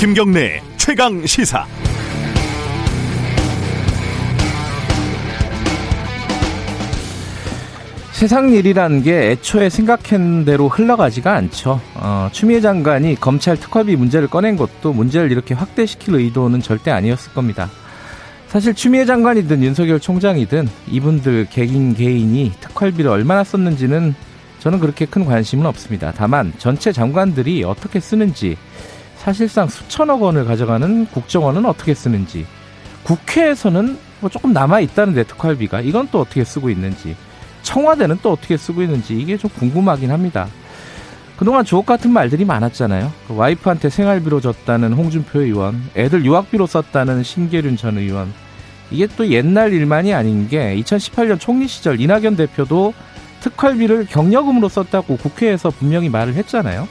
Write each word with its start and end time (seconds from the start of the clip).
김경래 0.00 0.62
최강 0.78 1.26
시사. 1.26 1.66
세상 8.12 8.50
일이라는 8.50 9.02
게 9.02 9.32
애초에 9.32 9.68
생각한 9.68 10.46
대로 10.46 10.68
흘러가지가 10.68 11.34
않죠. 11.34 11.82
어, 11.96 12.30
추미애 12.32 12.62
장관이 12.62 13.16
검찰 13.16 13.58
특활비 13.58 13.94
문제를 13.96 14.28
꺼낸 14.28 14.56
것도 14.56 14.94
문제를 14.94 15.30
이렇게 15.30 15.52
확대시킬 15.52 16.14
의도는 16.14 16.62
절대 16.62 16.90
아니었을 16.90 17.34
겁니다. 17.34 17.68
사실 18.48 18.72
추미애 18.72 19.04
장관이든 19.04 19.62
윤석열 19.62 20.00
총장이든 20.00 20.66
이분들 20.88 21.48
개인 21.50 21.92
개인이 21.94 22.52
특활비를 22.58 23.10
얼마나 23.10 23.44
썼는지는 23.44 24.14
저는 24.60 24.80
그렇게 24.80 25.04
큰 25.04 25.26
관심은 25.26 25.66
없습니다. 25.66 26.10
다만 26.16 26.54
전체 26.56 26.90
장관들이 26.90 27.64
어떻게 27.64 28.00
쓰는지 28.00 28.56
사실상 29.20 29.68
수천억 29.68 30.22
원을 30.22 30.46
가져가는 30.46 31.04
국정원은 31.04 31.66
어떻게 31.66 31.92
쓰는지 31.92 32.46
국회에서는 33.02 33.98
뭐 34.20 34.30
조금 34.30 34.54
남아 34.54 34.80
있다는데 34.80 35.24
특활비가 35.24 35.82
이건 35.82 36.08
또 36.10 36.20
어떻게 36.20 36.42
쓰고 36.42 36.70
있는지 36.70 37.14
청와대는 37.62 38.20
또 38.22 38.32
어떻게 38.32 38.56
쓰고 38.56 38.82
있는지 38.82 39.18
이게 39.18 39.36
좀 39.36 39.50
궁금하긴 39.50 40.10
합니다. 40.10 40.48
그동안 41.36 41.66
주옥 41.66 41.84
같은 41.84 42.10
말들이 42.10 42.46
많았잖아요. 42.46 43.12
그 43.28 43.36
와이프한테 43.36 43.90
생활비로 43.90 44.40
줬다는 44.40 44.94
홍준표 44.94 45.42
의원, 45.42 45.82
애들 45.96 46.24
유학비로 46.24 46.66
썼다는 46.66 47.22
신계륜 47.22 47.76
전 47.76 47.98
의원. 47.98 48.32
이게 48.90 49.06
또 49.18 49.28
옛날 49.28 49.74
일만이 49.74 50.14
아닌 50.14 50.48
게 50.48 50.74
2018년 50.76 51.38
총리 51.38 51.68
시절 51.68 52.00
이낙연 52.00 52.36
대표도 52.36 52.94
특활비를 53.40 54.06
경력금으로 54.06 54.70
썼다고 54.70 55.18
국회에서 55.18 55.70
분명히 55.70 56.08
말을 56.08 56.34
했잖아요. 56.34 56.88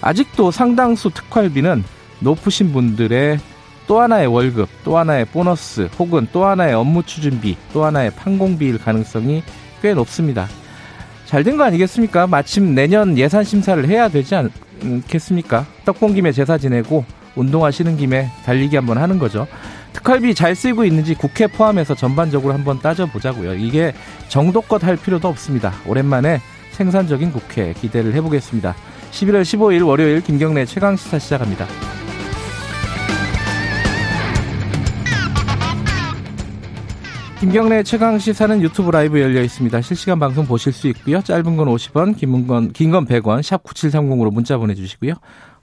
아직도 0.00 0.50
상당수 0.50 1.10
특활비는 1.10 1.84
높으신 2.20 2.72
분들의 2.72 3.38
또 3.86 4.00
하나의 4.00 4.26
월급, 4.28 4.68
또 4.84 4.98
하나의 4.98 5.24
보너스, 5.26 5.88
혹은 5.98 6.26
또 6.32 6.44
하나의 6.46 6.74
업무 6.74 7.02
추진비, 7.02 7.56
또 7.72 7.84
하나의 7.84 8.10
판공비일 8.12 8.78
가능성이 8.78 9.42
꽤 9.82 9.94
높습니다. 9.94 10.46
잘 11.26 11.44
된 11.44 11.56
거 11.56 11.64
아니겠습니까? 11.64 12.26
마침 12.26 12.74
내년 12.74 13.16
예산 13.18 13.44
심사를 13.44 13.86
해야 13.88 14.08
되지 14.08 14.34
않겠습니까? 14.80 15.66
떡본 15.84 16.14
김에 16.14 16.32
제사 16.32 16.58
지내고 16.58 17.04
운동하시는 17.36 17.96
김에 17.96 18.30
달리기 18.44 18.76
한번 18.76 18.98
하는 18.98 19.18
거죠. 19.18 19.46
특활비 19.92 20.34
잘 20.34 20.54
쓰고 20.54 20.84
있는지 20.84 21.14
국회 21.14 21.46
포함해서 21.46 21.94
전반적으로 21.94 22.52
한번 22.54 22.80
따져보자고요. 22.80 23.54
이게 23.54 23.92
정도껏 24.28 24.82
할 24.84 24.96
필요도 24.96 25.28
없습니다. 25.28 25.72
오랜만에 25.86 26.40
생산적인 26.72 27.32
국회 27.32 27.72
기대를 27.74 28.14
해보겠습니다. 28.14 28.74
11월 29.10 29.42
15일 29.42 29.86
월요일 29.86 30.20
김경래 30.22 30.64
최강 30.64 30.96
시사 30.96 31.18
시작합니다. 31.18 31.66
김경래 37.40 37.82
최강 37.82 38.18
시사는 38.18 38.60
유튜브 38.60 38.90
라이브 38.90 39.18
열려 39.18 39.42
있습니다. 39.42 39.80
실시간 39.80 40.18
방송 40.18 40.46
보실 40.46 40.72
수 40.74 40.88
있고요. 40.88 41.22
짧은 41.22 41.56
건 41.56 41.68
50원, 41.68 42.14
긴 42.16 42.46
건, 42.46 42.70
긴건 42.70 43.06
100원, 43.06 43.42
샵 43.42 43.64
9730으로 43.64 44.30
문자 44.30 44.58
보내 44.58 44.74
주시고요. 44.74 45.14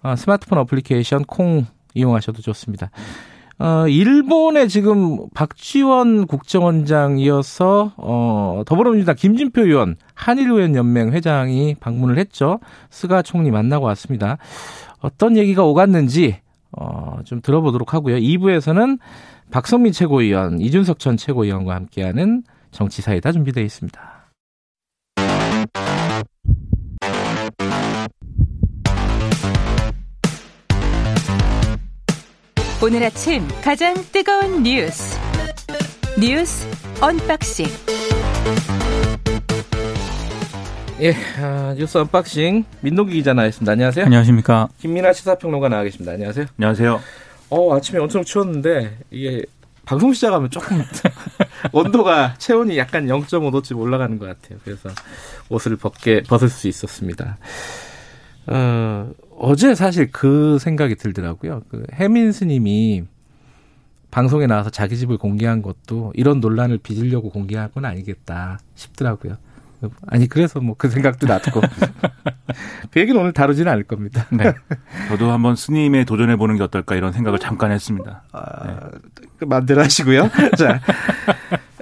어, 0.01 0.15
스마트폰 0.15 0.57
어플리케이션 0.57 1.23
콩 1.25 1.65
이용하셔도 1.93 2.41
좋습니다. 2.41 2.89
어, 3.59 3.87
일본의 3.87 4.69
지금 4.69 5.29
박지원 5.33 6.27
국정원장이어서, 6.27 7.93
어, 7.97 8.61
더불어민주당 8.67 9.15
김진표 9.15 9.63
의원, 9.63 9.95
한일의원연맹 10.13 11.11
회장이 11.11 11.75
방문을 11.79 12.19
했죠. 12.19 12.59
스가 12.91 13.23
총리 13.23 13.49
만나고 13.49 13.85
왔습니다. 13.87 14.37
어떤 14.99 15.37
얘기가 15.37 15.63
오갔는지, 15.63 16.37
어, 16.71 17.17
좀 17.25 17.41
들어보도록 17.41 17.95
하고요. 17.95 18.17
2부에서는 18.17 18.99
박성민 19.49 19.91
최고위원, 19.91 20.59
이준석 20.61 20.99
전 20.99 21.17
최고위원과 21.17 21.73
함께하는 21.73 22.43
정치사이다 22.71 23.31
준비되어 23.31 23.63
있습니다. 23.63 24.16
오늘 32.79 33.03
아침 33.03 33.47
가장 33.63 33.95
뜨거운 34.11 34.61
뉴스 34.61 35.17
뉴스 36.19 36.67
언박싱 37.01 37.65
예, 41.01 41.13
아, 41.41 41.73
뉴스 41.75 41.97
언박싱 41.97 42.65
민노기 42.81 43.13
기자 43.13 43.33
나와있습니다. 43.33 43.71
안녕하세요. 43.71 44.05
안녕하십니까. 44.05 44.67
김민아 44.79 45.13
시사평론가 45.13 45.69
나와 45.69 45.83
계십니다. 45.83 46.11
안녕하세요. 46.13 46.45
안녕하세요. 46.57 47.01
어, 47.49 47.75
아침에 47.75 47.99
엄청 47.99 48.23
추웠는데 48.23 48.97
이게 49.11 49.43
방송 49.85 50.13
시작하면 50.13 50.49
조금 50.51 50.83
온도가 51.71 52.35
체온이 52.37 52.77
약간 52.77 53.05
0.5도쯤 53.07 53.79
올라가는 53.79 54.17
것 54.19 54.25
같아요. 54.25 54.59
그래서 54.63 54.89
옷을 55.49 55.75
벗게 55.77 56.21
벗을 56.23 56.49
수 56.49 56.67
있었습니다. 56.67 57.37
어, 58.47 59.11
어제 59.37 59.75
사실 59.75 60.11
그 60.11 60.57
생각이 60.59 60.95
들더라고요. 60.95 61.63
그 61.69 61.85
혜민 61.93 62.31
스님이 62.31 63.03
방송에 64.09 64.47
나와서 64.47 64.69
자기 64.69 64.97
집을 64.97 65.17
공개한 65.17 65.61
것도 65.61 66.13
이런 66.15 66.39
논란을 66.39 66.77
빚으려고 66.79 67.29
공개한 67.29 67.71
건 67.71 67.85
아니겠다 67.85 68.59
싶더라고요. 68.75 69.37
아니 70.07 70.27
그래서 70.27 70.59
뭐 70.59 70.75
그 70.77 70.89
생각도 70.89 71.27
났고 71.27 71.61
그 72.91 72.99
얘기는 72.99 73.19
오늘 73.19 73.31
다루지는 73.31 73.71
않을 73.71 73.83
겁니다. 73.83 74.25
네. 74.31 74.53
저도 75.09 75.29
한번 75.31 75.55
스님에 75.55 76.03
도전해 76.05 76.35
보는 76.35 76.57
게 76.57 76.63
어떨까 76.63 76.95
이런 76.95 77.11
생각을 77.13 77.37
잠깐 77.37 77.71
했습니다. 77.71 78.23
아, 78.31 78.65
네. 78.65 78.75
그 79.37 79.45
마음대로 79.45 79.83
하시고요. 79.83 80.29
자, 80.57 80.81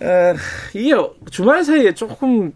어, 0.02 0.36
이게 0.74 0.94
주말 1.30 1.64
사이에 1.64 1.94
조금 1.94 2.52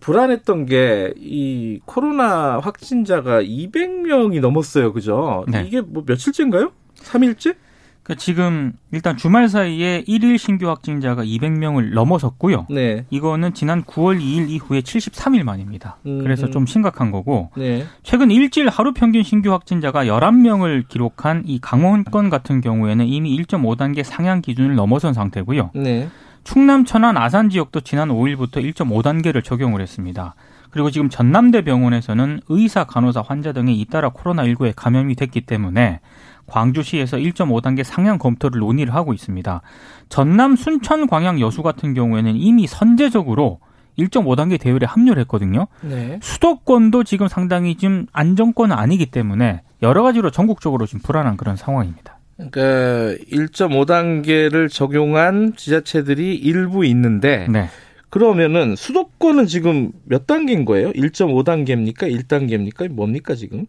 불안했던 0.00 0.66
게 0.66 1.12
이 1.18 1.80
코로나 1.84 2.58
확진자가 2.58 3.42
200명이 3.42 4.40
넘었어요. 4.40 4.92
그죠? 4.92 5.44
네. 5.48 5.64
이게 5.66 5.80
뭐 5.80 6.02
며칠째인가요? 6.06 6.72
3일째? 7.02 7.54
그러니까 8.02 8.22
지금 8.24 8.72
일단 8.90 9.18
주말 9.18 9.48
사이에 9.48 10.02
1일 10.08 10.38
신규 10.38 10.68
확진자가 10.68 11.22
200명을 11.24 11.92
넘어섰고요. 11.92 12.66
네. 12.70 13.04
이거는 13.10 13.52
지난 13.52 13.84
9월 13.84 14.18
2일 14.18 14.48
이후에 14.48 14.80
73일 14.80 15.42
만입니다. 15.42 15.98
음, 16.06 16.20
그래서 16.22 16.48
좀 16.48 16.64
심각한 16.64 17.10
거고 17.10 17.50
네. 17.56 17.84
최근 18.02 18.30
일주일 18.30 18.70
하루 18.70 18.94
평균 18.94 19.22
신규 19.22 19.52
확진자가 19.52 20.06
11명을 20.06 20.88
기록한 20.88 21.42
이 21.46 21.58
강원권 21.60 22.30
같은 22.30 22.62
경우에는 22.62 23.06
이미 23.06 23.36
1.5단계 23.42 24.02
상향 24.02 24.40
기준을 24.40 24.74
넘어선 24.74 25.12
상태고요. 25.12 25.72
네. 25.74 26.08
충남, 26.48 26.86
천안, 26.86 27.18
아산 27.18 27.50
지역도 27.50 27.82
지난 27.82 28.08
5일부터 28.08 28.64
1.5단계를 28.72 29.44
적용을 29.44 29.82
했습니다. 29.82 30.34
그리고 30.70 30.90
지금 30.90 31.10
전남대 31.10 31.60
병원에서는 31.60 32.40
의사, 32.48 32.84
간호사, 32.84 33.20
환자 33.20 33.52
등이 33.52 33.78
잇따라 33.78 34.08
코로나19에 34.08 34.72
감염이 34.74 35.14
됐기 35.14 35.42
때문에 35.42 36.00
광주시에서 36.46 37.18
1.5단계 37.18 37.84
상향 37.84 38.16
검토를 38.16 38.60
논의를 38.60 38.94
하고 38.94 39.12
있습니다. 39.12 39.60
전남 40.08 40.56
순천 40.56 41.06
광양 41.06 41.38
여수 41.38 41.62
같은 41.62 41.92
경우에는 41.92 42.34
이미 42.36 42.66
선제적으로 42.66 43.60
1.5단계 43.98 44.58
대열에 44.58 44.86
합류를 44.86 45.20
했거든요. 45.24 45.66
네. 45.82 46.18
수도권도 46.22 47.04
지금 47.04 47.28
상당히 47.28 47.76
좀 47.76 48.06
안정권은 48.14 48.74
아니기 48.74 49.04
때문에 49.04 49.60
여러 49.82 50.02
가지로 50.02 50.30
전국적으로 50.30 50.86
좀 50.86 50.98
불안한 51.00 51.36
그런 51.36 51.56
상황입니다. 51.56 52.17
그러니까 52.38 53.16
1.5단계를 53.30 54.70
적용한 54.70 55.54
지자체들이 55.56 56.36
일부 56.36 56.84
있는데 56.86 57.48
네. 57.50 57.68
그러면은 58.10 58.76
수도권은 58.76 59.46
지금 59.46 59.92
몇 60.04 60.26
단계인 60.26 60.64
거예요? 60.64 60.92
1.5단계입니까? 60.92 62.10
1단계입니까? 62.10 62.88
뭡니까 62.88 63.34
지금? 63.34 63.66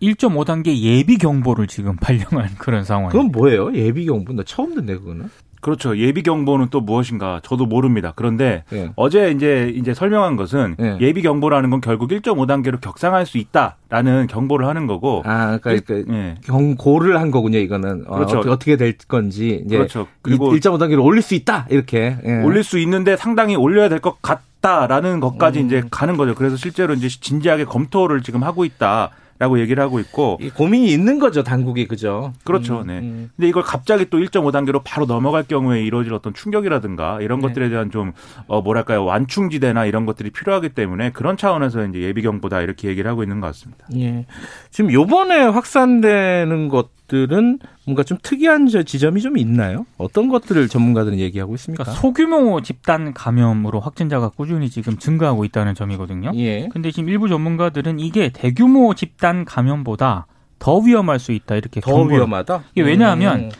1.5단계 0.00 0.76
예비 0.78 1.18
경보를 1.18 1.66
지금 1.66 1.96
발령한 2.00 2.54
그런 2.58 2.84
상황. 2.84 3.10
그건 3.10 3.26
뭐예요? 3.32 3.74
예비 3.74 4.06
경보? 4.06 4.32
나 4.32 4.42
처음 4.44 4.74
듣네 4.74 4.94
그거는. 4.98 5.28
그렇죠. 5.62 5.96
예비 5.96 6.22
경보는 6.22 6.68
또 6.70 6.80
무엇인가 6.80 7.40
저도 7.42 7.66
모릅니다. 7.66 8.12
그런데 8.16 8.64
네. 8.70 8.90
어제 8.96 9.30
이제 9.30 9.72
이제 9.74 9.94
설명한 9.94 10.36
것은 10.36 10.74
네. 10.78 10.98
예비 11.00 11.22
경보라는 11.22 11.70
건 11.70 11.80
결국 11.80 12.10
1.5 12.10 12.46
단계로 12.46 12.80
격상할 12.80 13.24
수 13.24 13.38
있다라는 13.38 14.26
경보를 14.26 14.66
하는 14.66 14.86
거고. 14.86 15.22
아, 15.24 15.58
그러니까, 15.58 15.84
그러니까 15.86 16.12
네. 16.12 16.34
경고를 16.44 17.20
한 17.20 17.30
거군요. 17.30 17.58
이거는 17.58 18.04
어, 18.08 18.16
그렇죠. 18.16 18.40
어, 18.40 18.42
떻게 18.42 18.76
될 18.76 18.98
건지. 19.08 19.64
그렇죠. 19.68 20.08
그리고 20.20 20.52
1.5 20.52 20.78
단계로 20.78 21.02
올릴 21.02 21.22
수 21.22 21.34
있다 21.34 21.66
이렇게. 21.70 22.18
예. 22.26 22.42
올릴 22.42 22.64
수 22.64 22.78
있는데 22.80 23.16
상당히 23.16 23.56
올려야 23.56 23.88
될 23.88 24.00
것 24.00 24.18
같 24.20 24.42
다라는 24.62 25.18
것까지 25.18 25.60
음. 25.60 25.66
이제 25.66 25.82
가는 25.90 26.16
거죠. 26.16 26.36
그래서 26.36 26.56
실제로 26.56 26.94
이제 26.94 27.08
진지하게 27.08 27.64
검토를 27.64 28.22
지금 28.22 28.44
하고 28.44 28.64
있다. 28.64 29.10
라고 29.42 29.58
얘기를 29.58 29.82
하고 29.82 29.98
있고 29.98 30.38
고민이 30.54 30.92
있는 30.92 31.18
거죠 31.18 31.42
당국이 31.42 31.88
그죠 31.88 32.32
그렇죠 32.44 32.82
음, 32.82 32.86
네 32.86 32.98
음. 33.00 33.30
근데 33.34 33.48
이걸 33.48 33.64
갑자기 33.64 34.08
또 34.08 34.18
1.5단계로 34.18 34.82
바로 34.84 35.04
넘어갈 35.04 35.42
경우에 35.42 35.82
이루어질 35.82 36.14
어떤 36.14 36.32
충격이라든가 36.32 37.20
이런 37.20 37.40
네. 37.40 37.48
것들에 37.48 37.68
대한 37.68 37.90
좀 37.90 38.12
어, 38.46 38.62
뭐랄까요 38.62 39.04
완충지대나 39.04 39.86
이런 39.86 40.06
것들이 40.06 40.30
필요하기 40.30 40.68
때문에 40.68 41.10
그런 41.10 41.36
차원에서 41.36 41.86
이제 41.86 41.98
예비경보다 42.02 42.60
이렇게 42.60 42.86
얘기를 42.86 43.10
하고 43.10 43.24
있는 43.24 43.40
것 43.40 43.48
같습니다 43.48 43.84
예 43.96 44.26
지금 44.70 44.92
요번에 44.92 45.40
확산되는 45.40 46.68
것 46.68 46.90
것들은 47.12 47.58
뭔가 47.84 48.02
좀 48.02 48.16
특이한 48.22 48.66
지점이 48.66 49.20
좀 49.20 49.36
있나요? 49.36 49.84
어떤 49.98 50.28
것들을 50.28 50.68
전문가들은 50.68 51.18
얘기하고 51.18 51.54
있습니까? 51.54 51.84
그러니까 51.84 52.00
소규모 52.00 52.60
집단 52.62 53.12
감염으로 53.12 53.80
확진자가 53.80 54.30
꾸준히 54.30 54.70
지금 54.70 54.96
증가하고 54.96 55.44
있다는 55.44 55.74
점이거든요. 55.74 56.32
예. 56.36 56.68
근데 56.68 56.90
지금 56.90 57.10
일부 57.10 57.28
전문가들은 57.28 58.00
이게 58.00 58.30
대규모 58.30 58.94
집단 58.94 59.44
감염보다 59.44 60.26
더 60.58 60.78
위험할 60.78 61.18
수 61.18 61.32
있다 61.32 61.56
이렇게 61.56 61.80
더 61.80 61.90
경고를. 61.92 62.16
위험하다. 62.16 62.62
이게 62.72 62.82
왜냐하면 62.82 63.40
음. 63.40 63.50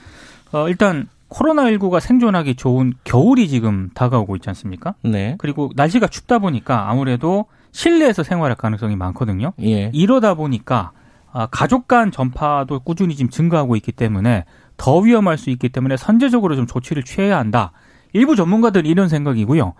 어, 0.53 0.69
일단 0.69 1.09
코로나19가 1.29 2.01
생존하기 2.01 2.57
좋은 2.57 2.95
겨울이 3.05 3.49
지금 3.49 3.91
다가오고 3.95 4.37
있지 4.37 4.49
않습니까? 4.51 4.95
네. 5.03 5.37
그리고 5.39 5.71
날씨가 5.77 6.07
춥다 6.07 6.39
보니까 6.39 6.91
아무래도 6.91 7.47
실내에서 7.73 8.23
생활할 8.23 8.55
가능성이 8.57 8.97
많거든요. 8.97 9.53
예. 9.63 9.91
이러다 9.95 10.35
보니까 10.35 10.93
아, 10.95 11.02
가족 11.51 11.89
간 11.89 12.11
전파도 12.11 12.81
꾸준히 12.81 13.15
지금 13.17 13.31
증가하고 13.31 13.77
있기 13.77 13.93
때문에 13.93 14.45
더 14.77 14.99
위험할 14.99 15.39
수 15.39 15.51
있기 15.51 15.69
때문에 15.71 15.97
선제적으로 15.97 16.57
좀 16.57 16.67
조치를 16.67 17.03
취해야 17.05 17.39
한다. 17.39 17.73
일부 18.13 18.37
전문가들 18.37 18.87
이런 18.87 19.09
생각이고요. 19.09 19.75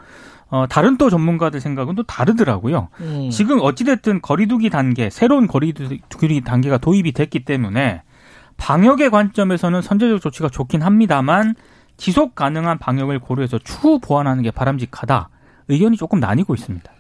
어, 0.51 0.67
다른 0.69 0.99
또 0.99 1.09
전문가들 1.09 1.61
생각은 1.61 1.95
또 1.95 2.03
다르더라고요. 2.03 2.89
음. 3.01 3.31
지금 3.31 3.59
어찌됐든 3.61 4.21
거리두기 4.21 4.69
단계, 4.71 5.09
새로운 5.09 5.47
거리두기 5.47 6.43
단계가 6.43 6.79
도입이 6.79 7.13
됐기 7.13 7.45
때문에 7.45 8.03
방역의 8.59 9.11
관점에서는 9.11 9.81
선제적 9.81 10.21
조치가 10.21 10.51
좋긴 10.51 10.83
합니다만 10.83 11.55
지속 11.97 12.35
가능한 12.35 12.79
방역을 12.79 13.19
고려해서 13.19 13.59
추후 13.59 13.99
보완하는 13.99 14.43
게 14.43 14.51
바람직하다. 14.51 15.31
의견이 15.69 15.97
조금 15.97 16.21
나뉘고 16.21 16.55
있습니다. 16.55 16.93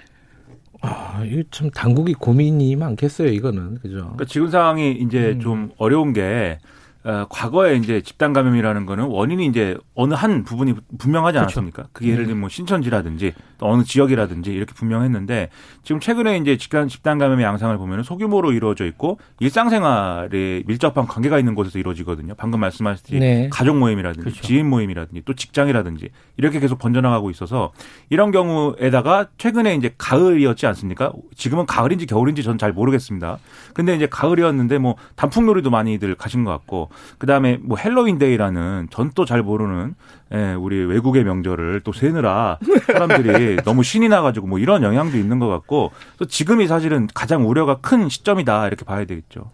아, 0.82 1.22
이거 1.24 1.42
참 1.50 1.70
당국이 1.70 2.14
고민이 2.14 2.74
많겠어요, 2.76 3.28
이거는. 3.28 3.76
그죠? 3.76 3.96
그러니까 3.96 4.24
지금 4.26 4.48
상황이 4.48 4.92
이제 4.92 5.32
음. 5.36 5.40
좀 5.40 5.70
어려운 5.78 6.12
게 6.12 6.58
어, 7.04 7.26
과거에 7.28 7.76
이제 7.76 8.00
집단 8.00 8.32
감염이라는 8.32 8.86
거는 8.86 9.04
원인이 9.04 9.46
이제 9.46 9.76
어느 9.94 10.14
한 10.14 10.44
부분이 10.44 10.74
분명하지 10.98 11.36
그렇죠. 11.36 11.60
않았습니까? 11.60 11.88
그게 11.92 12.10
예를 12.10 12.26
들면 12.26 12.40
뭐 12.40 12.48
신천지라든지 12.48 13.32
또 13.62 13.68
어느 13.70 13.84
지역이라든지 13.84 14.52
이렇게 14.52 14.74
분명했는데 14.74 15.48
지금 15.84 16.00
최근에 16.00 16.36
이제 16.38 16.56
집단 16.56 16.88
집단 16.88 17.18
감염의 17.18 17.44
양상을 17.44 17.76
보면 17.78 18.02
소규모로 18.02 18.50
이루어져 18.52 18.84
있고 18.86 19.18
일상생활에 19.38 20.64
밀접한 20.66 21.06
관계가 21.06 21.38
있는 21.38 21.54
곳에서 21.54 21.78
이루어지거든요. 21.78 22.34
방금 22.36 22.58
말씀하셨듯이 22.60 23.18
네. 23.18 23.48
가족 23.52 23.78
모임이라든지 23.78 24.20
그렇죠. 24.24 24.42
지인 24.42 24.68
모임이라든지 24.68 25.22
또 25.24 25.34
직장이라든지 25.34 26.10
이렇게 26.36 26.58
계속 26.58 26.78
번져나가고 26.78 27.30
있어서 27.30 27.72
이런 28.10 28.32
경우에다가 28.32 29.28
최근에 29.38 29.76
이제 29.76 29.94
가을이었지 29.96 30.66
않습니까? 30.66 31.12
지금은 31.36 31.66
가을인지 31.66 32.06
겨울인지 32.06 32.42
저는 32.42 32.58
잘 32.58 32.72
모르겠습니다. 32.72 33.38
근데 33.74 33.94
이제 33.94 34.06
가을이었는데 34.10 34.78
뭐 34.78 34.96
단풍놀이도 35.14 35.70
많이들 35.70 36.14
가신 36.16 36.42
것 36.44 36.50
같고 36.50 36.90
그 37.18 37.26
다음에 37.26 37.58
뭐 37.62 37.76
핼러윈데이라는 37.78 38.88
전 38.90 39.12
또 39.14 39.26
잘 39.26 39.42
모르는 39.42 39.94
예, 40.34 40.54
우리 40.54 40.82
외국의 40.84 41.24
명절을 41.24 41.80
또 41.84 41.92
쇠느라 41.92 42.58
사람들이 42.86 43.56
너무 43.64 43.82
신이 43.82 44.08
나가지고 44.08 44.46
뭐 44.46 44.58
이런 44.58 44.82
영향도 44.82 45.18
있는 45.18 45.38
것 45.38 45.48
같고 45.48 45.92
또 46.18 46.24
지금이 46.24 46.66
사실은 46.66 47.06
가장 47.12 47.48
우려가 47.48 47.78
큰 47.80 48.08
시점이다 48.08 48.66
이렇게 48.66 48.84
봐야 48.84 49.04
되겠죠. 49.04 49.50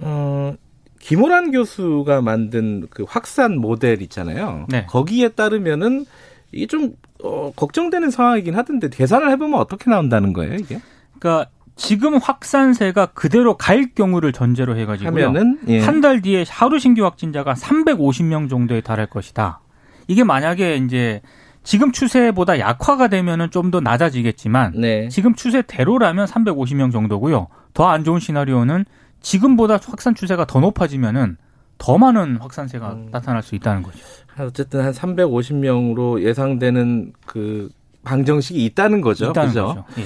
어, 0.00 0.54
김호란 1.00 1.50
교수가 1.50 2.20
만든 2.20 2.86
그 2.90 3.04
확산 3.08 3.56
모델 3.58 4.02
있잖아요. 4.02 4.66
네. 4.68 4.84
거기에 4.86 5.30
따르면은 5.30 6.04
이게 6.52 6.66
좀 6.66 6.94
어, 7.22 7.52
걱정되는 7.56 8.10
상황이긴 8.10 8.54
하던데 8.54 8.90
계산을 8.90 9.30
해보면 9.32 9.58
어떻게 9.58 9.90
나온다는 9.90 10.32
거예요 10.32 10.54
이게? 10.54 10.80
그러니까 11.18 11.50
지금 11.76 12.16
확산세가 12.16 13.06
그대로 13.06 13.56
갈 13.56 13.90
경우를 13.94 14.32
전제로 14.32 14.76
해가지고요. 14.76 15.12
예. 15.68 15.80
한달 15.80 16.22
뒤에 16.22 16.44
하루 16.48 16.78
신규 16.78 17.04
확진자가 17.04 17.54
350명 17.54 18.48
정도에 18.48 18.80
달할 18.80 19.06
것이다. 19.06 19.60
이게 20.06 20.24
만약에 20.24 20.76
이제 20.76 21.20
지금 21.64 21.90
추세보다 21.92 22.58
약화가 22.58 23.08
되면은 23.08 23.50
좀 23.50 23.70
더 23.70 23.80
낮아지겠지만 23.80 24.72
네. 24.76 25.08
지금 25.08 25.34
추세대로라면 25.34 26.26
350명 26.26 26.92
정도고요. 26.92 27.48
더 27.74 27.88
안 27.88 28.04
좋은 28.04 28.20
시나리오는 28.20 28.84
지금보다 29.20 29.78
확산 29.84 30.14
추세가 30.14 30.44
더 30.46 30.60
높아지면은 30.60 31.36
더 31.78 31.98
많은 31.98 32.36
확산세가 32.36 32.92
음. 32.92 33.08
나타날 33.10 33.42
수 33.42 33.54
있다는 33.56 33.82
거죠. 33.82 33.98
어쨌든 34.38 34.82
한 34.84 34.92
350명으로 34.92 36.22
예상되는 36.22 37.12
그 37.26 37.68
방정식이 38.04 38.64
있다는 38.66 39.00
거죠. 39.00 39.30
있다는 39.30 39.48
그죠? 39.48 39.66
거죠. 39.66 39.84
예. 39.98 40.04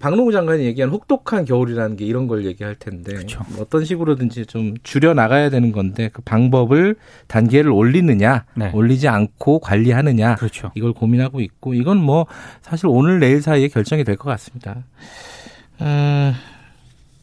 박노구 0.00 0.32
장관이 0.32 0.64
얘기한 0.64 0.90
혹독한 0.90 1.44
겨울이라는 1.44 1.96
게 1.96 2.04
이런 2.06 2.26
걸 2.26 2.46
얘기할 2.46 2.76
텐데 2.76 3.12
그렇죠. 3.12 3.44
어떤 3.60 3.84
식으로든지 3.84 4.46
좀 4.46 4.74
줄여 4.82 5.12
나가야 5.14 5.50
되는 5.50 5.70
건데 5.72 6.08
그 6.12 6.22
방법을 6.22 6.96
단계를 7.26 7.70
올리느냐 7.70 8.44
네. 8.54 8.70
올리지 8.72 9.08
않고 9.08 9.58
관리하느냐 9.60 10.36
그렇죠. 10.36 10.70
이걸 10.74 10.92
고민하고 10.94 11.40
있고 11.40 11.74
이건 11.74 11.98
뭐 11.98 12.26
사실 12.62 12.86
오늘 12.86 13.18
내일 13.20 13.42
사이에 13.42 13.68
결정이 13.68 14.04
될 14.04 14.16
것 14.16 14.30
같습니다. 14.30 14.84
음, 15.80 16.32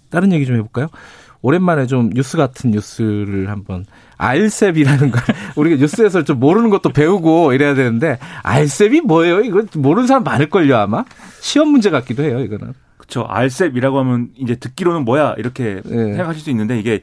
다른 0.10 0.32
얘기 0.34 0.46
좀 0.46 0.56
해볼까요? 0.58 0.88
오랜만에 1.42 1.86
좀 1.88 2.10
뉴스 2.10 2.36
같은 2.38 2.72
뉴스를 2.72 3.50
한번 3.50 3.86
RCEP이라는 4.20 5.12
걸 5.12 5.22
우리가 5.56 5.78
뉴스에서 5.78 6.24
좀 6.24 6.40
모르는 6.40 6.70
것도 6.70 6.90
배우고 6.90 7.54
이래야 7.54 7.74
되는데 7.74 8.20
RCEP이 8.44 9.02
뭐예요? 9.02 9.42
이거 9.42 9.64
모르는 9.76 10.08
사람 10.08 10.24
많을걸요 10.24 10.76
아마 10.76 11.06
시험 11.40 11.70
문제 11.70 11.90
같기도 11.90 12.24
해요 12.24 12.40
이거는. 12.42 12.74
그렇죠. 12.98 13.26
RCEP이라고 13.28 13.98
하면 14.00 14.30
이제 14.38 14.56
듣기로는 14.56 15.06
뭐야 15.06 15.36
이렇게 15.38 15.82
네. 15.86 16.14
생각하실 16.14 16.44
수 16.44 16.50
있는데 16.52 16.78
이게 16.78 17.00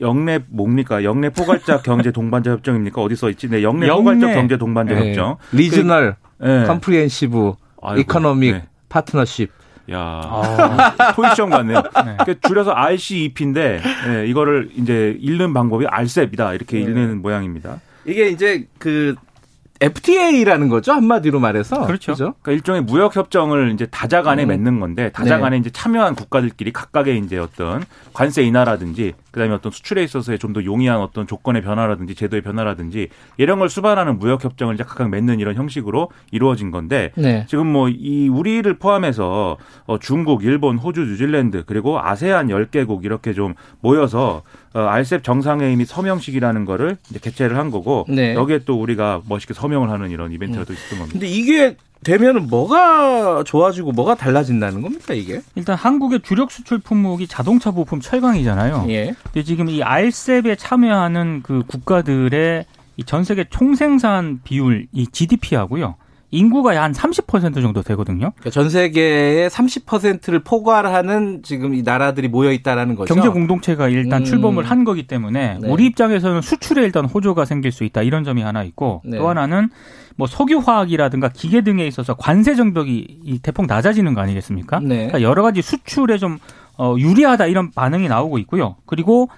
역내 0.00 0.40
뭡니까? 0.48 1.04
역내 1.04 1.30
포괄적 1.30 1.82
경제 1.84 2.12
동반자 2.12 2.52
협정입니까? 2.52 3.02
어디 3.02 3.16
써 3.16 3.28
있지? 3.28 3.48
네, 3.50 3.62
역내, 3.62 3.86
역내. 3.88 4.12
포괄적 4.12 4.32
경제 4.32 4.56
동반자 4.56 4.94
네. 4.94 5.08
협정. 5.08 5.36
Regional 5.52 6.16
그, 6.38 6.64
Comprehensive 6.66 7.52
Economic 7.98 8.52
네. 8.54 8.64
파트너십. 8.88 9.50
야, 9.92 9.98
아. 9.98 11.12
토익 11.14 11.34
시험 11.34 11.50
같네요. 11.50 11.82
네. 12.04 12.16
그러니까 12.18 12.34
줄여서 12.46 12.72
RCEP인데 12.72 13.80
네, 14.06 14.26
이거를 14.26 14.70
이제 14.76 15.16
읽는 15.20 15.52
방법이 15.52 15.86
RCEP이다 15.86 16.54
이렇게 16.54 16.78
네. 16.78 16.84
읽는 16.84 17.22
모양입니다. 17.22 17.80
이게 18.04 18.28
이제 18.28 18.66
그 18.78 19.14
FTA라는 19.80 20.68
거죠 20.68 20.92
한마디로 20.92 21.40
말해서 21.40 21.86
그렇죠. 21.86 22.12
그렇죠? 22.12 22.34
그러니까 22.42 22.52
일종의 22.52 22.82
무역 22.82 23.16
협정을 23.16 23.72
이제 23.72 23.86
다자간에 23.86 24.44
음. 24.44 24.48
맺는 24.48 24.80
건데 24.80 25.10
다자간에 25.10 25.56
네. 25.56 25.60
이제 25.60 25.70
참여한 25.70 26.14
국가들끼리 26.14 26.70
각각의 26.72 27.18
이제 27.18 27.38
어떤 27.38 27.84
관세 28.12 28.42
인하라든지 28.42 29.14
그다음에 29.32 29.54
어떤 29.54 29.72
수출에 29.72 30.02
있어서의 30.02 30.38
좀 30.38 30.50
더 30.50 30.64
용이한 30.64 31.00
어떤 31.00 31.28
조건의 31.28 31.62
변화라든지 31.62 32.16
제도의 32.16 32.42
변화라든지 32.42 33.08
이런 33.36 33.60
걸 33.60 33.68
수반하는 33.68 34.18
무역 34.18 34.44
협정을 34.44 34.74
이제 34.74 34.82
각각 34.82 35.08
맺는 35.10 35.38
이런 35.38 35.54
형식으로 35.54 36.10
이루어진 36.32 36.72
건데 36.72 37.12
네. 37.14 37.46
지금 37.48 37.68
뭐 37.68 37.88
이 37.88 38.28
우리를 38.28 38.72
포함해서 38.78 39.56
어 39.86 39.98
중국, 39.98 40.42
일본, 40.44 40.76
호주, 40.78 41.02
뉴질랜드 41.02 41.64
그리고 41.66 42.00
아세안 42.00 42.48
10개국 42.48 43.04
이렇게 43.04 43.32
좀 43.32 43.54
모여서 43.80 44.42
어, 44.74 44.80
알셉 44.80 45.22
정상회의 45.22 45.76
및 45.76 45.84
서명식이라는 45.86 46.64
거를 46.64 46.96
이제 47.10 47.18
개최를 47.20 47.56
한 47.56 47.70
거고 47.70 48.06
네. 48.08 48.34
여기에 48.34 48.60
또 48.64 48.80
우리가 48.80 49.22
멋있게 49.28 49.54
서명을 49.54 49.90
하는 49.90 50.10
이런 50.10 50.32
이벤트가 50.32 50.62
음. 50.62 50.66
또 50.66 50.72
있었던 50.72 50.98
겁니다. 50.98 51.12
근데 51.12 51.26
이게 51.28 51.76
되면은 52.04 52.48
뭐가 52.48 53.44
좋아지고 53.44 53.92
뭐가 53.92 54.14
달라진다는 54.14 54.80
겁니까 54.82 55.12
이게? 55.14 55.42
일단 55.54 55.76
한국의 55.76 56.20
주력 56.22 56.50
수출 56.50 56.78
품목이 56.78 57.26
자동차 57.26 57.70
부품 57.70 58.00
철강이잖아요. 58.00 58.86
예. 58.88 59.14
근데 59.24 59.42
지금 59.42 59.68
이 59.68 59.82
알셉에 59.82 60.56
참여하는 60.56 61.42
그 61.42 61.62
국가들의 61.66 62.64
이 62.96 63.02
전 63.06 63.24
세계 63.24 63.44
총생산 63.48 64.40
비율 64.44 64.86
이 64.92 65.06
GDP하고요. 65.06 65.94
인구가 66.30 66.80
한 66.80 66.92
30% 66.92 67.54
정도 67.54 67.82
되거든요. 67.82 68.32
그러니까 68.38 68.50
전 68.50 68.70
세계의 68.70 69.50
30%를 69.50 70.40
포괄하는 70.40 71.42
지금 71.42 71.74
이 71.74 71.82
나라들이 71.82 72.28
모여 72.28 72.52
있다라는 72.52 72.94
거죠. 72.94 73.14
경제 73.14 73.28
공동체가 73.28 73.88
일단 73.88 74.22
음. 74.22 74.24
출범을 74.24 74.64
한 74.64 74.84
거기 74.84 75.06
때문에 75.06 75.58
네. 75.60 75.68
우리 75.68 75.86
입장에서는 75.86 76.40
수출에 76.40 76.84
일단 76.84 77.04
호조가 77.04 77.44
생길 77.44 77.72
수 77.72 77.84
있다 77.84 78.02
이런 78.02 78.22
점이 78.22 78.42
하나 78.42 78.62
있고 78.62 79.02
네. 79.04 79.18
또 79.18 79.28
하나는 79.28 79.70
뭐 80.16 80.26
석유 80.26 80.58
화학이라든가 80.58 81.30
기계 81.30 81.62
등에 81.62 81.86
있어서 81.86 82.14
관세 82.14 82.54
정벽이 82.54 83.40
대폭 83.42 83.66
낮아지는 83.66 84.14
거 84.14 84.20
아니겠습니까? 84.20 84.80
네. 84.80 84.88
그러니까 84.88 85.22
여러 85.22 85.42
가지 85.42 85.62
수출에 85.62 86.18
좀 86.18 86.38
어, 86.78 86.94
유리하다 86.96 87.46
이런 87.46 87.72
반응이 87.72 88.08
나오고 88.08 88.38
있고요. 88.38 88.76
그리고 88.86 89.28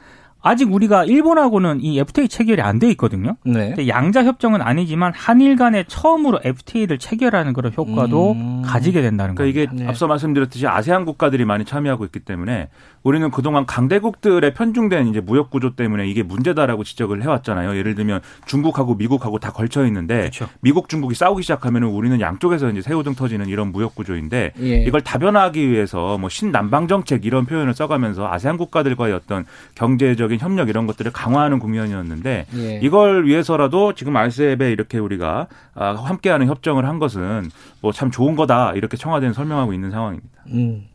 아직 0.42 0.72
우리가 0.72 1.04
일본하고는 1.04 1.80
이 1.82 1.98
FTA 1.98 2.28
체결이 2.28 2.60
안 2.60 2.78
돼 2.78 2.90
있거든요. 2.92 3.36
네. 3.44 3.74
양자 3.86 4.24
협정은 4.24 4.60
아니지만 4.60 5.12
한일 5.14 5.54
간에 5.56 5.84
처음으로 5.86 6.40
FTA를 6.42 6.98
체결하는 6.98 7.52
그런 7.52 7.72
효과도 7.76 8.32
음. 8.32 8.62
가지게 8.64 9.02
된다는 9.02 9.36
거예요. 9.36 9.52
그러니까 9.52 9.72
이게 9.74 9.82
네. 9.84 9.88
앞서 9.88 10.08
말씀드렸듯이 10.08 10.66
아세안 10.66 11.04
국가들이 11.04 11.44
많이 11.44 11.64
참여하고 11.64 12.04
있기 12.06 12.20
때문에 12.20 12.68
우리는 13.02 13.30
그동안 13.30 13.66
강대국들의 13.66 14.54
편중된 14.54 15.08
이제 15.08 15.20
무역 15.20 15.50
구조 15.50 15.74
때문에 15.74 16.08
이게 16.08 16.22
문제다라고 16.22 16.84
지적을 16.84 17.22
해왔잖아요. 17.22 17.76
예를 17.76 17.94
들면 17.94 18.20
중국하고 18.46 18.94
미국하고 18.94 19.38
다 19.38 19.52
걸쳐 19.52 19.86
있는데 19.86 20.18
그렇죠. 20.30 20.48
미국 20.60 20.88
중국이 20.88 21.14
싸우기 21.14 21.42
시작하면 21.42 21.84
우리는 21.84 22.20
양쪽에서 22.20 22.70
이제 22.70 22.80
새우등 22.80 23.14
터지는 23.14 23.48
이런 23.48 23.72
무역 23.72 23.94
구조인데 23.94 24.52
예. 24.60 24.84
이걸 24.84 25.02
다변화하기 25.02 25.68
위해서 25.70 26.16
뭐 26.18 26.28
신남방 26.28 26.88
정책 26.88 27.24
이런 27.24 27.44
표현을 27.44 27.74
써가면서 27.74 28.28
아세안 28.28 28.56
국가들과의 28.56 29.12
어떤 29.12 29.44
경제적 29.74 30.22
국제적인 30.22 30.38
협력 30.38 30.68
이런 30.68 30.86
것들을 30.86 31.12
강화하는 31.12 31.58
국면이었는데 31.58 32.46
예. 32.54 32.80
이걸 32.82 33.26
위해서라도 33.26 33.94
지금 33.94 34.16
알셉에 34.16 34.70
이렇게 34.70 34.98
우리가 34.98 35.48
아, 35.74 35.94
함께하는 35.94 36.46
협정을 36.46 36.86
한 36.86 36.98
것은 36.98 37.50
뭐 37.80 37.92
참 37.92 38.10
좋은 38.10 38.36
거다 38.36 38.72
이렇게 38.72 38.96
청와대는 38.96 39.34
설명하고 39.34 39.72
있는 39.74 39.90
상황입니다. 39.90 40.28
음, 40.48 40.86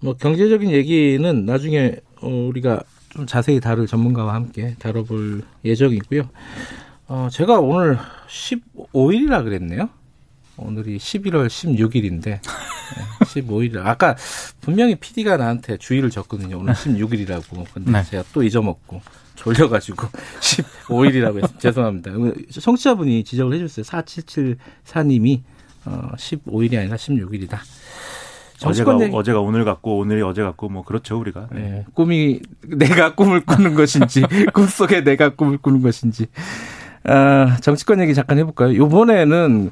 뭐 0.00 0.14
경제적인 0.14 0.70
얘기는 0.70 1.46
나중에 1.46 1.96
어, 2.20 2.28
우리가 2.28 2.82
좀 3.10 3.26
자세히 3.26 3.60
다룰 3.60 3.86
전문가와 3.86 4.34
함께 4.34 4.74
다뤄볼 4.78 5.42
예정이고요. 5.64 6.28
어, 7.08 7.28
제가 7.30 7.60
오늘 7.60 7.98
15일이라 8.28 9.44
그랬네요. 9.44 9.88
오늘이 10.56 10.98
11월 10.98 11.48
16일인데 11.48 12.40
15일. 13.24 13.84
아까 13.84 14.16
분명히 14.60 14.94
PD가 14.94 15.36
나한테 15.36 15.76
주의를 15.76 16.10
줬거든요. 16.10 16.58
오늘 16.58 16.74
16일이라고. 16.74 17.66
근데 17.72 17.90
네. 17.90 18.02
제가 18.04 18.24
또 18.32 18.42
잊어먹고 18.42 19.02
졸려가지고 19.34 20.08
15일이라고 20.88 21.42
했어요. 21.42 21.58
죄송합니다. 21.58 22.12
청취자분이 22.60 23.24
지적을 23.24 23.54
해주셨어요. 23.54 24.02
4774님이 24.02 25.42
어, 25.86 26.12
15일이 26.16 26.78
아니라 26.78 26.96
16일이다. 26.96 27.58
어제가 28.62 29.00
얘기. 29.02 29.14
어제가 29.14 29.40
오늘 29.40 29.64
같고 29.64 29.98
오늘이 29.98 30.22
어제 30.22 30.42
같고 30.42 30.68
뭐 30.68 30.82
그렇죠 30.84 31.18
우리가. 31.18 31.48
네. 31.52 31.60
네. 31.60 31.84
꿈이 31.94 32.40
내가 32.66 33.14
꿈을 33.14 33.40
꾸는 33.40 33.74
것인지 33.74 34.22
꿈속에 34.54 35.02
내가 35.02 35.30
꿈을 35.30 35.58
꾸는 35.58 35.82
것인지. 35.82 36.26
아, 37.04 37.56
정치권 37.60 38.00
얘기 38.00 38.14
잠깐 38.14 38.38
해볼까요? 38.38 38.74
요번에는 38.76 39.70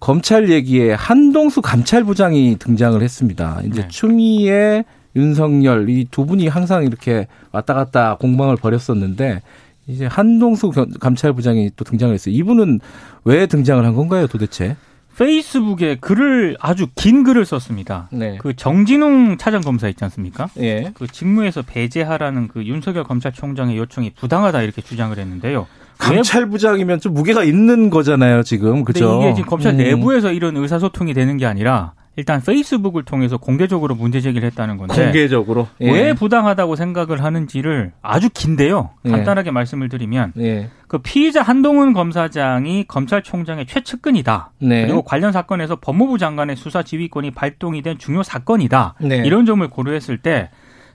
검찰 0.00 0.48
얘기에 0.48 0.94
한동수 0.94 1.62
감찰부장이 1.62 2.56
등장을 2.58 3.00
했습니다. 3.00 3.60
이제 3.64 3.82
네. 3.82 3.88
추미애 3.88 4.84
윤석열 5.14 5.88
이 5.88 6.06
두 6.10 6.26
분이 6.26 6.48
항상 6.48 6.84
이렇게 6.84 7.28
왔다 7.52 7.74
갔다 7.74 8.16
공방을 8.16 8.56
벌였었는데 8.56 9.42
이제 9.86 10.06
한동수 10.06 10.70
감찰부장이 11.00 11.70
또 11.76 11.84
등장을 11.84 12.12
했어요. 12.14 12.34
이분은 12.34 12.80
왜 13.24 13.46
등장을 13.46 13.84
한 13.84 13.94
건가요, 13.94 14.26
도대체? 14.26 14.76
페이스북에 15.16 15.96
글을 15.96 16.56
아주 16.60 16.86
긴 16.94 17.24
글을 17.24 17.44
썼습니다. 17.44 18.08
네. 18.10 18.38
그 18.40 18.54
정진웅 18.54 19.36
차장 19.36 19.60
검사 19.60 19.88
있지 19.88 20.02
않습니까? 20.04 20.48
예. 20.58 20.92
그 20.94 21.06
직무에서 21.06 21.62
배제하라는 21.62 22.48
그 22.48 22.64
윤석열 22.64 23.04
검찰총장의 23.04 23.76
요청이 23.76 24.10
부당하다 24.10 24.62
이렇게 24.62 24.82
주장을 24.82 25.16
했는데요. 25.16 25.66
감찰부장이면 25.98 27.00
좀 27.00 27.14
무게가 27.14 27.44
있는 27.44 27.90
거잖아요, 27.90 28.42
지금. 28.42 28.84
그죠? 28.84 29.20
이게 29.22 29.34
지금 29.34 29.48
검찰 29.48 29.74
음. 29.74 29.78
내부에서 29.78 30.32
이런 30.32 30.56
의사소통이 30.56 31.14
되는 31.14 31.36
게 31.36 31.46
아니라 31.46 31.92
일단 32.16 32.42
페이스북을 32.42 33.04
통해서 33.04 33.38
공개적으로 33.38 33.94
문제 33.94 34.20
제기를 34.20 34.46
했다는 34.48 34.76
건데 34.76 35.04
공개적으로 35.04 35.68
예. 35.80 35.90
왜 35.90 36.12
부당하다고 36.12 36.76
생각을 36.76 37.24
하는지를 37.24 37.92
아주 38.02 38.28
긴데요. 38.28 38.90
예. 39.06 39.10
간단하게 39.10 39.48
예. 39.48 39.50
말씀을 39.50 39.88
드리면 39.88 40.34
예. 40.38 40.68
그 40.88 40.98
피의자 40.98 41.40
한동훈 41.40 41.94
검사장이 41.94 42.84
검찰총장의 42.86 43.66
최측근이다. 43.66 44.50
네. 44.58 44.82
그리고 44.82 45.02
관련 45.02 45.32
사건에서 45.32 45.76
법무부 45.76 46.18
장관의 46.18 46.56
수사 46.56 46.82
지휘권이 46.82 47.30
발동이 47.30 47.80
된 47.80 47.96
중요 47.96 48.22
사건이다. 48.22 48.96
네. 49.00 49.22
이런 49.24 49.46
점을 49.46 49.66
고려했을 49.66 50.18
때 50.18 50.50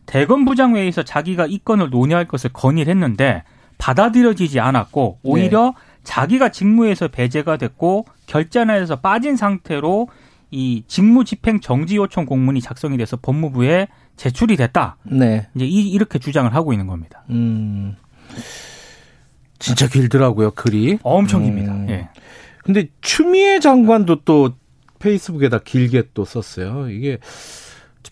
대검 0.05 0.45
부장 0.45 0.75
회의에서 0.75 1.01
자기가 1.01 1.47
이 1.47 1.59
건을 1.65 1.89
논의할 1.89 2.25
것을 2.25 2.51
건의를 2.53 2.91
했는데 2.91 3.43
받아들여지지 3.79 4.59
않았고 4.59 5.19
오히려 5.24 5.74
네. 5.75 6.01
자기가 6.03 6.50
직무에서 6.50 7.07
배제가 7.07 7.57
됐고 7.57 8.05
결재안에서 8.27 8.97
빠진 8.97 9.36
상태로 9.36 10.07
이 10.51 10.84
직무 10.88 11.25
집행 11.25 11.60
정지 11.60 11.98
요청 11.98 12.25
공문이 12.25 12.62
작성이 12.62 12.98
돼서 12.98 13.18
법무부에 13.18 13.88
제출이 14.16 14.56
됐다. 14.56 14.98
네. 15.04 15.48
이제 15.56 15.66
이, 15.66 15.89
이렇게 15.89 16.20
주장을 16.20 16.54
하고 16.54 16.74
있는 16.74 16.88
겁니다. 16.88 17.24
음. 17.30 17.96
진짜 19.60 19.88
길더라고요, 19.88 20.51
글이. 20.51 21.00
엄청 21.04 21.44
깁니다. 21.44 21.74
음. 21.74 21.89
예. 21.89 22.10
근데 22.63 22.89
추미애 23.01 23.60
장관도 23.60 24.24
또 24.24 24.56
페이스북에다 25.00 25.60
길게 25.60 26.10
또 26.13 26.25
썼어요. 26.25 26.89
이게 26.89 27.18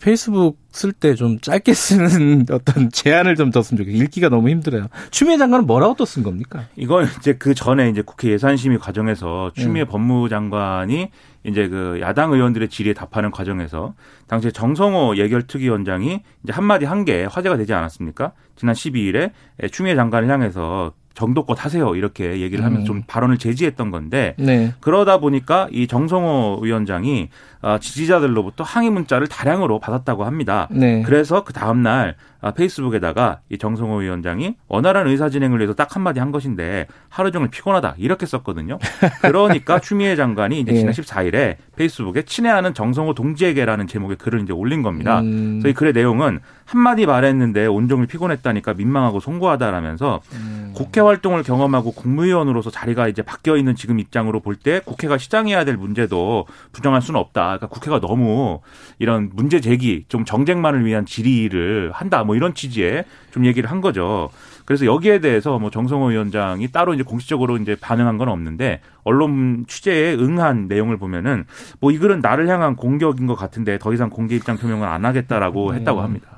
페이스북 0.00 0.58
쓸 0.70 0.92
때 0.92 1.14
좀 1.14 1.38
짧게 1.40 1.72
쓰는 1.74 2.46
어떤 2.52 2.90
제한을 2.90 3.34
좀 3.36 3.50
뒀으면 3.50 3.78
좋겠어요. 3.78 4.02
읽기가 4.02 4.28
너무 4.28 4.48
힘들어요. 4.50 4.88
추미애 5.10 5.36
장관은 5.38 5.66
뭐라고 5.66 5.94
또 5.94 6.04
쓴 6.04 6.22
겁니까? 6.22 6.66
이건 6.76 7.06
이제 7.18 7.34
그 7.34 7.54
전에 7.54 7.88
이제 7.90 8.02
국회 8.02 8.30
예산심의 8.30 8.78
과정에서 8.78 9.52
추미애 9.54 9.84
네. 9.84 9.88
법무장관이 9.88 11.10
이제 11.44 11.68
그 11.68 11.98
야당 12.00 12.32
의원들의 12.32 12.68
질의에 12.68 12.92
답하는 12.94 13.30
과정에서 13.30 13.94
당시에 14.26 14.50
정성호 14.50 15.16
예결특위원장이 15.16 16.22
이제 16.44 16.52
한마디 16.52 16.84
한 16.84 17.04
게 17.04 17.24
화제가 17.24 17.56
되지 17.56 17.72
않았습니까? 17.72 18.32
지난 18.56 18.74
12일에 18.74 19.30
추미애 19.70 19.94
장관을 19.94 20.28
향해서 20.28 20.92
정도껏 21.16 21.64
하세요 21.64 21.96
이렇게 21.96 22.40
얘기를 22.40 22.64
하면서 22.64 22.82
음. 22.82 22.86
좀 22.86 23.02
발언을 23.06 23.38
제지했던 23.38 23.90
건데 23.90 24.34
네. 24.38 24.74
그러다 24.80 25.18
보니까 25.18 25.66
이 25.72 25.86
정성호 25.86 26.60
위원장이 26.62 27.30
아, 27.62 27.78
지지자들로부터 27.78 28.62
항의 28.62 28.90
문자를 28.90 29.26
다량으로 29.26 29.80
받았다고 29.80 30.24
합니다. 30.24 30.68
네. 30.70 31.02
그래서 31.02 31.42
그 31.42 31.52
다음 31.52 31.82
날 31.82 32.14
아, 32.35 32.35
페이스북에다가 32.54 33.40
이 33.48 33.58
정성호 33.58 33.98
위원장이 33.98 34.56
원활한 34.68 35.06
의사 35.06 35.28
진행을 35.28 35.58
위해서 35.58 35.74
딱 35.74 35.94
한마디 35.96 36.20
한 36.20 36.32
것인데 36.32 36.86
하루 37.08 37.30
종일 37.30 37.48
피곤하다 37.50 37.94
이렇게 37.98 38.26
썼거든요. 38.26 38.78
그러니까 39.22 39.78
추미애 39.80 40.16
장관이 40.16 40.60
이제 40.60 40.74
지난 40.74 40.92
14일에 40.92 41.56
페이스북에 41.76 42.22
친애하는 42.22 42.74
정성호 42.74 43.14
동지에게라는 43.14 43.86
제목의 43.86 44.16
글을 44.16 44.40
이제 44.40 44.52
올린 44.52 44.82
겁니다. 44.82 45.20
음. 45.20 45.60
그래서 45.60 45.68
이 45.68 45.74
글의 45.74 45.92
내용은 45.92 46.40
한마디 46.64 47.06
말했는데 47.06 47.66
온종일 47.66 48.06
피곤했다니까 48.08 48.74
민망하고 48.74 49.20
송구하다라면서 49.20 50.20
음. 50.32 50.72
국회 50.74 51.00
활동을 51.00 51.44
경험하고 51.44 51.92
국무위원으로서 51.92 52.70
자리가 52.70 53.06
이제 53.08 53.22
바뀌어 53.22 53.56
있는 53.56 53.76
지금 53.76 54.00
입장으로 54.00 54.40
볼 54.40 54.56
때 54.56 54.80
국회가 54.80 55.18
시장해야 55.18 55.64
될 55.64 55.76
문제도 55.76 56.46
부정할 56.72 57.02
수는 57.02 57.20
없다. 57.20 57.42
그러니까 57.42 57.66
국회가 57.66 58.00
너무 58.00 58.60
이런 58.98 59.30
문제 59.34 59.60
제기, 59.60 60.04
좀 60.08 60.24
정쟁만을 60.24 60.84
위한 60.84 61.04
질의를 61.04 61.90
한다. 61.92 62.24
뭐 62.26 62.36
이런 62.36 62.54
취지의 62.54 63.04
좀 63.30 63.46
얘기를 63.46 63.70
한 63.70 63.80
거죠. 63.80 64.28
그래서 64.64 64.84
여기에 64.84 65.20
대해서 65.20 65.58
뭐 65.58 65.70
정성호 65.70 66.08
위원장이 66.08 66.68
따로 66.72 66.92
이제 66.92 67.02
공식적으로 67.02 67.56
이제 67.56 67.76
반응한 67.80 68.18
건 68.18 68.28
없는데 68.28 68.80
언론 69.04 69.64
취재에 69.68 70.14
응한 70.14 70.66
내용을 70.68 70.96
보면은 70.98 71.44
뭐 71.80 71.96
이 71.96 71.98
글은 71.98 72.20
나를 72.20 72.46
향한 72.48 72.76
공격인 72.76 73.26
것 73.26 73.36
같은데 73.36 73.78
더 73.78 73.90
이상 73.94 74.10
공개 74.10 74.36
입장 74.36 74.58
표명을 74.58 74.86
안 74.86 75.06
하겠다라고 75.06 75.70
음. 75.70 75.74
했다고 75.76 76.02
합니다. 76.02 76.35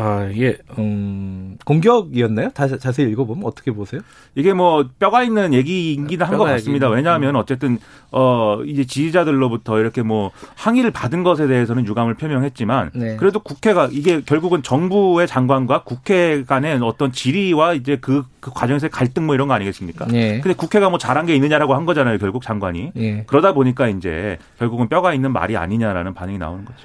아, 0.00 0.30
예, 0.36 0.56
음, 0.78 1.58
공격이었나요? 1.64 2.50
다, 2.50 2.68
자세히 2.68 3.10
읽어보면 3.10 3.44
어떻게 3.44 3.72
보세요? 3.72 4.00
이게 4.36 4.52
뭐 4.52 4.88
뼈가 5.00 5.24
있는 5.24 5.52
얘기이긴 5.52 6.22
한것 6.22 6.46
같습니다. 6.46 6.88
왜냐하면 6.88 7.34
음. 7.34 7.40
어쨌든 7.40 7.78
어 8.12 8.60
이제 8.64 8.84
지지자들로부터 8.84 9.80
이렇게 9.80 10.02
뭐 10.02 10.30
항의를 10.54 10.92
받은 10.92 11.24
것에 11.24 11.48
대해서는 11.48 11.84
유감을 11.84 12.14
표명했지만 12.14 12.92
네. 12.94 13.16
그래도 13.16 13.40
국회가 13.40 13.88
이게 13.90 14.20
결국은 14.20 14.62
정부의 14.62 15.26
장관과 15.26 15.82
국회 15.82 16.44
간의 16.44 16.78
어떤 16.80 17.10
질의와 17.10 17.74
이제 17.74 17.98
그, 18.00 18.22
그 18.38 18.52
과정에서의 18.52 18.90
갈등 18.90 19.26
뭐 19.26 19.34
이런 19.34 19.48
거 19.48 19.54
아니겠습니까? 19.54 20.06
네. 20.06 20.40
근데 20.40 20.54
국회가 20.54 20.90
뭐 20.90 21.00
잘한 21.00 21.26
게 21.26 21.34
있느냐라고 21.34 21.74
한 21.74 21.86
거잖아요, 21.86 22.18
결국 22.18 22.44
장관이. 22.44 22.92
네. 22.94 23.24
그러다 23.26 23.52
보니까 23.52 23.88
이제 23.88 24.38
결국은 24.60 24.88
뼈가 24.88 25.12
있는 25.12 25.32
말이 25.32 25.56
아니냐라는 25.56 26.14
반응이 26.14 26.38
나오는 26.38 26.64
거죠. 26.64 26.78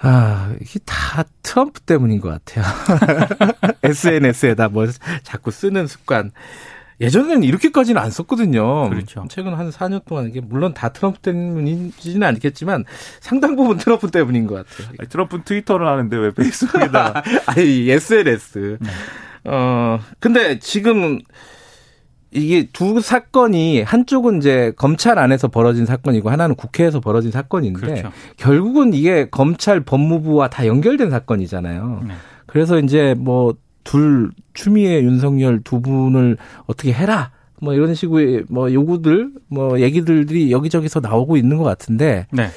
아, 0.00 0.54
이게 0.60 0.78
다 0.84 1.24
트럼프 1.42 1.80
때문인 1.80 2.20
것 2.20 2.28
같아요. 2.28 2.64
SNS에다 3.82 4.68
뭐 4.68 4.86
자꾸 5.22 5.50
쓰는 5.50 5.86
습관. 5.86 6.30
예전에는 7.00 7.44
이렇게까지는 7.44 8.00
안 8.00 8.10
썼거든요. 8.10 8.90
그렇죠. 8.90 9.24
최근 9.28 9.54
한 9.54 9.70
4년 9.70 10.04
동안 10.04 10.26
이게 10.26 10.40
물론 10.40 10.74
다 10.74 10.88
트럼프 10.88 11.20
때문인지는 11.20 12.26
않겠지만 12.26 12.84
상당 13.20 13.54
부분 13.54 13.76
트럼프 13.78 14.10
때문인 14.10 14.46
것 14.48 14.66
같아요. 14.66 14.88
아니, 14.98 15.08
트럼프는 15.08 15.44
트위터를 15.44 15.86
하는데 15.86 16.16
왜 16.16 16.32
페이스북에다? 16.32 17.22
아니 17.46 17.88
SNS. 17.88 18.78
네. 18.80 18.90
어 19.44 20.00
근데 20.18 20.58
지금 20.58 21.20
이게 22.30 22.68
두 22.72 23.00
사건이 23.00 23.82
한쪽은 23.82 24.38
이제 24.38 24.72
검찰 24.76 25.18
안에서 25.18 25.48
벌어진 25.48 25.86
사건이고 25.86 26.30
하나는 26.30 26.54
국회에서 26.54 27.00
벌어진 27.00 27.30
사건인데 27.30 27.80
그렇죠. 27.80 28.12
결국은 28.36 28.92
이게 28.92 29.28
검찰 29.30 29.80
법무부와 29.80 30.48
다 30.48 30.66
연결된 30.66 31.10
사건이잖아요. 31.10 32.02
네. 32.06 32.14
그래서 32.46 32.78
이제 32.78 33.14
뭐 33.18 33.54
둘 33.88 34.30
추미애 34.52 35.00
윤석열 35.00 35.62
두 35.64 35.80
분을 35.80 36.36
어떻게 36.66 36.92
해라 36.92 37.30
뭐 37.58 37.72
이런 37.72 37.94
식의 37.94 38.44
뭐 38.50 38.70
요구들 38.70 39.32
뭐 39.48 39.80
얘기들이 39.80 40.52
여기저기서 40.52 41.00
나오고 41.00 41.38
있는 41.38 41.56
것 41.56 41.64
같은데 41.64 42.26
네. 42.30 42.48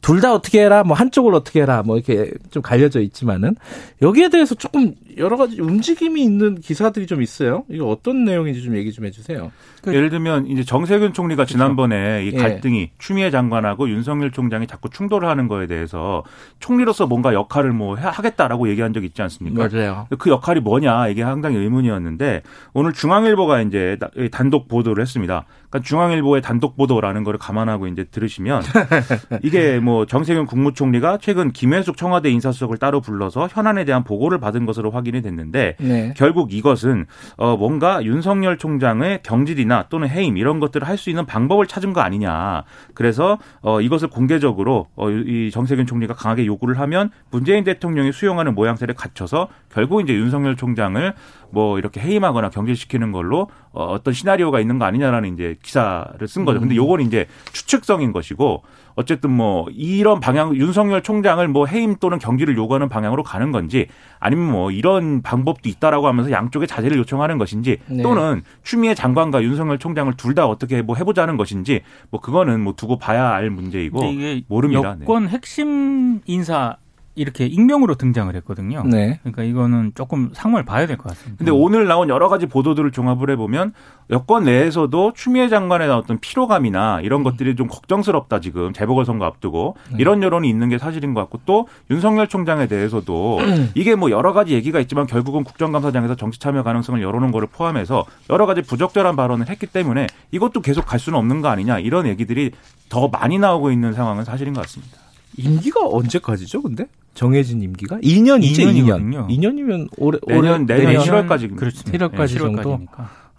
둘다 0.00 0.32
어떻게 0.34 0.62
해라, 0.62 0.82
뭐 0.82 0.96
한쪽을 0.96 1.34
어떻게 1.34 1.60
해라, 1.60 1.82
뭐 1.82 1.98
이렇게 1.98 2.32
좀 2.50 2.62
갈려져 2.62 3.00
있지만은 3.00 3.54
여기에 4.00 4.30
대해서 4.30 4.54
조금 4.54 4.94
여러 5.18 5.36
가지 5.36 5.60
움직임이 5.60 6.22
있는 6.22 6.60
기사들이 6.60 7.06
좀 7.06 7.22
있어요. 7.22 7.64
이거 7.68 7.86
어떤 7.88 8.24
내용인지 8.24 8.62
좀 8.62 8.76
얘기 8.76 8.92
좀 8.92 9.04
해주세요. 9.04 9.50
그, 9.82 9.94
예를 9.94 10.10
들면 10.10 10.46
이제 10.46 10.64
정세균 10.64 11.12
총리가 11.12 11.44
그렇죠. 11.44 11.52
지난번에 11.52 12.24
이 12.24 12.32
예. 12.34 12.36
갈등이 12.36 12.80
예. 12.80 12.90
추미애 12.98 13.30
장관하고 13.30 13.88
윤석열 13.88 14.30
총장이 14.30 14.66
자꾸 14.66 14.90
충돌을 14.90 15.28
하는 15.28 15.48
거에 15.48 15.66
대해서 15.66 16.22
총리로서 16.58 17.06
뭔가 17.06 17.34
역할을 17.34 17.72
뭐 17.72 17.96
하겠다라고 17.96 18.68
얘기한 18.68 18.92
적 18.92 19.04
있지 19.04 19.22
않습니까? 19.22 19.68
맞아요. 19.68 20.06
그 20.18 20.30
역할이 20.30 20.60
뭐냐 20.60 21.08
이게 21.08 21.22
상당히 21.22 21.56
의문이었는데 21.56 22.42
오늘 22.72 22.92
중앙일보가 22.92 23.62
이제 23.62 23.98
단독 24.30 24.68
보도를 24.68 25.02
했습니다. 25.02 25.46
그러니까 25.70 25.86
중앙일보의 25.86 26.42
단독 26.42 26.76
보도라는 26.76 27.24
거를 27.24 27.38
감안하고 27.38 27.86
이제 27.86 28.04
들으시면 28.04 28.62
이게 29.42 29.78
뭐 29.78 30.04
정세균 30.04 30.46
국무총리가 30.46 31.18
최근 31.18 31.52
김혜숙 31.52 31.96
청와대 31.96 32.30
인사수석을 32.30 32.78
따로 32.78 33.00
불러서 33.00 33.48
현안에 33.50 33.84
대한 33.84 34.04
보고를 34.04 34.38
받은 34.38 34.66
것으로 34.66 34.90
확 34.90 34.99
인이 35.08 35.22
됐는데 35.22 35.76
네. 35.80 36.14
결국 36.16 36.52
이것은 36.52 37.06
어 37.36 37.56
뭔가 37.56 38.04
윤석열 38.04 38.58
총장의 38.58 39.20
경질이나 39.22 39.86
또는 39.88 40.08
해임 40.08 40.36
이런 40.36 40.60
것들을 40.60 40.86
할 40.86 41.00
수 41.00 41.08
있는 41.08 41.24
방법을 41.24 41.66
찾은 41.66 41.94
거 41.94 42.02
아니냐. 42.02 42.62
그래서 42.94 43.38
어 43.62 43.80
이것을 43.80 44.08
공개적으로 44.08 44.86
어이 44.96 45.50
정세균 45.50 45.86
총리가 45.86 46.14
강하게 46.14 46.44
요구를 46.46 46.78
하면 46.78 47.10
문재인 47.30 47.64
대통령이 47.64 48.12
수용하는 48.12 48.54
모양새를 48.54 48.94
갖춰서 48.94 49.48
결국 49.72 50.02
이제 50.02 50.12
윤석열 50.12 50.56
총장을 50.56 51.14
뭐 51.50 51.78
이렇게 51.78 52.00
해임하거나 52.00 52.50
경질시키는 52.50 53.12
걸로 53.12 53.48
어, 53.72 53.84
어떤 53.86 54.12
시나리오가 54.14 54.60
있는 54.60 54.78
거 54.78 54.84
아니냐라는 54.84 55.34
이제 55.34 55.56
기사를 55.62 56.26
쓴 56.28 56.44
거죠. 56.44 56.60
근데 56.60 56.74
음. 56.74 56.76
요건 56.76 57.00
이제 57.00 57.26
추측성인 57.52 58.12
것이고 58.12 58.62
어쨌든 58.94 59.30
뭐 59.30 59.66
이런 59.70 60.20
방향 60.20 60.56
윤석열 60.56 61.02
총장을 61.02 61.46
뭐 61.48 61.66
해임 61.66 61.96
또는 61.96 62.18
경질을 62.18 62.56
요구하는 62.56 62.88
방향으로 62.88 63.22
가는 63.22 63.52
건지 63.52 63.86
아니면 64.18 64.50
뭐 64.50 64.70
이런 64.70 65.22
방법도 65.22 65.68
있다라고 65.68 66.08
하면서 66.08 66.30
양쪽에 66.30 66.66
자제를 66.66 66.96
요청하는 66.98 67.38
것인지 67.38 67.78
네. 67.86 68.02
또는 68.02 68.42
추미애 68.62 68.94
장관과 68.94 69.42
윤석열 69.42 69.78
총장을 69.78 70.12
둘 70.16 70.30
다 70.30 70.46
어떻게 70.46 70.80
뭐 70.80 70.94
해보자는 70.94 71.36
것인지 71.36 71.80
뭐 72.10 72.20
그거는 72.20 72.60
뭐 72.60 72.74
두고 72.74 72.98
봐야 72.98 73.30
알 73.30 73.50
문제이고 73.50 74.00
모릅니다. 74.46 74.96
여권 75.00 75.24
네. 75.24 75.30
핵심 75.30 76.20
인사 76.26 76.76
이렇게 77.20 77.44
익명으로 77.44 77.96
등장을 77.96 78.34
했거든요. 78.36 78.82
네. 78.86 79.18
그러니까 79.22 79.42
이거는 79.42 79.92
조금 79.94 80.30
상황을 80.32 80.64
봐야 80.64 80.86
될 80.86 80.96
것 80.96 81.10
같습니다. 81.10 81.36
근데 81.38 81.50
오늘 81.52 81.86
나온 81.86 82.08
여러 82.08 82.28
가지 82.30 82.46
보도들을 82.46 82.90
종합을 82.92 83.28
해보면 83.30 83.74
여권 84.08 84.44
내에서도 84.44 85.12
추미애 85.14 85.48
장관의 85.48 85.90
어떤 85.90 86.18
피로감이나 86.18 87.02
이런 87.02 87.22
것들이 87.22 87.56
좀 87.56 87.68
걱정스럽다 87.68 88.40
지금 88.40 88.72
재보궐선거 88.72 89.26
앞두고 89.26 89.76
네. 89.90 89.96
이런 90.00 90.22
여론이 90.22 90.48
있는 90.48 90.70
게 90.70 90.78
사실인 90.78 91.12
것 91.12 91.20
같고 91.20 91.40
또 91.44 91.68
윤석열 91.90 92.26
총장에 92.26 92.66
대해서도 92.66 93.38
이게 93.76 93.94
뭐 93.94 94.10
여러 94.10 94.32
가지 94.32 94.54
얘기가 94.54 94.80
있지만 94.80 95.06
결국은 95.06 95.44
국정감사장에서 95.44 96.16
정치 96.16 96.38
참여 96.40 96.62
가능성을 96.62 97.02
열어놓은 97.02 97.32
거를 97.32 97.48
포함해서 97.52 98.06
여러 98.30 98.46
가지 98.46 98.62
부적절한 98.62 99.14
발언을 99.14 99.48
했기 99.50 99.66
때문에 99.66 100.06
이것도 100.30 100.62
계속 100.62 100.86
갈 100.86 100.98
수는 100.98 101.18
없는 101.18 101.42
거 101.42 101.48
아니냐 101.48 101.80
이런 101.80 102.06
얘기들이 102.06 102.52
더 102.88 103.08
많이 103.08 103.38
나오고 103.38 103.70
있는 103.70 103.92
상황은 103.92 104.24
사실인 104.24 104.54
것 104.54 104.62
같습니다. 104.62 104.96
임기가 105.36 105.86
언제까지죠, 105.86 106.62
근데? 106.62 106.86
정해진 107.14 107.62
임기가? 107.62 107.98
2년이죠, 107.98 108.72
2년. 108.72 109.28
2년이면 109.28 109.88
올해, 109.98 110.18
내년, 110.26 110.66
내년, 110.66 110.86
내년 110.86 111.02
7월까지. 111.04 111.56
그렇죠. 111.56 111.82
7월까지 111.84 112.28
네, 112.32 112.38
정도. 112.38 112.80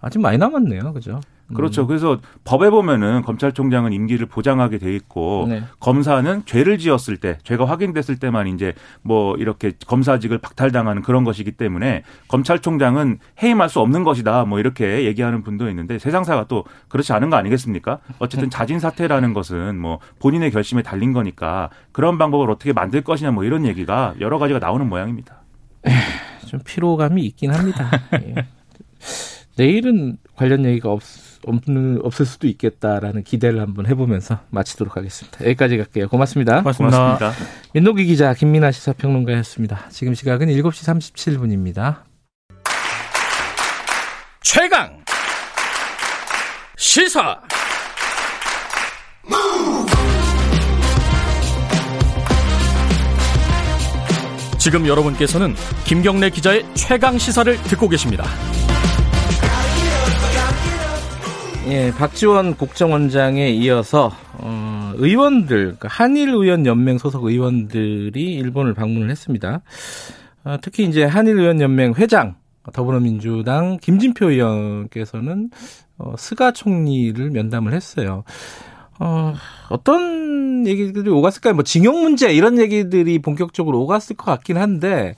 아직 0.00 0.18
많이 0.18 0.38
남았네요. 0.38 0.92
그죠? 0.92 1.20
그렇죠. 1.54 1.82
음. 1.82 1.86
그래서 1.86 2.18
법에 2.44 2.70
보면은 2.70 3.22
검찰총장은 3.22 3.92
임기를 3.92 4.26
보장하게 4.26 4.78
돼 4.78 4.94
있고 4.94 5.46
네. 5.48 5.62
검사는 5.80 6.42
죄를 6.44 6.78
지었을 6.78 7.16
때, 7.16 7.38
죄가 7.42 7.64
확인됐을 7.64 8.18
때만 8.18 8.48
이제 8.48 8.74
뭐 9.02 9.36
이렇게 9.36 9.72
검사직을 9.86 10.38
박탈당하는 10.38 11.02
그런 11.02 11.24
것이기 11.24 11.52
때문에 11.52 12.02
검찰총장은 12.28 13.18
해임할 13.42 13.68
수 13.68 13.80
없는 13.80 14.04
것이다. 14.04 14.44
뭐 14.44 14.58
이렇게 14.58 15.04
얘기하는 15.04 15.42
분도 15.42 15.68
있는데 15.68 15.98
세상사가 15.98 16.46
또 16.48 16.64
그렇지 16.88 17.12
않은 17.12 17.30
거 17.30 17.36
아니겠습니까? 17.36 17.98
어쨌든 18.18 18.48
네. 18.48 18.56
자진 18.56 18.78
사퇴라는 18.78 19.34
것은 19.34 19.78
뭐 19.78 19.98
본인의 20.20 20.50
결심에 20.50 20.82
달린 20.82 21.12
거니까 21.12 21.70
그런 21.92 22.18
방법을 22.18 22.50
어떻게 22.50 22.72
만들 22.72 23.02
것이냐 23.02 23.30
뭐 23.30 23.44
이런 23.44 23.66
얘기가 23.66 24.14
여러 24.20 24.38
가지가 24.38 24.58
나오는 24.58 24.88
모양입니다. 24.88 25.42
좀 26.46 26.60
피로감이 26.64 27.22
있긴 27.22 27.50
합니다. 27.50 27.90
예. 28.14 28.34
내일은 29.56 30.18
관련 30.36 30.64
얘기가 30.64 30.90
없, 30.90 31.02
없는, 31.46 32.00
없을 32.02 32.26
수도 32.26 32.46
있겠다라는 32.46 33.24
기대를 33.24 33.60
한번 33.60 33.86
해보면서 33.86 34.40
마치도록 34.50 34.96
하겠습니다. 34.96 35.44
여기까지 35.44 35.76
갈게요. 35.76 36.08
고맙습니다. 36.08 36.58
고맙습니다. 36.58 36.98
고맙습니다. 36.98 37.46
민노기 37.74 38.04
기자 38.04 38.34
김민아 38.34 38.70
시사평론가였습니다. 38.72 39.88
지금 39.90 40.14
시각은 40.14 40.48
7시 40.48 41.14
37분입니다. 41.14 42.02
최강 44.42 45.02
시사 46.76 47.40
지금 54.58 54.86
여러분께서는 54.86 55.56
김경래 55.84 56.30
기자의 56.30 56.64
최강 56.74 57.18
시사를 57.18 57.56
듣고 57.62 57.88
계십니다. 57.88 58.24
예, 61.68 61.92
박지원 61.92 62.56
국정원장에 62.56 63.50
이어서 63.50 64.10
어, 64.38 64.92
의원들, 64.96 65.76
그러니까 65.78 65.88
한일 65.88 66.30
의원 66.30 66.66
연맹 66.66 66.98
소속 66.98 67.24
의원들이 67.24 68.34
일본을 68.34 68.74
방문을 68.74 69.08
했습니다. 69.10 69.62
어, 70.42 70.56
특히 70.60 70.84
이제 70.84 71.04
한일 71.04 71.38
의원 71.38 71.60
연맹 71.60 71.94
회장 71.94 72.34
더불어민주당 72.72 73.78
김진표 73.80 74.30
의원께서는 74.30 75.50
어, 75.98 76.14
스가 76.18 76.50
총리를 76.50 77.30
면담을 77.30 77.74
했어요. 77.74 78.24
어, 78.98 79.34
어떤 79.68 80.66
얘기들이 80.66 81.10
오갔을까요? 81.10 81.54
뭐 81.54 81.62
징용 81.62 82.02
문제 82.02 82.32
이런 82.32 82.58
얘기들이 82.58 83.20
본격적으로 83.20 83.80
오갔을 83.82 84.16
것 84.16 84.24
같긴 84.26 84.56
한데 84.56 85.14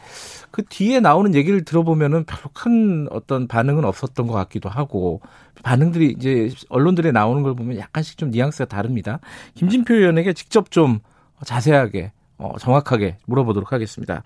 그 0.51 0.63
뒤에 0.65 1.01
나오는 1.01 1.35
얘기를 1.35 1.65
들어보면은 1.65 2.25
별로 2.25 2.51
큰 2.53 3.09
어떤 3.11 3.49
반응은 3.49 3.85
없었던 3.85 4.27
것 4.27 4.35
같기도 4.35 4.69
하고 4.69 5.21
반응들이 5.65 6.15
이제 6.17 6.51
언론들에 6.69 7.11
나오는 7.11 7.43
걸 7.43 7.57
보면 7.57 7.79
약간씩 7.79 8.19
좀 8.19 8.31
뉘앙스가 8.31 8.67
다릅니다. 8.67 9.19
김진표 9.55 9.95
의원에게 9.95 10.35
직접 10.35 10.71
좀 10.71 11.01
자세하게 11.45 12.13
어, 12.39 12.53
정확하게 12.61 13.17
물어보도록 13.27 13.73
하겠습니다. 13.73 14.23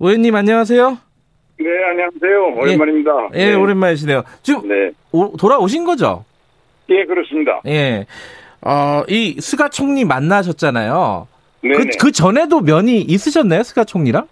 의원님 0.00 0.34
안녕하세요. 0.34 0.98
네 1.60 1.66
안녕하세요. 1.90 2.60
오랜만입니다. 2.60 3.10
예, 3.34 3.46
네. 3.46 3.50
예 3.52 3.54
오랜만이시네요. 3.54 4.22
지금 4.42 4.66
네. 4.68 4.90
오, 5.12 5.36
돌아오신 5.36 5.84
거죠? 5.84 6.24
예 6.88 7.04
그렇습니다. 7.04 7.60
예. 7.66 8.06
어, 8.62 9.02
이 9.08 9.36
스가 9.40 9.68
총리 9.68 10.04
만나셨잖아요. 10.04 11.28
네. 11.62 11.70
그, 11.70 11.84
그 12.00 12.12
전에도 12.12 12.60
면이 12.60 13.02
있으셨나요, 13.02 13.62
스가 13.62 13.84
총리랑? 13.84 14.26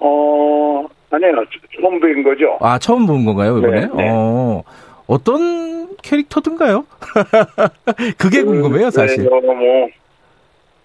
어, 0.00 0.86
아니요. 1.10 1.44
처음 1.80 2.00
뵌 2.00 2.22
거죠. 2.22 2.56
아, 2.60 2.78
처음 2.78 3.06
본 3.06 3.24
건가요, 3.24 3.58
이번에? 3.58 3.80
네, 3.80 3.86
네. 3.94 4.08
어, 4.10 4.62
어떤 5.08 5.96
캐릭터든가요? 6.02 6.84
그게 8.18 8.42
궁금해요, 8.42 8.86
그, 8.86 8.90
사실. 8.90 9.24
네, 9.24 9.30
뭐, 9.30 9.88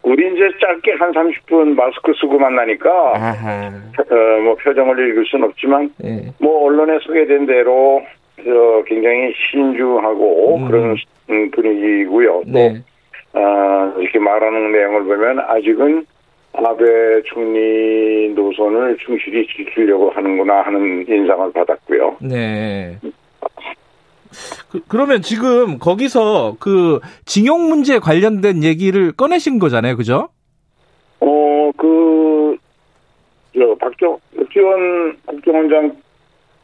우리 0.03 0.33
이제 0.33 0.49
짧게 0.59 0.93
한 0.93 1.11
30분 1.11 1.75
마스크 1.75 2.13
쓰고 2.19 2.39
만나니까, 2.39 2.89
어, 2.89 4.41
뭐 4.43 4.55
표정을 4.55 5.11
읽을 5.11 5.25
순 5.25 5.43
없지만, 5.43 5.93
네. 5.97 6.31
뭐 6.39 6.65
언론에 6.65 6.99
소개된 7.03 7.45
대로, 7.45 8.01
어, 8.39 8.83
굉장히 8.87 9.33
신중하고 9.51 10.57
음. 10.57 10.67
그런 10.67 10.97
분위기고요. 11.51 12.43
네. 12.47 12.81
또, 13.33 13.39
어, 13.39 13.93
이렇게 13.99 14.19
말하는 14.19 14.71
내용을 14.71 15.03
보면 15.03 15.39
아직은 15.39 16.05
아베 16.53 17.21
총리 17.25 18.29
노선을 18.35 18.97
충실히 18.99 19.45
지키려고 19.47 20.11
하는구나 20.11 20.61
하는 20.61 21.05
인상을 21.07 21.51
받았고요. 21.51 22.17
네. 22.21 22.97
그, 24.73 24.81
그러면 24.87 25.21
지금 25.21 25.77
거기서 25.77 26.55
그 26.59 26.99
징용 27.25 27.69
문제 27.69 27.99
관련된 27.99 28.63
얘기를 28.63 29.11
꺼내신 29.11 29.59
거잖아요, 29.59 29.95
그죠? 29.95 30.29
어, 31.19 31.71
그, 31.77 32.57
저, 33.53 33.75
박정, 33.75 34.17
박지원 34.35 35.17
국정원장 35.27 35.95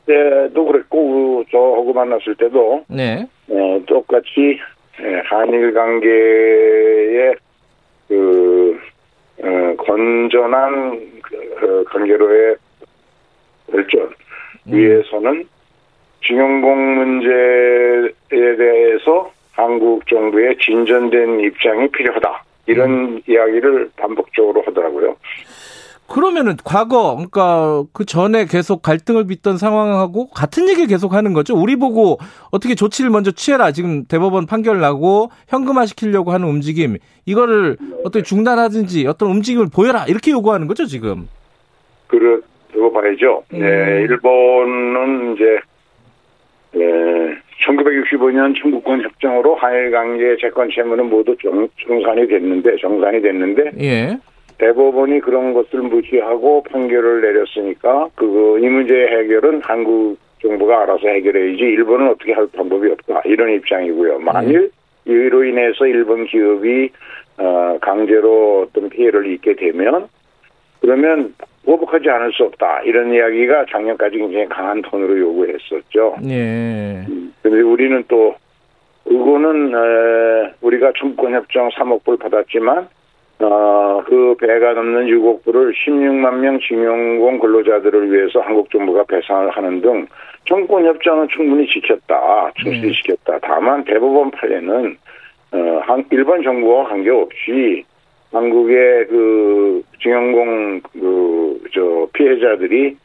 때도 0.08 0.66
그랬고, 0.66 1.44
저하고 1.52 1.94
만났을 1.94 2.34
때도. 2.34 2.84
네. 2.90 3.28
어, 3.48 3.80
똑같이, 3.86 4.58
예, 5.02 5.22
한일 5.26 5.72
관계의 5.76 7.36
그, 8.08 8.80
어, 9.44 9.76
건전한 9.78 11.00
그 11.22 11.86
관계로의 11.90 12.56
발전 13.72 14.02
음. 14.02 14.74
위해서는 14.74 15.48
징용공 16.26 16.96
문제에 16.96 18.12
대해서 18.58 19.32
한국 19.54 20.08
정부의 20.08 20.58
진전된 20.60 21.40
입장이 21.42 21.90
필요하다. 21.90 22.44
이런 22.68 22.90
음. 22.92 23.22
이야기를 23.28 23.90
반복적으로 23.98 24.62
하더라고요. 24.66 25.16
그러면은 26.08 26.56
과거 26.64 27.14
그러니까 27.14 27.84
그 27.94 28.04
전에 28.04 28.46
계속 28.46 28.82
갈등을 28.82 29.28
빚던 29.28 29.58
상황하고 29.58 30.30
같은 30.30 30.68
얘기를 30.68 30.88
계속 30.88 31.14
하는 31.14 31.34
거죠. 31.34 31.56
우리 31.56 31.76
보고 31.76 32.18
어떻게 32.52 32.74
조치를 32.74 33.12
먼저 33.12 33.32
취해라. 33.32 33.72
지금 33.72 34.06
대법원 34.06 34.48
판결 34.48 34.80
나고 34.80 35.30
현금화 35.50 35.86
시키려고 35.86 36.32
하는 36.32 36.48
움직임 36.48 36.98
이거를 37.26 37.78
어떻게 38.04 38.24
중단하든지 38.24 39.06
어떤 39.08 39.30
움직임을 39.30 39.68
보여라 39.74 40.06
이렇게 40.08 40.32
요구하는 40.32 40.68
거죠 40.68 40.86
지금. 40.86 41.28
그러고 42.08 42.92
봐야죠. 42.92 43.44
음. 43.54 43.60
네, 43.60 44.02
일본은 44.10 45.36
이제 45.36 45.60
네, 46.72 47.36
1965년 47.66 48.60
청구권 48.62 49.02
협정으로 49.02 49.56
한일 49.56 49.92
관계 49.92 50.36
채권 50.38 50.70
채무는 50.70 51.10
모두 51.10 51.36
정, 51.42 51.68
정산이 51.86 52.28
됐는데 52.28 52.78
정산이 52.78 53.22
됐는데 53.22 53.72
예. 53.82 54.18
대법원이 54.58 55.22
그런 55.22 55.54
것을 55.54 55.82
무시하고 55.82 56.64
판결을 56.64 57.22
내렸으니까 57.22 58.10
그 58.16 58.50
이 58.62 58.68
문제 58.68 58.94
해결은 58.94 59.62
한국 59.64 60.18
정부가 60.42 60.84
알아서 60.84 61.08
해결해야지 61.08 61.64
일본은 61.64 62.10
어떻게 62.10 62.34
할 62.34 62.48
방법이 62.48 62.90
없다 62.92 63.22
이런 63.26 63.52
입장이고요. 63.52 64.20
만일 64.20 64.70
네. 65.06 65.14
이로 65.14 65.44
인해서 65.44 65.86
일본 65.86 66.26
기업이 66.26 66.90
어, 67.38 67.78
강제로 67.82 68.68
어떤 68.68 68.90
피해를 68.90 69.32
입게 69.32 69.56
되면 69.56 70.08
그러면 70.82 71.34
보복하지 71.66 72.10
않을 72.10 72.32
수 72.34 72.44
없다 72.44 72.82
이런 72.82 73.14
이야기가 73.14 73.66
작년까지 73.72 74.18
굉장히 74.18 74.48
강한 74.48 74.82
톤으로 74.82 75.20
요구했었죠. 75.20 76.16
예. 76.26 77.06
그런데 77.42 77.62
우리는 77.62 78.04
또 78.08 78.36
그거는 79.04 79.74
에, 79.74 80.54
우리가 80.62 80.94
청구권 80.98 81.34
협정 81.34 81.70
3억 81.70 82.04
불 82.04 82.18
받았지만 82.18 82.88
어, 83.42 84.04
그 84.06 84.36
배가 84.40 84.74
넘는 84.74 85.08
6억 85.08 85.44
불을 85.44 85.74
16만 85.74 86.40
명 86.40 86.60
징용공 86.60 87.40
근로자들을 87.40 88.12
위해서 88.12 88.42
한국 88.42 88.70
정부가 88.70 89.06
배상을 89.06 89.50
하는 89.50 89.82
등 89.82 90.08
청구권 90.46 90.86
협정은 90.86 91.28
충분히 91.30 91.66
지켰다, 91.68 92.52
충실시켰다. 92.56 93.34
네. 93.34 93.40
다만 93.42 93.84
대법원 93.86 94.32
판례는 94.32 94.98
어, 95.52 95.82
한, 95.84 96.06
일본 96.12 96.44
정부와 96.44 96.90
관계없이 96.90 97.84
한국의 98.32 99.08
그 99.08 99.84
징용공 100.02 100.82
그 100.94 101.40
저 101.74 102.08
피해자들이 102.14 102.96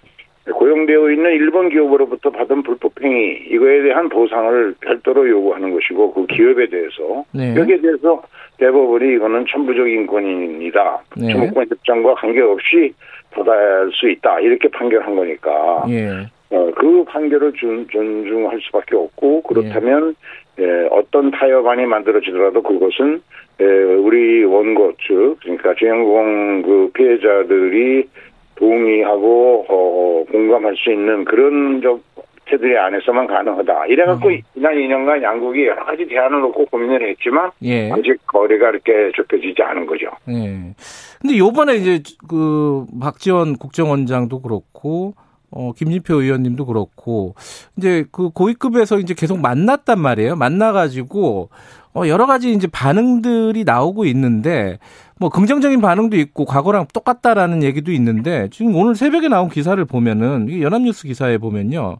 고용되어 0.52 1.10
있는 1.10 1.30
일본 1.32 1.70
기업으로부터 1.70 2.30
받은 2.30 2.62
불법 2.62 2.92
행위 3.02 3.46
이거에 3.50 3.82
대한 3.82 4.08
보상을 4.10 4.74
별도로 4.80 5.28
요구하는 5.28 5.72
것이고 5.72 6.12
그 6.12 6.26
기업에 6.26 6.68
대해서 6.68 7.24
네. 7.32 7.54
여기에 7.56 7.80
대해서 7.80 8.22
대법원이 8.58 9.14
이거는 9.14 9.46
천부적 9.48 9.88
인권입니다. 9.88 11.02
네. 11.16 11.32
청구권 11.32 11.66
협정과 11.70 12.14
관계없이 12.14 12.92
받을 13.30 13.90
수 13.94 14.08
있다 14.10 14.40
이렇게 14.40 14.68
판결한 14.68 15.16
거니까 15.16 15.86
예. 15.88 16.10
어, 16.50 16.70
그 16.76 17.04
판결을 17.04 17.54
준, 17.54 17.88
존중할 17.90 18.60
수밖에 18.60 18.96
없고 18.96 19.42
그렇다면 19.42 20.14
예. 20.58 20.64
예, 20.64 20.88
어떤 20.90 21.30
타협안이 21.30 21.86
만들어지더라도 21.86 22.62
그것은 22.62 23.22
예, 23.60 23.64
우리 23.64 24.44
원고 24.44 24.92
측 25.06 25.36
그러니까 25.40 25.74
주인공 25.74 26.62
그 26.62 26.90
피해자들이 26.94 28.08
동의하고 28.56 29.66
어, 29.68 30.24
공감할 30.30 30.76
수 30.76 30.92
있는 30.92 31.24
그런 31.24 31.80
적 31.82 32.00
테두리 32.46 32.76
안에서만 32.76 33.26
가능하다. 33.26 33.86
이래갖고 33.86 34.28
음. 34.28 34.40
지난 34.52 34.74
2년간 34.74 35.22
양국이 35.22 35.66
여러 35.66 35.84
가지 35.84 36.06
대안을 36.06 36.40
놓고 36.42 36.66
고민을 36.66 37.08
했지만 37.08 37.50
예. 37.62 37.90
아직 37.90 38.18
거래가 38.26 38.70
이렇게 38.70 39.10
좁혀지지 39.14 39.62
않은 39.62 39.86
거죠. 39.86 40.08
예. 40.28 40.74
근데 41.20 41.38
요번에 41.38 41.76
이제 41.76 42.02
그 42.28 42.84
박지원 43.00 43.56
국정원장도 43.56 44.42
그렇고 44.42 45.14
어, 45.56 45.72
김진표 45.76 46.20
의원님도 46.20 46.66
그렇고, 46.66 47.34
이제 47.76 48.04
그 48.10 48.30
고위급에서 48.30 48.98
이제 48.98 49.14
계속 49.14 49.38
만났단 49.40 50.00
말이에요. 50.00 50.34
만나가지고, 50.34 51.48
어, 51.94 52.08
여러 52.08 52.26
가지 52.26 52.52
이제 52.52 52.66
반응들이 52.66 53.62
나오고 53.62 54.04
있는데, 54.06 54.78
뭐 55.16 55.28
긍정적인 55.28 55.80
반응도 55.80 56.16
있고, 56.16 56.44
과거랑 56.44 56.88
똑같다라는 56.92 57.62
얘기도 57.62 57.92
있는데, 57.92 58.48
지금 58.50 58.74
오늘 58.74 58.96
새벽에 58.96 59.28
나온 59.28 59.48
기사를 59.48 59.82
보면은, 59.84 60.60
연합뉴스 60.60 61.06
기사에 61.06 61.38
보면요. 61.38 61.98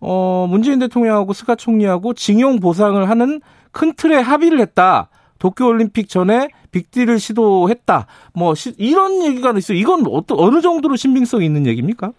어, 0.00 0.46
문재인 0.50 0.80
대통령하고 0.80 1.32
스가 1.32 1.54
총리하고 1.54 2.14
징용 2.14 2.58
보상을 2.58 3.08
하는 3.08 3.40
큰 3.70 3.94
틀에 3.94 4.16
합의를 4.16 4.58
했다. 4.60 5.10
도쿄올림픽 5.38 6.08
전에 6.08 6.48
빅딜을 6.72 7.20
시도했다. 7.20 8.06
뭐, 8.34 8.56
시, 8.56 8.74
이런 8.78 9.24
얘기가 9.24 9.52
있어요. 9.56 9.78
이건 9.78 10.04
어떤, 10.10 10.40
어느 10.40 10.60
정도로 10.60 10.96
신빙성이 10.96 11.46
있는 11.46 11.66
얘기입니까? 11.66 12.12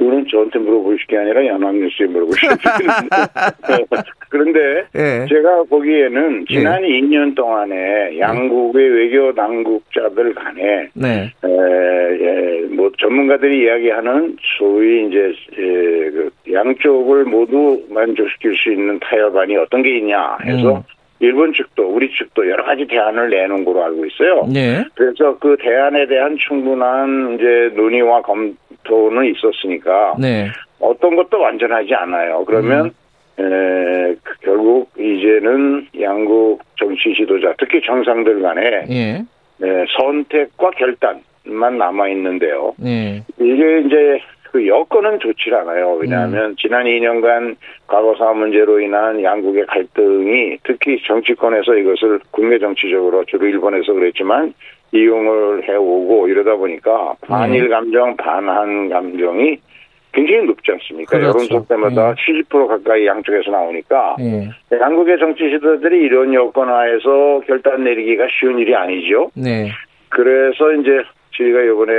그거는 0.00 0.26
저한테 0.30 0.58
물어보실 0.60 1.06
게 1.08 1.18
아니라 1.18 1.44
연합뉴스에 1.44 2.06
물어보시면 2.06 2.56
그런데 4.30 4.84
예. 4.94 5.26
제가 5.28 5.64
보기에는 5.64 6.46
지난 6.48 6.82
예. 6.82 7.00
2년 7.00 7.36
동안에 7.36 8.18
양국의 8.18 8.88
외교 8.88 9.34
당국자들 9.34 10.32
간에 10.34 10.88
네. 10.94 11.30
에, 11.44 11.48
에, 11.48 12.60
뭐 12.70 12.90
전문가들이 12.98 13.62
이야기하는 13.62 14.38
소위 14.58 15.06
이제 15.06 15.34
에, 15.58 16.10
그 16.10 16.30
양쪽을 16.50 17.24
모두 17.24 17.82
만족시킬 17.90 18.56
수 18.56 18.72
있는 18.72 18.98
타협안이 19.00 19.54
어떤 19.58 19.82
게 19.82 19.98
있냐 19.98 20.38
해서 20.46 20.76
음. 20.76 20.82
일본 21.18 21.52
측도 21.52 21.86
우리 21.86 22.10
측도 22.16 22.48
여러 22.48 22.64
가지 22.64 22.86
대안을 22.86 23.28
내놓은 23.28 23.66
걸로 23.66 23.84
알고 23.84 24.06
있어요. 24.06 24.46
네. 24.50 24.82
그래서 24.94 25.36
그 25.38 25.54
대안에 25.60 26.06
대한 26.06 26.38
충분한 26.38 27.34
이제 27.34 27.70
논의와 27.76 28.22
검 28.22 28.56
토는 28.84 29.24
있었으니까 29.26 30.16
네. 30.18 30.48
어떤 30.80 31.16
것도 31.16 31.40
완전하지 31.40 31.94
않아요. 31.94 32.44
그러면 32.46 32.92
음. 33.38 33.44
에, 33.44 34.14
그 34.22 34.34
결국 34.42 34.90
이제는 34.98 35.86
양국 36.00 36.62
정치 36.76 37.14
지도자 37.14 37.54
특히 37.58 37.80
정상들 37.82 38.42
간에 38.42 38.86
예. 38.90 39.24
에, 39.62 39.84
선택과 39.98 40.70
결단만 40.70 41.78
남아 41.78 42.08
있는데요. 42.08 42.74
예. 42.84 43.22
이게 43.38 43.80
이제 43.86 44.20
그 44.50 44.66
여건은 44.66 45.20
좋지 45.20 45.50
않아요. 45.54 45.92
왜냐하면 45.92 46.50
음. 46.50 46.56
지난 46.58 46.84
2년간 46.84 47.56
과거사 47.86 48.32
문제로 48.32 48.80
인한 48.80 49.22
양국의 49.22 49.66
갈등이 49.66 50.58
특히 50.64 51.00
정치권에서 51.06 51.76
이것을 51.76 52.20
국내 52.32 52.58
정치적으로 52.58 53.24
주로 53.26 53.46
일본에서 53.46 53.92
그랬지만 53.92 54.52
이용을 54.92 55.68
해오고 55.68 56.28
이러다 56.28 56.56
보니까 56.56 57.14
반일 57.22 57.64
네. 57.64 57.68
감정, 57.68 58.16
반한 58.16 58.88
감정이 58.88 59.58
굉장히 60.12 60.44
높지 60.46 60.72
않습니까? 60.72 61.16
그렇죠. 61.16 61.38
여론조 61.38 61.66
때마다 61.68 62.14
네. 62.14 62.42
70% 62.42 62.66
가까이 62.66 63.06
양쪽에서 63.06 63.50
나오니까 63.50 64.16
네. 64.18 64.50
한국의 64.76 65.18
정치 65.18 65.48
지도들이 65.50 66.00
이런 66.00 66.34
여건 66.34 66.68
하에서 66.68 67.40
결단 67.46 67.84
내리기가 67.84 68.26
쉬운 68.38 68.58
일이 68.58 68.74
아니죠. 68.74 69.30
네. 69.34 69.70
그래서 70.08 70.72
이제 70.72 71.02
저희가 71.36 71.62
이번에 71.62 71.92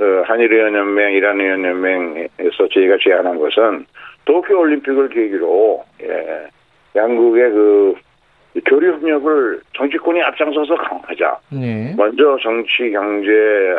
어, 0.00 0.22
한일의원연맹, 0.24 1.12
이란의원연맹에서 1.12 2.68
저희가 2.72 2.96
제안한 3.02 3.38
것은 3.38 3.86
도쿄올림픽을 4.24 5.08
계기로 5.10 5.84
예, 6.02 6.48
양국의 6.96 7.50
그 7.50 7.94
교류 8.66 8.92
협력을 8.94 9.60
정치권이 9.76 10.20
앞장서서 10.22 10.74
강화하자. 10.74 11.38
네. 11.52 11.94
먼저 11.96 12.36
정치, 12.42 12.90
경제, 12.90 13.30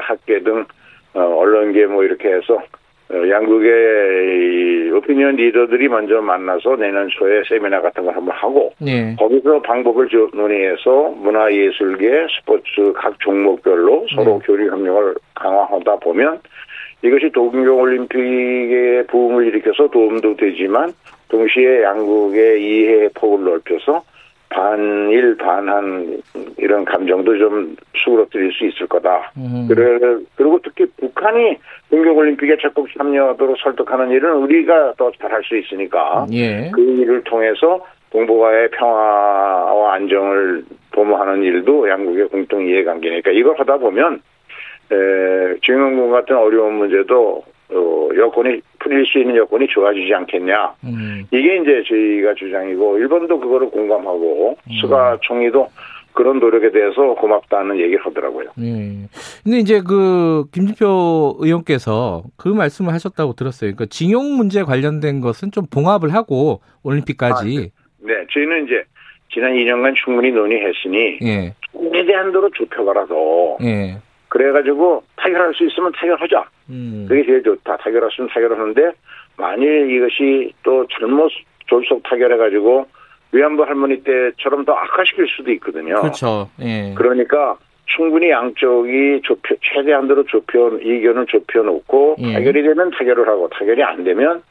학계 0.02 0.40
등 0.42 0.66
어, 1.14 1.20
언론계 1.22 1.88
뭐 1.88 2.04
이렇게 2.04 2.30
해서 2.30 2.62
어, 3.12 3.30
양국의 3.30 4.92
오피니언 4.92 5.36
리더들이 5.36 5.90
먼저 5.90 6.22
만나서 6.22 6.78
내년 6.78 7.10
초에 7.10 7.44
세미나 7.50 7.82
같은 7.82 8.06
걸 8.06 8.16
한번 8.16 8.34
하고 8.36 8.74
네. 8.80 9.16
거기서 9.20 9.62
방법을 9.62 10.08
논의해서 10.34 11.10
문화예술계, 11.18 12.28
스포츠 12.40 12.94
각 12.96 13.20
종목별로 13.20 14.06
서로 14.16 14.40
네. 14.40 14.46
교류 14.46 14.72
협력을 14.72 15.16
강화하다 15.36 15.98
보면 15.98 16.40
이것이 17.04 17.30
동경올림픽의 17.32 19.08
부흥을 19.08 19.48
일으켜서 19.48 19.90
도움도 19.90 20.38
되지만 20.38 20.94
동시에 21.28 21.84
양국의 21.84 22.62
이해 22.64 23.10
폭을 23.16 23.44
넓혀서 23.44 24.04
반일 24.52 25.38
반한 25.38 26.22
이런 26.58 26.86
감정도 26.86 27.38
좀 27.38 27.76
수그러뜨릴 27.96 28.52
수 28.52 28.66
있을 28.66 28.88
거다. 28.88 29.32
음. 29.38 29.68
그래 29.68 29.98
그리고 30.36 30.60
특히 30.64 30.86
북한이 30.98 31.58
동경올림픽에 31.90 32.58
적극 32.62 32.88
참여하도록 32.96 33.58
설득하는 33.60 34.12
일은 34.12 34.34
우리가 34.36 34.94
더 34.98 35.12
잘할 35.20 35.42
수 35.44 35.58
있으니까 35.58 36.28
예. 36.34 36.70
그 36.74 36.82
일을 36.82 37.24
통해서 37.24 37.84
동북아의 38.12 38.72
평화와 38.72 39.94
안정을 39.94 40.66
도모하는 40.92 41.44
일도 41.44 41.90
양국의 41.90 42.28
공통 42.28 42.68
이해관계니까 42.68 43.32
이걸 43.32 43.58
하다 43.58 43.78
보면 43.78 44.22
에, 44.92 45.56
증영군 45.64 46.12
같은 46.12 46.36
어려운 46.36 46.74
문제도 46.74 47.38
어, 47.38 47.51
여건이 47.72 48.62
풀릴 48.80 49.06
수 49.06 49.20
있는 49.20 49.36
여건이 49.38 49.68
좋아지지 49.68 50.14
않겠냐. 50.14 50.74
음. 50.84 51.26
이게 51.32 51.58
이제 51.58 51.84
저희가 51.88 52.34
주장이고 52.36 52.98
일본도 52.98 53.40
그거를 53.40 53.70
공감하고 53.70 54.58
음. 54.68 54.72
수가 54.82 55.18
총리도 55.22 55.68
그런 56.14 56.40
노력에 56.40 56.72
대해서 56.72 57.14
고맙다는 57.16 57.80
얘기를 57.80 58.06
하더라고요. 58.06 58.50
네. 58.58 59.08
근데 59.44 59.58
이제 59.60 59.82
그 59.82 60.46
김진표 60.52 61.38
의원께서 61.40 62.24
그 62.38 62.50
말씀을 62.50 62.94
하셨다고 62.94 63.34
들었어요. 63.34 63.72
그러니까 63.74 63.86
징용 63.90 64.36
문제 64.36 64.64
관련된 64.64 65.22
것은 65.22 65.52
좀 65.52 65.66
봉합을 65.72 66.14
하고 66.14 66.62
올림픽까지. 66.84 67.58
아, 67.58 67.62
네. 67.62 67.70
네. 68.00 68.26
저희는 68.32 68.66
이제 68.66 68.84
지난 69.34 69.54
2년간 69.54 69.96
충분히 70.04 70.32
논의했으니 70.32 71.20
예. 71.24 71.54
최대한 71.94 72.32
도로 72.32 72.50
좁혀가라서 72.50 73.58
예. 73.64 73.98
그래가지고 74.32 75.04
타결할 75.18 75.54
수 75.54 75.66
있으면 75.66 75.92
타결하자. 75.92 76.46
음. 76.70 77.06
그게 77.08 77.26
제일 77.26 77.44
좋다. 77.44 77.76
타결할 77.78 78.10
수 78.12 78.16
있으면 78.16 78.30
타결하는데 78.30 78.92
만일 79.36 79.92
이것이 79.92 80.54
또 80.64 80.88
잘못 80.88 81.30
졸속 81.68 82.02
타결해가지고 82.04 82.86
위안부 83.34 83.64
할머니 83.64 84.02
때처럼 84.04 84.64
더 84.64 84.74
악화시킬 84.74 85.28
수도 85.28 85.52
있거든요. 85.52 86.00
그렇죠. 86.00 86.50
예. 86.62 86.94
그러니까 86.96 87.58
충분히 87.88 88.30
양쪽이 88.30 89.22
좁혀 89.24 89.56
최대한대로 89.62 90.24
좁혀 90.24 90.78
이견을 90.82 91.26
좁혀놓고 91.26 92.16
예. 92.20 92.34
타결이 92.34 92.64
되면 92.64 92.90
타결을 92.92 93.28
하고 93.28 93.50
타결이 93.50 93.84
안 93.84 94.06
되면 94.06 94.44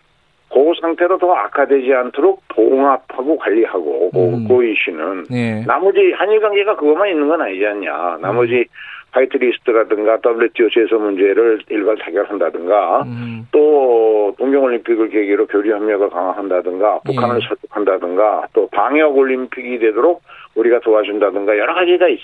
그 0.53 0.73
상태로 0.79 1.17
더 1.17 1.33
악화되지 1.33 1.95
않도록 1.95 2.43
봉합하고 2.49 3.39
관리하고 3.39 4.11
음. 4.15 4.47
그 4.47 4.63
이슈는 4.63 5.25
예. 5.33 5.65
나머지 5.65 6.13
한일 6.17 6.41
관계가 6.41 6.77
그것만 6.77 7.09
있는 7.09 7.29
건 7.29 7.41
아니지 7.41 7.65
않냐. 7.67 8.19
나머지 8.21 8.57
음. 8.57 9.00
화이트리스트라든가 9.13 10.19
WTO 10.25 10.71
제소 10.71 10.99
문제를 10.99 11.61
일괄 11.69 11.97
타결한다든가 11.99 13.03
음. 13.03 13.47
또 13.51 14.35
동경올림픽을 14.39 15.11
계기로 15.11 15.47
교류 15.47 15.75
협력을 15.75 16.09
강화한다든가 16.11 17.01
북한을 17.05 17.41
예. 17.43 17.49
설득한다든가 17.49 18.49
또 18.53 18.69
방역 18.69 19.17
올림픽이 19.17 19.79
되도록 19.79 20.23
우리가 20.55 20.81
도와준다든가 20.81 21.59
여러 21.59 21.75
가지가 21.75 22.09
있, 22.09 22.21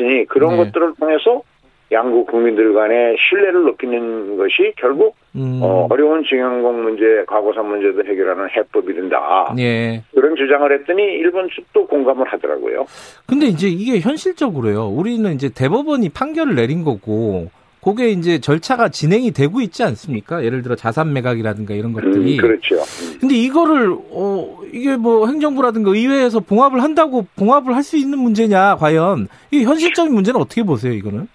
으니 0.00 0.26
그런 0.26 0.56
네. 0.56 0.56
것들을 0.64 0.94
통해서 0.98 1.42
양국 1.90 2.26
국민들 2.26 2.74
간의 2.74 3.16
신뢰를 3.18 3.64
높이는 3.64 4.36
것이 4.36 4.72
결국 4.76 5.16
음. 5.36 5.60
어, 5.62 5.88
려운 5.96 6.22
징용공 6.22 6.82
문제, 6.82 7.24
과거사 7.26 7.62
문제도 7.62 8.04
해결하는 8.04 8.48
해법이 8.50 8.94
된다. 8.94 9.54
예. 9.58 10.02
그런 10.14 10.36
주장을 10.36 10.70
했더니 10.72 11.02
일본 11.02 11.48
측도 11.54 11.86
공감을 11.86 12.26
하더라고요. 12.26 12.84
근데 13.26 13.46
이제 13.46 13.68
이게 13.68 14.00
현실적으로요. 14.00 14.86
우리는 14.88 15.32
이제 15.34 15.48
대법원이 15.48 16.10
판결을 16.10 16.54
내린 16.56 16.84
거고 16.84 17.48
그게 17.82 18.08
이제 18.10 18.38
절차가 18.40 18.88
진행이 18.90 19.30
되고 19.30 19.60
있지 19.60 19.82
않습니까? 19.84 20.44
예를 20.44 20.62
들어 20.62 20.74
자산 20.74 21.12
매각이라든가 21.14 21.72
이런 21.74 21.92
것들이. 21.94 22.36
음, 22.36 22.40
그렇죠. 22.40 22.76
근데 23.20 23.34
이거를 23.36 23.96
어 24.10 24.58
이게 24.72 24.96
뭐 24.96 25.26
행정부라든가 25.26 25.90
의회에서 25.92 26.40
봉합을 26.40 26.82
한다고 26.82 27.26
봉합을 27.36 27.74
할 27.74 27.82
수 27.82 27.96
있는 27.96 28.18
문제냐 28.18 28.76
과연 28.76 29.28
이 29.52 29.62
현실적인 29.64 30.12
문제는 30.12 30.38
어떻게 30.40 30.62
보세요 30.64 30.92
이거는? 30.92 31.28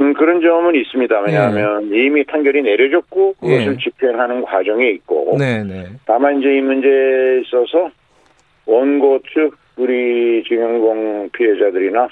음, 0.00 0.14
그런 0.14 0.40
점은 0.40 0.74
있습니다. 0.74 1.20
왜냐하면 1.20 1.90
네. 1.90 2.04
이미 2.04 2.24
판결이 2.24 2.62
내려졌고 2.62 3.34
그것을 3.34 3.76
네. 3.76 3.76
집행하는 3.82 4.42
과정에 4.42 4.88
있고 4.90 5.36
네, 5.38 5.62
네. 5.62 5.86
다만 6.06 6.40
이제 6.40 6.56
이 6.56 6.60
문제에 6.62 7.40
있어서 7.40 7.90
원고 8.66 9.20
측 9.32 9.56
우리 9.76 10.42
징용공 10.46 11.30
피해자들이나 11.32 12.08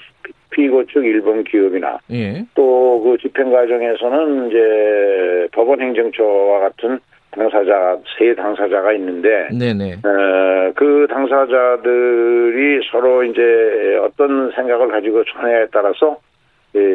피고 0.51 0.85
측 0.85 1.05
일본 1.05 1.43
기업이나 1.43 1.99
예. 2.11 2.43
또그 2.55 3.17
집행 3.21 3.51
과정에서는 3.51 4.49
이제 4.49 5.47
법원 5.51 5.81
행정처와 5.81 6.59
같은 6.59 6.99
당사자 7.31 7.97
세 8.17 8.33
당사자가 8.33 8.93
있는데 8.93 9.49
네네. 9.57 9.93
어, 10.03 10.71
그 10.75 11.07
당사자들이 11.09 12.81
서로 12.91 13.23
이제 13.23 13.99
어떤 14.03 14.51
생각을 14.51 14.89
가지고 14.89 15.23
전해에 15.25 15.67
따라서 15.71 16.17
예, 16.17 16.28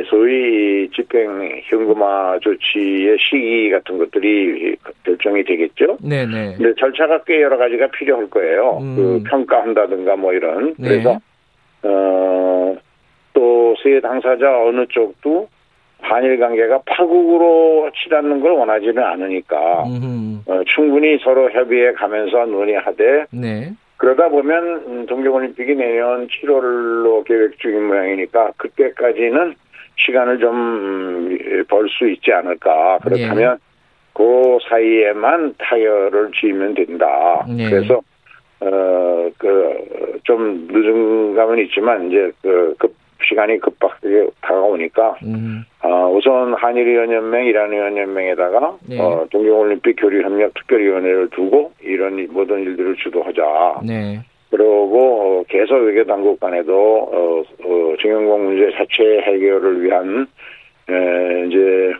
소위 0.08 0.88
집행 0.90 1.60
현금화 1.64 2.38
조치의 2.40 3.16
시기 3.18 3.70
같은 3.70 3.98
것들이 3.98 4.76
결정이 5.04 5.44
되겠죠. 5.44 5.98
네네. 6.00 6.54
근데 6.56 6.74
절차가 6.78 7.24
꽤 7.24 7.42
여러 7.42 7.56
가지가 7.56 7.88
필요할 7.88 8.30
거예요. 8.30 8.78
음. 8.80 8.96
그 8.96 9.22
평가한다든가 9.28 10.16
뭐 10.16 10.32
이런. 10.32 10.74
네. 10.78 10.88
그래서 10.88 11.18
어 11.82 12.76
또 13.34 13.74
세 13.82 14.00
당사자 14.00 14.62
어느 14.62 14.86
쪽도 14.86 15.48
한일 16.00 16.38
관계가 16.38 16.82
파국으로 16.86 17.90
치닫는 17.94 18.40
걸 18.40 18.52
원하지는 18.52 19.02
않으니까 19.02 19.84
어, 20.46 20.62
충분히 20.66 21.18
서로 21.18 21.50
협의해 21.50 21.92
가면서 21.92 22.46
논의하되 22.46 23.26
네. 23.32 23.72
그러다 23.96 24.28
보면 24.28 25.06
동계올림픽이 25.06 25.74
내년 25.74 26.28
7월로 26.28 27.24
계획 27.24 27.58
중인 27.58 27.86
모양이니까 27.86 28.52
그때까지는 28.56 29.54
시간을 29.96 30.38
좀 30.38 31.38
벌 31.68 31.88
수 31.88 32.08
있지 32.08 32.32
않을까. 32.32 32.98
그렇다면 33.02 33.54
예. 33.54 33.58
그 34.12 34.58
사이에만 34.68 35.54
타결을 35.58 36.30
지으면 36.38 36.74
된다. 36.74 37.46
예. 37.58 37.68
그래서 37.70 38.00
어 38.60 39.30
그 39.38 39.74
좀 40.24 40.66
늦은 40.70 41.34
감은 41.34 41.58
있지만 41.64 42.08
이제 42.08 42.30
그 42.42 42.74
급 42.78 42.94
시간이 43.26 43.58
급박하게 43.58 44.28
다가오니까 44.42 45.16
음. 45.24 45.64
어, 45.82 46.10
우선 46.14 46.52
한일위원연맹, 46.54 47.46
이란위원연맹에다가 47.46 48.76
네. 48.86 49.00
어, 49.00 49.26
동경올림픽 49.30 49.96
교류협력 49.98 50.52
특별위원회를 50.54 51.30
두고 51.30 51.72
이런 51.82 52.26
모든 52.30 52.60
일들을 52.62 52.96
주도하자. 52.96 53.80
네. 53.86 54.20
그리고 54.56 55.40
어, 55.40 55.44
계속 55.48 55.78
외교 55.78 56.04
당국 56.04 56.38
간에도 56.38 56.72
어, 56.72 57.40
어, 57.40 57.94
증영공 58.00 58.44
문제 58.44 58.70
자체 58.76 59.20
해결을 59.22 59.82
위한 59.82 60.28
에, 60.88 61.46
이제 61.48 61.92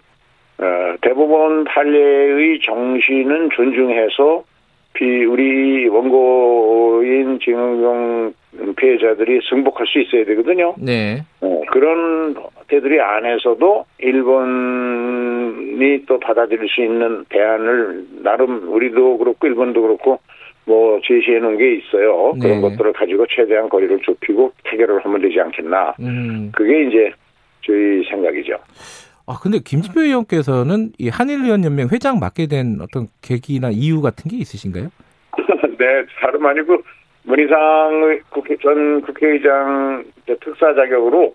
어, 0.59 0.95
대법원 1.01 1.65
판례의 1.65 2.61
정신은 2.61 3.51
존중해서 3.51 4.45
비 4.93 5.25
우리 5.25 5.89
원고인 5.89 7.41
증영공 7.41 8.35
피해자들이 8.77 9.41
승복할 9.51 9.89
수 9.89 9.99
있어야 9.99 10.25
되거든요. 10.25 10.77
네. 10.79 11.23
어, 11.41 11.63
그런 11.73 12.37
때들이 12.69 13.01
안에서도 13.01 13.85
일본이 13.99 16.05
또 16.07 16.21
받아들일 16.21 16.69
수 16.69 16.83
있는 16.83 17.25
대안을 17.31 18.05
나름 18.23 18.73
우리도 18.73 19.19
그렇고 19.19 19.49
일본도 19.49 19.83
그렇고 19.83 20.21
뭐 20.67 21.01
제시해 21.05 21.39
놓은 21.41 21.59
게 21.59 21.75
있어요. 21.77 22.33
네. 22.35 22.41
그런 22.41 22.61
것들을 22.63 22.93
가지고 22.93 23.27
최대한 23.29 23.69
거리를 23.69 23.99
좁히고 24.03 24.53
해결을 24.67 25.05
하면 25.05 25.21
되지 25.21 25.41
않겠나. 25.41 25.95
음. 26.01 26.53
그게 26.55 26.89
이제 26.89 27.13
저희 27.67 28.03
생각이죠. 28.09 28.59
아 29.27 29.39
근데 29.43 29.59
김진표 29.59 30.03
의원께서는 30.03 30.93
이 30.99 31.09
한일위원연맹 31.09 31.89
회장 31.93 32.19
맡게 32.19 32.47
된 32.47 32.79
어떤 32.81 33.09
계기나 33.23 33.71
이유 33.71 34.03
같은 34.03 34.31
게 34.31 34.37
있으신가요? 34.37 34.89
네, 35.79 36.05
다름 36.21 36.45
아니고 36.45 36.79
문희상 37.25 38.21
국회 38.31 38.57
전 38.59 39.01
국회의장 39.01 40.05
특사 40.27 40.75
자격으로 40.75 41.35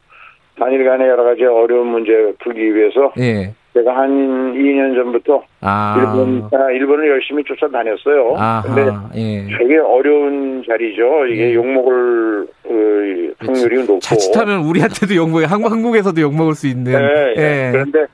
한일 0.58 0.86
간의 0.86 1.08
여러 1.08 1.24
가지 1.24 1.44
어려운 1.46 1.88
문제 1.88 2.12
풀기 2.44 2.76
위해서 2.76 3.13
예. 3.20 3.54
제가 3.80 3.96
한 3.96 4.54
2년 4.54 4.96
전부터 4.96 5.44
아. 5.62 5.96
일본 5.98 6.50
아, 6.54 6.72
일본을 6.72 7.10
열심히 7.10 7.44
쫓아다녔어요. 7.46 8.36
아하. 8.38 8.62
근데 8.62 8.92
예. 9.15 9.58
되게 9.58 9.78
어려운 9.78 10.63
자리죠. 10.68 11.26
이게 11.28 11.50
예. 11.50 11.54
욕먹을 11.54 12.48
그, 12.63 13.34
확률이 13.39 13.78
높고 13.78 14.00
자칫하면 14.00 14.65
우리한테도 14.65 15.15
욕먹, 15.15 15.50
한국에서도 15.50 16.20
욕먹을 16.20 16.56
수 16.56 16.68
있는. 16.68 16.92
네, 16.92 17.34
예. 17.38 17.70
그런데 17.72 18.06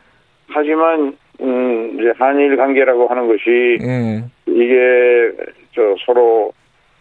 하지만 0.48 1.18
음, 1.42 1.98
이제 2.00 2.14
한일 2.18 2.56
관계라고 2.56 3.08
하는 3.08 3.28
것이 3.28 3.78
예. 3.82 4.24
이게 4.48 5.32
저 5.74 5.82
서로 6.06 6.52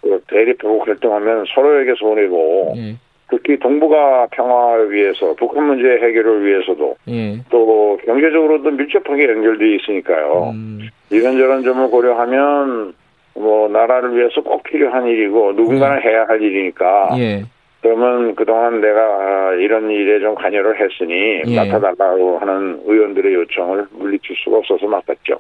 그 0.01 0.21
대립하고 0.29 0.85
결정하면 0.85 1.45
서로에게 1.55 1.95
손해고 1.99 2.75
예. 2.77 2.97
특히 3.35 3.59
동북아 3.59 4.29
평화를 4.31 4.93
위해서 4.93 5.35
북한 5.35 5.65
문제 5.65 5.89
해결을 5.89 6.45
위해서도 6.47 6.97
예. 7.09 7.39
또 7.51 7.99
경제적으로도 8.05 8.71
밀접하게 8.71 9.29
연결돼 9.29 9.75
있으니까요. 9.75 10.53
음. 10.55 10.89
이런저런 11.11 11.65
점을 11.65 11.89
고려하면 11.91 12.95
뭐 13.35 13.69
나라를 13.69 14.17
위해서 14.17 14.41
꼭 14.41 14.63
필요한 14.63 15.07
일이고 15.07 15.53
누군가는 15.55 16.01
예. 16.05 16.09
해야 16.09 16.25
할 16.27 16.41
일이니까 16.41 17.17
예. 17.19 17.43
그러면 17.83 18.35
그동안 18.37 18.81
내가 18.81 19.55
이런 19.55 19.91
일에 19.91 20.21
좀 20.21 20.37
관여를 20.37 20.81
했으니 20.81 21.43
예. 21.47 21.57
맡아달라고 21.57 22.39
하는 22.39 22.81
의원들의 22.87 23.35
요청을 23.35 23.87
물리칠 23.91 24.37
수가 24.45 24.59
없어서 24.59 24.87
맡았죠. 24.87 25.39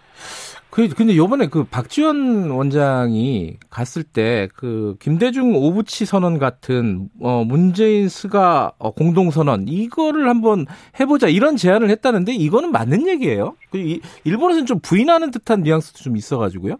그, 0.74 0.88
근데 0.88 1.16
요번에 1.16 1.46
그 1.46 1.64
박지원 1.70 2.50
원장이 2.50 3.58
갔을 3.70 4.02
때 4.02 4.48
그 4.56 4.96
김대중 5.00 5.54
오부치 5.54 6.04
선언 6.04 6.38
같은 6.38 7.08
어 7.22 7.44
문재인 7.46 8.08
스가 8.08 8.72
어, 8.78 8.90
공동 8.92 9.30
선언 9.30 9.66
이거를 9.68 10.28
한번 10.28 10.66
해보자 10.98 11.28
이런 11.28 11.56
제안을 11.56 11.90
했다는데 11.90 12.32
이거는 12.32 12.72
맞는 12.72 13.06
얘기예요? 13.08 13.56
그 13.70 13.78
일본에서는 14.24 14.66
좀 14.66 14.80
부인하는 14.80 15.30
듯한 15.30 15.62
뉘앙스도 15.62 16.02
좀 16.02 16.16
있어가지고요. 16.16 16.76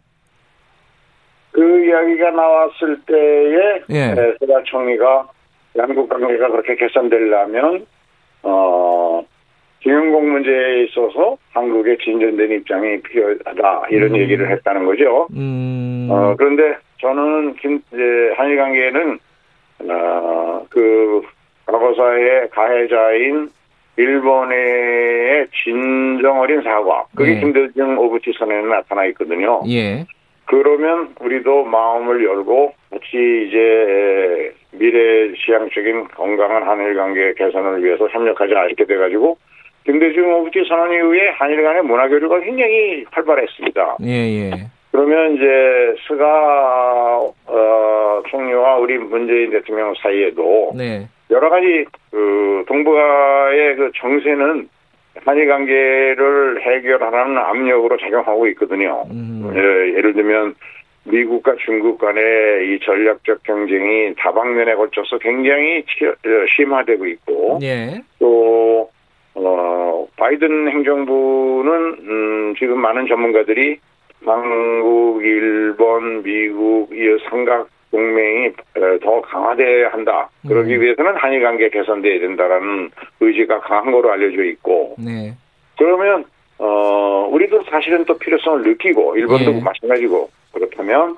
그 1.53 1.85
이야기가 1.87 2.31
나왔을 2.31 3.01
때에 3.07 3.83
예. 3.91 4.15
스가 4.41 4.63
총리가 4.65 5.29
양국 5.77 6.09
관계가 6.09 6.51
그렇게 6.51 6.75
개선되려면 6.77 7.87
어 8.43 8.94
김영공 9.85 10.33
문제에 10.33 10.85
있어서 10.85 11.37
한국의 11.53 11.99
진전된 11.99 12.51
입장이 12.53 13.03
필요하다 13.03 13.89
이런 13.91 14.15
음. 14.15 14.17
얘기를 14.17 14.51
했다는 14.51 14.87
거죠. 14.87 15.29
음. 15.37 16.09
어, 16.11 16.35
그런데 16.39 16.77
저는 17.01 17.55
김, 17.57 17.83
이제 17.93 18.33
한일 18.35 18.57
관계는 18.57 19.19
어, 19.91 20.67
그 20.71 21.21
과거사의 21.67 22.49
가해자인 22.51 23.51
일본의 23.99 25.49
진정 25.63 26.41
어린 26.41 26.63
사과 26.63 27.05
그게 27.15 27.37
예. 27.37 27.41
김대중 27.41 27.99
오부치 27.99 28.33
선언에 28.39 28.63
나타나 28.63 29.05
있거든요. 29.07 29.61
예. 29.69 30.07
그러면 30.47 31.15
우리도 31.21 31.65
마음을 31.65 32.25
열고 32.25 32.73
같이 32.91 33.47
이제 33.49 34.55
미래지향적인 34.73 36.09
건강한 36.09 36.63
한일 36.63 36.97
관계 36.97 37.35
개선을 37.35 37.85
위해서 37.85 38.09
협력하자 38.09 38.65
이렇게 38.65 38.87
돼가지고 38.87 39.37
김대중 39.85 40.33
오부티 40.33 40.65
선언 40.67 40.93
이후에 40.93 41.31
한일 41.31 41.63
간의 41.63 41.83
문화 41.83 42.09
교류가 42.09 42.41
굉장히 42.41 43.05
활발했습니다. 43.11 43.97
예, 44.05 44.11
예. 44.11 44.51
그러면 44.91 45.35
이제 45.35 45.95
스가 46.07 47.21
어, 47.47 48.23
총리와 48.29 48.77
우리 48.77 48.97
문재인 48.97 49.51
대통령 49.51 49.93
사이에도 50.01 50.73
네. 50.75 51.07
여러 51.31 51.51
가지 51.51 51.85
그 52.11 52.65
동북아의 52.67 53.77
그 53.77 53.91
정세는 53.97 54.69
한일 55.25 55.49
관계를 55.49 56.63
해결하라는 56.63 57.39
압력으로 57.39 57.97
작용하고 57.99 58.47
있거든요. 58.49 59.05
음. 59.11 59.53
예, 59.55 59.97
예를 59.97 60.15
들면 60.15 60.55
미국과 61.05 61.57
중국 61.65 61.99
간의 61.99 62.23
이 62.69 62.79
전략적 62.81 63.43
경쟁이 63.43 64.15
다방면에 64.17 64.75
걸쳐서 64.75 65.19
굉장히 65.19 65.85
어, 66.03 66.47
심화되고 66.57 67.07
있고 67.07 67.59
예. 67.63 68.01
또 68.19 68.89
어, 69.35 70.07
바이든 70.17 70.69
행정부는 70.69 71.73
음, 72.01 72.55
지금 72.59 72.81
많은 72.81 73.07
전문가들이 73.07 73.79
한국, 74.25 75.23
일본, 75.23 76.23
미국 76.23 76.91
이 76.93 77.19
삼각 77.29 77.69
동맹이 77.91 78.49
어, 78.49 78.99
더 79.03 79.21
강화돼야 79.21 79.91
한다. 79.93 80.29
그러기 80.47 80.77
음. 80.77 80.81
위해서는 80.81 81.15
한일 81.17 81.43
관계 81.43 81.69
개선돼야 81.69 82.21
된다라는 82.21 82.91
의지가 83.21 83.61
강한 83.61 83.93
거로 83.93 84.11
알려져 84.11 84.43
있고. 84.45 84.97
네. 84.99 85.35
그러면 85.79 86.25
어 86.59 87.29
우리도 87.31 87.65
사실은 87.65 88.05
또 88.05 88.17
필요성을 88.17 88.63
느끼고 88.63 89.17
일본도 89.17 89.53
네. 89.53 89.61
마찬가지고 89.61 90.31
그렇다면 90.53 91.17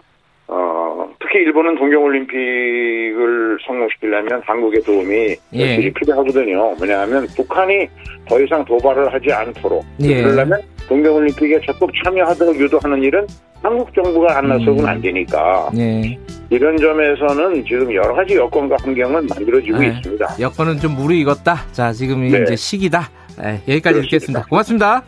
어, 0.48 1.08
특히 1.20 1.40
일본은 1.40 1.76
동경올림픽을 1.76 3.58
성공시키려면 3.66 4.42
한국의 4.44 4.80
도움이 4.82 5.36
예. 5.54 5.92
필요하거든요. 5.92 6.76
왜냐하면 6.80 7.26
북한이 7.36 7.88
더 8.28 8.40
이상 8.40 8.64
도발을 8.64 9.12
하지 9.12 9.32
않도록. 9.32 9.84
예. 10.02 10.22
그러려면 10.22 10.60
동경올림픽에 10.88 11.60
적극 11.66 11.90
참여하도록 12.04 12.58
유도하는 12.60 13.02
일은 13.02 13.26
한국 13.60 13.92
정부가 13.94 14.38
안 14.38 14.48
나서고는 14.48 14.84
음. 14.84 14.86
안 14.86 15.02
되니까. 15.02 15.68
예. 15.76 16.16
이런 16.50 16.76
점에서는 16.76 17.64
지금 17.64 17.92
여러 17.92 18.14
가지 18.14 18.36
여건과 18.36 18.76
환경은 18.82 19.26
만들어지고 19.26 19.78
네. 19.78 19.88
있습니다. 19.88 20.36
여건은 20.38 20.78
좀 20.78 20.94
무르익었다. 20.94 21.56
자, 21.72 21.92
지금 21.92 22.20
네. 22.28 22.42
이제 22.42 22.54
시기다. 22.54 23.10
네, 23.42 23.60
여기까지 23.68 24.02
듣겠습니다. 24.02 24.44
고맙습니다. 24.44 25.02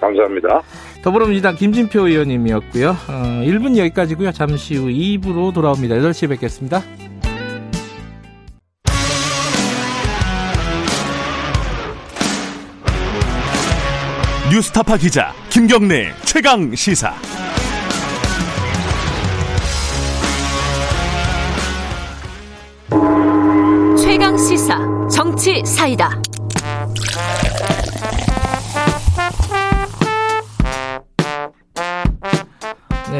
감사합니다. 0.00 0.62
더불어민주당 1.02 1.56
김진표 1.56 2.08
의원님이었고요. 2.08 2.90
어, 2.90 3.42
1분 3.44 3.76
여기까지고요. 3.76 4.32
잠시 4.32 4.76
후 4.76 4.88
2부로 4.88 5.52
돌아옵니다. 5.52 5.96
8시에 5.96 6.28
뵙겠습니다. 6.28 6.82
뉴스타파 14.50 14.96
기자 14.96 15.32
김경래 15.48 16.12
최강 16.24 16.74
시사. 16.74 17.14
최강 23.96 24.36
시사 24.36 24.76
정치 25.08 25.62
사이다. 25.64 26.20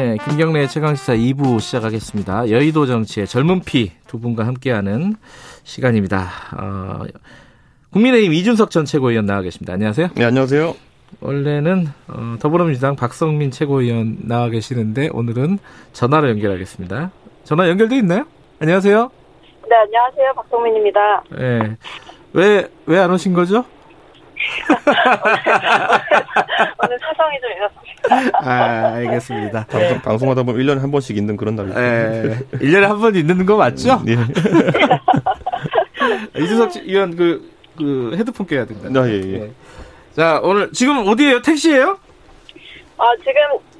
네, 0.03 0.17
김경래 0.27 0.65
최강시사 0.65 1.13
2부 1.13 1.59
시작하겠습니다. 1.59 2.49
여의도 2.49 2.87
정치의 2.87 3.27
젊은 3.27 3.59
피 3.59 3.91
두 4.07 4.19
분과 4.19 4.47
함께하는 4.47 5.15
시간입니다. 5.63 6.27
어, 6.57 7.03
국민의힘 7.91 8.33
이준석 8.33 8.71
전 8.71 8.83
최고위원 8.85 9.27
나와 9.27 9.41
계십니다. 9.43 9.73
안녕하세요. 9.73 10.07
네, 10.15 10.25
안녕하세요. 10.25 10.73
원래는 11.19 11.85
어, 12.07 12.35
더불어민주당 12.39 12.95
박성민 12.95 13.51
최고위원 13.51 14.17
나와 14.23 14.49
계시는데 14.49 15.09
오늘은 15.13 15.59
전화로 15.93 16.29
연결하겠습니다. 16.29 17.11
전화 17.43 17.69
연결돼 17.69 17.97
있나요? 17.97 18.25
안녕하세요. 18.59 19.07
네, 19.69 19.75
안녕하세요. 19.75 20.33
박성민입니다. 20.35 21.23
네. 21.37 21.77
왜, 22.33 22.67
왜 22.87 22.97
안 22.97 23.11
오신 23.11 23.33
거죠? 23.33 23.65
오늘 26.83 26.99
사정이 26.99 27.37
좀 27.41 27.49
있었습니다. 27.55 28.39
아, 28.41 28.93
알겠습니다. 28.95 29.65
방송, 29.69 29.89
네. 29.89 30.01
방송하다 30.01 30.43
보면 30.43 30.61
1년에 30.61 30.79
한 30.79 30.91
번씩 30.91 31.15
있는 31.17 31.37
그런 31.37 31.55
날이 31.55 31.69
네. 31.73 32.39
1년에 32.53 32.81
한 32.81 32.99
번 32.99 33.15
있는 33.15 33.45
거 33.45 33.55
맞죠? 33.57 34.01
네. 34.05 34.15
이준석 36.37 36.71
의원 36.87 37.15
그, 37.15 37.51
그 37.77 38.15
헤드폰 38.17 38.47
껴야 38.47 38.65
된다. 38.65 39.01
아, 39.01 39.07
예, 39.07 39.13
예. 39.13 39.37
네. 39.39 39.51
자, 40.15 40.39
오늘 40.43 40.71
지금 40.73 41.07
어디에요? 41.07 41.41
택시예요? 41.41 41.97
아, 42.97 43.03
지금 43.19 43.33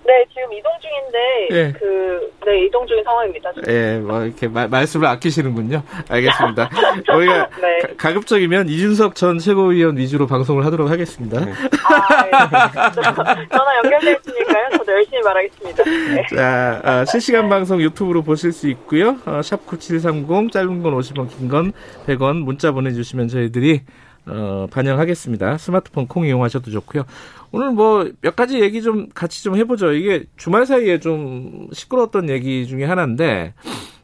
네, 0.03 0.25
지금 0.33 0.51
이동 0.53 0.71
중인데 0.81 1.47
예. 1.51 1.71
그 1.77 2.31
네, 2.45 2.65
이동 2.65 2.85
중인 2.87 3.03
상황입니다. 3.03 3.51
지금. 3.53 3.71
예, 3.71 3.99
뭐 3.99 4.23
이렇게 4.23 4.47
마, 4.47 4.67
말씀을 4.67 5.07
아끼시는군요. 5.07 5.83
알겠습니다. 6.09 6.69
우리가 7.15 7.49
네. 7.61 7.93
가, 7.97 8.13
급적이면 8.13 8.67
이준석 8.67 9.15
전 9.15 9.37
최고위원 9.37 9.97
위주로 9.97 10.25
방송을 10.27 10.65
하도록 10.65 10.89
하겠습니다. 10.89 11.45
네. 11.45 11.51
아, 11.51 12.25
예. 12.25 12.31
전화 13.51 13.77
연결돼 13.83 14.17
있으니까요. 14.19 14.69
저도 14.77 14.91
열심히 14.91 15.21
말하겠습니다. 15.21 15.83
네. 15.83 16.25
자, 16.35 16.81
아, 16.83 17.05
실시간 17.05 17.47
방송 17.47 17.79
유튜브로 17.81 18.23
보실 18.23 18.51
수 18.51 18.67
있고요. 18.69 19.17
어, 19.25 19.41
샵 19.43 19.65
9730 19.67 20.51
짧은 20.51 20.81
건 20.83 20.97
50원, 20.97 21.29
긴 21.29 21.47
건 21.47 21.73
100원 22.07 22.43
문자 22.43 22.71
보내주시면 22.71 23.27
저희들이 23.27 23.81
어, 24.27 24.67
반영하겠습니다. 24.71 25.57
스마트폰 25.57 26.07
콩 26.07 26.25
이용하셔도 26.25 26.69
좋고요. 26.71 27.03
오늘 27.51 27.71
뭐 27.71 28.05
몇 28.21 28.35
가지 28.35 28.61
얘기 28.61 28.81
좀 28.81 29.09
같이 29.13 29.43
좀 29.43 29.55
해보죠. 29.57 29.91
이게 29.93 30.25
주말 30.37 30.65
사이에 30.65 30.99
좀 30.99 31.67
시끄러웠던 31.73 32.29
얘기 32.29 32.65
중에 32.67 32.85
하나인데 32.85 33.53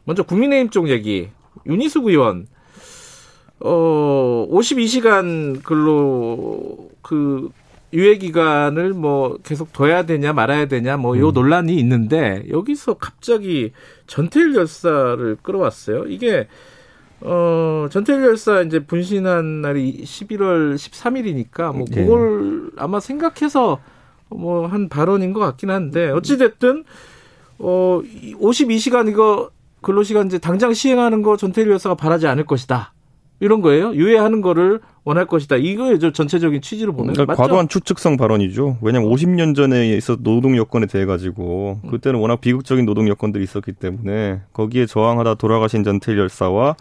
먼저 0.04 0.22
국민의힘 0.22 0.70
쪽 0.70 0.88
얘기 0.90 1.28
윤희숙 1.66 2.06
의원 2.08 2.46
어 3.60 4.46
52시간 4.50 5.62
근로 5.62 6.90
그 7.02 7.50
유예 7.92 8.18
기간을 8.18 8.92
뭐 8.92 9.38
계속 9.42 9.72
둬야 9.72 10.02
되냐 10.04 10.32
말아야 10.34 10.66
되냐 10.66 10.96
뭐요 10.98 11.28
음. 11.28 11.32
논란이 11.34 11.74
있는데 11.76 12.44
여기서 12.50 12.94
갑자기 12.94 13.72
전태일 14.06 14.54
열사를 14.54 15.36
끌어왔어요. 15.42 16.04
이게 16.08 16.48
어, 17.20 17.86
전태일 17.90 18.22
열사 18.22 18.62
이제 18.62 18.78
분신한 18.80 19.60
날이 19.62 20.02
11월 20.04 20.76
13일이니까 20.76 21.74
뭐 21.76 21.84
네. 21.90 22.02
그걸 22.04 22.70
아마 22.76 23.00
생각해서 23.00 23.80
뭐 24.30 24.66
한 24.66 24.88
발언인 24.88 25.32
것 25.32 25.40
같긴 25.40 25.70
한데 25.70 26.10
어찌 26.10 26.36
됐든 26.38 26.84
어, 27.58 28.00
52시간 28.40 29.08
이거 29.08 29.50
근로시간 29.80 30.26
이제 30.26 30.38
당장 30.38 30.74
시행하는 30.74 31.22
거 31.22 31.36
전태일 31.36 31.70
열사가 31.70 31.94
바라지 31.94 32.26
않을 32.26 32.44
것이다. 32.44 32.92
이런 33.40 33.60
거예요. 33.62 33.94
유예하는 33.94 34.40
거를 34.40 34.80
원할 35.04 35.24
것이다. 35.26 35.56
이거예요. 35.56 35.98
전체적인 36.12 36.60
취지로 36.60 36.92
보면. 36.92 37.12
그러니까 37.14 37.36
과도한 37.36 37.68
추측성 37.68 38.16
발언이죠. 38.16 38.78
왜냐하면 38.82 39.10
50년 39.12 39.54
전에 39.54 39.96
있어 39.96 40.16
노동 40.16 40.56
여건에 40.56 40.86
대해 40.86 41.06
가지고 41.06 41.78
그때는 41.88 42.18
워낙 42.18 42.40
비극적인 42.40 42.84
노동 42.84 43.08
여건들이 43.08 43.44
있었기 43.44 43.72
때문에 43.74 44.40
거기에 44.52 44.86
저항하다 44.86 45.34
돌아가신 45.36 45.84
전태일 45.84 46.18
열사와 46.18 46.74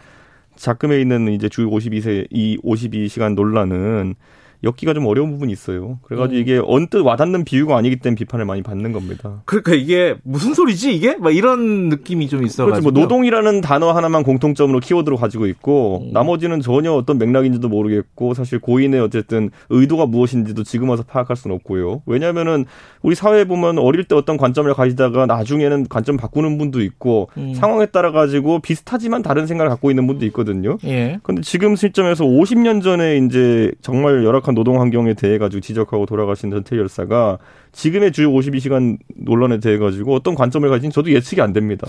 작금에 0.58 1.00
있는 1.00 1.28
이제 1.30 1.50
주 1.50 1.68
52세 1.68 2.28
이 2.30 2.58
52시간 2.64 3.36
논란은 3.36 4.16
엮기가 4.64 4.94
좀 4.94 5.06
어려운 5.06 5.32
부분이 5.32 5.52
있어요. 5.52 6.00
그래가지고 6.04 6.38
음. 6.38 6.42
이게 6.42 6.62
언뜻 6.64 6.98
와닿는 6.98 7.46
비유가 7.46 7.78
아니기 7.78 7.98
때문에 7.98 8.16
비판을 8.18 8.46
많이 8.46 8.64
받는 8.64 8.92
겁니다. 8.92 9.42
그러니까 9.46 9.74
이게 9.76 10.16
무슨 10.24 10.54
소리지 10.54 10.96
이게? 10.96 11.16
막 11.16 11.36
이런 11.36 11.90
느낌이 11.90 12.28
좀 12.28 12.44
있어가지고. 12.44 12.82
그렇죠. 12.82 12.82
뭐 12.82 12.92
노동이라는 12.92 13.62
단어 13.62 13.92
하나만 13.92 14.24
공통점으로 14.24 14.80
키워드로 14.80 15.18
가지고 15.18 15.46
있고 15.48 16.04
음. 16.08 16.14
나머지는 16.14 16.62
전혀 16.62 16.92
어떤 16.92 17.18
맥락인지도 17.18 17.70
모르겠고 17.70 18.34
사실 18.34 18.60
고인의 18.60 19.00
어쨌든 19.00 19.52
의도가 19.70 20.08
무엇인지도 20.08 20.64
지금 20.64 20.90
와서 20.90 21.04
파악할 21.04 21.36
수는 21.36 21.56
없고요. 21.58 22.02
왜냐하면은 22.06 22.66
우리 23.04 23.16
사회 23.16 23.38
에 23.38 23.44
보면 23.46 23.78
어릴 23.78 24.06
때 24.06 24.16
어떤 24.16 24.38
관점을 24.38 24.74
가지다가 24.74 25.28
나중에는 25.28 25.88
관점 25.90 26.18
바꾸는 26.18 26.58
분도 26.58 26.82
있고 26.82 27.30
음. 27.38 27.54
상황에 27.54 27.86
따라 27.86 28.12
가지고 28.12 28.60
비슷하지만 28.60 29.22
다른 29.22 29.46
생각을 29.46 29.70
갖고 29.70 29.92
있는 29.92 30.08
분도 30.08 30.26
있거든요. 30.28 30.78
예. 30.86 31.20
근데 31.22 31.42
지금 31.42 31.76
시점에서 31.76 32.26
50년 32.26 32.82
전에 32.82 33.18
이제 33.18 33.72
정말 33.82 34.24
열악 34.24 34.47
열악한 34.48 34.56
노동 34.56 34.80
환경에 34.80 35.14
대해 35.14 35.38
가지고 35.38 35.60
지적하고 35.60 36.06
돌아가신 36.06 36.50
전태 36.50 36.78
열사가 36.78 37.38
지금의 37.74 38.14
주 38.14 38.28
52시간 38.30 38.98
논란에 39.16 39.60
대해 39.60 39.78
가지고 39.78 40.16
어떤 40.16 40.34
관점을 40.34 40.68
가진 40.70 40.90
저도 40.90 41.12
예측이 41.12 41.42
안 41.42 41.54
됩니다. 41.54 41.86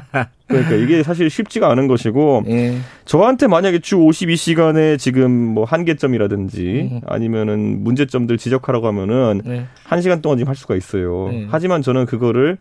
그러니까 0.48 0.74
이게 0.74 1.02
사실 1.02 1.30
쉽지가 1.30 1.70
않은 1.70 1.86
것이고 1.86 2.44
예. 2.48 2.78
저한테 3.04 3.46
만약에 3.46 3.78
주 3.80 3.98
52시간에 3.98 4.98
지금 4.98 5.30
뭐 5.30 5.64
한계점이라든지 5.64 6.88
음. 6.90 7.00
아니면은 7.06 7.84
문제점들 7.84 8.38
지적하라고 8.38 8.86
하면은 8.88 9.42
네. 9.44 9.66
1시간 9.88 10.22
동안 10.22 10.38
지금 10.38 10.48
할 10.48 10.56
수가 10.56 10.74
있어요. 10.74 11.28
네. 11.30 11.46
하지만 11.50 11.82
저는 11.82 12.06
그거를 12.06 12.56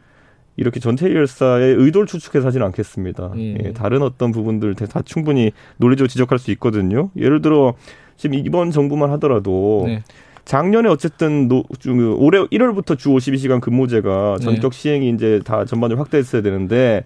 이렇게 0.60 0.82
전태 0.82 1.14
열사의 1.14 1.76
의도를 1.76 2.06
추측해서 2.06 2.48
하지는 2.48 2.66
않겠습니다. 2.68 3.32
예. 3.38 3.58
예, 3.64 3.74
다른 3.74 4.02
어떤 4.02 4.32
부분들 4.32 4.76
다 4.76 5.02
충분히 5.06 5.54
논리적으로 5.78 6.10
지적할 6.10 6.38
수 6.38 6.52
있거든요. 6.52 7.12
예를 7.16 7.42
들어 7.42 7.76
지금 8.18 8.38
이번 8.38 8.70
정부만 8.72 9.10
하더라도 9.12 9.84
네. 9.88 10.04
작년에 10.44 10.90
어쨌든 10.90 11.48
노, 11.48 11.64
주, 11.80 11.92
올해 12.20 12.40
1월부터 12.40 12.98
주 12.98 13.10
52시간 13.10 13.62
근무제가 13.62 14.36
네. 14.40 14.44
전격 14.44 14.74
네. 14.74 14.78
시행이 14.78 15.10
이제 15.12 15.40
다 15.46 15.64
전반적으로 15.64 16.04
확대했어야 16.04 16.42
되는데 16.42 17.06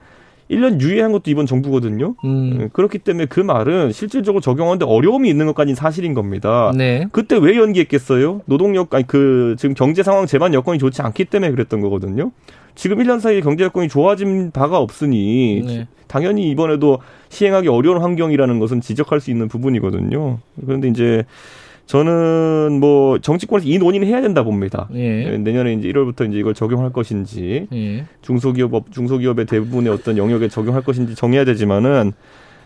1년 0.50 0.82
유예한 0.82 1.12
것도 1.12 1.30
이번 1.30 1.46
정부거든요. 1.46 2.16
음. 2.26 2.58
예, 2.60 2.70
그렇기 2.74 3.00
때문에 3.00 3.28
그 3.28 3.40
말은 3.40 3.92
실질적으로 3.92 4.42
적용하는데 4.42 4.84
어려움이 4.86 5.30
있는 5.30 5.46
것까지는 5.46 5.76
사실인 5.76 6.16
겁니다. 6.16 6.72
네. 6.76 7.06
그때 7.12 7.38
왜 7.38 7.56
연기했겠어요? 7.56 8.42
노동력 8.46 8.96
아니 8.96 9.06
그 9.06 9.56
지금 9.60 9.76
경제 9.76 10.02
상황 10.02 10.26
재반 10.26 10.56
여건이 10.56 10.80
좋지 10.80 11.04
않기 11.04 11.26
때문에 11.26 11.52
그랬던 11.52 11.82
거거든요. 11.82 12.32
지금 12.76 12.98
1년 12.98 13.20
사이에 13.20 13.42
경제 13.42 13.64
여건이 13.64 13.88
좋아진 13.90 14.52
바가 14.52 14.78
없으니 14.80 15.64
네. 15.66 15.88
당연히 16.08 16.50
이번에도 16.50 17.00
시행하기 17.30 17.68
어려운 17.68 18.02
환경이라는 18.02 18.60
것은 18.60 18.82
지적할 18.82 19.20
수 19.20 19.32
있는 19.32 19.48
부분이거든요. 19.48 20.40
그런데 20.66 20.88
이제 20.88 21.24
저는 21.86 22.80
뭐 22.80 23.20
정치권에서 23.20 23.68
이 23.68 23.78
논의는 23.78 24.08
해야 24.08 24.22
된다 24.22 24.44
봅니다. 24.44 24.88
예. 24.94 25.38
내년에 25.38 25.74
이제 25.74 25.90
1월부터 25.90 26.30
이제 26.30 26.38
이걸 26.40 26.54
적용할 26.54 26.92
것인지 26.94 27.68
예. 27.74 28.06
중소기업 28.22 28.92
중소기업의 28.92 29.46
대부분의 29.46 29.92
어떤 29.92 30.18
영역에 30.18 30.48
적용할 30.48 30.84
것인지 30.84 31.16
정해야 31.16 31.46
되지만은 31.46 32.14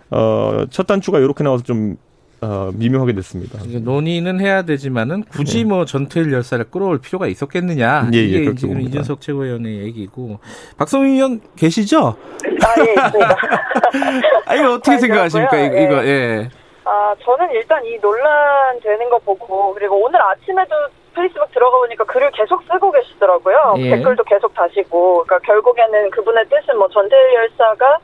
어 0.09 0.65
첫 0.69 0.87
단추가 0.87 1.19
이렇게 1.19 1.43
나와서 1.43 1.63
좀 1.63 1.97
어, 2.41 2.69
미묘하게 2.73 3.13
됐습니다. 3.13 3.59
논의는 3.81 4.39
해야 4.39 4.61
되지만은 4.61 5.23
굳이 5.23 5.63
네. 5.63 5.69
뭐 5.69 5.85
전투일 5.85 6.31
열사를 6.31 6.63
끌어올 6.69 6.99
필요가 6.99 7.27
있었겠느냐. 7.27 8.09
예, 8.13 8.17
예, 8.17 8.21
이게 8.21 8.55
지금 8.55 8.75
봅니다. 8.75 8.89
이준석 8.89 9.21
최고위원의 9.21 9.79
얘기고 9.85 10.39
박성희 10.77 11.13
의원 11.13 11.41
계시죠? 11.55 11.99
아, 12.07 12.81
예, 12.85 12.93
있습니다. 12.93 13.37
아, 14.45 14.55
이거 14.55 14.73
어떻게 14.75 14.97
생각하십니까? 14.99 15.57
이거, 15.57 15.77
이거, 15.79 16.05
예. 16.05 16.49
아, 16.85 17.15
저는 17.23 17.51
일단 17.51 17.83
이 17.85 17.99
논란 17.99 18.79
되는 18.81 19.09
거 19.09 19.17
보고, 19.19 19.73
그리고 19.73 20.03
오늘 20.03 20.21
아침에도 20.21 20.75
페이스북 21.15 21.51
들어가 21.51 21.77
보니까 21.79 22.03
글을 22.05 22.29
계속 22.31 22.61
쓰고 22.71 22.91
계시더라고요. 22.91 23.73
예. 23.79 23.89
댓글도 23.89 24.23
계속 24.25 24.53
다시고, 24.53 25.23
그러니까 25.23 25.39
결국에는 25.39 26.11
그분의 26.11 26.45
뜻은 26.45 26.77
뭐 26.77 26.87
전태일 26.89 27.33
열사가 27.33 27.97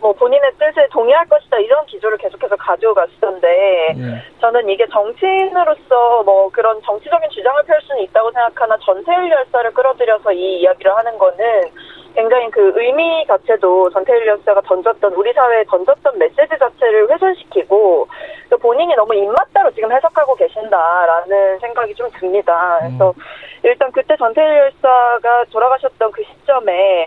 뭐 0.00 0.12
본인의 0.12 0.52
뜻에 0.58 0.86
동의할 0.88 1.26
것이다 1.26 1.58
이런 1.58 1.84
기조를 1.86 2.18
계속해서 2.18 2.56
가져갔었는데 2.56 3.94
예. 3.96 4.22
저는 4.40 4.68
이게 4.68 4.86
정치인으로서 4.88 6.22
뭐 6.24 6.48
그런 6.50 6.80
정치적인 6.82 7.30
주장을 7.30 7.62
펼 7.64 7.80
수는 7.82 8.02
있다고 8.02 8.30
생각하나 8.32 8.76
전태일 8.78 9.30
열사를 9.30 9.72
끌어들여서 9.72 10.32
이 10.32 10.60
이야기를 10.60 10.96
하는 10.96 11.18
거는 11.18 11.70
굉장히 12.14 12.50
그 12.50 12.72
의미 12.76 13.26
자체도 13.26 13.90
전태일 13.90 14.26
열사가 14.26 14.62
던졌던 14.62 15.12
우리 15.12 15.32
사회에 15.34 15.64
던졌던 15.64 16.18
메시지 16.18 16.58
자체를 16.58 17.10
훼손시키고 17.10 18.08
또 18.48 18.58
본인이 18.58 18.94
너무 18.94 19.14
입맛대로 19.14 19.70
지금 19.72 19.92
해석하고 19.92 20.34
계신다라는 20.34 21.58
생각이 21.58 21.94
좀 21.94 22.08
듭니다. 22.18 22.78
그래서 22.80 23.10
음. 23.10 23.22
일단 23.64 23.92
그때 23.92 24.16
전태일 24.16 24.48
열사가 24.48 25.44
돌아가셨던 25.52 26.10
그 26.12 26.22
시점에 26.24 27.06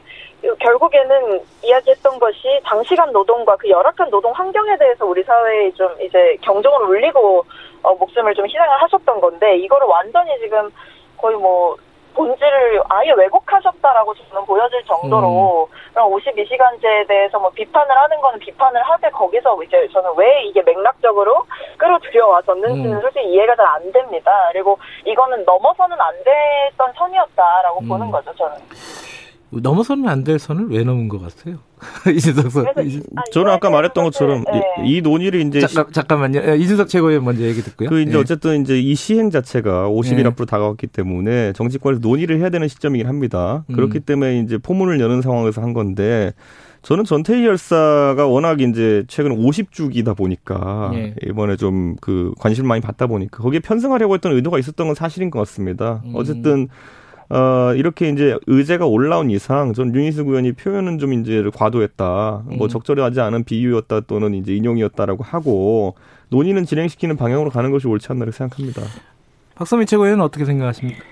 결국에는 0.60 1.42
이야기했던 1.64 2.20
것이 2.20 2.60
장시간 2.66 3.12
노동과 3.12 3.58
그 3.58 3.70
열악한 3.70 4.10
노동 4.10 4.32
환경에 4.32 4.78
대해서 4.78 5.06
우리 5.06 5.24
사회에 5.24 5.72
좀 5.72 5.90
이제 6.02 6.38
경종을 6.42 6.88
울리고 6.88 7.46
어, 7.84 7.96
목숨을 7.96 8.34
좀 8.36 8.46
희생을 8.46 8.82
하셨던 8.82 9.20
건데 9.20 9.58
이거를 9.58 9.88
완전히 9.88 10.38
지금 10.40 10.70
거의 11.18 11.36
뭐 11.38 11.76
본질을 12.16 12.82
아예 12.90 13.12
왜곡하셨다라고 13.12 14.14
저는 14.14 14.46
보여질 14.46 14.84
정도로 14.86 15.70
음. 15.72 15.80
52시간제에 15.96 17.08
대해서 17.08 17.40
뭐 17.40 17.50
비판을 17.52 17.98
하는 17.98 18.20
거는 18.20 18.40
비판을 18.40 18.82
하되 18.82 19.10
거기서 19.12 19.62
이제 19.64 19.88
저는 19.94 20.12
왜 20.18 20.44
이게 20.44 20.62
맥락적으로 20.64 21.46
끌어들여와졌는지는 21.78 22.98
음. 22.98 23.02
솔직히 23.02 23.34
이해가 23.34 23.56
잘 23.56 23.70
안 23.70 23.92
됩니다. 23.92 24.32
그리고 24.52 24.80
이거는 25.06 25.46
넘어서는 25.46 25.96
안 26.00 26.14
됐던 26.24 26.92
선이었다라고 26.98 27.80
음. 27.82 27.88
보는 27.88 28.12
거죠, 28.12 28.34
저는. 28.36 28.58
넘어서면 29.52 30.10
안될 30.10 30.40
선을 30.40 30.70
왜 30.70 30.84
넘은 30.84 31.08
것 31.08 31.20
같아요? 31.22 31.58
이준석 32.14 32.52
선. 32.52 32.68
아, 32.68 32.74
저는 33.32 33.52
아까 33.52 33.70
말했던 33.70 34.04
것처럼 34.04 34.44
네. 34.52 34.62
이 34.86 35.02
논의를 35.02 35.42
이제 35.42 35.62
잠깐, 35.62 35.92
잠깐만요. 35.92 36.42
예, 36.46 36.58
이준석 36.58 36.88
최고위원 36.90 37.24
먼저 37.24 37.44
얘기 37.44 37.62
듣고요. 37.62 37.90
그 37.90 38.02
이제 38.02 38.12
네. 38.12 38.18
어쨌든 38.18 38.62
이제 38.62 38.80
이 38.80 38.96
시행 38.96 39.30
자체가 39.30 39.90
50일 39.90 40.18
네. 40.18 40.26
앞으로 40.26 40.46
다가왔기 40.46 40.88
때문에 40.88 41.54
정치권에서 41.54 42.00
논의를 42.02 42.40
해야 42.40 42.50
되는 42.50 42.68
시점이긴 42.68 43.08
합니다. 43.08 43.64
음. 43.70 43.76
그렇기 43.76 44.02
때문에 44.02 44.40
이제 44.40 44.58
포문을 44.58 45.00
여는 45.00 45.22
상황에서 45.22 45.62
한 45.62 45.74
건데 45.74 46.34
저는 46.82 47.04
전태희 47.04 47.46
열사가 47.46 48.26
워낙 48.28 48.62
이제 48.62 49.04
최근 49.10 49.36
50주기다 49.36 50.16
보니까 50.16 50.92
예. 50.94 51.14
이번에 51.28 51.58
좀 51.58 51.90
그 52.02 52.34
관심을 52.40 52.68
많이 52.68 52.82
받다 52.82 53.08
보니까 53.08 53.42
거기에 53.44 53.60
편승하려고 53.60 54.14
했던 54.14 54.34
의도가 54.34 54.60
있었던 54.60 54.88
건 54.88 54.96
사실인 54.96 55.30
것 55.30 55.40
같습니다. 55.40 56.02
음. 56.06 56.14
어쨌든 56.16 56.68
어, 57.30 57.74
이렇게 57.76 58.10
이제 58.10 58.38
의제가 58.48 58.86
올라온 58.88 59.30
이상 59.30 59.74
전 59.74 59.94
윤희숙 59.94 60.28
의원이 60.28 60.54
표현은 60.54 60.98
좀 60.98 61.14
이제 61.14 61.44
과도했다. 61.54 62.06
뭐 62.06 62.54
음. 62.54 62.58
뭐 62.58 62.68
적절하지 62.68 63.22
않은 63.22 63.44
비유였다 63.44 64.02
또는 64.02 64.34
이제 64.34 64.56
인용이었다라고 64.56 65.24
하고 65.24 65.96
논의는 66.30 66.66
진행시키는 66.66 67.18
방향으로 67.18 67.50
가는 67.52 67.72
것이 67.72 67.88
옳지 67.88 68.08
않나 68.12 68.30
생각합니다. 68.32 68.82
박선미 69.56 69.86
최고위원은 69.86 70.24
어떻게 70.24 70.46
생각하십니까? 70.46 71.04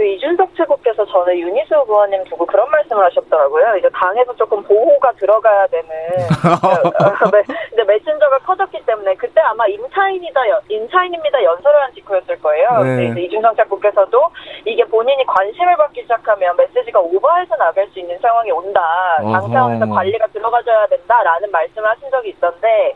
그 0.00 0.06
이준석 0.06 0.56
최고께서 0.56 1.04
전에 1.04 1.38
윤희수 1.38 1.74
의원님 1.74 2.24
두고 2.24 2.46
그런 2.46 2.70
말씀을 2.70 3.04
하셨더라고요. 3.04 3.76
이제 3.76 3.90
당에서 3.90 4.34
조금 4.34 4.62
보호가 4.62 5.12
들어가야 5.12 5.66
되는 5.66 5.90
이제 7.74 7.84
메신저가 7.84 8.38
커졌기 8.38 8.80
때문에 8.86 9.14
그때 9.16 9.42
아마 9.42 9.66
임차인이다 9.66 10.40
임차인입니다 10.70 11.44
연설을 11.44 11.82
한 11.82 11.92
직후였을 11.92 12.40
거예요. 12.40 12.78
네. 12.78 12.84
근데 12.84 13.04
이제 13.08 13.20
이준석 13.26 13.54
최고께서도 13.56 14.22
이게 14.64 14.82
본인이 14.86 15.22
관심을 15.26 15.76
받기 15.76 16.00
시작하면 16.00 16.56
메시지가 16.56 16.98
오버해서 16.98 17.56
나갈 17.56 17.86
수 17.88 17.98
있는 17.98 18.18
상황이 18.20 18.50
온다. 18.52 18.80
당 19.18 19.52
차원에서 19.52 19.84
관리가 19.84 20.28
들어가줘야 20.28 20.86
된다라는 20.86 21.50
말씀을 21.50 21.86
하신 21.90 22.10
적이 22.10 22.30
있던데 22.30 22.94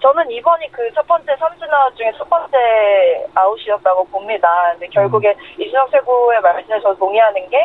저는 0.00 0.30
이번이 0.30 0.70
그 0.72 0.88
첫 0.94 1.06
번째 1.06 1.36
삼진 1.38 1.68
아웃 1.72 1.94
중에 1.96 2.10
첫 2.16 2.28
번째 2.28 2.56
아웃이었다고 3.34 4.04
봅니다. 4.08 4.48
근데 4.72 4.86
결국에 4.88 5.28
음. 5.30 5.60
이준석 5.62 5.90
최고의 5.92 6.40
말씀에 6.40 6.80
저 6.82 6.94
동의하는 6.94 7.48
게 7.50 7.58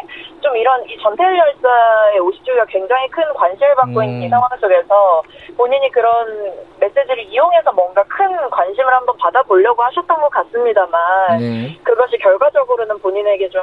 좀 0.43 0.55
이런 0.57 0.83
이 0.89 0.97
전태일 1.01 1.37
열사의 1.37 2.19
50주기가 2.19 2.65
굉장히 2.67 3.07
큰 3.09 3.23
관심을 3.33 3.75
받고 3.75 3.99
음. 3.99 4.03
있는 4.03 4.21
이 4.23 4.29
상황 4.29 4.49
속에서 4.59 5.23
본인이 5.55 5.89
그런 5.89 6.51
메시지를 6.81 7.23
이용해서 7.31 7.71
뭔가 7.71 8.03
큰 8.03 8.27
관심을 8.49 8.91
한번 8.93 9.15
받아보려고 9.17 9.81
하셨던 9.83 10.19
것 10.19 10.29
같습니다만 10.29 11.39
네. 11.39 11.77
그것이 11.83 12.17
결과적으로는 12.17 12.99
본인에게 12.99 13.49
좀 13.49 13.61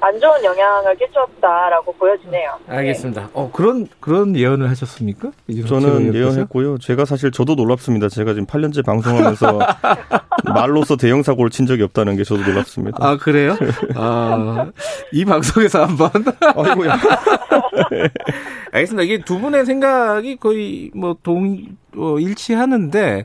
안 0.00 0.16
좋은 0.20 0.44
영향을 0.44 0.94
끼쳤다라고 0.96 1.90
보여지네요. 1.94 2.52
알겠습니다. 2.68 3.22
네. 3.22 3.26
어 3.34 3.50
그런 3.52 3.88
그런 3.98 4.36
예언을 4.36 4.70
하셨습니까? 4.70 5.32
저는 5.66 6.14
예언했고요. 6.14 6.78
제가 6.78 7.04
사실 7.04 7.32
저도 7.32 7.56
놀랍습니다. 7.56 8.07
제가 8.08 8.32
지금 8.34 8.46
8년째 8.46 8.84
방송하면서 8.84 9.58
말로서 10.54 10.96
대형 10.96 11.22
사고를 11.22 11.50
친 11.50 11.66
적이 11.66 11.82
없다는 11.84 12.16
게 12.16 12.24
저도 12.24 12.42
놀랍습니다. 12.42 12.98
아 13.00 13.16
그래요? 13.16 13.56
아, 13.94 14.70
이 15.12 15.24
방송에서 15.24 15.84
한번. 15.84 16.10
아이고야. 16.40 16.98
알겠습니다. 18.72 19.02
이게 19.02 19.18
두 19.24 19.38
분의 19.38 19.66
생각이 19.66 20.36
거의 20.36 20.90
뭐 20.94 21.16
동, 21.22 21.64
어, 21.96 22.18
일치하는데, 22.18 23.24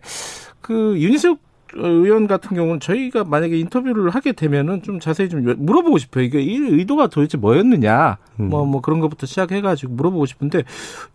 그, 0.61 0.95
윤희숙 0.97 1.35
의원 1.75 2.27
같은 2.27 2.55
경우는 2.55 2.79
저희가 2.79 3.23
만약에 3.23 3.57
인터뷰를 3.57 4.09
하게 4.09 4.31
되면은 4.31 4.83
좀 4.83 4.99
자세히 4.99 5.29
좀 5.29 5.43
물어보고 5.57 5.97
싶어요. 5.97 6.23
이게 6.23 6.41
이 6.41 6.55
의도가 6.57 7.07
도대체 7.07 7.37
뭐였느냐, 7.37 8.17
음. 8.39 8.49
뭐, 8.49 8.65
뭐 8.65 8.81
그런 8.81 8.99
것부터 8.99 9.25
시작해가지고 9.25 9.93
물어보고 9.93 10.25
싶은데, 10.25 10.63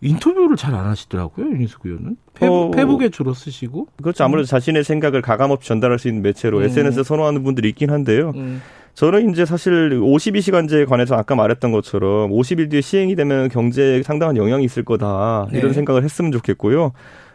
인터뷰를 0.01 0.55
잘 0.55 0.69
안 0.75 0.85
하시더라고요, 0.85 1.47
윤희숙 1.47 1.85
의원은. 1.85 2.15
페북, 2.35 2.53
어, 2.53 2.71
페북에 2.71 3.09
주로 3.09 3.33
쓰시고. 3.33 3.87
그렇죠. 4.01 4.23
아무래도 4.23 4.45
음. 4.45 4.47
자신의 4.47 4.83
생각을 4.83 5.21
가감없이 5.21 5.67
전달할 5.67 5.99
수 5.99 6.07
있는 6.07 6.21
매체로 6.21 6.59
음. 6.59 6.63
SNS를 6.63 7.03
선호하는 7.03 7.43
분들이 7.43 7.69
있긴 7.69 7.89
한데요. 7.89 8.33
음. 8.35 8.61
저는 8.93 9.31
이제 9.31 9.45
사실 9.45 9.91
52시간제에 9.99 10.85
관해서 10.87 11.15
아까 11.15 11.33
말했던 11.35 11.71
것처럼 11.71 12.31
50일 12.31 12.69
뒤에 12.69 12.81
시행이 12.81 13.15
되면 13.15 13.47
경제에 13.47 14.03
상당한 14.03 14.35
영향이 14.35 14.65
있을 14.65 14.83
거다. 14.83 15.47
이런 15.51 15.67
네. 15.69 15.73
생각을 15.73 16.03
했으면 16.03 16.31
좋겠고요. 16.31 16.91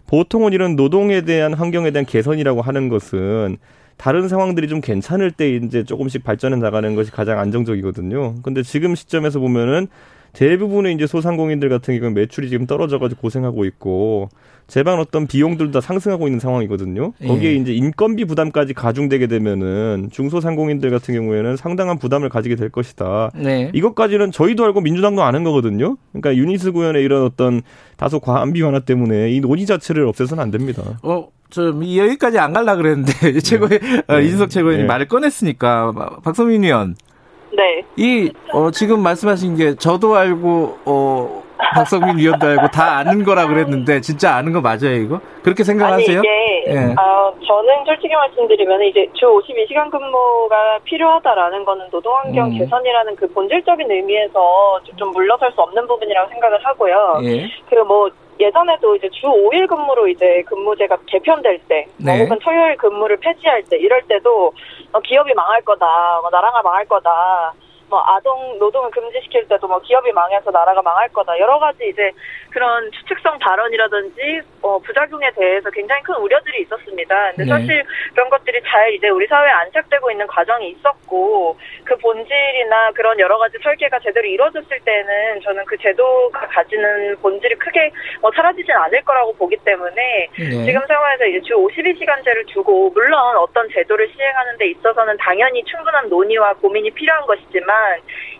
보통은 0.07 0.53
이런 0.53 0.77
노동에 0.77 1.23
대한 1.23 1.55
환경에 1.55 1.91
대한 1.91 2.05
개선이라고 2.05 2.63
하는 2.63 2.89
것은 2.89 3.57
다른 3.97 4.29
상황들이 4.29 4.69
좀 4.69 4.81
괜찮을 4.81 5.31
때 5.31 5.55
이제 5.55 5.85
조금씩 5.85 6.25
발전해 6.25 6.57
나가는 6.57 6.95
것이 6.95 7.11
가장 7.11 7.39
안정적이거든요. 7.39 8.37
근데 8.43 8.63
지금 8.63 8.95
시점에서 8.95 9.39
보면은 9.39 9.89
대부분의 10.35 10.95
이제 10.95 11.07
소상공인들 11.07 11.69
같은 11.69 11.95
경우는 11.95 12.15
매출이 12.15 12.51
지금 12.51 12.67
떨어져가지고 12.67 13.21
고생하고 13.21 13.65
있고 13.65 14.29
제반 14.67 14.99
어떤 14.99 15.27
비용들도 15.27 15.73
다 15.73 15.81
상승하고 15.81 16.27
있는 16.27 16.41
상황이거든요. 16.41 17.13
거기에 17.27 17.51
예. 17.51 17.55
이제 17.55 17.73
인건비 17.73 18.25
부담까지 18.25 18.75
가중되게 18.75 19.27
되면은 19.27 20.09
중소상공인들 20.11 20.91
같은 20.91 21.15
경우에는 21.15 21.57
상당한 21.57 21.99
부담을 21.99 22.29
가지게 22.29 22.57
될 22.57 22.71
것이다. 22.71 23.31
네. 23.35 23.71
이것까지는 23.75 24.33
저희도 24.33 24.65
알고 24.65 24.81
민주당도 24.81 25.23
아는 25.23 25.45
거거든요. 25.45 25.97
그러니까 26.13 26.35
유니스 26.35 26.73
구현의 26.73 27.03
이런 27.03 27.25
어떤 27.25 27.63
다소 27.97 28.21
과한 28.21 28.53
비완화 28.53 28.81
때문에 28.81 29.31
이 29.31 29.41
논의 29.41 29.67
자체를 29.67 30.07
없애서는 30.07 30.43
안 30.43 30.51
됩니다. 30.51 30.83
어, 31.03 31.29
저 31.51 31.67
여기까지 31.67 32.39
안 32.39 32.53
갈라 32.53 32.77
그랬는데 32.77 33.39
최고의 33.41 33.81
네. 33.81 34.03
어, 34.09 34.19
이준석 34.19 34.51
최고위원이 34.51 34.83
네. 34.83 34.89
말을 34.89 35.09
꺼냈으니까 35.09 35.93
박성민 36.23 36.65
의원. 36.65 36.97
네. 37.57 37.85
이 37.97 38.33
어, 38.53 38.71
지금 38.71 39.01
말씀하신 39.01 39.57
게 39.57 39.75
저도 39.77 40.17
알고 40.17 40.79
어, 40.85 41.43
박성민 41.75 42.19
위원도 42.19 42.47
알고 42.47 42.69
다 42.69 42.99
아는 42.99 43.25
거라 43.25 43.47
그랬는데 43.47 44.01
진짜 44.01 44.35
아는 44.37 44.53
거 44.53 44.61
맞아요 44.61 44.95
이거? 44.95 45.21
그렇게 45.43 45.65
생각하세요? 45.65 46.19
아니 46.19 46.29
이게 46.29 46.65
예. 46.69 46.95
어, 46.99 47.35
저는 47.47 47.85
솔직히 47.85 48.15
말씀드리면 48.15 48.83
이제 48.83 49.07
주 49.15 49.27
52시간 49.27 49.91
근무가 49.91 50.79
필요하다라는 50.85 51.65
거는 51.65 51.87
노동환경 51.91 52.49
음. 52.49 52.59
개선이라는 52.59 53.17
그 53.17 53.29
본질적인 53.33 53.91
의미에서 53.91 54.81
좀 54.97 55.11
물러설 55.13 55.53
수 55.53 55.61
없는 55.61 55.87
부분이라고 55.87 56.31
생각을 56.31 56.65
하고요. 56.65 57.21
예. 57.25 57.49
그리고 57.69 57.85
뭐 57.87 58.11
예전에도 58.41 58.97
이제 58.97 59.09
주 59.11 59.27
5일 59.27 59.69
근무로 59.69 60.09
이제 60.09 60.43
근무제가 60.47 60.99
개편될 61.07 61.61
때, 61.69 61.87
네. 61.99 62.21
혹은 62.21 62.39
토요일 62.41 62.77
근무를 62.77 63.17
폐지할 63.19 63.63
때, 63.65 63.77
이럴 63.79 64.03
때도 64.03 64.53
어, 64.93 65.01
기업이 65.01 65.33
망할 65.35 65.63
거다, 65.63 65.87
뭐 66.21 66.31
나라가 66.31 66.63
망할 66.63 66.85
거다, 66.87 67.53
뭐 67.95 68.03
아동 68.09 68.59
노동을 68.59 68.91
금지시킬 68.91 69.47
때도 69.47 69.69
뭐 69.69 69.79
기업이 69.79 70.11
망해서 70.11 70.51
나라가 70.51 70.83
망할 70.83 71.09
거다 71.11 71.39
여러 71.39 71.61
가지 71.61 71.89
이제 71.89 72.11
그런 72.51 72.91
추측성 72.91 73.39
발언이라든지 73.39 74.41
어, 74.63 74.79
부작용에 74.81 75.31
대해서 75.31 75.71
굉장히 75.71 76.03
큰 76.03 76.17
우려들이 76.17 76.63
있었습니다. 76.63 77.33
근데 77.37 77.45
네. 77.45 77.51
사실 77.51 77.85
그런 78.13 78.31
것들이 78.31 78.61
잘 78.67 78.93
이제 78.95 79.09
우리 79.11 79.29
사회에 79.29 79.51
안착되고 79.51 80.11
있는 80.11 80.27
과정이 80.27 80.71
있었고 80.71 81.57
그 81.85 81.97
본질이나 81.97 82.91
그런 82.93 83.19
여러 83.21 83.39
가지 83.39 83.59
설계가 83.63 84.01
제대로 84.01 84.27
이루어졌을 84.27 84.81
때는 84.81 85.41
저는 85.43 85.65
그 85.67 85.77
제도가 85.79 86.49
가지는 86.49 87.17
본질이 87.23 87.55
크게 87.57 87.93
뭐 88.21 88.33
사라지진 88.35 88.73
않을 88.73 89.03
거라고 89.03 89.35
보기 89.35 89.57
때문에 89.65 90.29
네. 90.37 90.65
지금 90.65 90.81
상황에서 90.89 91.27
이제 91.27 91.41
주 91.43 91.55
52시간제를 91.55 92.49
두고 92.49 92.91
물론 92.91 93.37
어떤 93.37 93.69
제도를 93.71 94.09
시행하는 94.09 94.57
데 94.59 94.67
있어서는 94.71 95.17
당연히 95.19 95.63
충분한 95.65 96.09
논의와 96.09 96.55
고민이 96.55 96.91
필요한 96.91 97.25
것이지만 97.27 97.84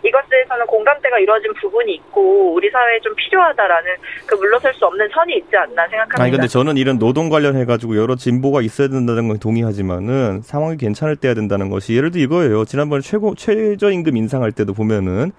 이것에 0.03 0.25
대해서는 0.29 0.65
공감대가 0.67 1.17
이루어진 1.19 1.53
부분이 1.53 1.93
있고 1.95 2.53
우리 2.53 2.69
사회에 2.69 2.99
좀 3.01 3.13
필요하다라는 3.15 3.91
그 4.25 4.35
물러설 4.35 4.73
수 4.73 4.85
없는 4.85 5.07
선이 5.13 5.37
있지 5.37 5.55
않나 5.55 5.87
생각합니다. 5.87 6.23
아니 6.23 6.31
근데 6.31 6.47
저는 6.47 6.77
이런 6.77 6.99
노동 6.99 7.29
관련해 7.29 7.65
가지고 7.65 7.97
여러 7.97 8.15
진보가 8.15 8.61
있어야 8.61 8.87
된다는 8.87 9.27
건 9.27 9.39
동의하지만은 9.39 10.41
상황이 10.41 10.77
괜찮을 10.77 11.15
때야 11.15 11.33
된다는 11.33 11.69
것이 11.69 11.95
예를 11.95 12.11
들어 12.11 12.23
이거예요. 12.23 12.65
지난번에 12.65 13.01
최고 13.01 13.35
최저임금 13.35 14.15
인상할 14.17 14.51
때도 14.51 14.73
보면은 14.73 15.31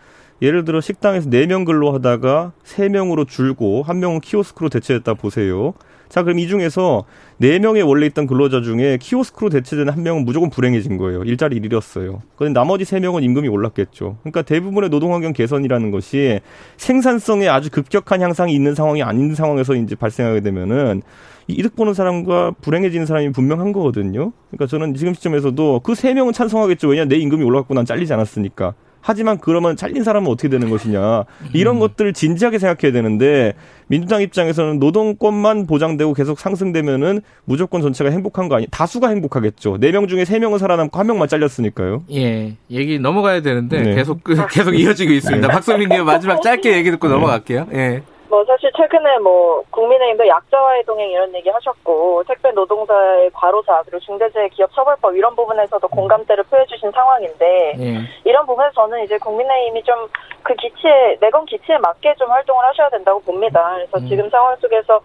예를 0.42 0.64
들어 0.64 0.80
식당에서 0.80 1.30
4명 1.30 1.64
근로하다가 1.64 2.52
3명으로 2.64 3.26
줄고 3.26 3.84
1명은 3.86 4.20
키오스크로 4.20 4.68
대체했다 4.68 5.14
보세요. 5.14 5.74
자, 6.08 6.22
그럼 6.22 6.38
이 6.38 6.46
중에서 6.48 7.04
4명의 7.40 7.86
원래 7.86 8.06
있던 8.06 8.26
근로자 8.26 8.62
중에 8.62 8.98
키오스크로 9.00 9.50
대체된 9.50 9.88
한 9.88 10.02
명은 10.02 10.24
무조건 10.24 10.50
불행해진 10.50 10.96
거예요. 10.96 11.22
일자리를 11.24 11.64
잃었어요. 11.64 12.22
그런데 12.36 12.58
나머지 12.58 12.84
3명은 12.84 13.22
임금이 13.24 13.48
올랐겠죠. 13.48 14.18
그러니까 14.22 14.42
대부분의 14.42 14.90
노동환경 14.90 15.32
개선이라는 15.32 15.90
것이 15.90 16.40
생산성에 16.76 17.48
아주 17.48 17.70
급격한 17.70 18.22
향상이 18.22 18.54
있는 18.54 18.74
상황이 18.74 19.02
아닌 19.02 19.34
상황에서 19.34 19.74
이제 19.74 19.94
발생하게 19.94 20.40
되면은 20.40 21.02
이득 21.48 21.76
보는 21.76 21.94
사람과 21.94 22.52
불행해지는 22.60 23.06
사람이 23.06 23.30
분명한 23.32 23.72
거거든요. 23.72 24.32
그러니까 24.50 24.66
저는 24.66 24.94
지금 24.94 25.14
시점에서도 25.14 25.80
그 25.80 25.94
세 25.94 26.12
명은 26.14 26.32
찬성하겠죠. 26.32 26.88
왜냐 26.88 27.04
내 27.04 27.16
임금이 27.16 27.42
올라갔고 27.44 27.74
난 27.74 27.84
잘리지 27.84 28.12
않았으니까. 28.12 28.74
하지만 29.06 29.38
그러면 29.38 29.76
잘린 29.76 30.02
사람은 30.02 30.28
어떻게 30.28 30.48
되는 30.48 30.68
것이냐. 30.68 31.26
이런 31.52 31.76
음. 31.76 31.78
것들을 31.78 32.12
진지하게 32.12 32.58
생각해야 32.58 32.92
되는데 32.92 33.52
민주당 33.86 34.20
입장에서는 34.20 34.80
노동권만 34.80 35.68
보장되고 35.68 36.12
계속 36.12 36.40
상승되면은 36.40 37.20
무조건 37.44 37.82
전체가 37.82 38.10
행복한 38.10 38.48
거 38.48 38.56
아니? 38.56 38.66
다수가 38.68 39.08
행복하겠죠. 39.08 39.78
네 39.78 39.92
명 39.92 40.08
중에 40.08 40.24
세 40.24 40.40
명은 40.40 40.58
살아남고 40.58 40.98
한 40.98 41.06
명만 41.06 41.28
잘렸으니까요. 41.28 42.02
예, 42.12 42.56
얘기 42.68 42.98
넘어가야 42.98 43.42
되는데 43.42 43.80
네. 43.80 43.94
계속 43.94 44.18
계속 44.50 44.74
이어지고 44.74 45.12
있습니다. 45.12 45.46
네. 45.46 45.52
박성민 45.54 45.88
님 45.88 46.04
마지막 46.04 46.42
짧게 46.42 46.76
얘기 46.76 46.90
듣고 46.90 47.06
네. 47.06 47.14
넘어갈게요. 47.14 47.68
예. 47.74 48.02
뭐 48.28 48.44
사실 48.44 48.70
최근에 48.76 49.18
뭐 49.18 49.62
국민의힘도 49.70 50.26
약자와의 50.26 50.84
동행 50.84 51.10
이런 51.10 51.34
얘기 51.34 51.48
하셨고 51.48 52.24
택배 52.26 52.50
노동자의 52.50 53.30
과로사 53.32 53.82
그리고 53.82 54.00
중대재해기업처벌법 54.00 55.16
이런 55.16 55.34
부분에서도 55.36 55.86
공감대를 55.88 56.44
표해주신 56.44 56.90
상황인데 56.90 57.74
네. 57.78 58.00
이런 58.24 58.44
부분에서 58.46 58.72
저는 58.74 59.04
이제 59.04 59.18
국민의힘이 59.18 59.82
좀 59.82 60.08
그 60.46 60.54
기치에 60.54 61.16
내건 61.20 61.44
기치에 61.44 61.76
맞게 61.78 62.14
좀 62.14 62.30
활동을 62.30 62.64
하셔야 62.66 62.88
된다고 62.88 63.20
봅니다. 63.20 63.74
그래서 63.74 63.98
음. 63.98 64.08
지금 64.08 64.30
상황 64.30 64.54
속에서 64.56 65.00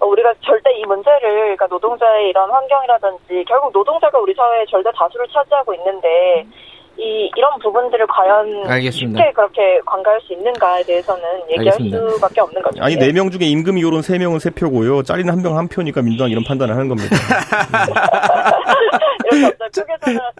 우리가 0.00 0.34
절대 0.40 0.72
이 0.72 0.84
문제를 0.84 1.20
그러니까 1.20 1.68
노동자의 1.68 2.30
이런 2.30 2.50
환경이라든지 2.50 3.44
결국 3.46 3.70
노동자가 3.72 4.18
우리 4.18 4.34
사회의 4.34 4.66
절대 4.66 4.90
다수를 4.92 5.28
차지하고 5.28 5.74
있는데 5.74 6.42
음. 6.44 6.52
이 7.00 7.30
이런 7.34 7.50
부분들을 7.62 8.06
과연 8.08 8.66
알겠습니다. 8.66 9.18
쉽게 9.18 9.32
그렇게 9.32 9.80
관가할 9.86 10.20
수 10.20 10.34
있는가에 10.34 10.82
대해서는 10.84 11.22
얘기할 11.50 11.68
알겠습니다. 11.74 12.10
수밖에 12.16 12.40
없는 12.42 12.62
거죠. 12.62 12.82
아니 12.82 12.96
네 12.96 13.10
명 13.12 13.30
중에 13.30 13.46
임금이 13.48 13.82
오른 13.84 14.02
세 14.02 14.18
명은 14.18 14.38
세 14.38 14.50
표고요. 14.50 15.02
잘리는 15.02 15.32
한 15.32 15.40
명 15.42 15.56
한 15.56 15.66
표니까 15.68 16.02
민주당 16.02 16.30
이런 16.30 16.44
판단을 16.44 16.74
하는 16.76 16.88
겁니다. 16.88 17.16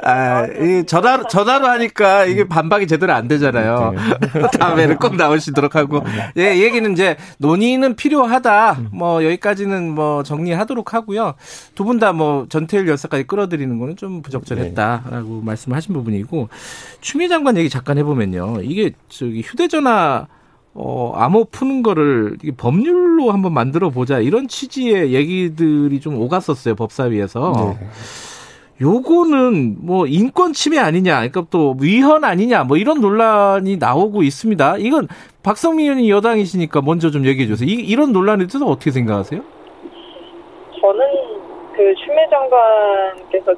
아, 0.03 0.47
이 0.47 0.85
전화 0.87 1.23
전화로 1.23 1.67
하니까 1.67 2.25
이게 2.25 2.47
반박이 2.49 2.87
제대로 2.87 3.13
안 3.13 3.29
되잖아요. 3.29 3.93
네. 3.95 4.41
다음에는 4.59 4.97
꼭 4.97 5.17
나오시도록 5.17 5.77
하고 5.77 6.03
예 6.37 6.57
얘기는 6.59 6.91
이제 6.93 7.17
논의는 7.39 7.95
필요하다. 7.97 8.79
뭐 8.93 9.23
여기까지는 9.25 9.91
뭐 9.91 10.23
정리하도록 10.23 10.95
하고요. 10.95 11.35
두 11.75 11.85
분 11.85 11.99
다 11.99 12.13
뭐 12.13 12.47
전태일 12.49 12.89
열사까지 12.89 13.25
끌어들이는 13.25 13.79
거는 13.79 13.97
좀 13.97 14.23
부적절했다라고 14.23 15.29
네. 15.29 15.41
말씀하신 15.45 15.95
부분이고 15.95 16.49
추미애 17.01 17.29
장관 17.29 17.57
얘기 17.57 17.69
잠깐 17.69 17.99
해보면요. 17.99 18.59
이게 18.63 18.93
저기 19.09 19.41
휴대전화 19.41 20.27
어, 20.75 21.13
암호 21.17 21.45
푸는 21.45 21.83
거를 21.83 22.37
이게 22.43 22.53
법률로 22.53 23.33
한번 23.33 23.53
만들어 23.53 23.91
보자 23.91 24.21
이런 24.21 24.47
취지의 24.49 25.13
얘기들이 25.13 26.01
좀 26.01 26.21
오갔었어요 26.21 26.75
법사위에서. 26.77 27.77
네. 27.81 27.87
요거는 28.81 29.77
뭐 29.85 30.07
인권 30.07 30.55
침해 30.55 30.79
아니냐, 30.79 31.17
그러니까 31.17 31.45
또 31.51 31.77
위헌 31.79 32.25
아니냐, 32.25 32.65
뭐 32.65 32.79
이런 32.79 33.03
논란이 33.03 33.77
나오고 33.77 34.23
있습니다. 34.23 34.79
이건 34.79 35.07
박성민 35.43 35.85
의원이 35.85 36.11
여당이시니까 36.11 36.81
먼저 36.81 37.11
좀 37.11 37.27
얘기해 37.27 37.47
주세요. 37.47 37.69
이, 37.69 37.75
이런 37.75 38.13
논란에 38.13 38.47
대해서 38.47 38.65
어떻게 38.65 38.91
생각하세요? 38.91 39.43
저는 40.81 41.05
그 41.77 41.95
추미애 41.95 42.27
장관께서 42.31 43.53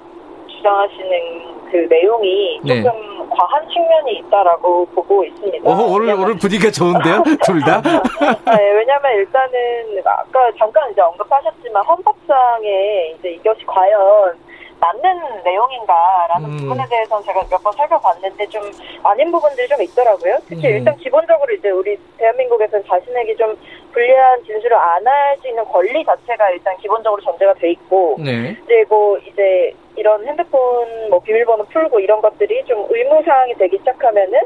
주장하시는 0.57 1.62
그 1.73 1.87
내용이 1.89 2.61
네. 2.65 2.83
조금 2.83 3.31
과한 3.31 3.67
측면이 3.67 4.19
있다라고 4.19 4.85
보고 4.95 5.25
있습니다. 5.25 5.71
어, 5.71 5.87
오늘 5.89 6.13
오늘 6.13 6.37
분위기가 6.37 6.71
좋은데요, 6.71 7.23
둘 7.47 7.61
다? 7.61 7.81
네, 7.81 8.73
왜냐하면 8.73 9.13
일단은 9.17 10.03
아까 10.05 10.51
잠깐 10.59 10.91
이제 10.93 11.01
언급하셨지만 11.01 11.83
헌법상에 11.83 13.15
이제 13.19 13.31
이것이 13.31 13.65
과연 13.65 14.37
맞는 14.83 15.43
내용인가라는 15.45 16.51
음. 16.51 16.57
부분에 16.59 16.85
대해서는 16.91 17.23
제가 17.25 17.45
몇 17.49 17.63
번 17.63 17.73
살펴봤는데 17.75 18.47
좀 18.49 18.61
아닌 19.05 19.31
부분들이 19.31 19.69
좀 19.69 19.81
있더라고요. 19.81 20.39
특히 20.49 20.67
음. 20.67 20.75
일단 20.79 20.97
기본적으로 20.97 21.55
이제 21.55 21.71
우리 21.71 21.97
대한민국에서는 22.19 22.85
자신에게 22.89 23.37
좀 23.37 23.57
불리한 23.93 24.43
진술을 24.45 24.75
안 24.77 25.07
할 25.07 25.39
수 25.41 25.47
있는 25.49 25.65
권리 25.67 26.05
자체가 26.05 26.51
일단 26.51 26.77
기본적으로 26.79 27.23
전제가 27.23 27.55
돼 27.55 27.71
있고 27.71 28.17
네. 28.19 28.57
그리고 28.67 29.17
이제 29.27 29.73
이런 29.95 30.27
핸드폰 30.27 31.11
뭐 31.11 31.21
비밀번호 31.21 31.65
풀고 31.67 32.01
이런 32.01 32.21
것들이 32.21 32.65
좀 32.65 32.85
의무사항이 32.91 33.55
되기 33.55 33.79
시작하면은 33.79 34.41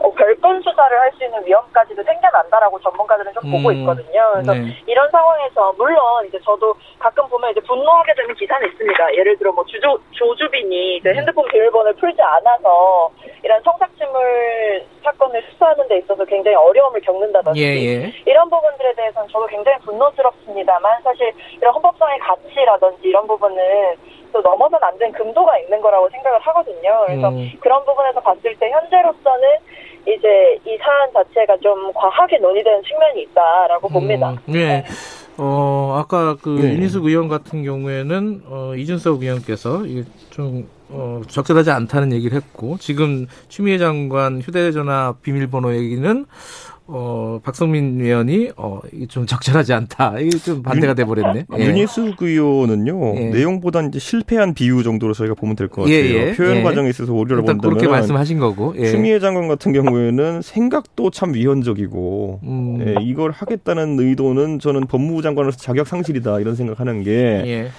어, 0.00 0.10
별건 0.10 0.62
수사를 0.62 1.00
할 1.00 1.14
수 1.14 1.24
있는 1.24 1.44
위험까지도 1.46 2.02
생겨난다라고 2.02 2.80
전문가들은 2.80 3.32
좀 3.34 3.44
음, 3.46 3.50
보고 3.52 3.72
있거든요. 3.72 4.30
그래서 4.32 4.52
네. 4.54 4.76
이런 4.86 5.08
상황에서 5.10 5.72
물론 5.78 6.26
이제 6.26 6.38
저도 6.44 6.74
가끔 6.98 7.28
보면 7.28 7.52
이제 7.52 7.60
분노하게 7.60 8.14
되는 8.14 8.34
기사는 8.34 8.66
있습니다. 8.68 9.14
예를 9.14 9.38
들어 9.38 9.52
뭐 9.52 9.64
주조, 9.64 9.98
조주빈이 10.10 10.96
이제 10.96 11.10
음. 11.10 11.16
핸드폰 11.16 11.46
비밀번호를 11.48 11.94
풀지 11.94 12.20
않아서 12.20 13.10
이런 13.42 13.62
성착취물 13.62 14.84
사건을 15.04 15.42
수사하는 15.52 15.86
데 15.88 15.98
있어서 15.98 16.24
굉장히 16.24 16.56
어려움을 16.56 17.00
겪는다든지 17.00 17.62
예, 17.62 17.66
예. 17.86 18.12
이런 18.26 18.48
부분들에 18.50 18.94
대해서는 18.94 19.28
저도 19.28 19.46
굉장히 19.46 19.78
분노스럽습니다만 19.78 21.02
사실 21.02 21.32
이런 21.52 21.74
헌법상의 21.74 22.18
가치라든지 22.18 23.08
이런 23.08 23.26
부분은 23.26 23.56
또 24.34 24.42
넘어선 24.42 24.78
안 24.82 24.98
된 24.98 25.10
금도가 25.12 25.58
있는 25.60 25.80
거라고 25.80 26.08
생각을 26.10 26.38
하거든요. 26.40 27.04
그래서 27.06 27.28
음. 27.30 27.50
그런 27.60 27.84
부분에서 27.84 28.20
봤을 28.20 28.54
때 28.56 28.70
현재로서는 28.70 29.48
이제 30.06 30.58
이 30.66 30.76
사안 30.78 31.12
자체가 31.14 31.56
좀 31.58 31.92
과하게 31.94 32.38
논의되는 32.38 32.82
측면이 32.82 33.22
있다라고 33.22 33.88
봅니다. 33.88 34.30
음, 34.30 34.52
네. 34.52 34.84
어, 35.38 35.96
아까 35.98 36.36
그 36.42 36.50
네. 36.60 36.74
윤희숙 36.74 37.06
의원 37.06 37.28
같은 37.28 37.64
경우에는 37.64 38.42
어, 38.46 38.74
이준석 38.76 39.22
의원께서 39.22 39.84
이게 39.86 40.02
좀 40.30 40.68
어, 40.90 41.22
적절하지 41.28 41.70
않다는 41.70 42.12
얘기를 42.12 42.36
했고 42.36 42.76
지금 42.78 43.26
추미애 43.48 43.78
장관 43.78 44.40
휴대전화 44.40 45.14
비밀번호 45.22 45.74
얘기는 45.74 46.26
어, 46.86 47.40
박성민 47.42 47.98
의원이 48.00 48.50
어, 48.56 48.80
이게 48.92 49.06
좀 49.06 49.24
적절하지 49.24 49.72
않다. 49.72 50.18
이게 50.20 50.36
좀 50.36 50.62
반대가 50.62 50.92
돼 50.92 51.04
버렸네. 51.06 51.46
예. 51.58 51.64
윤희숙 51.64 52.20
의원은요. 52.20 53.14
예. 53.16 53.24
내용보다는 53.30 53.88
이제 53.88 53.98
실패한 53.98 54.52
비유 54.52 54.82
정도로 54.82 55.14
저희가 55.14 55.34
보면 55.34 55.56
될 55.56 55.68
것 55.68 55.82
같아요. 55.82 55.96
예, 55.96 56.28
예. 56.28 56.32
표현 56.34 56.56
예. 56.58 56.62
과정에 56.62 56.90
있어서 56.90 57.12
오류를 57.14 57.42
본다면 57.44 57.60
그렇게 57.76 57.88
말씀하신 57.88 58.38
거고. 58.38 58.74
예. 58.76 58.86
추미애 58.90 59.18
장관 59.18 59.48
같은 59.48 59.72
경우에는 59.72 60.42
생각도 60.42 61.10
참 61.10 61.32
위헌적이고 61.32 62.40
음. 62.42 62.84
예, 62.86 62.94
이걸 63.02 63.30
하겠다는 63.30 63.98
의도는 63.98 64.58
저는 64.58 64.86
법무부 64.86 65.22
장관으로서 65.22 65.56
자격 65.58 65.86
상실이다 65.88 66.40
이런 66.40 66.54
생각하는 66.54 67.02
게 67.02 67.70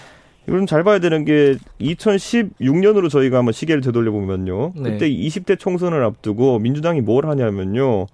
이걸 0.48 0.60
좀잘 0.62 0.84
봐야 0.84 0.98
되는 1.00 1.26
게 1.26 1.56
2016년으로 1.80 3.10
저희가 3.12 3.38
한번 3.38 3.52
시계를 3.54 3.82
되돌려 3.82 4.12
보면요. 4.12 4.74
네. 4.76 4.92
그때 4.92 5.10
20대 5.10 5.60
총선을 5.60 6.04
앞두고 6.04 6.58
민주당이 6.60 7.02
뭘 7.02 7.28
하냐면요. 7.28 8.08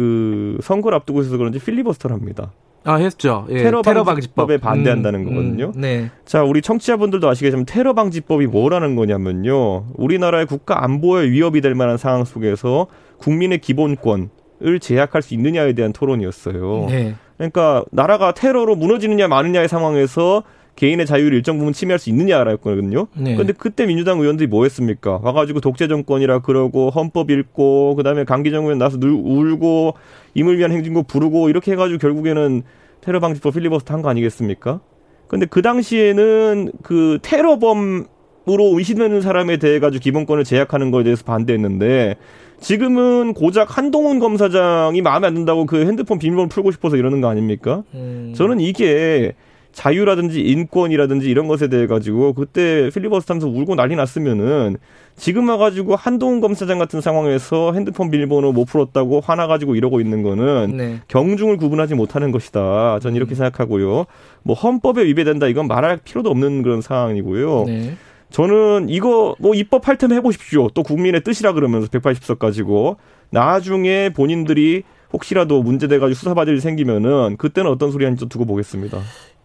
그 0.00 0.56
선거를 0.62 0.96
앞두고 0.96 1.20
있어서 1.20 1.36
그런지 1.36 1.58
필리버스터를 1.58 2.16
합니다. 2.16 2.52
아, 2.84 2.94
했죠. 2.94 3.46
예, 3.50 3.58
테러, 3.58 3.82
테러 3.82 4.04
방지법에 4.04 4.56
반대한다는 4.56 5.20
음, 5.20 5.24
거거든요. 5.26 5.72
음, 5.76 5.80
네. 5.82 6.10
자, 6.24 6.42
우리 6.42 6.62
청취자분들도 6.62 7.28
아시겠지만 7.28 7.66
테러 7.66 7.92
방지법이 7.92 8.46
뭐라는 8.46 8.96
거냐면요. 8.96 9.88
우리나라의 9.94 10.46
국가 10.46 10.82
안보에 10.82 11.28
위협이 11.28 11.60
될 11.60 11.74
만한 11.74 11.98
상황 11.98 12.24
속에서 12.24 12.86
국민의 13.18 13.58
기본권을 13.58 14.80
제약할 14.80 15.20
수 15.20 15.34
있느냐에 15.34 15.74
대한 15.74 15.92
토론이었어요. 15.92 16.86
네. 16.88 17.14
그러니까 17.36 17.84
나라가 17.90 18.32
테러로 18.32 18.76
무너지느냐 18.76 19.28
마느냐의 19.28 19.68
상황에서 19.68 20.44
개인의 20.80 21.04
자유를 21.04 21.34
일정 21.36 21.58
부분 21.58 21.74
침해할 21.74 21.98
수 21.98 22.08
있느냐라거든요. 22.08 23.06
네. 23.14 23.36
근데 23.36 23.52
그때 23.52 23.84
민주당 23.84 24.18
의원들이 24.18 24.46
뭐 24.46 24.64
했습니까? 24.64 25.20
와가지고 25.22 25.60
독재 25.60 25.88
정권이라 25.88 26.38
그러고 26.38 26.88
헌법 26.88 27.30
읽고 27.30 27.96
그다음에 27.96 28.24
강기정 28.24 28.64
의원 28.64 28.78
나서 28.78 28.98
늘 28.98 29.10
울고 29.10 29.92
임을 30.32 30.56
위한 30.56 30.72
행진곡 30.72 31.06
부르고 31.06 31.50
이렇게 31.50 31.72
해가지고 31.72 31.98
결국에는 31.98 32.62
테러 33.02 33.20
방지법 33.20 33.52
필리버스터 33.52 33.92
한 33.92 34.00
거 34.00 34.08
아니겠습니까? 34.08 34.80
근데 35.28 35.44
그 35.44 35.60
당시에는 35.60 36.72
그 36.82 37.18
테러범 37.20 38.06
으로 38.48 38.78
의심되는 38.78 39.20
사람에 39.20 39.58
대해 39.58 39.78
가지고 39.80 40.02
기본권을 40.02 40.44
제약하는 40.44 40.90
거에 40.90 41.04
대해서 41.04 41.24
반대했는데 41.24 42.16
지금은 42.58 43.34
고작 43.34 43.76
한동훈 43.76 44.18
검사장이 44.18 45.02
마음에 45.02 45.26
안 45.26 45.34
든다고 45.34 45.66
그 45.66 45.84
핸드폰 45.84 46.18
비밀번호 46.18 46.48
풀고 46.48 46.72
싶어서 46.72 46.96
이러는 46.96 47.20
거 47.20 47.28
아닙니까? 47.28 47.84
음. 47.92 48.32
저는 48.34 48.60
이게 48.60 49.34
자유라든지 49.72 50.40
인권이라든지 50.40 51.30
이런 51.30 51.46
것에 51.46 51.68
대해 51.68 51.86
가지고 51.86 52.32
그때 52.32 52.90
필리버스터 52.92 53.34
하면서 53.34 53.48
울고 53.48 53.74
난리 53.76 53.96
났으면은 53.96 54.76
지금 55.16 55.48
와가지고 55.48 55.96
한동훈 55.96 56.40
검사장 56.40 56.78
같은 56.78 57.00
상황에서 57.00 57.72
핸드폰 57.72 58.10
비밀번호 58.10 58.52
못 58.52 58.64
풀었다고 58.64 59.20
화나가지고 59.20 59.74
이러고 59.74 60.00
있는 60.00 60.22
거는 60.22 60.76
네. 60.76 61.00
경중을 61.08 61.58
구분하지 61.58 61.94
못하는 61.94 62.32
것이다. 62.32 62.98
전 63.00 63.14
이렇게 63.14 63.34
음. 63.34 63.36
생각하고요. 63.36 64.06
뭐 64.42 64.56
헌법에 64.56 65.04
위배된다 65.04 65.46
이건 65.46 65.68
말할 65.68 65.98
필요도 65.98 66.30
없는 66.30 66.62
그런 66.62 66.80
상황이고요. 66.80 67.64
네. 67.66 67.94
저는 68.30 68.88
이거 68.88 69.34
뭐 69.40 69.54
입법할 69.54 69.98
테면 69.98 70.16
해보십시오. 70.18 70.68
또 70.70 70.82
국민의 70.82 71.22
뜻이라 71.22 71.52
그러면서 71.52 71.88
180석 71.88 72.38
가지고 72.38 72.96
나중에 73.30 74.10
본인들이 74.10 74.84
혹시라도 75.12 75.62
문제돼가지고 75.62 76.14
수사받을 76.14 76.54
일이 76.54 76.60
생기면은 76.60 77.36
그때는 77.36 77.70
어떤 77.70 77.90
소리 77.90 78.04
하는지 78.04 78.26
두고 78.28 78.44
보겠습니다. 78.44 79.00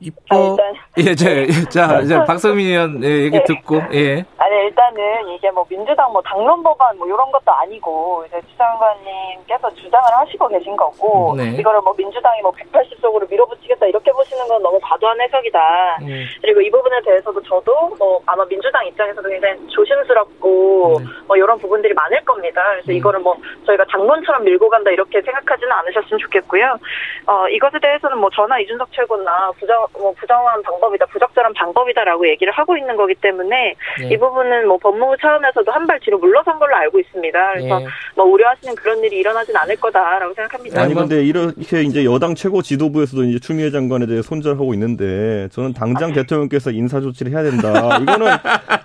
이뻐. 0.05 0.53
아, 0.53 0.57
예, 0.97 1.15
제, 1.15 1.47
자, 1.69 1.99
이제 2.01 2.15
박성민 2.25 2.67
의원 2.67 3.03
예, 3.03 3.25
얘기 3.25 3.37
네. 3.37 3.43
듣고, 3.43 3.81
예. 3.93 4.23
아니, 4.37 4.55
일단은 4.65 5.29
이게 5.35 5.49
뭐 5.51 5.65
민주당 5.67 6.11
뭐 6.13 6.21
당론 6.21 6.61
법안 6.61 6.97
뭐 6.97 7.07
이런 7.07 7.31
것도 7.31 7.51
아니고, 7.51 8.23
이제 8.27 8.39
추장관님께서 8.51 9.73
주장을 9.75 10.05
하시고 10.13 10.47
계신 10.47 10.75
거고, 10.77 11.33
네. 11.35 11.55
이거를 11.59 11.81
뭐 11.81 11.93
민주당이 11.97 12.41
뭐 12.41 12.51
180석으로 12.51 13.29
밀어붙이겠다 13.29 13.87
이렇게 13.87 14.11
보시는 14.11 14.47
건 14.47 14.61
너무 14.61 14.79
과도한 14.81 15.19
해석이다. 15.21 15.97
네. 16.01 16.25
그리고 16.41 16.61
이 16.61 16.69
부분에 16.69 17.01
대해서도 17.01 17.41
저도 17.41 17.95
뭐 17.97 18.21
아마 18.25 18.45
민주당 18.45 18.85
입장에서도 18.85 19.27
굉장히 19.27 19.67
조심스럽고, 19.67 20.99
네. 20.99 21.05
뭐 21.27 21.35
이런 21.35 21.57
부분들이 21.57 21.93
많을 21.93 22.23
겁니다. 22.23 22.61
그래서 22.71 22.91
음. 22.91 22.95
이거를 22.95 23.19
뭐 23.19 23.35
저희가 23.65 23.83
당론처럼 23.85 24.43
밀고 24.43 24.69
간다 24.69 24.91
이렇게 24.91 25.21
생각하지는 25.21 25.71
않으셨으면 25.71 26.19
좋겠고요. 26.19 26.77
어, 27.27 27.47
이것에 27.49 27.79
대해서는 27.79 28.17
뭐 28.19 28.29
저나 28.29 28.59
이준석 28.59 28.91
최고나 28.91 29.51
부장 29.59 29.81
뭐 29.99 30.13
부정한 30.19 30.61
방법이다, 30.61 31.05
부적절한 31.07 31.53
방법이다라고 31.53 32.27
얘기를 32.29 32.51
하고 32.53 32.75
있는 32.77 32.95
거기 32.97 33.15
때문에 33.15 33.75
네. 34.01 34.09
이 34.09 34.17
부분은 34.17 34.67
뭐 34.67 34.77
법무부 34.77 35.15
차원에서도 35.21 35.71
한 35.71 35.85
발 35.85 35.99
뒤로 35.99 36.17
물러선 36.17 36.57
걸로 36.57 36.75
알고 36.75 36.99
있습니다. 36.99 37.51
그래서 37.53 37.77
네. 37.79 37.85
뭐 38.15 38.25
우려하시는 38.25 38.73
그런 38.73 39.03
일이 39.03 39.17
일어나진 39.17 39.55
않을 39.55 39.75
거다라고 39.75 40.33
생각합니다. 40.33 40.81
아니 40.81 40.95
근데 40.95 41.23
이렇게 41.23 41.83
이제 41.83 42.03
여당 42.05 42.33
최고 42.33 42.63
지도부에서도 42.63 43.23
이제 43.25 43.39
추미애 43.39 43.69
장관에 43.69 44.07
대해 44.07 44.23
손절하고 44.23 44.73
있는데 44.73 45.47
저는 45.51 45.73
당장 45.73 46.09
아, 46.09 46.13
대통령께서 46.15 46.71
인사 46.71 46.99
조치를 47.01 47.31
해야 47.33 47.43
된다. 47.43 47.99
이거는 48.01 48.27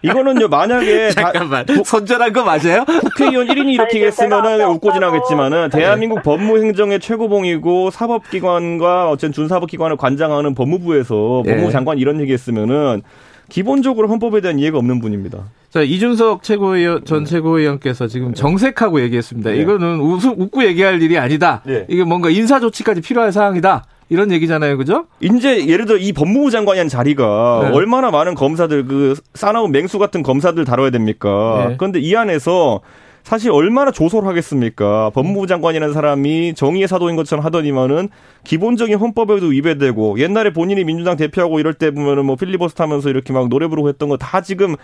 이거는요 0.02 0.48
만약에 0.48 1.10
잠깐만 1.12 1.64
다, 1.64 1.72
손절한 1.82 2.34
거 2.34 2.44
맞아요? 2.44 2.84
국회의원 2.84 3.46
1인이 3.46 3.72
이렇게 3.72 4.04
했으면은 4.04 4.68
웃고 4.68 4.92
지나겠지만은 4.92 5.70
대한민국 5.70 6.22
법무행정의 6.22 7.00
최고봉이고 7.00 7.88
사법기관과 7.90 9.08
어쨌든 9.08 9.32
준사법기관을 9.32 9.96
관장하는 9.96 10.54
법무부 10.54 10.89
의 10.94 11.00
정부에서 11.00 11.42
예. 11.46 11.50
법무부 11.50 11.72
장관 11.72 11.98
이런 11.98 12.20
얘기했으면은 12.20 13.02
기본적으로 13.48 14.08
헌법에 14.08 14.40
대한 14.40 14.58
이해가 14.58 14.78
없는 14.78 15.00
분입니다. 15.00 15.44
자 15.70 15.82
이준석 15.82 16.42
최고위원 16.42 17.04
전 17.04 17.24
최고위원께서 17.24 18.06
지금 18.06 18.34
정색하고 18.34 19.00
얘기했습니다. 19.02 19.50
네. 19.50 19.58
이거는 19.58 20.00
웃, 20.00 20.24
웃고 20.24 20.64
얘기할 20.64 21.02
일이 21.02 21.18
아니다. 21.18 21.62
네. 21.64 21.86
이게 21.88 22.04
뭔가 22.04 22.30
인사 22.30 22.60
조치까지 22.60 23.00
필요한 23.00 23.32
사항이다. 23.32 23.84
이런 24.08 24.32
얘기잖아요, 24.32 24.76
그죠? 24.76 25.06
이제 25.20 25.68
예를 25.68 25.86
들어 25.86 25.96
이 25.96 26.12
법무부 26.12 26.50
장관이 26.50 26.78
한 26.80 26.88
자리가 26.88 27.60
네. 27.70 27.76
얼마나 27.76 28.10
많은 28.10 28.34
검사들 28.34 28.84
그 28.86 29.14
싸나운 29.34 29.70
맹수 29.70 30.00
같은 30.00 30.24
검사들 30.24 30.64
다뤄야 30.64 30.90
됩니까? 30.90 31.66
네. 31.68 31.76
그런데 31.78 32.00
이 32.00 32.16
안에서 32.16 32.80
사실 33.22 33.50
얼마나 33.52 33.90
조소를 33.90 34.28
하겠습니까? 34.28 35.10
법무부 35.10 35.46
장관이라는 35.46 35.92
사람이 35.94 36.54
정의의 36.54 36.88
사도인 36.88 37.16
것처럼 37.16 37.44
하더니만은 37.44 38.08
기본적인 38.44 38.96
헌법에도 38.98 39.46
위배되고 39.46 40.18
옛날에 40.18 40.52
본인이 40.52 40.84
민주당 40.84 41.16
대표하고 41.16 41.60
이럴 41.60 41.74
때 41.74 41.90
보면은 41.90 42.24
뭐 42.26 42.36
필리버스터 42.36 42.84
하면서 42.84 43.08
이렇게 43.10 43.32
막 43.32 43.48
노래 43.48 43.66
부르고 43.66 43.88
했던 43.88 44.08
거 44.08 44.16
다 44.16 44.40
지금 44.40 44.76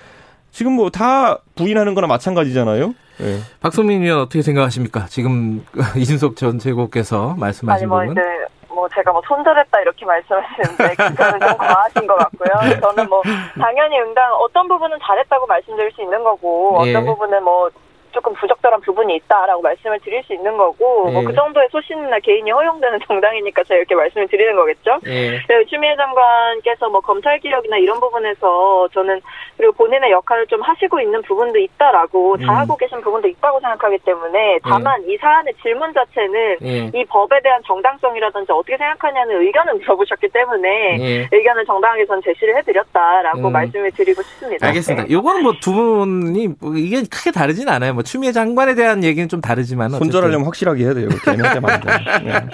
지금 0.50 0.72
뭐 0.72 0.90
다 0.90 1.38
부인하는 1.56 1.94
거나 1.94 2.06
마찬가지잖아요. 2.06 2.94
네. 3.18 3.38
박성민 3.60 4.02
의원 4.02 4.20
어떻게 4.20 4.42
생각하십니까? 4.42 5.06
지금 5.06 5.64
이준석 5.96 6.36
전 6.36 6.58
최고께서 6.58 7.34
말씀하신 7.38 7.84
아니, 7.84 7.86
뭐 7.88 8.00
부분. 8.00 8.12
이제 8.12 8.20
뭐 8.68 8.86
제가 8.94 9.10
뭐 9.10 9.22
손절했다 9.26 9.80
이렇게 9.80 10.04
말씀하시는데 10.04 10.94
그거는 11.16 11.40
좀 11.40 11.56
과하신 11.58 12.06
것 12.06 12.14
같고요. 12.16 12.80
저는 12.80 13.08
뭐 13.08 13.22
당연히 13.58 13.98
응당 14.00 14.32
어떤 14.34 14.68
부분은 14.68 14.98
잘했다고 15.02 15.46
말씀드릴 15.46 15.90
수 15.92 16.02
있는 16.02 16.22
거고 16.22 16.76
어떤 16.78 16.88
예. 16.88 17.00
부분은 17.06 17.42
뭐 17.42 17.70
조금 18.16 18.32
부적절한 18.32 18.80
부분이 18.80 19.14
있다라고 19.16 19.60
말씀을 19.60 20.00
드릴 20.00 20.22
수 20.24 20.32
있는 20.32 20.56
거고 20.56 21.02
뭐 21.02 21.10
네. 21.10 21.12
뭐그 21.12 21.34
정도의 21.34 21.68
소신이나 21.70 22.18
개인이 22.20 22.50
허용되는 22.50 22.98
정당이니까 23.06 23.62
제가 23.64 23.76
이렇게 23.76 23.94
말씀을 23.94 24.26
드리는 24.28 24.56
거겠죠. 24.56 24.98
네. 25.04 25.38
그리고 25.46 25.68
추미애 25.68 25.94
장관께서 25.96 26.88
뭐 26.88 27.00
검찰 27.00 27.38
개혁이나 27.40 27.76
이런 27.76 28.00
부분에서 28.00 28.88
저는 28.94 29.20
그리고 29.58 29.72
본인의 29.72 30.10
역할을 30.10 30.46
좀 30.46 30.62
하시고 30.62 31.00
있는 31.00 31.20
부분도 31.22 31.58
있다라고 31.58 32.36
음. 32.40 32.46
잘하고 32.46 32.76
계신 32.76 33.02
부분도 33.02 33.28
있다고 33.28 33.60
생각하기 33.60 33.98
때문에 33.98 34.60
다만 34.62 35.04
네. 35.06 35.12
이 35.12 35.16
사안의 35.18 35.52
질문 35.60 35.92
자체는 35.92 36.56
네. 36.60 36.90
이 36.94 37.04
법에 37.04 37.40
대한 37.42 37.60
정당성이라든지 37.66 38.50
어떻게 38.50 38.78
생각하냐는 38.78 39.42
의견을 39.42 39.74
물어보셨기 39.74 40.28
때문에 40.28 40.96
네. 40.96 41.28
의견을 41.30 41.66
정당하게 41.66 42.06
전 42.06 42.22
제시를 42.22 42.56
해드렸다라고 42.56 43.48
음. 43.48 43.52
말씀을 43.52 43.90
드리고 43.92 44.22
싶습니다. 44.22 44.66
알겠습니다. 44.68 45.10
요거는 45.10 45.42
뭐 45.42 45.52
두 45.66 45.72
분이 45.72 46.48
뭐 46.60 46.76
이게 46.76 47.02
크게 47.10 47.32
다르진 47.32 47.68
않아요. 47.68 47.92
뭐 47.92 48.04
추미애 48.06 48.32
장관에 48.32 48.74
대한 48.74 49.04
얘기는 49.04 49.28
좀 49.28 49.40
다르지만 49.40 49.90
손절하려면 49.90 50.46
확실하게 50.46 50.84
해야 50.84 50.94
돼요. 50.94 51.08
개명때만 51.24 51.80
네. 52.24 52.46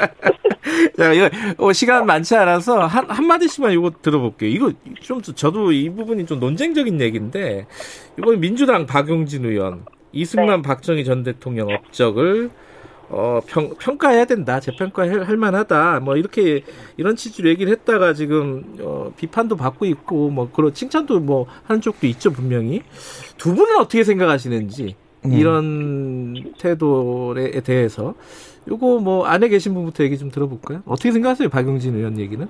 자, 0.97 1.13
이거 1.13 1.31
어, 1.59 1.73
시간 1.73 2.07
많지 2.07 2.35
않아서 2.35 2.87
한, 2.87 3.09
한마디씩만 3.09 3.73
이거 3.73 3.93
들어볼게요. 4.03 4.51
이거 4.51 4.73
좀 5.01 5.23
저도 5.23 5.73
이 5.73 5.91
부분이 5.91 6.27
좀 6.27 6.41
논쟁적인 6.41 7.01
얘기인데 7.01 7.67
이번 8.19 8.41
민주당 8.41 8.87
박용진 8.87 9.45
의원, 9.45 9.85
이승만 10.13 10.63
네. 10.63 10.69
박정희 10.69 11.05
전 11.05 11.23
대통령 11.23 11.69
업적을 11.69 12.51
어, 13.09 13.41
평, 13.47 13.75
평가해야 13.79 14.25
된다, 14.25 14.59
재평가할 14.59 15.25
할 15.25 15.37
만하다, 15.37 16.01
뭐 16.01 16.17
이렇게 16.17 16.65
이런 16.97 17.15
취지로 17.15 17.51
얘기를 17.51 17.71
했다가 17.71 18.15
지금 18.15 18.77
어, 18.81 19.13
비판도 19.15 19.57
받고 19.57 19.85
있고 19.85 20.31
뭐 20.31 20.51
그런 20.51 20.73
칭찬도 20.73 21.21
뭐 21.21 21.47
하는 21.65 21.83
쪽도 21.83 22.07
있죠 22.07 22.33
분명히. 22.33 22.83
두 23.37 23.55
분은 23.55 23.77
어떻게 23.77 24.03
생각하시는지 24.03 24.97
음. 25.25 25.33
이런 25.33 26.53
태도에 26.59 27.61
대해서 27.61 28.15
요거 28.69 29.01
뭐 29.01 29.25
안에 29.27 29.49
계신 29.49 29.75
분부터 29.75 30.05
얘기 30.05 30.19
좀 30.19 30.31
들어볼까요? 30.31 30.83
어떻게 30.87 31.13
생각하세요, 31.13 31.49
박용진 31.49 31.97
의원 31.97 32.19
얘기는? 32.19 32.47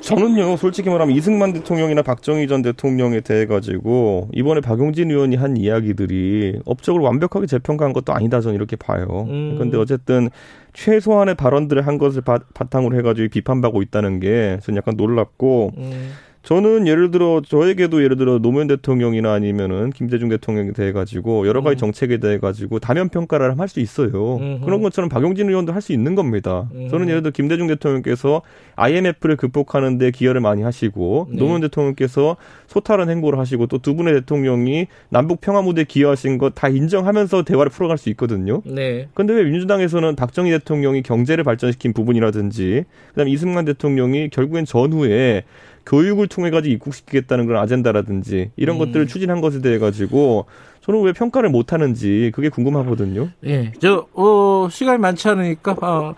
저는요, 0.00 0.56
솔직히 0.56 0.90
말하면 0.90 1.14
이승만 1.14 1.52
대통령이나 1.52 2.02
박정희 2.02 2.48
전 2.48 2.62
대통령에 2.62 3.20
대해 3.20 3.46
가지고 3.46 4.28
이번에 4.32 4.60
박용진 4.60 5.10
의원이 5.10 5.36
한 5.36 5.56
이야기들이 5.56 6.60
업적을 6.64 7.00
완벽하게 7.00 7.46
재평가한 7.46 7.92
것도 7.92 8.12
아니다 8.12 8.40
저는 8.40 8.56
이렇게 8.56 8.74
봐요. 8.74 9.26
음. 9.28 9.54
그런데 9.54 9.76
어쨌든 9.76 10.28
최소한의 10.72 11.34
발언들을 11.36 11.86
한 11.86 11.98
것을 11.98 12.22
바, 12.22 12.40
바탕으로 12.54 12.96
해가지고 12.98 13.28
비판받고 13.28 13.82
있다는 13.82 14.20
게 14.20 14.58
저는 14.62 14.78
약간 14.78 14.96
놀랍고. 14.96 15.72
음. 15.76 16.10
저는 16.42 16.88
예를 16.88 17.12
들어 17.12 17.40
저에게도 17.40 18.02
예를 18.02 18.16
들어 18.16 18.38
노무현 18.40 18.66
대통령이나 18.66 19.32
아니면은 19.32 19.90
김대중 19.90 20.28
대통령에 20.28 20.72
대해 20.72 20.90
가지고 20.90 21.46
여러 21.46 21.62
가지 21.62 21.76
음. 21.76 21.78
정책에 21.78 22.18
대해 22.18 22.38
가지고 22.38 22.80
다면 22.80 23.08
평가를 23.10 23.58
할 23.58 23.68
수 23.68 23.78
있어요. 23.78 24.38
음흠. 24.38 24.64
그런 24.64 24.82
것처럼 24.82 25.08
박용진 25.08 25.48
의원도 25.48 25.72
할 25.72 25.80
수 25.80 25.92
있는 25.92 26.14
겁니다. 26.16 26.68
음. 26.74 26.88
저는 26.88 27.08
예를 27.08 27.22
들어 27.22 27.30
김대중 27.30 27.68
대통령께서 27.68 28.42
IMF를 28.74 29.36
극복하는데 29.36 30.10
기여를 30.10 30.40
많이 30.40 30.62
하시고 30.62 31.28
네. 31.30 31.38
노무현 31.38 31.60
대통령께서 31.60 32.36
소탈한 32.66 33.08
행보를 33.08 33.38
하시고 33.38 33.66
또 33.68 33.78
두 33.78 33.94
분의 33.94 34.14
대통령이 34.14 34.86
남북 35.10 35.40
평화 35.40 35.62
무대에 35.62 35.84
기여하신 35.84 36.38
것 36.38 36.52
다 36.54 36.68
인정하면서 36.68 37.42
대화를 37.44 37.70
풀어갈 37.70 37.98
수 37.98 38.10
있거든요. 38.10 38.62
네. 38.64 39.08
근데 39.14 39.32
왜 39.32 39.44
민주당에서는 39.44 40.16
박정희 40.16 40.50
대통령이 40.50 41.02
경제를 41.02 41.44
발전시킨 41.44 41.92
부분이라든지 41.92 42.84
그다음에 43.10 43.30
이승만 43.30 43.64
대통령이 43.64 44.28
결국엔 44.30 44.64
전후에 44.64 45.44
교육을 45.86 46.28
통해 46.28 46.50
가지고 46.50 46.72
입국시키겠다는 46.74 47.46
그런 47.46 47.62
아젠다라든지 47.62 48.52
이런 48.56 48.76
음. 48.76 48.78
것들을 48.78 49.06
추진한 49.06 49.40
것에 49.40 49.60
대해 49.60 49.78
가지고 49.78 50.46
저는 50.80 51.02
왜 51.02 51.12
평가를 51.12 51.48
못 51.48 51.72
하는지 51.72 52.32
그게 52.34 52.48
궁금하거든요. 52.48 53.28
예. 53.44 53.72
저, 53.80 54.06
어, 54.14 54.68
시간이 54.68 54.98
많지 54.98 55.28
않으니까, 55.28 55.76
어, 55.80 56.14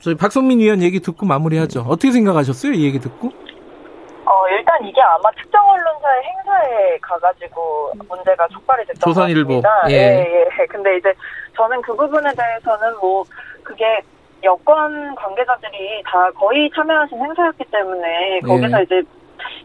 저희 0.00 0.14
박성민 0.14 0.60
의원 0.60 0.82
얘기 0.82 1.00
듣고 1.00 1.26
마무리하죠. 1.26 1.80
어떻게 1.82 2.10
생각하셨어요? 2.10 2.72
이 2.72 2.84
얘기 2.84 2.98
듣고? 2.98 3.28
어, 3.28 4.48
일단 4.48 4.82
이게 4.86 5.00
아마 5.02 5.30
특정 5.32 5.62
언론사의 5.68 6.22
행사에 6.22 6.98
가가지고 7.02 7.92
문제가 8.08 8.48
촉발이 8.48 8.86
됐던 8.86 9.00
조선일보. 9.12 9.60
것 9.60 9.62
같습니다. 9.62 9.90
예. 9.90 10.24
예, 10.24 10.46
예. 10.60 10.66
근데 10.66 10.96
이제 10.96 11.12
저는 11.54 11.82
그 11.82 11.94
부분에 11.94 12.32
대해서는 12.34 12.96
뭐, 13.02 13.24
그게 13.62 13.84
여권 14.44 15.14
관계자들이 15.14 16.02
다 16.04 16.30
거의 16.32 16.70
참여하신 16.74 17.18
행사였기 17.18 17.64
때문에 17.70 18.40
거기서 18.40 18.78
예. 18.78 18.82
이제 18.82 19.02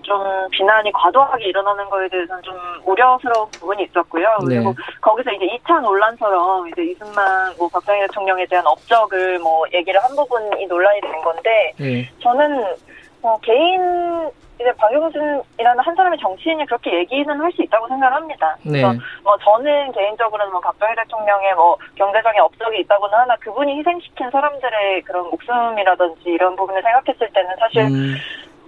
좀 0.01 0.17
비난이 0.51 0.91
과도하게 0.91 1.45
일어나는 1.45 1.89
거에 1.89 2.07
대해서는 2.09 2.41
좀 2.41 2.55
우려스러운 2.85 3.49
부분이 3.51 3.83
있었고요. 3.83 4.27
네. 4.47 4.55
그리고 4.55 4.75
거기서 5.01 5.31
이제 5.33 5.45
2차 5.45 5.81
논란처럼 5.81 6.67
이제 6.69 6.83
이승만 6.83 7.53
뭐 7.57 7.67
박정희 7.69 8.01
대통령에 8.01 8.45
대한 8.47 8.65
업적을 8.65 9.39
뭐 9.39 9.65
얘기를 9.73 10.01
한 10.01 10.15
부분이 10.15 10.65
논란이 10.65 11.01
된 11.01 11.11
건데 11.21 11.73
네. 11.77 12.09
저는 12.19 12.63
어, 13.21 13.37
개인 13.41 14.29
이제 14.59 14.71
박용진이라는 14.73 15.79
한 15.79 15.95
사람의 15.95 16.19
정치인이 16.19 16.65
그렇게 16.65 16.93
얘기는 16.99 17.39
할 17.39 17.49
수 17.51 17.63
있다고 17.63 17.87
생각합니다. 17.87 18.55
네. 18.63 18.81
그래서 18.81 18.93
뭐 19.23 19.35
저는 19.37 19.91
개인적으로는 19.91 20.51
뭐 20.51 20.61
박정희 20.61 20.95
대통령의 20.95 21.55
뭐 21.55 21.77
경제적인 21.95 22.39
업적이 22.41 22.81
있다고는 22.81 23.17
하나 23.17 23.35
그분이 23.37 23.79
희생시킨 23.79 24.29
사람들의 24.29 25.01
그런 25.01 25.29
목숨이라든지 25.31 26.29
이런 26.29 26.55
부분을 26.55 26.81
생각했을 26.83 27.27
때는 27.33 27.55
사실 27.57 27.81
음. 27.81 28.15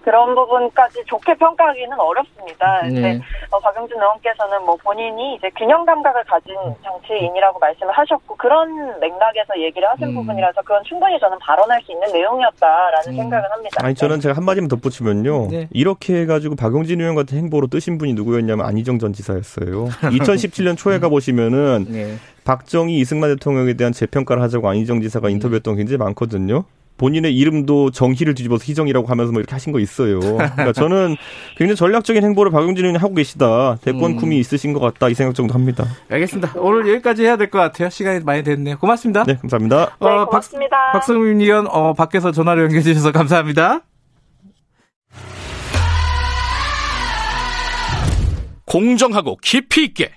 그런 0.03 0.35
부분까지 0.35 1.03
좋게 1.05 1.35
평가하기는 1.35 1.99
어렵습니다. 1.99 2.81
네. 2.83 2.89
근데 2.89 3.19
어, 3.49 3.59
박영진 3.59 3.97
의원께서는 3.97 4.65
뭐 4.65 4.75
본인이 4.77 5.35
이제 5.35 5.49
균형 5.57 5.85
감각을 5.85 6.23
가진 6.25 6.55
정치인이라고 6.83 7.59
말씀을 7.59 7.91
하셨고 7.93 8.35
그런 8.37 8.99
맥락에서 8.99 9.59
얘기를 9.59 9.87
하신 9.89 10.07
음. 10.07 10.15
부분이라서 10.15 10.61
그건 10.61 10.83
충분히 10.83 11.19
저는 11.19 11.37
발언할 11.39 11.81
수 11.83 11.91
있는 11.91 12.11
내용이었다라는 12.11 13.11
음. 13.11 13.15
생각을 13.15 13.51
합니다. 13.51 13.77
아니 13.83 13.95
저는 13.95 14.15
네. 14.17 14.21
제가 14.21 14.35
한 14.35 14.43
마디만 14.45 14.67
덧붙이면요. 14.67 15.47
네. 15.49 15.67
이렇게 15.71 16.21
해가지고 16.21 16.55
박용진 16.55 16.99
의원 16.99 17.15
같은 17.15 17.37
행보로 17.37 17.67
뜨신 17.67 17.97
분이 17.97 18.13
누구였냐면 18.13 18.65
안희정 18.65 18.99
전 18.99 19.13
지사였어요. 19.13 19.85
2017년 20.11 20.77
초에 20.77 20.99
가보시면은 20.99 21.85
네. 21.89 22.15
박정희 22.43 22.97
이승만 22.99 23.29
대통령에 23.35 23.73
대한 23.73 23.93
재평가를 23.93 24.41
하자고 24.41 24.67
안희정 24.67 25.01
지사가 25.01 25.27
음. 25.27 25.31
인터뷰했던 25.31 25.75
게 25.75 25.81
굉장히 25.81 25.97
많거든요. 25.97 26.65
본인의 27.01 27.35
이름도 27.35 27.89
정희를 27.89 28.35
뒤집어서 28.35 28.63
희정이라고 28.63 29.07
하면서 29.07 29.31
뭐 29.31 29.39
이렇게 29.41 29.53
하신 29.53 29.73
거 29.73 29.79
있어요. 29.79 30.19
그러니까 30.19 30.71
저는 30.71 31.15
굉장히 31.57 31.75
전략적인 31.75 32.23
행보를 32.23 32.51
박용진 32.51 32.85
의원이 32.85 32.99
하고 32.99 33.15
계시다. 33.15 33.77
대권 33.81 34.11
음. 34.11 34.15
꿈이 34.17 34.37
있으신 34.37 34.71
것 34.71 34.79
같다. 34.79 35.09
이 35.09 35.15
생각 35.15 35.33
정도 35.33 35.55
합니다. 35.55 35.83
알겠습니다. 36.11 36.53
오늘 36.57 36.87
여기까지 36.93 37.23
해야 37.23 37.37
될 37.37 37.49
것 37.49 37.57
같아요. 37.57 37.89
시간이 37.89 38.19
많이 38.23 38.43
됐네요. 38.43 38.77
고맙습니다. 38.77 39.23
네, 39.23 39.35
감사합니다. 39.41 39.97
네, 39.99 40.07
어, 40.07 40.25
고맙습니다. 40.25 40.77
박, 40.77 40.99
박성민 40.99 41.41
의원 41.41 41.65
어, 41.67 41.93
밖에서 41.93 42.31
전화를 42.31 42.63
연결해 42.65 42.83
주셔서 42.83 43.11
감사합니다. 43.11 43.81
공정하고 48.65 49.37
깊이 49.41 49.85
있게 49.85 50.11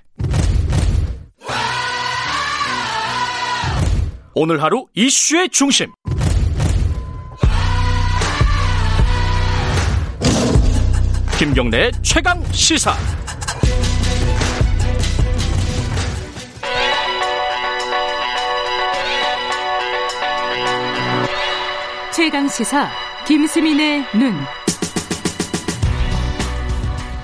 오늘 4.35 4.63
하루 4.63 4.87
이슈의 4.95 5.49
중심. 5.49 5.93
김경래 11.39 11.91
최강 12.01 12.41
시사. 12.53 12.95
최강 22.15 22.49
시사 22.49 22.89
김수민의 23.27 24.05
눈. 24.15 24.33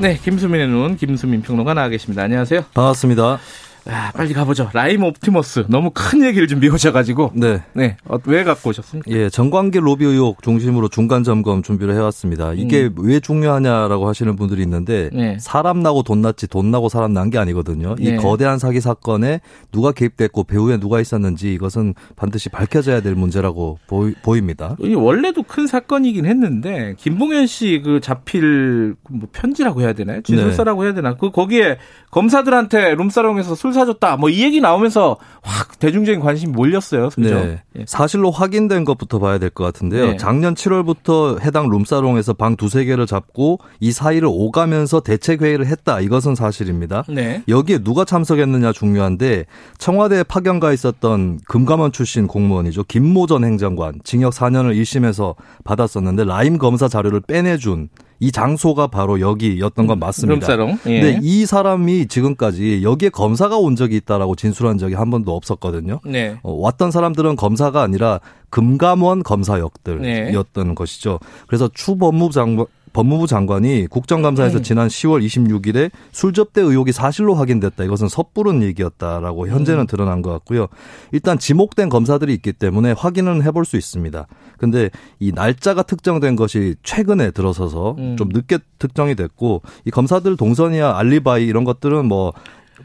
네, 0.00 0.18
김수민의 0.18 0.66
눈 0.66 0.96
김수민 0.96 1.40
평론가 1.40 1.74
나와 1.74 1.88
계십니다. 1.88 2.24
안녕하세요. 2.24 2.64
반갑습니다. 2.74 3.38
아, 3.86 4.10
빨리 4.12 4.32
가보죠. 4.34 4.70
라임 4.72 5.02
옵티머스. 5.02 5.64
너무 5.68 5.90
큰 5.94 6.22
얘기를 6.24 6.46
준비해 6.46 6.72
오셔가지고. 6.72 7.32
네. 7.34 7.62
네. 7.72 7.96
어, 8.04 8.18
왜 8.26 8.44
갖고 8.44 8.70
오셨습니까? 8.70 9.10
예, 9.10 9.28
정관계 9.30 9.80
로비 9.80 10.04
의혹 10.04 10.42
중심으로 10.42 10.88
중간 10.88 11.24
점검 11.24 11.62
준비를 11.62 11.94
해왔습니다. 11.94 12.52
이게 12.54 12.84
음. 12.86 12.94
왜 12.98 13.20
중요하냐라고 13.20 14.08
하시는 14.08 14.36
분들이 14.36 14.62
있는데 14.62 15.10
네. 15.12 15.36
사람 15.40 15.82
나고 15.82 16.02
돈 16.02 16.20
났지 16.22 16.46
돈 16.48 16.70
나고 16.70 16.88
사람 16.88 17.12
난 17.14 17.30
게 17.30 17.38
아니거든요. 17.38 17.94
이 17.98 18.10
네. 18.10 18.16
거대한 18.16 18.58
사기 18.58 18.80
사건에 18.80 19.40
누가 19.70 19.92
개입됐고 19.92 20.44
배후에 20.44 20.78
누가 20.78 21.00
있었는지 21.00 21.52
이것은 21.54 21.94
반드시 22.16 22.48
밝혀져야 22.48 23.02
될 23.02 23.14
문제라고 23.14 23.78
보이, 23.86 24.14
보입니다. 24.22 24.76
이 24.80 24.94
원래도 24.94 25.42
큰 25.44 25.66
사건이긴 25.68 26.26
했는데 26.26 26.94
김봉현 26.98 27.46
씨 27.46 27.80
그 27.84 28.00
자필 28.00 28.94
뭐 29.08 29.28
편지라고 29.32 29.80
해야 29.80 29.92
되나요? 29.92 30.20
진술서라고 30.22 30.82
네. 30.82 30.86
해야 30.88 30.94
되나? 30.94 31.14
그 31.14 31.30
거기에 31.30 31.78
검사들한테 32.10 32.94
룸사롱에서 32.96 33.54
술 33.54 33.69
사줬다. 33.72 34.16
뭐 34.16 34.30
이 34.30 34.42
얘기 34.42 34.60
나오면서 34.60 35.16
확 35.42 35.78
대중적인 35.78 36.20
관심이 36.20 36.52
몰렸어요. 36.52 37.08
그죠? 37.08 37.34
네. 37.34 37.62
예. 37.78 37.84
사실로 37.86 38.30
확인된 38.30 38.84
것부터 38.84 39.18
봐야 39.18 39.38
될 39.38 39.50
것 39.50 39.64
같은데요. 39.64 40.06
네. 40.12 40.16
작년 40.16 40.54
7월부터 40.54 41.40
해당 41.40 41.68
룸사롱에서 41.68 42.34
방 42.34 42.56
두세 42.56 42.84
개를 42.84 43.06
잡고 43.06 43.58
이 43.80 43.90
사이를 43.92 44.28
오가면서 44.30 45.00
대책 45.00 45.42
회의를 45.42 45.66
했다. 45.66 46.00
이것은 46.00 46.34
사실입니다. 46.34 47.04
네. 47.08 47.42
여기에 47.48 47.78
누가 47.78 48.04
참석했느냐 48.04 48.72
중요한데 48.72 49.46
청와대에 49.78 50.22
파견가 50.22 50.72
있었던 50.72 51.40
금감원 51.48 51.92
출신 51.92 52.26
공무원이죠. 52.26 52.84
김모 52.84 53.26
전 53.26 53.44
행정관 53.44 54.00
징역 54.04 54.32
4년을 54.32 54.76
1심에서 54.80 55.34
받았었는데 55.64 56.24
라임 56.24 56.58
검사 56.58 56.86
자료를 56.88 57.20
빼내준 57.20 57.88
이 58.20 58.30
장소가 58.30 58.88
바로 58.88 59.18
여기였던 59.18 59.86
건 59.86 59.98
맞습니다. 59.98 60.46
룸사롱. 60.46 60.78
예. 60.86 61.00
근데 61.00 61.20
이 61.22 61.46
사람이 61.46 62.06
지금까지 62.06 62.82
여기에 62.82 63.08
검사가 63.08 63.56
온 63.56 63.76
적이 63.76 63.96
있다라고 63.96 64.36
진술한 64.36 64.76
적이 64.76 64.94
한 64.94 65.10
번도 65.10 65.34
없었거든요. 65.34 66.00
네. 66.04 66.36
어, 66.42 66.52
왔던 66.52 66.90
사람들은 66.90 67.36
검사가 67.36 67.82
아니라 67.82 68.20
금감원 68.50 69.22
검사 69.22 69.58
역들이었던 69.58 70.68
네. 70.68 70.74
것이죠. 70.74 71.18
그래서 71.46 71.70
추 71.72 71.96
법무부 71.96 72.32
장관 72.32 72.66
법무부 72.92 73.26
장관이 73.26 73.86
국정감사에서 73.88 74.58
음. 74.58 74.62
지난 74.62 74.88
10월 74.88 75.24
26일에 75.24 75.90
술접대 76.12 76.60
의혹이 76.60 76.92
사실로 76.92 77.34
확인됐다. 77.34 77.84
이것은 77.84 78.08
섣부른 78.08 78.62
얘기였다라고 78.62 79.48
현재는 79.48 79.82
음. 79.82 79.86
드러난 79.86 80.22
것 80.22 80.30
같고요. 80.30 80.66
일단 81.12 81.38
지목된 81.38 81.88
검사들이 81.88 82.32
있기 82.34 82.52
때문에 82.52 82.92
확인은 82.92 83.42
해볼 83.42 83.64
수 83.64 83.76
있습니다. 83.76 84.26
근데 84.58 84.90
이 85.18 85.32
날짜가 85.32 85.82
특정된 85.82 86.36
것이 86.36 86.74
최근에 86.82 87.30
들어서서 87.30 87.96
음. 87.98 88.16
좀 88.16 88.28
늦게 88.30 88.58
특정이 88.78 89.14
됐고 89.14 89.62
이 89.84 89.90
검사들 89.90 90.36
동선이야 90.36 90.96
알리바이 90.96 91.46
이런 91.46 91.64
것들은 91.64 92.06
뭐 92.06 92.32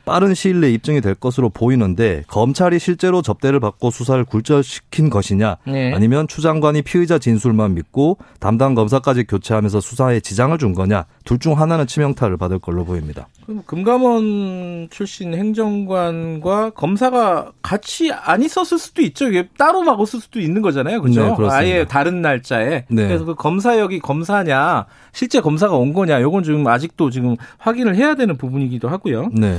빠른 0.04 0.34
시일 0.34 0.62
내에 0.62 0.72
입증이 0.72 1.02
될 1.02 1.16
것으로 1.16 1.50
보이는데 1.50 2.24
검찰이 2.28 2.80
실제로 2.80 3.22
접대를 3.22 3.60
받고 3.60 3.92
수사를 3.92 4.24
굴절시킨 4.26 5.10
것이냐 5.10 5.58
네. 5.66 5.94
아니면 5.94 6.28
추 6.28 6.42
장관이 6.42 6.82
피의자 6.82 7.20
진술만 7.20 7.74
믿고 7.76 8.18
담당 8.40 8.76
검사까지 8.76 9.26
교체하면서 9.26 9.80
수사에 9.80 10.20
지장을 10.20 10.58
준 10.58 10.74
거냐 10.74 11.06
둘 11.26 11.40
중 11.40 11.60
하나는 11.60 11.86
치명타를 11.86 12.38
받을 12.38 12.60
걸로 12.60 12.86
보입니다. 12.86 13.28
그럼 13.46 13.64
금감원 13.66 14.88
출신 14.90 15.34
행정관과 15.34 16.70
검사가 16.72 17.52
같이 17.62 18.12
안 18.12 18.42
있었을 18.42 18.78
수도 18.80 19.02
있죠. 19.02 19.28
이게 19.28 19.50
따로 19.58 19.82
막았을 19.84 20.22
수도 20.22 20.40
있는 20.40 20.62
거잖아요. 20.62 21.02
그죠? 21.02 21.36
네, 21.38 21.48
아예 21.50 21.86
다른 21.86 22.22
날짜에. 22.22 22.86
네. 22.88 23.08
그래서 23.08 23.26
그 23.26 23.36
검사역이 23.36 24.00
검사냐, 24.00 24.86
실제 25.12 25.42
검사가 25.42 25.76
온 25.76 25.94
거냐, 25.94 26.22
요건 26.22 26.44
지금 26.44 26.66
아직도 26.68 27.10
지금 27.10 27.36
확인을 27.58 27.96
해야 27.96 28.16
되는 28.16 28.38
부분이기도 28.38 28.88
하고요. 28.88 29.30
네. 29.34 29.58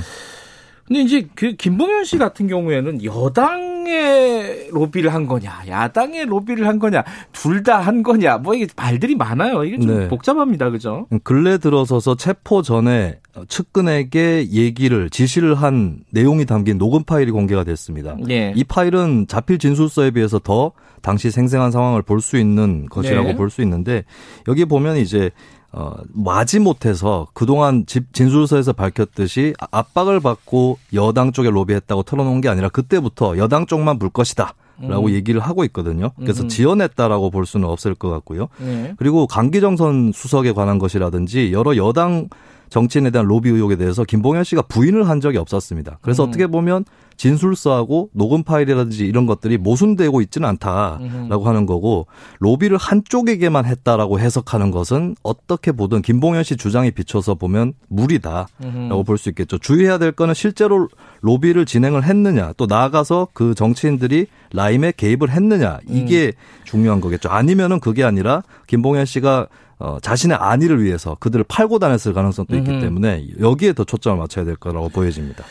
근데 0.87 1.01
이제 1.03 1.27
그 1.35 1.53
김봉현 1.57 2.05
씨 2.05 2.17
같은 2.19 2.47
경우에는 2.47 3.03
여당의 3.05 4.69
로비를 4.71 5.13
한 5.13 5.27
거냐, 5.27 5.63
야당의 5.67 6.27
로비를 6.27 6.67
한 6.67 6.79
거냐, 6.79 7.03
둘 7.33 7.63
다 7.63 7.81
한 7.81 8.03
거냐, 8.03 8.39
뭐 8.39 8.55
이게 8.55 8.67
말들이 8.77 9.17
많아요. 9.17 9.65
이게 9.65 9.79
좀 9.79 9.99
네. 9.99 10.09
복잡합니다, 10.09 10.71
그죠? 10.71 11.07
근래 11.25 11.59
들어서서 11.59 12.15
체포 12.17 12.63
전에 12.63 13.19
측근에게 13.49 14.49
얘기를 14.51 15.11
지시를 15.11 15.55
한 15.57 16.01
내용이 16.11 16.47
담긴 16.47 16.79
녹음 16.79 17.03
파일이 17.05 17.31
공개가 17.33 17.65
됐습니다. 17.65 18.17
네. 18.25 18.53
이 18.55 18.63
파일은 18.65 19.27
자필 19.27 19.59
진술서에 19.59 20.11
비해서 20.13 20.39
더 20.39 20.73
당시 21.03 21.31
생생한 21.31 21.71
상황을 21.73 22.03
볼 22.03 22.21
수 22.21 22.37
있는 22.39 22.87
것이라고 22.87 23.29
네. 23.29 23.37
볼수 23.37 23.61
있는데 23.63 24.05
여기 24.49 24.65
보면 24.65 24.97
이제 24.97 25.31
어, 25.77 25.95
마지 26.09 26.59
못해서 26.59 27.29
그동안 27.35 27.85
집 27.85 28.15
진술서에서 28.15 28.73
밝혔듯이 28.73 29.53
압박을 29.71 30.21
받고 30.21 30.79
여당 30.95 31.33
쪽에 31.33 31.51
로비했다고 31.51 32.03
털어놓은 32.03 32.41
게 32.41 32.49
아니라 32.49 32.71
그때부터 32.71 33.37
여당 33.37 33.67
쪽만 33.67 33.99
볼 33.99 34.09
것이다. 34.09 34.55
라고 34.79 35.07
음. 35.07 35.13
얘기를 35.13 35.41
하고 35.41 35.65
있거든요. 35.65 36.11
그래서 36.19 36.43
음. 36.43 36.49
지원했다라고 36.49 37.31
볼 37.31 37.47
수는 37.47 37.67
없을 37.67 37.95
것 37.95 38.11
같고요. 38.11 38.49
네. 38.59 38.93
그리고 38.99 39.27
강기정선 39.27 40.13
수석에 40.15 40.53
관한 40.53 40.79
것이라든지 40.79 41.51
여러 41.53 41.77
여당 41.77 42.29
정치인에 42.69 43.09
대한 43.11 43.27
로비 43.27 43.49
의혹에 43.49 43.77
대해서 43.77 44.05
김봉현 44.05 44.45
씨가 44.45 44.63
부인을 44.63 45.09
한 45.09 45.23
적이 45.23 45.39
없었습니다. 45.39 45.99
그래서 46.03 46.25
음. 46.25 46.29
어떻게 46.29 46.47
보면 46.47 46.85
진술서하고 47.17 48.11
녹음 48.13 48.43
파일이라든지 48.43 49.07
이런 49.07 49.27
것들이 49.27 49.59
모순되고 49.59 50.21
있지는 50.23 50.49
않다라고 50.49 51.43
음. 51.43 51.47
하는 51.47 51.67
거고 51.67 52.07
로비를 52.41 52.77
한쪽에게만 52.77 53.65
했다라고 53.65 54.21
해석하는 54.21 54.71
것은 54.71 55.17
어떻게 55.23 55.73
보든 55.73 56.03
김봉현 56.03 56.45
씨 56.45 56.57
주장에 56.57 56.91
비춰서 56.91 57.35
보면 57.35 57.75
무리다라고 57.89 58.49
음. 58.65 59.05
볼수 59.05 59.29
있겠죠. 59.31 59.59
주의해야 59.59 59.99
될 59.99 60.13
거는 60.13 60.35
실제로 60.35 60.89
로비를 61.21 61.67
진행을 61.67 62.05
했느냐 62.05 62.53
또 62.57 62.67
나아가서 62.67 63.29
그 63.33 63.55
정치인들이 63.55 64.27
라임에 64.53 64.93
개입을 64.97 65.31
했느냐 65.31 65.79
이게 65.89 66.27
음. 66.27 66.65
중요한 66.65 67.01
거겠죠. 67.01 67.29
아니면은 67.29 67.81
그게 67.81 68.05
아니라 68.05 68.43
김봉현 68.67 69.07
씨가 69.07 69.49
어, 69.79 69.99
자신의 70.01 70.39
안위를 70.41 70.83
위해서 70.83 71.17
그들을 71.21 71.45
팔고 71.49 71.79
다녔을 71.79 72.15
가능성도 72.15 72.57
있기 72.57 72.81
때문에 72.81 73.27
여기에 73.41 73.75
더 73.75 73.85
초점을 73.85 74.17
맞춰야 74.19 74.45
될 74.45 74.57
거라고 74.57 74.89
보여집니다. 74.89 75.45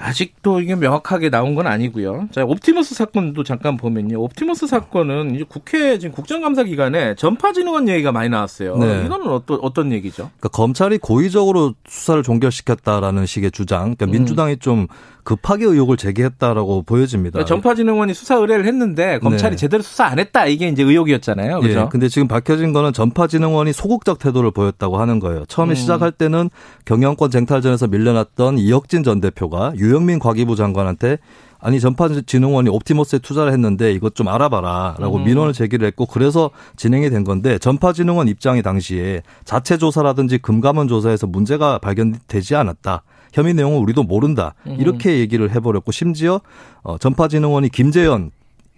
아직도 0.00 0.60
이게 0.60 0.74
명확하게 0.74 1.28
나온 1.28 1.54
건 1.54 1.66
아니고요. 1.66 2.28
자, 2.32 2.42
옵티머스 2.42 2.94
사건도 2.94 3.44
잠깐 3.44 3.76
보면요. 3.76 4.18
옵티머스 4.22 4.66
사건은 4.66 5.34
이제 5.34 5.44
국회 5.46 5.98
지금 5.98 6.14
국정감사 6.14 6.64
기간에 6.64 7.14
전파진흥원 7.16 7.88
얘기가 7.88 8.10
많이 8.10 8.30
나왔어요. 8.30 8.78
네. 8.78 9.04
이거는 9.04 9.28
어떤 9.28 9.58
어떤 9.60 9.92
얘기죠? 9.92 10.30
그러니까 10.38 10.48
검찰이 10.48 10.98
고의적으로 10.98 11.74
수사를 11.86 12.22
종결시켰다라는 12.22 13.26
식의 13.26 13.50
주장. 13.50 13.94
그러니까 13.94 14.06
음. 14.06 14.10
민주당이 14.12 14.56
좀 14.56 14.86
급하게 15.24 15.66
의혹을 15.66 15.96
제기했다라고 15.96 16.82
보여집니다. 16.82 17.32
그러니까 17.32 17.48
전파진흥원이 17.48 18.14
수사 18.14 18.36
의뢰를 18.36 18.66
했는데 18.66 19.18
검찰이 19.18 19.52
네. 19.52 19.56
제대로 19.56 19.82
수사 19.82 20.04
안 20.06 20.18
했다 20.18 20.46
이게 20.46 20.68
이제 20.68 20.82
의혹이었잖아요. 20.82 21.60
그죠? 21.60 21.80
예, 21.80 21.88
근데 21.90 22.08
지금 22.08 22.28
밝혀진 22.28 22.72
거는 22.72 22.92
전파진흥원이 22.92 23.72
소극적 23.72 24.18
태도를 24.18 24.50
보였다고 24.50 24.98
하는 24.98 25.20
거예요. 25.20 25.44
처음에 25.46 25.72
음. 25.72 25.74
시작할 25.74 26.12
때는 26.12 26.50
경영권 26.84 27.30
쟁탈전에서 27.30 27.88
밀려났던 27.88 28.58
이혁진 28.58 29.02
전 29.02 29.20
대표가 29.20 29.72
유영민 29.76 30.18
과기부 30.18 30.56
장관한테 30.56 31.18
아니 31.62 31.78
전파진흥원이 31.78 32.70
옵티머스에 32.70 33.18
투자를 33.18 33.52
했는데 33.52 33.92
이것 33.92 34.14
좀 34.14 34.28
알아봐라라고 34.28 35.18
음. 35.18 35.24
민원을 35.24 35.52
제기를 35.52 35.86
했고 35.86 36.06
그래서 36.06 36.50
진행이 36.76 37.10
된 37.10 37.22
건데 37.22 37.58
전파진흥원 37.58 38.28
입장이 38.28 38.62
당시에 38.62 39.22
자체 39.44 39.76
조사라든지 39.76 40.38
금감원 40.38 40.88
조사에서 40.88 41.26
문제가 41.26 41.78
발견되지 41.78 42.56
않았다. 42.56 43.02
혐의 43.32 43.54
내용은 43.54 43.78
우리도 43.78 44.02
모른다. 44.02 44.54
이렇게 44.66 45.18
얘기를 45.18 45.50
해버렸고 45.50 45.92
심지어 45.92 46.40
어, 46.82 46.98
전파진흥원이 46.98 47.68
김재현 47.70 48.30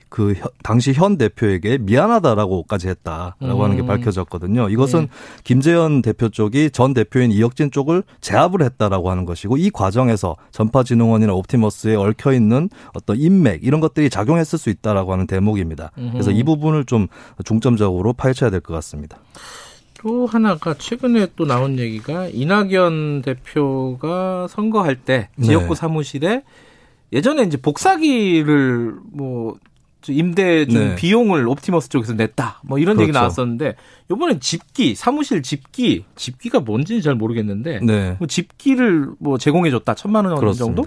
그 0.09 0.35
당시 0.63 0.93
현 0.93 1.17
대표에게 1.17 1.79
미안하다라고까지 1.79 2.87
했다라고 2.89 3.35
음. 3.45 3.63
하는 3.63 3.77
게 3.77 3.83
음. 3.83 3.87
밝혀졌거든요. 3.87 4.69
이것은 4.69 5.01
네. 5.01 5.09
김재현 5.43 6.03
대표 6.03 6.29
쪽이 6.29 6.71
전 6.71 6.93
대표인 6.93 7.33
이혁진 7.33 7.71
쪽을 7.71 8.03
제압을 8.21 8.61
했다라고 8.63 9.11
하는 9.11 9.25
것이고 9.25 9.57
이 9.57 9.71
과정에서 9.71 10.37
전파진흥원이나 10.51 11.33
옵티머스에 11.33 11.95
얽혀 11.95 12.35
있는 12.35 12.69
어떤 12.93 13.17
인맥 13.19 13.65
이런 13.65 13.81
것들이 13.81 14.11
작용했을 14.11 14.59
수 14.59 14.69
있다라고 14.69 15.15
하는 15.15 15.27
대목입니다. 15.27 15.93
그래서 15.95 16.31
이 16.31 16.43
부분을 16.43 16.85
좀 16.85 17.07
중점적으로 17.43 18.13
파헤쳐야 18.13 18.51
될 18.51 18.61
것 18.61 18.75
같습니다. 18.75 19.17
또 20.03 20.27
하나가 20.27 20.75
최근에 20.75 21.29
또 21.37 21.47
나온 21.47 21.79
얘기가 21.79 22.27
이낙연 22.27 23.23
대표가 23.23 24.49
선거할 24.49 24.97
때 24.97 25.29
지역구 25.41 25.75
네. 25.75 25.75
사무실에 25.77 26.43
예전에 27.13 27.45
이제 27.45 27.57
복사기를 27.57 28.95
뭐 29.13 29.57
임대 30.09 30.67
준 30.67 30.89
네. 30.89 30.95
비용을 30.97 31.47
옵티머스 31.47 31.89
쪽에서 31.89 32.15
냈다. 32.15 32.63
뭐 32.65 32.81
이런 32.81 32.97
그렇죠. 32.97 33.09
얘기 33.09 33.13
나왔었는데 33.13 33.77
요번엔 34.11 34.41
집기, 34.41 34.97
사무실 34.97 35.43
집기, 35.43 36.05
집기가 36.17 36.59
뭔지는 36.59 37.01
잘 37.01 37.15
모르겠는데 37.15 37.81
네. 37.85 38.17
뭐 38.19 38.27
집기를 38.27 39.11
뭐 39.21 39.39
제공해 39.39 39.71
줬다. 39.71 39.95
천만 39.95 40.25
원 40.25 40.53
정도? 40.55 40.85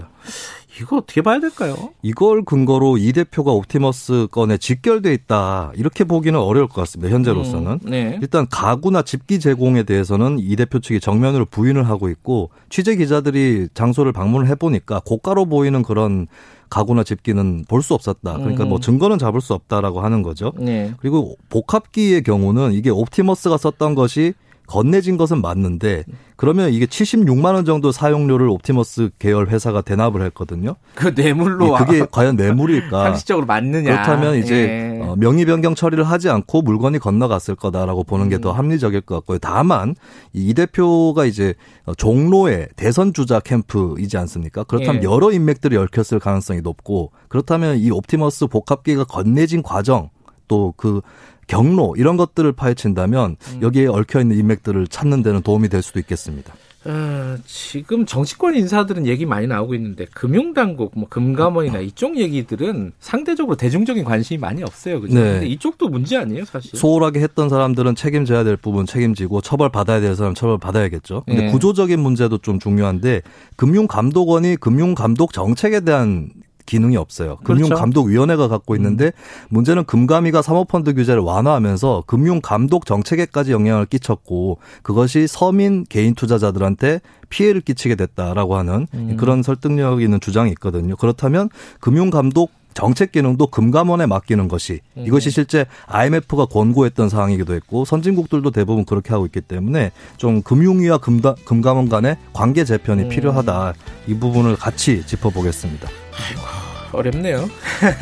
이거 0.80 0.98
어떻게 0.98 1.22
봐야 1.22 1.40
될까요? 1.40 1.76
이걸 2.02 2.44
근거로 2.44 2.98
이 2.98 3.14
대표가 3.14 3.52
옵티머스 3.52 4.28
건에 4.32 4.58
직결돼 4.58 5.14
있다 5.14 5.72
이렇게 5.76 6.04
보기는 6.04 6.40
어려울 6.40 6.68
것 6.68 6.76
같습니다. 6.82 7.14
현재로서는 7.14 7.72
음, 7.86 7.90
네. 7.90 8.20
일단 8.22 8.48
가구나 8.50 9.02
집기 9.02 9.40
제공에 9.40 9.84
대해서는 9.84 10.38
이 10.40 10.56
대표 10.56 10.80
측이 10.80 11.00
정면으로 11.00 11.46
부인을 11.46 11.88
하고 11.88 12.10
있고 12.10 12.50
취재 12.70 12.96
기자들이 12.96 13.70
장소를 13.74 14.12
방문을 14.12 14.48
해보니까 14.48 15.02
고가로 15.06 15.46
보이는 15.46 15.82
그런 15.84 16.28
가구나 16.70 17.04
집기는 17.04 17.66
볼 17.70 17.82
수 17.82 17.94
없었다. 17.94 18.38
그러니까 18.38 18.66
뭐 18.66 18.80
음. 18.80 18.82
증거는 18.82 19.20
잡을 19.20 19.40
수 19.40 19.54
없다라고 19.54 20.02
하는 20.02 20.24
거죠. 20.24 20.52
네. 20.58 20.92
그리고 21.00 21.36
복합기의 21.50 22.24
경우는 22.24 22.74
이게 22.74 22.90
옵티머스가 22.90 23.58
썼던 23.58 23.94
것이 23.96 24.34
건네진 24.68 25.18
것은 25.18 25.42
맞는데 25.42 26.04
그러면 26.36 26.72
이게 26.74 26.86
76만 26.86 27.54
원 27.54 27.66
정도 27.66 27.92
사용료를 27.92 28.50
옵티머스 28.50 29.12
계열 29.20 29.48
회사가 29.48 29.82
대납을 29.82 30.22
했거든요. 30.24 30.76
그 30.96 31.14
뇌물로 31.16 31.76
그게 31.76 32.06
과연 32.12 32.36
뇌물일까? 32.36 33.04
상식적으로 33.06 33.46
맞느냐? 33.46 33.92
그렇다면 33.92 34.36
이제 34.36 35.00
예. 35.02 35.16
명의 35.18 35.46
변경 35.46 35.76
처리를 35.76 36.04
하지 36.04 36.30
않고 36.30 36.62
물건이 36.62 37.00
건너갔을 37.00 37.56
거다라고 37.56 38.04
보는 38.04 38.30
게 38.30 38.39
더 38.39 38.52
음. 38.52 38.58
합리적일 38.58 39.02
것 39.02 39.16
같고요. 39.16 39.38
다만 39.40 39.96
이 40.34 40.54
대표가 40.54 41.26
이제 41.26 41.54
종로의 41.98 42.68
대선 42.76 43.14
주자 43.14 43.40
캠프이지 43.40 44.18
않습니까? 44.18 44.64
그렇다면 44.64 45.04
예. 45.04 45.08
여러 45.08 45.32
인맥들이 45.32 45.78
얽혔을 45.78 46.20
가능성이 46.20 46.62
높고 46.62 47.12
그렇다면 47.30 47.78
이 47.78 47.92
옵티머스 47.92 48.48
복합기가 48.48 49.06
건네진 49.06 49.64
과정 49.64 50.10
또그 50.48 51.02
경로 51.48 51.96
이런 51.98 52.18
것들을 52.18 52.52
파헤친다면 52.54 53.38
음. 53.40 53.60
여기에 53.62 53.88
얽혀 53.88 54.22
있는 54.22 54.38
인맥들을 54.38 54.88
찾는 54.88 55.24
데는 55.24 55.42
도움이 55.42 55.70
될 55.70 55.82
수도 55.82 56.00
있겠습니다. 56.00 56.54
어, 56.88 57.36
지금 57.48 58.06
정치권 58.06 58.56
인사들은 58.56 59.08
얘기 59.08 59.26
많이 59.26 59.48
나오고 59.48 59.74
있는데 59.74 60.06
금융당국, 60.14 60.92
뭐 60.96 61.08
금감원이나 61.10 61.80
이쪽 61.80 62.16
얘기들은 62.16 62.92
상대적으로 63.00 63.58
대중적인 63.58 64.04
관심이 64.04 64.38
많이 64.38 64.62
없어요, 64.62 65.02
그죠? 65.02 65.16
네. 65.16 65.24
근데 65.24 65.48
이쪽도 65.48 65.90
문제 65.90 66.16
아니에요, 66.16 66.46
사실. 66.46 66.78
소홀하게 66.78 67.22
했던 67.22 67.50
사람들은 67.50 67.96
책임져야 67.96 68.44
될 68.44 68.56
부분 68.56 68.86
책임지고 68.86 69.42
처벌 69.42 69.70
받아야 69.70 70.00
될 70.00 70.16
사람 70.16 70.36
처벌 70.36 70.60
받아야겠죠. 70.60 71.24
근데 71.26 71.46
네. 71.46 71.52
구조적인 71.52 72.00
문제도 72.00 72.38
좀 72.38 72.60
중요한데 72.60 73.24
금융감독원이 73.56 74.58
금융감독 74.58 75.34
정책에 75.34 75.80
대한 75.80 76.30
기능이 76.66 76.98
없어요. 76.98 77.38
금융감독위원회가 77.44 78.48
갖고 78.48 78.74
음. 78.74 78.78
있는데 78.78 79.12
문제는 79.50 79.86
금감위가 79.86 80.42
사모펀드 80.42 80.94
규제를 80.94 81.22
완화하면서 81.22 82.04
금융감독 82.08 82.86
정책에까지 82.86 83.52
영향을 83.52 83.86
끼쳤고 83.86 84.58
그것이 84.84 85.28
서민 85.28 85.86
개인 85.88 86.16
투자자들한테 86.16 87.00
피해를 87.30 87.62
끼치게 87.62 87.96
됐다라고 87.96 88.56
하는 88.56 88.88
음. 88.94 89.18
그런 89.18 89.44
설득력 89.44 90.02
있는 90.02 90.20
주장이 90.20 90.52
있거든요. 90.52 90.96
그렇다면 90.96 91.50
금융감독 91.80 92.52
정책 92.76 93.14
기능도 93.14 93.48
금감원에 93.48 94.06
맡기는 94.06 94.48
것이 94.50 94.82
음. 94.98 95.06
이것이 95.08 95.32
실제 95.32 95.66
IMF가 95.88 96.46
권고했던 96.46 97.10
사항이기도 97.10 97.56
했고 97.56 97.86
선진국들도 97.86 98.52
대부분 98.52 98.86
그렇게 98.86 99.12
하고 99.12 99.26
있기 99.26 99.42
때문에 99.42 99.92
좀 100.18 100.44
금융위와 100.44 100.98
금다, 101.00 101.36
금감원 101.46 101.90
간의 101.90 102.18
관계 102.34 102.66
재편이 102.66 103.04
음. 103.04 103.10
필요하다 103.10 103.74
이 104.08 104.14
부분을 104.14 104.58
같이 104.58 105.04
짚어보겠습니다. 105.08 105.88
아이고. 106.12 106.55
어렵네요. 106.92 107.50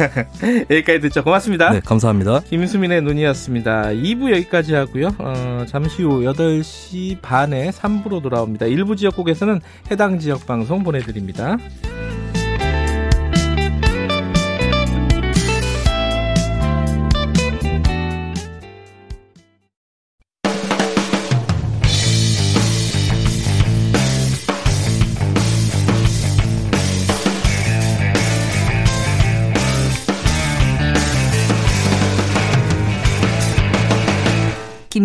여기까지 0.69 0.99
듣죠. 1.01 1.23
고맙습니다. 1.23 1.71
네, 1.71 1.79
감사합니다. 1.79 2.41
김수민의 2.41 3.01
눈이었습니다. 3.01 3.83
2부 3.89 4.31
여기까지 4.31 4.73
하고요. 4.73 5.15
어, 5.17 5.65
잠시 5.67 6.03
후 6.03 6.21
8시 6.21 7.21
반에 7.21 7.69
3부로 7.69 8.21
돌아옵니다. 8.21 8.65
일부 8.65 8.95
지역국에서는 8.95 9.61
해당 9.91 10.19
지역 10.19 10.45
방송 10.45 10.83
보내드립니다. 10.83 11.57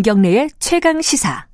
김경래의 0.08 0.48
최강 0.58 1.02
시사. 1.02 1.46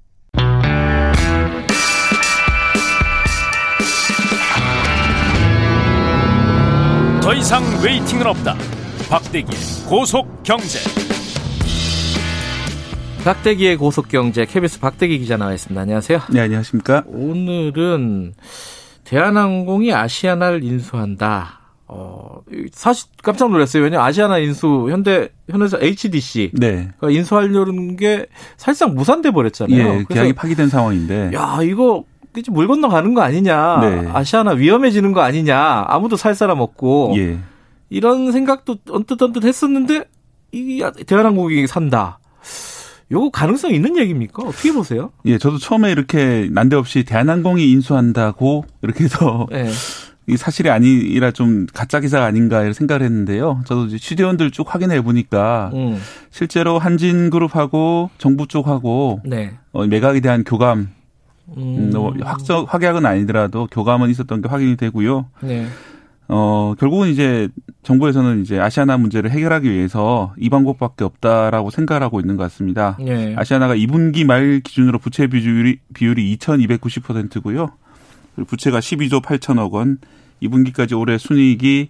더 7.20 7.34
이상 7.34 7.64
웨이팅은 7.84 8.24
없다. 8.28 8.54
박대기의 9.10 9.60
고속 9.88 10.44
경제. 10.44 10.78
박대기의 13.24 13.76
고속 13.76 14.06
경제 14.08 14.44
KBS 14.44 14.78
박대기 14.78 15.18
기자 15.18 15.36
나와 15.36 15.52
있습니다. 15.52 15.80
안녕하세요. 15.80 16.20
네, 16.30 16.40
안녕하십니까? 16.42 17.02
오늘은 17.08 18.34
대한항공이 19.02 19.92
아시아나를 19.92 20.62
인수한다. 20.62 21.63
어, 21.96 22.40
사실 22.72 23.08
깜짝 23.22 23.50
놀랐어요. 23.50 23.84
왜냐면 23.84 24.04
아시아나 24.04 24.38
인수, 24.38 24.88
현대, 24.90 25.28
현에서 25.48 25.78
HDC. 25.80 26.50
네. 26.54 26.90
가 27.00 27.08
인수하려는 27.08 27.96
게 27.96 28.26
사실상 28.56 28.94
무산돼 28.94 29.30
버렸잖아요. 29.30 29.78
예, 29.78 30.04
계약이 30.08 30.32
파기된 30.32 30.68
상황인데. 30.68 31.30
야, 31.34 31.60
이거 31.62 32.04
물 32.50 32.66
건너가는 32.66 33.14
거 33.14 33.22
아니냐. 33.22 33.80
네. 33.80 34.08
아시아나 34.12 34.52
위험해지는 34.52 35.12
거 35.12 35.20
아니냐. 35.20 35.84
아무도 35.86 36.16
살 36.16 36.34
사람 36.34 36.60
없고. 36.60 37.14
예. 37.16 37.38
이런 37.90 38.32
생각도 38.32 38.78
언뜻 38.90 39.22
언뜻 39.22 39.44
했었는데, 39.44 40.04
이 40.50 40.82
대한항공이 41.06 41.66
산다. 41.68 42.18
요거 43.12 43.30
가능성 43.30 43.72
있는 43.72 43.96
얘기입니까? 43.98 44.42
어떻게 44.42 44.72
보세요? 44.72 45.12
예, 45.26 45.38
저도 45.38 45.58
처음에 45.58 45.92
이렇게 45.92 46.48
난데없이 46.50 47.04
대한항공이 47.04 47.70
인수한다고 47.70 48.64
이렇게 48.82 49.04
해서 49.04 49.46
네. 49.50 49.70
이 50.26 50.36
사실이 50.36 50.70
아니라 50.70 51.30
좀 51.30 51.66
가짜 51.72 52.00
기사가 52.00 52.24
아닌가 52.24 52.62
이런 52.62 52.72
생각을 52.72 53.04
했는데요. 53.04 53.62
저도 53.66 53.86
이제 53.86 53.98
취재원들 53.98 54.50
쭉 54.50 54.72
확인해 54.72 55.02
보니까 55.02 55.70
음. 55.74 56.00
실제로 56.30 56.78
한진그룹하고 56.78 58.10
정부 58.16 58.46
쪽하고 58.46 59.20
네. 59.24 59.52
어, 59.72 59.86
매각에 59.86 60.20
대한 60.20 60.44
교감 60.44 60.88
음. 61.56 61.90
뭐 61.92 62.14
확정 62.22 62.64
확약은 62.66 63.04
아니더라도 63.04 63.68
교감은 63.70 64.08
있었던 64.10 64.40
게 64.40 64.48
확인이 64.48 64.76
되고요. 64.76 65.26
네. 65.42 65.66
어 66.26 66.74
결국은 66.78 67.08
이제 67.08 67.48
정부에서는 67.82 68.40
이제 68.40 68.58
아시아나 68.58 68.96
문제를 68.96 69.30
해결하기 69.30 69.70
위해서 69.70 70.32
이 70.38 70.48
방법밖에 70.48 71.04
없다라고 71.04 71.68
생각을 71.68 72.02
하고 72.02 72.18
있는 72.18 72.38
것 72.38 72.44
같습니다. 72.44 72.96
네. 72.98 73.34
아시아나가 73.36 73.76
2분기 73.76 74.24
말 74.24 74.60
기준으로 74.64 74.98
부채 74.98 75.26
비율이 75.26 75.80
비율이 75.92 76.34
2,290%고요. 76.38 77.72
부채가 78.46 78.80
12조 78.80 79.22
8천억 79.22 79.72
원, 79.72 79.98
2분기까지 80.42 80.98
올해 80.98 81.18
순이익이 81.18 81.88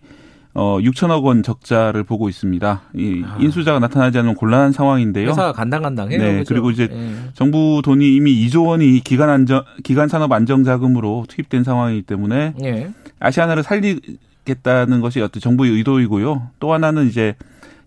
어 0.56 0.78
6천억 0.78 1.24
원 1.24 1.42
적자를 1.42 2.04
보고 2.04 2.28
있습니다. 2.28 2.82
이 2.94 3.22
아. 3.26 3.36
인수자가 3.40 3.80
나타나지 3.80 4.18
않으면 4.18 4.36
곤란한 4.36 4.70
상황인데요. 4.70 5.30
회사가 5.30 5.52
간당간당해요. 5.52 6.18
네, 6.18 6.32
그렇죠? 6.34 6.54
그리고 6.54 6.70
이제 6.70 6.86
네. 6.86 7.12
정부 7.34 7.82
돈이 7.84 8.14
이미 8.14 8.32
2조 8.46 8.68
원이 8.68 9.00
기간 9.00 9.30
안정 9.30 9.64
기간 9.82 10.08
산업 10.08 10.30
안정 10.30 10.62
자금으로 10.62 11.24
투입된 11.28 11.64
상황이기 11.64 12.02
때문에 12.02 12.54
네. 12.60 12.88
아시아나를 13.18 13.64
살리겠다는 13.64 15.00
것이 15.00 15.20
어떤 15.20 15.40
정부의 15.40 15.72
의도이고요. 15.72 16.50
또 16.60 16.72
하나는 16.72 17.08
이제 17.08 17.34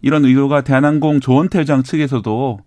이런 0.02 0.26
의도가 0.26 0.62
대한항공 0.62 1.22
조원태장 1.22 1.84
측에서도 1.84 2.60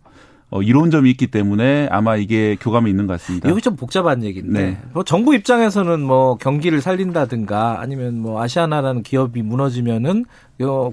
어, 0.51 0.63
이로운 0.63 0.91
점이 0.91 1.09
있기 1.11 1.29
때문에 1.29 1.89
아마 1.91 2.17
이게 2.17 2.57
교감이 2.61 2.91
있는 2.91 3.07
것 3.07 3.21
같습니다. 3.21 3.49
여기 3.49 3.61
좀 3.61 3.77
복잡한 3.77 4.25
얘기인데 4.25 4.63
네. 4.63 4.79
뭐 4.93 5.05
정부 5.05 5.35
입장에서는 5.35 6.01
뭐 6.01 6.37
경기를 6.37 6.81
살린다든가 6.81 7.81
아니면 7.81 8.19
뭐 8.21 8.43
아시아나라는 8.43 9.05
기업이 9.05 9.43
무너지면은 9.43 10.25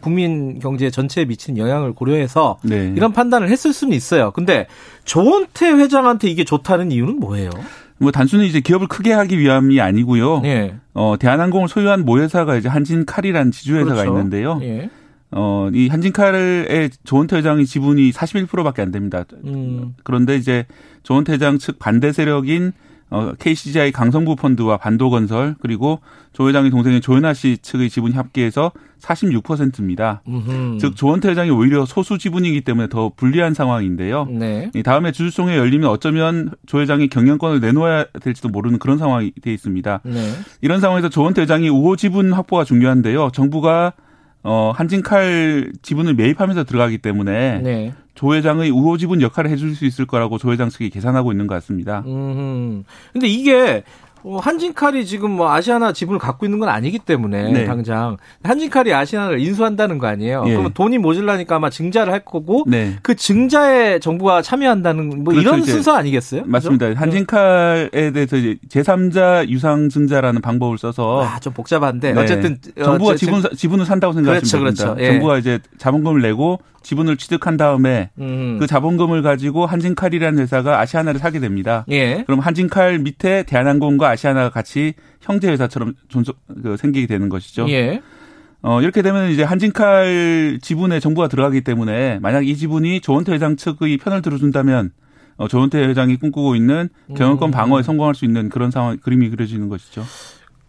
국민 0.02 0.60
경제 0.60 0.90
전체에 0.92 1.26
미치는 1.26 1.58
영향을 1.58 1.94
고려해서 1.94 2.60
네. 2.62 2.94
이런 2.96 3.12
판단을 3.14 3.50
했을 3.50 3.74
수는 3.74 3.96
있어요. 3.96 4.32
근데 4.32 4.68
조원태 5.06 5.72
회장한테 5.72 6.30
이게 6.30 6.44
좋다는 6.44 6.92
이유는 6.92 7.20
뭐예요? 7.20 7.50
뭐 7.98 8.12
단순히 8.12 8.48
이제 8.48 8.60
기업을 8.60 8.88
크게 8.88 9.12
하기 9.12 9.40
위함이 9.40 9.82
아니고요. 9.82 10.42
네. 10.42 10.76
어 10.94 11.16
대한항공을 11.20 11.68
소유한 11.68 12.06
모회사가 12.06 12.56
이제 12.58 12.70
한진칼이라는 12.70 13.52
지주회사가 13.52 13.96
그렇죠. 13.96 14.12
있는데요. 14.12 14.60
예. 14.62 14.90
어, 15.32 15.70
이 15.74 15.88
한진칼의 15.88 16.90
조원태 17.04 17.38
회장이 17.38 17.66
지분이 17.66 18.12
41%밖에 18.12 18.82
안 18.82 18.92
됩니다. 18.92 19.26
음. 19.46 19.96
그런데 20.04 20.36
이제 20.36 20.66
조원태 21.04 21.34
회장 21.34 21.58
측 21.58 21.80
반대 21.80 22.12
세력인 22.12 22.74
어, 23.10 23.32
KCGI 23.40 23.94
강성부 23.94 24.36
펀드와 24.36 24.78
반도건설 24.78 25.56
그리고 25.62 26.00
조 26.34 26.50
회장의 26.50 26.72
동생인 26.72 27.00
조현아 27.00 27.34
씨 27.34 27.58
측의 27.62 27.90
지분이 27.90 28.14
합계해서 28.16 28.72
46%입니다. 29.00 30.22
음흠. 30.28 30.78
즉 30.80 30.96
조원태 30.96 31.30
회장이 31.30 31.50
오히려 31.50 31.86
소수 31.86 32.18
지분이기 32.18 32.62
때문에 32.62 32.90
더 32.90 33.12
불리한 33.16 33.54
상황인데요. 33.54 34.26
네. 34.26 34.70
다음에 34.84 35.12
주주총회 35.14 35.56
열리면 35.56 35.90
어쩌면 35.90 36.52
조 36.66 36.82
회장이 36.82 37.08
경영권을 37.08 37.62
내놓아야 37.62 38.06
될지도 38.22 38.50
모르는 38.50 38.78
그런 38.78 38.98
상황이 38.98 39.32
돼 39.42 39.54
있습니다. 39.54 40.02
네. 40.04 40.32
이런 40.62 40.82
상황에서 40.82 41.08
조원태 41.08 41.44
회장이 41.44 41.70
우호 41.70 41.96
지분 41.96 42.34
확보가 42.34 42.66
중요한데요. 42.66 43.30
정부가 43.34 43.94
어, 44.48 44.72
한진칼 44.74 45.74
지분을 45.82 46.14
매입하면서 46.14 46.64
들어가기 46.64 47.00
때문에 47.00 47.60
네. 47.60 47.94
조 48.16 48.34
회장의 48.34 48.72
우호 48.72 48.98
지분 48.98 49.22
역할을 49.22 49.52
해줄 49.52 49.76
수 49.76 49.86
있을 49.86 50.06
거라고 50.06 50.38
조 50.38 50.54
회장 50.54 50.70
측이 50.70 50.90
계산하고 50.90 51.34
있는 51.34 51.48
것 51.48 51.56
같습니다. 51.56 52.04
음. 52.08 52.86
근데 53.12 53.28
이게 53.28 53.84
어, 54.28 54.40
한진칼이 54.40 55.06
지금 55.06 55.32
뭐 55.32 55.50
아시아나 55.52 55.94
지분을 55.94 56.20
갖고 56.20 56.46
있는 56.46 56.60
건 56.60 56.68
아니기 56.68 57.00
때문에 57.00 57.52
네. 57.52 57.66
당장 57.66 58.18
한진칼이 58.44 58.94
아시아나를 58.94 59.40
인수한다는 59.40 59.98
거 60.00 60.08
아니에요. 60.08 60.44
예. 60.48 60.52
그러면 60.52 60.74
돈이 60.74 60.98
모질라니까 60.98 61.56
아마 61.56 61.70
증자를 61.70 62.12
할 62.12 62.26
거고 62.26 62.66
네. 62.68 62.98
그 63.02 63.16
증자에 63.16 64.00
정부가 64.00 64.42
참여한다는 64.42 65.24
뭐 65.24 65.34
그렇죠. 65.34 65.42
이런 65.42 65.64
순서 65.64 65.96
아니겠어요? 65.96 66.44
맞습니다. 66.46 66.88
그렇죠? 66.88 67.00
한진칼에 67.00 68.12
대해서 68.12 68.36
이제 68.36 68.58
제3자 68.70 69.48
유상 69.48 69.88
증자라는 69.88 70.42
방법을 70.42 70.78
써서 70.78 71.24
아, 71.24 71.40
좀 71.40 71.54
복잡한데 71.54 72.12
네. 72.12 72.22
어쨌든 72.22 72.58
어, 72.80 72.84
정부가 72.84 73.12
어, 73.12 73.16
지분 73.16 73.44
지분을 73.56 73.86
산다고 73.86 74.12
생각하시면 74.14 74.64
그렇죠, 74.64 74.84
됩니다. 74.84 74.96
그렇죠. 74.96 75.04
예. 75.04 75.14
정부가 75.14 75.38
이제 75.38 75.60
자본금을 75.78 76.22
내고 76.22 76.60
지분을 76.82 77.18
취득한 77.18 77.58
다음에 77.58 78.10
음. 78.20 78.58
그 78.60 78.68
자본금을 78.68 79.22
가지고 79.22 79.66
한진칼이라는 79.66 80.42
회사가 80.42 80.80
아시아나를 80.80 81.20
사게 81.20 81.40
됩니다. 81.40 81.86
예. 81.90 82.24
그럼 82.24 82.40
한진칼 82.40 83.00
밑에 83.00 83.44
대한항공과 83.44 84.10
아시아나가 84.10 84.50
같이 84.50 84.94
형제 85.22 85.50
회사처럼 85.50 85.96
존속 86.08 86.38
그 86.62 86.78
생기게 86.78 87.08
되는 87.08 87.30
것이죠. 87.30 87.70
예. 87.70 88.02
어, 88.62 88.82
이렇게 88.82 89.02
되면 89.02 89.30
이제 89.30 89.44
한진칼 89.44 90.60
지분에 90.62 91.00
정부가 91.00 91.28
들어가기 91.28 91.62
때문에 91.62 92.20
만약 92.20 92.48
이 92.48 92.56
지분이 92.56 93.02
조원태 93.02 93.32
회장 93.34 93.56
측의 93.56 93.98
편을 93.98 94.22
들어준다면 94.22 94.92
어, 95.38 95.48
조원태 95.48 95.80
회장이 95.80 96.18
꿈꾸고 96.18 96.56
있는 96.56 96.90
경영권 97.16 97.50
음. 97.50 97.52
방어에 97.52 97.84
성공할 97.84 98.16
수 98.16 98.26
있는 98.26 98.50
그런 98.50 98.72
상황 98.72 98.98
그림이 98.98 99.30
그려지는 99.30 99.70
것이죠. 99.70 100.04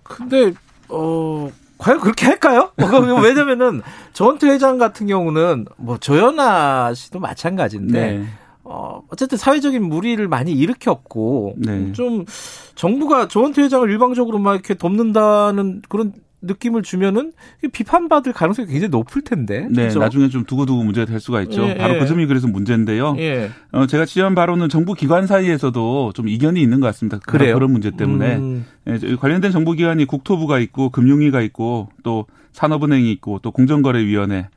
근데 0.02 0.52
어 0.88 1.50
과연 1.78 2.00
그렇게 2.00 2.26
할까요? 2.26 2.72
왜냐면은 3.22 3.82
조원태 4.12 4.48
회장 4.48 4.78
같은 4.78 5.06
경우는 5.06 5.66
뭐 5.76 5.96
조연아 5.98 6.92
씨도 6.94 7.20
마찬가지인데 7.20 8.18
네. 8.18 8.24
어, 8.64 9.02
어쨌든 9.08 9.38
사회적인 9.38 9.82
무리를 9.82 10.26
많이 10.28 10.52
일으켰고 10.52 11.54
네. 11.56 11.92
좀 11.92 12.26
정부가 12.74 13.28
조원태 13.28 13.62
회장을 13.62 13.90
일방적으로 13.90 14.38
막 14.38 14.54
이렇게 14.54 14.74
돕는다는 14.74 15.82
그런 15.88 16.12
느낌을 16.40 16.82
주면은 16.82 17.32
비판받을 17.72 18.32
가능성이 18.32 18.68
굉장히 18.68 18.90
높을 18.90 19.22
텐데. 19.22 19.66
네, 19.70 19.82
그렇죠? 19.82 19.98
나중에 19.98 20.28
좀 20.28 20.44
두고두고 20.44 20.84
문제가 20.84 21.06
될 21.06 21.20
수가 21.20 21.42
있죠. 21.42 21.68
예, 21.68 21.74
바로 21.76 21.96
예. 21.96 21.98
그 21.98 22.06
점이 22.06 22.26
그래서 22.26 22.46
문제인데요. 22.46 23.16
예. 23.18 23.50
어, 23.72 23.86
제가 23.86 24.04
취재한 24.04 24.34
바로는 24.34 24.68
정부 24.68 24.94
기관 24.94 25.26
사이에서도 25.26 26.12
좀 26.14 26.28
이견이 26.28 26.60
있는 26.60 26.80
것 26.80 26.86
같습니다. 26.88 27.18
그래요? 27.18 27.54
그런 27.54 27.72
문제 27.72 27.90
때문에 27.90 28.36
음. 28.36 28.66
예, 28.86 29.16
관련된 29.16 29.50
정부 29.50 29.72
기관이 29.72 30.04
국토부가 30.04 30.58
있고 30.60 30.90
금융위가 30.90 31.40
있고 31.42 31.88
또 32.02 32.26
산업은행이 32.52 33.10
있고 33.12 33.40
또 33.42 33.50
공정거래위원회 33.50 34.48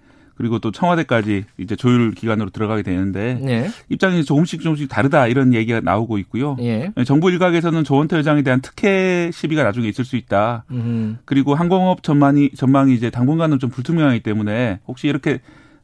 그리고 0.41 0.57
또 0.57 0.71
청와대까지 0.71 1.45
이제 1.59 1.75
조율 1.75 2.15
기관으로 2.15 2.49
들어가게 2.49 2.81
되는데 2.81 3.39
네. 3.43 3.69
입장이 3.89 4.25
조금씩 4.25 4.61
조금씩 4.61 4.89
다르다 4.89 5.27
이런 5.27 5.53
얘기가 5.53 5.81
나오고 5.81 6.17
있고요. 6.17 6.57
예. 6.61 6.91
정부 7.05 7.29
일각에서는 7.29 7.83
조원태 7.83 8.17
회장에 8.17 8.41
대한 8.41 8.59
특혜 8.59 9.29
시비가 9.31 9.61
나중에 9.61 9.87
있을 9.87 10.03
수 10.03 10.15
있다. 10.15 10.63
음. 10.71 11.19
그리고 11.25 11.53
항공업 11.53 12.01
전망이 12.01 12.49
전망이 12.55 12.95
이제 12.95 13.11
당분간은 13.11 13.59
좀 13.59 13.69
불투명하기 13.69 14.21
때문에 14.21 14.79
혹시 14.87 15.07
이렇게 15.07 15.41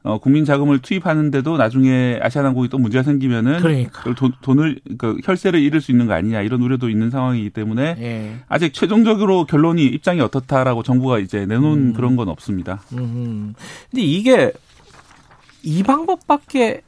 어, 0.08 0.20
국민 0.20 0.46
자금을 0.46 0.80
투입하는데도 0.80 1.58
나중에 1.58 2.18
아시아나항공이 2.22 2.70
또 2.70 2.78
문제가 2.78 3.04
생기면은 3.04 3.60
그러니까. 3.60 4.14
돈, 4.14 4.32
돈을 4.42 4.80
그 4.98 5.18
혈세를 5.24 5.60
잃을 5.60 5.82
수 5.82 5.92
있는 5.92 6.08
거 6.08 6.14
아니냐 6.14 6.42
이런 6.42 6.62
우려도 6.62 6.90
있는 6.90 7.10
상황이기 7.10 7.50
때문에 7.50 7.96
예. 8.00 8.36
아직 8.48 8.74
최종적으로 8.74 9.46
결론이 9.46 9.84
입장이 9.86 10.22
어떻다라고 10.22 10.82
정부가 10.84 11.20
이제 11.20 11.46
내놓은 11.46 11.90
음. 11.90 11.94
그런 11.94 12.16
건 12.16 12.30
없습니다. 12.30 12.82
음. 12.94 13.54
근데 13.92 14.02
이게 14.02 14.54
이 15.62 15.84
방법밖에 15.84 16.84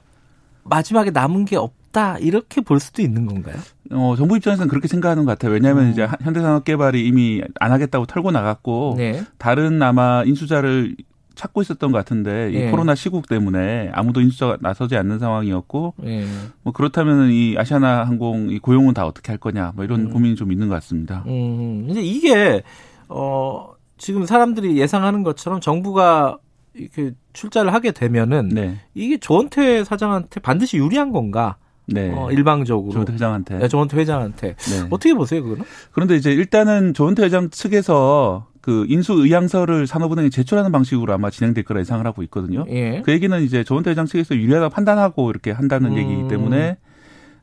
마지막에 0.63 1.11
남은 1.11 1.43
게 1.43 1.57
없다 1.57 2.19
이렇게 2.19 2.61
볼 2.61 2.79
수도 2.79 3.01
있는 3.01 3.25
건가요? 3.25 3.57
어, 3.91 4.15
정부 4.17 4.37
입장에서는 4.37 4.69
그렇게 4.69 4.87
생각하는 4.87 5.25
것 5.25 5.31
같아요. 5.31 5.51
왜냐하면 5.51 5.87
음. 5.87 5.91
이제 5.91 6.07
현대산업개발이 6.21 7.05
이미 7.05 7.41
안 7.59 7.73
하겠다고 7.73 8.05
털고 8.05 8.31
나갔고 8.31 8.93
네. 8.97 9.23
다른 9.37 9.81
아마 9.81 10.23
인수자를 10.23 10.95
찾고 11.39 11.61
있었던 11.61 11.93
것 11.93 11.97
같은데 11.97 12.51
이 12.51 12.55
예. 12.55 12.69
코로나 12.69 12.95
시국 12.95 13.29
때문에 13.29 13.91
아무도 13.93 14.19
인수가 14.19 14.57
나서지 14.59 14.97
않는 14.97 15.19
상황이었고 15.19 15.93
예. 16.03 16.25
뭐 16.63 16.73
그렇다면 16.73 17.31
이 17.31 17.55
아시아나 17.57 18.03
항공 18.03 18.51
이 18.51 18.59
고용은 18.59 18.93
다 18.93 19.05
어떻게 19.07 19.31
할 19.31 19.39
거냐 19.39 19.71
뭐 19.73 19.85
이런 19.85 20.01
음. 20.01 20.09
고민이 20.09 20.35
좀 20.35 20.51
있는 20.51 20.67
것 20.67 20.75
같습니다. 20.75 21.23
음. 21.27 21.87
이제 21.89 22.01
이게 22.01 22.61
어 23.07 23.71
지금 23.97 24.25
사람들이 24.25 24.77
예상하는 24.77 25.23
것처럼 25.23 25.61
정부가 25.61 26.39
이렇게 26.73 27.11
출자를 27.31 27.73
하게 27.73 27.91
되면은 27.91 28.49
네. 28.49 28.81
이게 28.93 29.17
조원태 29.17 29.85
사장한테 29.85 30.41
반드시 30.41 30.77
유리한 30.77 31.13
건가? 31.13 31.55
네. 31.85 32.11
어, 32.13 32.31
일방적으로. 32.31 32.91
조원태 32.91 33.13
회장한테. 33.13 33.57
네, 33.59 33.67
조원태 33.67 33.97
회장한테. 33.97 34.55
네. 34.55 34.87
어떻게 34.91 35.13
보세요, 35.13 35.41
그거는? 35.41 35.63
그런데 35.91 36.15
이제 36.15 36.31
일단은 36.31 36.93
조원태 36.93 37.23
회장 37.23 37.49
측에서 37.49 38.45
그 38.61 38.85
인수 38.89 39.13
의향서를 39.13 39.87
산업은행에 39.87 40.29
제출하는 40.29 40.71
방식으로 40.71 41.13
아마 41.13 41.29
진행될 41.29 41.63
거라 41.63 41.79
예상을 41.79 42.05
하고 42.05 42.23
있거든요. 42.23 42.65
예. 42.69 43.01
그 43.03 43.11
얘기는 43.11 43.41
이제 43.41 43.63
조원태 43.63 43.91
회장 43.91 44.05
측에서 44.05 44.35
유리하다 44.35 44.69
판단하고 44.69 45.29
이렇게 45.29 45.51
한다는 45.51 45.91
음. 45.91 45.97
얘기이기 45.97 46.27
때문에 46.27 46.77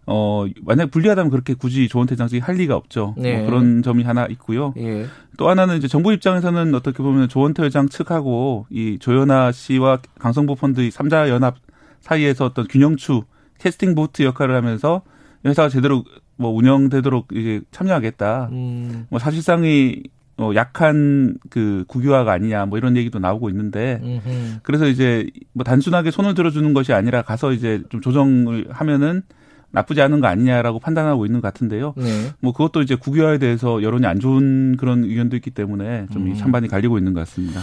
어 0.06 0.46
만약 0.62 0.90
불리하다면 0.90 1.30
그렇게 1.30 1.54
굳이 1.54 1.88
조원태 1.88 2.12
회장 2.12 2.28
측이 2.28 2.40
할 2.40 2.56
리가 2.56 2.76
없죠. 2.76 3.14
뭐 3.16 3.24
네. 3.24 3.38
뭐 3.38 3.46
그런 3.46 3.82
점이 3.82 4.04
하나 4.04 4.26
있고요. 4.26 4.74
예. 4.76 5.06
또 5.36 5.48
하나는 5.48 5.78
이제 5.78 5.88
정부 5.88 6.12
입장에서는 6.12 6.74
어떻게 6.74 7.02
보면 7.02 7.28
조원태 7.28 7.62
회장 7.64 7.88
측하고 7.88 8.66
이 8.70 8.98
조현아 9.00 9.52
씨와 9.52 10.00
강성보 10.18 10.54
펀드의 10.54 10.90
삼자 10.90 11.28
연합 11.30 11.56
사이에서 12.00 12.44
어떤 12.44 12.68
균형추 12.68 13.22
캐스팅 13.58 13.94
보트 13.94 14.22
역할을 14.22 14.54
하면서 14.54 15.02
회사가 15.44 15.68
제대로 15.70 16.04
뭐 16.36 16.50
운영되도록 16.50 17.28
이제 17.32 17.62
참여하겠다. 17.70 18.50
음. 18.52 19.06
뭐 19.08 19.18
사실상이 19.18 20.02
어, 20.38 20.52
약한 20.54 21.38
그 21.48 21.84
국유화가 21.88 22.32
아니냐 22.32 22.66
뭐 22.66 22.76
이런 22.78 22.96
얘기도 22.96 23.18
나오고 23.18 23.48
있는데 23.50 24.00
음흠. 24.02 24.58
그래서 24.62 24.86
이제 24.86 25.26
뭐 25.52 25.64
단순하게 25.64 26.10
손을 26.10 26.34
들어주는 26.34 26.74
것이 26.74 26.92
아니라 26.92 27.22
가서 27.22 27.52
이제 27.52 27.82
좀 27.88 28.00
조정을 28.00 28.66
하면은 28.70 29.22
나쁘지 29.70 30.00
않은 30.00 30.20
거 30.20 30.26
아니냐라고 30.26 30.78
판단하고 30.78 31.26
있는 31.26 31.40
것 31.40 31.52
같은데요. 31.52 31.94
네. 31.96 32.30
뭐 32.40 32.52
그것도 32.52 32.82
이제 32.82 32.94
국유화에 32.94 33.38
대해서 33.38 33.82
여론이 33.82 34.06
안 34.06 34.20
좋은 34.20 34.76
그런 34.76 35.04
의견도 35.04 35.36
있기 35.36 35.50
때문에 35.50 36.06
좀이 36.12 36.30
음. 36.30 36.36
찬반이 36.36 36.68
갈리고 36.68 36.98
있는 36.98 37.12
것 37.12 37.20
같습니다. 37.20 37.60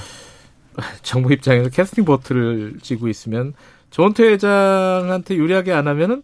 정부 1.01 1.31
입장에서 1.31 1.69
캐스팅 1.69 2.05
버트를 2.05 2.77
쥐고 2.81 3.07
있으면 3.07 3.53
조원태 3.91 4.23
회장한테 4.23 5.35
유리하게 5.35 5.71
안 5.73 5.87
하면은 5.87 6.23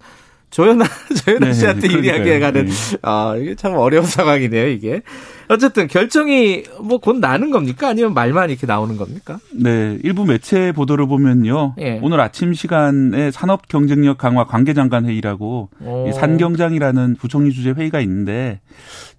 조연아 0.49 0.85
조연아 1.25 1.45
네, 1.47 1.53
씨한테 1.53 1.91
유리하게 1.91 2.39
가는 2.39 2.65
네. 2.65 2.97
아 3.01 3.35
이게 3.39 3.55
참 3.55 3.73
어려운 3.75 4.05
상황이네요 4.07 4.67
이게 4.67 5.01
어쨌든 5.47 5.87
결정이 5.87 6.63
뭐 6.81 6.99
곧 6.99 7.17
나는 7.17 7.49
겁니까 7.49 7.87
아니면 7.89 8.13
말만 8.13 8.49
이렇게 8.49 8.67
나오는 8.67 8.97
겁니까? 8.97 9.39
네 9.53 9.97
일부 10.03 10.25
매체 10.25 10.71
보도를 10.71 11.07
보면요 11.07 11.75
예. 11.79 11.99
오늘 12.03 12.19
아침 12.19 12.53
시간에 12.53 13.31
산업 13.31 13.67
경쟁력 13.67 14.17
강화 14.17 14.43
관계장관 14.43 15.05
회의라고 15.05 15.69
이 16.07 16.11
산경장이라는 16.13 17.15
부총리 17.15 17.51
주재 17.51 17.71
회의가 17.71 17.99
있는데 18.01 18.59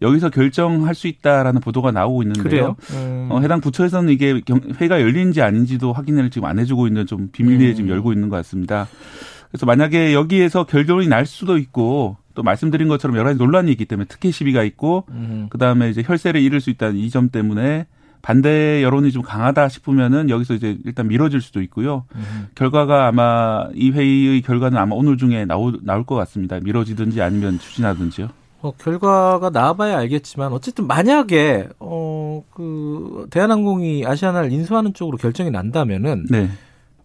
여기서 0.03 0.31
결정할 0.31 0.95
수 0.95 1.09
있다라는 1.09 1.61
보도가 1.61 1.91
나오고 1.91 2.23
있는데요. 2.23 2.77
음. 2.93 3.29
어, 3.31 3.41
해당 3.41 3.61
부처에서는 3.61 4.13
이게 4.13 4.41
회의가 4.81 5.01
열린지 5.01 5.43
아닌지도 5.43 5.93
확인을 5.93 6.31
지금 6.31 6.47
안 6.49 6.59
해주고 6.59 6.87
있는 6.87 7.07
좀 7.07 7.29
비밀리에 7.33 7.71
음. 7.71 7.75
지금 7.75 7.91
열고 7.91 8.13
있는 8.13 8.29
것 8.29 8.37
같습니다. 8.37 8.89
그래서 9.51 9.67
만약에 9.67 10.15
여기에서 10.15 10.65
결론이 10.65 11.09
날 11.09 11.27
수도 11.27 11.59
있고 11.59 12.17
또 12.35 12.43
말씀드린 12.43 12.89
것처럼 12.89 13.17
여러 13.17 13.27
가지 13.29 13.39
논란이 13.39 13.71
있기 13.73 13.85
때문에 13.85 14.07
특혜 14.09 14.31
시비가 14.31 14.63
있고 14.63 15.05
음. 15.11 15.47
그다음에 15.51 15.91
이제 15.91 16.03
혈세를 16.07 16.41
잃을 16.41 16.61
수 16.61 16.71
있다는 16.71 16.97
이 16.97 17.11
점 17.11 17.31
때문에 17.31 17.87
반대 18.23 18.83
여론이 18.83 19.13
좀 19.13 19.23
강하다 19.23 19.69
싶으면은 19.71 20.29
여기서 20.31 20.55
이제 20.55 20.77
일단 20.85 21.09
미뤄질 21.09 21.41
수도 21.41 21.63
있고요. 21.63 22.05
음. 22.15 22.49
결과가 22.55 23.07
아마 23.09 23.67
이 23.75 23.91
회의의 23.91 24.43
결과는 24.43 24.77
아마 24.79 24.95
오늘 24.95 25.17
중에 25.17 25.47
나오, 25.47 25.73
나올 25.83 26.05
것 26.05 26.15
같습니다. 26.17 26.61
미뤄지든지 26.61 27.23
아니면 27.23 27.59
추진하든지요. 27.59 28.29
어, 28.63 28.73
결과가 28.73 29.49
나와봐야 29.51 29.97
알겠지만 29.99 30.53
어쨌든 30.53 30.87
만약에 30.87 31.69
어 31.79 32.21
그 32.53 33.27
대한항공이 33.31 34.07
아시아나를 34.07 34.53
인수하는 34.53 34.95
쪽으로 34.95 35.17
결정이 35.19 35.51
난다면은 35.51 36.27
네. 36.31 36.49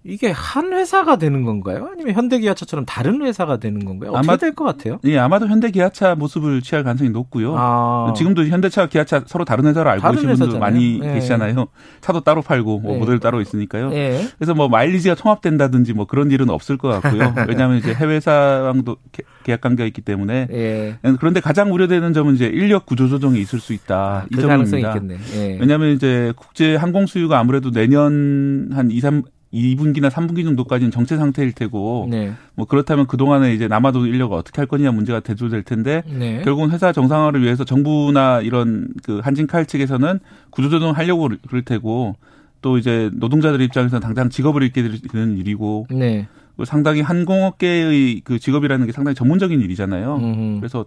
이게 0.07 0.29
한 0.29 0.71
회사가 0.71 1.17
되는 1.17 1.43
건가요? 1.43 1.89
아니면 1.91 2.13
현대기아차처럼 2.13 2.85
다른 2.85 3.23
회사가 3.23 3.57
되는 3.57 3.83
건가요? 3.83 4.11
어떻게 4.11 4.27
아마, 4.27 4.37
될것 4.37 4.67
같아요? 4.67 4.99
예, 5.05 5.17
아마도 5.17 5.47
현대기아차 5.47 6.13
모습을 6.13 6.61
취할 6.61 6.83
가능성이 6.83 7.09
높고요. 7.09 7.55
아. 7.57 8.13
지금도 8.15 8.45
현대차, 8.45 8.85
기아차 8.85 9.23
서로 9.25 9.45
다른 9.45 9.65
회사를 9.65 9.89
알고 9.89 10.11
계시는 10.11 10.35
분들 10.35 10.59
많이 10.59 10.99
네. 10.99 11.15
계시잖아요. 11.15 11.65
차도 12.01 12.21
따로 12.21 12.43
팔고 12.43 12.79
뭐 12.81 12.93
네. 12.93 12.99
모델 12.99 13.19
따로 13.19 13.41
있으니까요. 13.41 13.89
네. 13.89 14.27
그래서 14.37 14.53
뭐 14.53 14.67
마일리지가 14.69 15.15
통합된다든지 15.15 15.93
뭐 15.93 16.05
그런 16.05 16.29
일은 16.29 16.51
없을 16.51 16.77
것 16.77 16.87
같고요. 16.89 17.33
왜냐하면 17.49 17.77
이제 17.77 17.91
해외사랑도 17.91 18.97
계약 19.43 19.61
관계가 19.61 19.87
있기 19.87 20.01
때문에. 20.01 20.47
예. 20.51 20.97
그런데 21.19 21.39
가장 21.39 21.73
우려되는 21.73 22.13
점은 22.13 22.35
이제 22.35 22.45
인력 22.45 22.85
구조 22.85 23.07
조정이 23.07 23.39
있을 23.41 23.59
수 23.59 23.73
있다. 23.73 23.95
아, 23.95 24.25
이 24.31 24.35
그 24.35 24.41
점입니다. 24.41 24.95
예. 25.35 25.57
왜냐하면 25.59 25.95
이제 25.95 26.31
국제 26.35 26.75
항공 26.75 27.07
수요가 27.07 27.39
아무래도 27.39 27.71
내년 27.71 28.69
한 28.71 28.91
2, 28.91 28.99
3 28.99 29.23
2분기나 29.55 30.09
3분기 30.09 30.43
정도까지는 30.43 30.91
정체 30.91 31.17
상태일 31.17 31.53
테고 31.53 32.07
네. 32.09 32.33
뭐 32.55 32.65
그렇다면 32.65 33.07
그동안에 33.07 33.53
이제 33.53 33.67
남아도 33.67 34.05
인력을 34.05 34.35
어떻게 34.37 34.61
할 34.61 34.67
거냐 34.67 34.91
문제가 34.91 35.19
대두될 35.19 35.63
텐데 35.63 36.03
네. 36.07 36.41
결국은 36.43 36.71
회사 36.71 36.91
정상화를 36.91 37.41
위해서 37.41 37.63
정부나 37.63 38.41
이런 38.41 38.89
그 39.03 39.19
한진칼 39.19 39.65
측에서는 39.65 40.19
구조조정을 40.51 40.97
하려고 40.97 41.29
그럴 41.47 41.63
테고 41.63 42.15
또 42.61 42.77
이제 42.77 43.09
노동자들 43.13 43.61
입장에서는 43.61 44.01
당장 44.01 44.29
직업을 44.29 44.63
잃게 44.63 44.81
되는 45.11 45.37
일이고 45.37 45.87
네. 45.91 46.27
상당히 46.63 47.01
항공업계의 47.01 48.21
그 48.23 48.39
직업이라는 48.39 48.85
게 48.85 48.91
상당히 48.91 49.15
전문적인 49.15 49.59
일이잖아요. 49.61 50.15
음흠. 50.15 50.59
그래서 50.59 50.85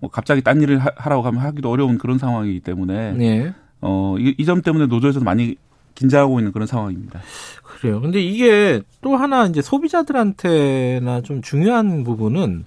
뭐 0.00 0.10
갑자기 0.10 0.42
딴 0.42 0.60
일을 0.62 0.78
하라고 0.78 1.22
하면 1.22 1.40
하기도 1.40 1.70
어려운 1.70 1.98
그런 1.98 2.18
상황이기 2.18 2.60
때문에 2.60 3.12
네. 3.12 3.52
어이 3.80 4.44
점 4.44 4.62
때문에 4.62 4.86
노조에서도 4.86 5.24
많이 5.24 5.56
긴장하고 5.98 6.38
있는 6.38 6.52
그런 6.52 6.66
상황입니다. 6.68 7.20
그래요. 7.64 8.00
근데 8.00 8.20
이게 8.20 8.80
또 9.00 9.16
하나 9.16 9.46
이제 9.46 9.60
소비자들한테나 9.60 11.22
좀 11.22 11.42
중요한 11.42 12.04
부분은 12.04 12.64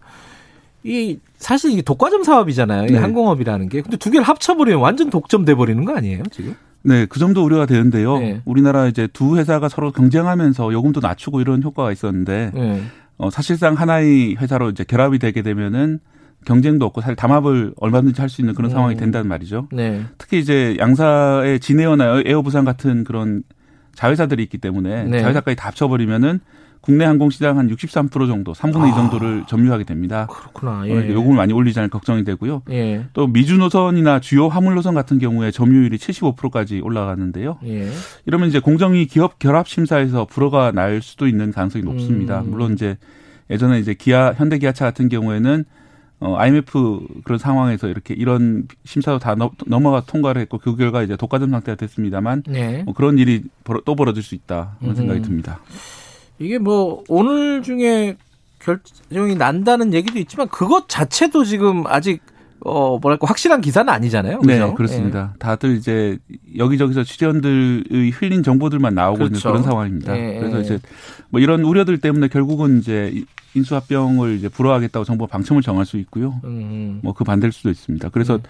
이 0.84 1.18
사실 1.38 1.72
이게 1.72 1.82
독과점 1.82 2.24
사업이잖아요. 2.24 2.88
네. 2.88 2.98
항공업이라는 2.98 3.70
게. 3.70 3.82
근데 3.82 3.96
두 3.98 4.12
개를 4.12 4.28
합쳐버리면 4.28 4.82
완전 4.82 5.10
독점돼 5.10 5.56
버리는 5.56 5.84
거 5.86 5.96
아니에요, 5.96 6.24
지금? 6.32 6.56
네, 6.84 7.06
그 7.06 7.20
점도 7.20 7.46
우려가 7.46 7.66
되는데요. 7.66 8.18
네. 8.20 8.42
우리나라 8.44 8.88
이제 8.88 9.08
두 9.14 9.38
회사가 9.38 9.70
서로 9.70 9.92
경쟁하면서 9.92 10.74
요금도 10.74 11.00
낮추고 11.00 11.40
이런 11.40 11.64
효과가 11.64 11.92
있었는데 11.92 12.52
네. 12.54 12.84
어, 13.18 13.30
사실상 13.30 13.76
하나의 13.76 14.36
회사로 14.38 14.72
이제 14.72 14.84
결합이 14.84 15.20
되게 15.20 15.42
되면은 15.42 16.00
경쟁도 16.46 16.86
없고 16.86 17.02
사실 17.02 17.16
담합을 17.16 17.74
얼마든지 17.78 18.20
할 18.20 18.30
수 18.30 18.42
있는 18.42 18.54
그런 18.56 18.72
음. 18.72 18.74
상황이 18.74 18.96
된다는 18.96 19.28
말이죠. 19.28 19.68
네. 19.72 20.04
특히 20.18 20.40
이제 20.40 20.76
양사의 20.80 21.60
진에어나 21.60 22.22
에어부산 22.26 22.66
같은 22.66 23.04
그런 23.04 23.44
자회사들이 23.96 24.42
있기 24.44 24.58
때문에 24.58 25.04
네. 25.04 25.22
자회사까지 25.22 25.56
다 25.58 25.68
합쳐버리면은 25.68 26.40
국내 26.80 27.06
항공 27.06 27.30
시장 27.30 27.60
한 27.60 27.68
63% 27.70 28.10
정도, 28.28 28.54
3분의 28.54 28.86
아, 28.86 28.88
2 28.88 28.92
정도를 28.96 29.44
점유하게 29.48 29.84
됩니다. 29.84 30.26
그렇구나. 30.32 30.82
예. 30.88 31.14
요금을 31.14 31.36
많이 31.36 31.54
올리지 31.54 31.78
않을 31.78 31.90
걱정이 31.90 32.24
되고요. 32.24 32.64
예. 32.72 33.06
또 33.14 33.28
미주 33.28 33.58
노선이나 33.58 34.20
주요 34.20 34.48
화물 34.48 34.74
노선 34.74 34.96
같은 34.96 35.20
경우에 35.20 35.52
점유율이 35.52 35.96
75%까지 35.98 36.80
올라가는데요. 36.80 37.60
예. 37.66 37.88
이러면 38.26 38.50
이제 38.50 38.60
공정위 38.60 39.06
기업 39.06 39.38
결합 39.38 39.68
심사에서 39.68 40.26
불허가 40.26 40.72
날 40.72 41.04
수도 41.04 41.28
있는 41.28 41.52
가능성이 41.52 41.84
높습니다. 41.86 42.42
음. 42.42 42.50
물론 42.50 42.74
이제 42.74 42.98
예전에 43.52 43.78
이제 43.80 43.94
기아 43.94 44.34
현대 44.34 44.58
기아차 44.58 44.86
같은 44.86 45.08
경우에는 45.08 45.66
어, 46.22 46.36
IMF 46.38 47.02
그런 47.24 47.40
상황에서 47.40 47.88
이렇게 47.88 48.14
이런 48.14 48.68
심사도 48.86 49.18
다 49.18 49.36
넘어가 49.66 50.02
통과를 50.02 50.42
했고 50.44 50.60
그 50.60 50.76
결과 50.76 51.02
이제 51.02 51.18
독과점 51.18 51.50
상태가 51.50 51.76
됐습니다만 51.76 52.44
네. 52.48 52.84
뭐 52.84 52.94
그런 52.94 53.18
일이 53.18 53.44
또 53.86 53.96
벌어질 53.96 54.22
수 54.22 54.36
있다 54.36 54.78
그런 54.80 54.96
생각이 54.96 55.20
음. 55.20 55.24
듭니다. 55.24 55.60
이게 56.38 56.60
뭐 56.60 57.04
오늘 57.08 57.64
중에 57.64 58.18
결정이 58.60 59.36
난다는 59.36 59.94
얘기도 59.96 60.20
있지만 60.20 60.48
그것 60.50 60.88
자체도 60.88 61.44
지금 61.44 61.88
아직 61.88 62.22
어 62.64 63.00
뭐랄까 63.00 63.28
확실한 63.28 63.62
기사는 63.62 63.92
아니잖아요. 63.92 64.42
네, 64.42 64.56
그렇죠? 64.56 64.68
네, 64.68 64.74
그렇습니다. 64.76 65.32
예. 65.34 65.40
다들 65.40 65.78
이제 65.78 66.20
여기저기서 66.58 67.04
출연들의 67.04 68.12
흘린 68.12 68.44
정보들만 68.44 68.94
나오고 68.94 69.18
그렇죠. 69.18 69.34
있는 69.34 69.42
그런 69.42 69.64
상황입니다. 69.64 70.18
예. 70.18 70.40
그래서 70.40 70.62
이제 70.62 70.80
뭐 71.30 71.42
이런 71.42 71.64
우려들 71.64 71.98
때문에 71.98 72.28
결국은 72.28 72.80
이제 72.80 73.24
인수합병을 73.56 74.36
이제 74.36 74.48
불허하겠다고 74.48 75.04
정부가 75.04 75.32
방침을 75.32 75.62
정할 75.62 75.86
수 75.86 75.98
있고요. 75.98 76.40
음. 76.44 77.00
뭐그 77.04 77.24
반대일 77.24 77.52
수도 77.52 77.70
있습니다. 77.70 78.10
그래서 78.10 78.36
음. 78.36 78.42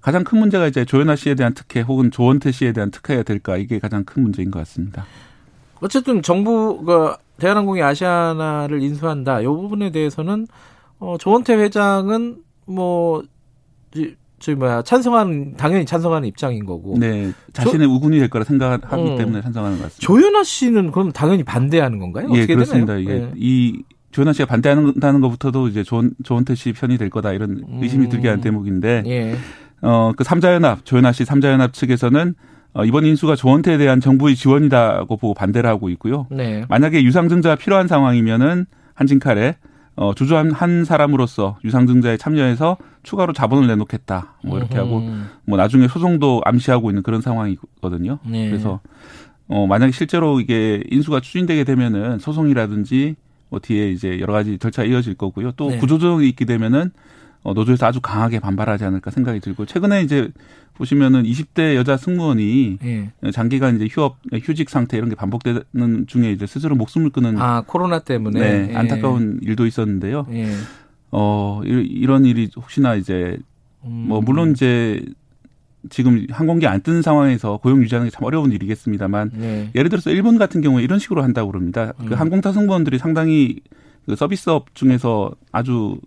가장 0.00 0.24
큰 0.24 0.38
문제가 0.38 0.66
이제 0.66 0.84
조현아 0.84 1.16
씨에 1.16 1.34
대한 1.34 1.54
특혜 1.54 1.80
혹은 1.80 2.10
조원태 2.10 2.52
씨에 2.52 2.72
대한 2.72 2.90
특혜가 2.90 3.22
될까 3.22 3.56
이게 3.56 3.78
가장 3.78 4.04
큰 4.04 4.22
문제인 4.22 4.50
것 4.50 4.58
같습니다. 4.60 5.06
어쨌든 5.80 6.22
정부가 6.22 7.18
대한항공이 7.38 7.82
아시아나를 7.82 8.82
인수한다. 8.82 9.40
이 9.40 9.46
부분에 9.46 9.90
대해서는 9.90 10.46
어, 10.98 11.16
조원태 11.18 11.54
회장은 11.54 12.36
뭐 12.66 13.22
저기 14.38 14.56
뭐야 14.56 14.82
찬성하는 14.82 15.54
당연히 15.56 15.86
찬성하는 15.86 16.28
입장인 16.28 16.66
거고. 16.66 16.96
네, 16.98 17.32
자신의 17.52 17.86
조, 17.86 17.94
우군이 17.94 18.18
될 18.18 18.28
거라 18.28 18.44
생각하기 18.44 19.02
어, 19.02 19.16
때문에 19.16 19.40
찬성하는 19.40 19.78
것 19.78 19.84
같습니다. 19.84 20.06
조현아 20.06 20.44
씨는 20.44 20.90
그럼 20.90 21.12
당연히 21.12 21.42
반대하는 21.44 21.98
건가요? 21.98 22.28
예, 22.34 22.44
그렇습니다. 22.44 22.96
이게 22.96 23.14
네. 23.14 23.32
이 23.36 23.82
조현아 24.10 24.32
씨가 24.32 24.46
반대한다는 24.46 25.20
것부터도 25.20 25.68
이제 25.68 25.82
조, 25.82 26.02
조원태 26.22 26.54
씨 26.54 26.72
편이 26.72 26.98
될 26.98 27.08
거다 27.10 27.32
이런 27.32 27.64
의심이 27.80 28.06
음, 28.06 28.08
들게 28.10 28.28
한 28.28 28.40
대목인데, 28.40 29.04
예. 29.06 29.36
어그 29.80 30.24
삼자연합 30.24 30.84
조현아 30.84 31.12
씨 31.12 31.24
삼자연합 31.24 31.72
측에서는 31.72 32.34
어, 32.74 32.84
이번 32.84 33.06
인수가 33.06 33.36
조원태에 33.36 33.78
대한 33.78 34.00
정부의 34.00 34.34
지원이다고 34.34 35.16
보고 35.16 35.32
반대를 35.32 35.70
하고 35.70 35.88
있고요. 35.90 36.26
네. 36.30 36.64
만약에 36.68 37.02
유상증자가 37.02 37.54
필요한 37.54 37.86
상황이면은 37.88 38.66
한진칼에 38.94 39.56
어, 39.96 40.12
주주한 40.14 40.50
한 40.50 40.84
사람으로서 40.84 41.58
유상증자에 41.64 42.16
참여해서 42.16 42.76
추가로 43.02 43.32
자본을 43.32 43.68
내놓겠다. 43.68 44.34
뭐 44.44 44.58
이렇게 44.58 44.76
하고 44.76 45.02
뭐 45.44 45.56
나중에 45.56 45.86
소송도 45.86 46.42
암시하고 46.44 46.90
있는 46.90 47.02
그런 47.02 47.20
상황이거든요. 47.20 48.18
네. 48.26 48.48
그래서 48.48 48.80
어, 49.46 49.66
만약에 49.66 49.92
실제로 49.92 50.40
이게 50.40 50.82
인수가 50.90 51.20
추진되게 51.20 51.64
되면은 51.64 52.18
소송이라든지 52.18 53.14
뭐 53.50 53.60
뒤에 53.60 53.90
이제 53.90 54.18
여러 54.20 54.32
가지 54.32 54.58
절차 54.58 54.82
이어질 54.82 55.14
거고요. 55.14 55.52
또 55.52 55.70
네. 55.70 55.78
구조조정이 55.78 56.28
있게 56.30 56.44
되면은 56.44 56.90
어, 56.90 57.23
노조에서 57.52 57.86
아주 57.86 58.00
강하게 58.00 58.40
반발하지 58.40 58.84
않을까 58.84 59.10
생각이 59.10 59.40
들고 59.40 59.66
최근에 59.66 60.02
이제 60.02 60.30
보시면은 60.74 61.24
20대 61.24 61.74
여자 61.74 61.96
승무원이 61.96 62.78
예. 62.84 63.10
장기간 63.32 63.76
이제 63.76 63.86
휴업 63.90 64.16
휴직 64.32 64.70
상태 64.70 64.96
이런 64.96 65.08
게 65.08 65.14
반복되는 65.14 66.06
중에 66.06 66.32
이제 66.32 66.46
스스로 66.46 66.74
목숨을 66.74 67.10
끊은 67.10 67.38
아 67.38 67.62
코로나 67.66 67.98
때문에 68.00 68.40
네, 68.40 68.68
예. 68.72 68.76
안타까운 68.76 69.38
일도 69.42 69.66
있었는데요. 69.66 70.26
예. 70.32 70.48
어 71.10 71.60
이런 71.64 72.24
일이 72.24 72.48
혹시나 72.56 72.94
이제 72.94 73.36
음. 73.84 74.06
뭐 74.08 74.20
물론 74.20 74.52
이제 74.52 75.04
지금 75.90 76.26
항공기 76.30 76.66
안 76.66 76.80
뜨는 76.80 77.02
상황에서 77.02 77.58
고용 77.58 77.82
유지하는 77.82 78.08
게 78.08 78.10
참 78.10 78.24
어려운 78.24 78.52
일이겠습니다만 78.52 79.30
네. 79.34 79.70
예를 79.74 79.90
들어서 79.90 80.10
일본 80.10 80.38
같은 80.38 80.60
경우에 80.60 80.82
이런 80.82 80.98
식으로 80.98 81.22
한다고 81.22 81.50
그럽니다. 81.52 81.92
그 81.98 82.02
음. 82.04 82.08
그 82.08 82.14
항공타 82.14 82.52
승무원들이 82.52 82.98
상당히 82.98 83.60
그 84.06 84.16
서비스업 84.16 84.74
중에서 84.74 85.32
아주 85.52 85.98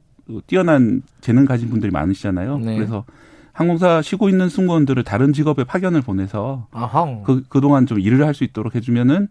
뛰어난 0.47 1.01
재능 1.21 1.45
가진 1.45 1.69
분들이 1.69 1.91
많으시잖아요. 1.91 2.57
네. 2.59 2.75
그래서 2.75 3.05
항공사 3.53 4.01
쉬고 4.01 4.29
있는 4.29 4.49
승무원들을 4.49 5.03
다른 5.03 5.33
직업에 5.33 5.63
파견을 5.63 6.01
보내서 6.01 6.67
아항. 6.71 7.23
그 7.23 7.43
그동안 7.49 7.85
좀 7.85 7.99
일을 7.99 8.25
할 8.25 8.33
수 8.33 8.43
있도록 8.43 8.75
해주면은 8.75 9.27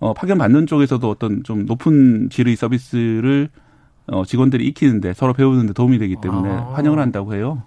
어 0.00 0.14
파견 0.14 0.38
받는 0.38 0.66
쪽에서도 0.66 1.08
어떤 1.10 1.42
좀 1.42 1.66
높은 1.66 2.28
질의 2.30 2.56
서비스를 2.56 3.50
어 4.06 4.24
직원들이 4.24 4.66
익히는데 4.68 5.12
서로 5.12 5.34
배우는데 5.34 5.74
도움이 5.74 5.98
되기 5.98 6.16
때문에 6.22 6.48
아. 6.50 6.72
환영을 6.74 6.98
한다고 6.98 7.34
해요. 7.34 7.62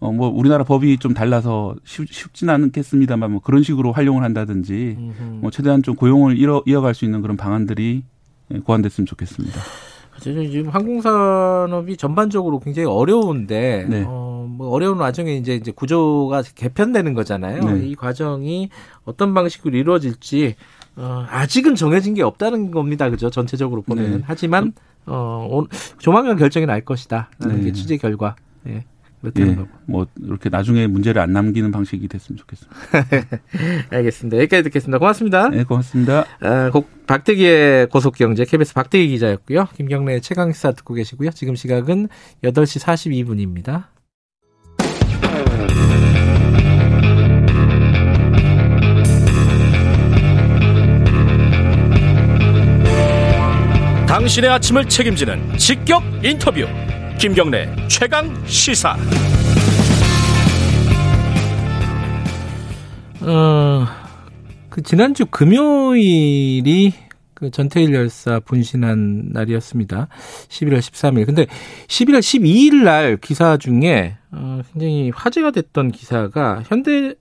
어뭐 0.00 0.28
우리나라 0.28 0.62
법이 0.64 0.98
좀 0.98 1.14
달라서 1.14 1.74
쉽, 1.84 2.06
쉽진 2.12 2.50
않겠습니다만 2.50 3.32
뭐 3.32 3.40
그런 3.40 3.62
식으로 3.62 3.92
활용을 3.92 4.22
한다든지 4.24 4.96
음흠. 4.98 5.38
뭐 5.40 5.50
최대한 5.50 5.82
좀 5.82 5.94
고용을 5.96 6.36
이어, 6.38 6.62
이어갈 6.66 6.94
수 6.94 7.04
있는 7.04 7.22
그런 7.22 7.36
방안들이 7.36 8.02
고안됐으면 8.64 9.06
좋겠습니다. 9.06 9.58
지금 10.20 10.68
항공산업이 10.68 11.96
전반적으로 11.96 12.60
굉장히 12.60 12.88
어려운데 12.88 13.86
네. 13.88 14.04
어, 14.06 14.46
뭐 14.48 14.70
어려운 14.70 14.98
와중에 14.98 15.36
이제 15.36 15.54
이제 15.54 15.70
구조가 15.70 16.42
개편되는 16.54 17.14
거잖아요. 17.14 17.62
네. 17.62 17.86
이 17.86 17.94
과정이 17.94 18.70
어떤 19.04 19.34
방식으로 19.34 19.76
이루어질지 19.76 20.56
어, 20.96 21.26
아직은 21.30 21.74
정해진 21.76 22.14
게 22.14 22.22
없다는 22.22 22.70
겁니다. 22.70 23.08
그죠? 23.10 23.30
전체적으로 23.30 23.82
보면 23.82 24.10
네. 24.10 24.20
하지만 24.24 24.72
어, 25.06 25.62
조만간 25.98 26.36
결정이 26.36 26.66
날 26.66 26.80
것이다. 26.82 27.30
라는 27.38 27.58
네. 27.58 27.64
게 27.64 27.72
취재 27.72 27.96
결과. 27.96 28.36
예. 28.66 28.84
예, 29.38 29.56
뭐 29.86 30.06
이렇게 30.22 30.48
나중에 30.48 30.86
문제를 30.86 31.20
안 31.20 31.32
남기는 31.32 31.70
방식이 31.70 32.06
됐으면 32.08 32.36
좋겠습니다. 32.38 32.76
알겠습니다. 33.90 34.38
여기까지 34.38 34.62
듣겠습니다. 34.64 34.98
고맙습니다. 34.98 35.48
네, 35.48 35.64
고맙습니다. 35.64 36.24
아, 36.40 36.70
박대기의 37.06 37.88
고속경제 37.88 38.44
KBS 38.44 38.74
박대기 38.74 39.08
기자였고요. 39.08 39.68
김경래 39.76 40.20
최강 40.20 40.52
시사 40.52 40.72
듣고 40.72 40.94
계시고요. 40.94 41.30
지금 41.30 41.56
시각은 41.56 42.08
8시 42.44 42.80
42분입니다. 42.80 43.86
당신의 54.06 54.50
아침을 54.50 54.88
책임지는 54.88 55.58
직격 55.58 56.02
인터뷰. 56.24 56.66
김경래 57.18 57.68
최강 57.88 58.32
시사. 58.46 58.96
어, 63.22 63.86
그 64.68 64.82
지난주 64.82 65.26
금요일이 65.26 66.92
그 67.34 67.50
전태일 67.50 67.92
열사 67.92 68.38
분신한 68.38 69.30
날이었습니다. 69.32 70.06
11월 70.48 70.78
13일. 70.78 71.26
근데 71.26 71.46
11월 71.88 72.20
12일 72.20 72.84
날 72.84 73.16
기사 73.16 73.56
중에 73.56 74.16
어, 74.30 74.60
굉장히 74.72 75.10
화제가 75.12 75.50
됐던 75.50 75.90
기사가 75.90 76.62
현대 76.68 77.14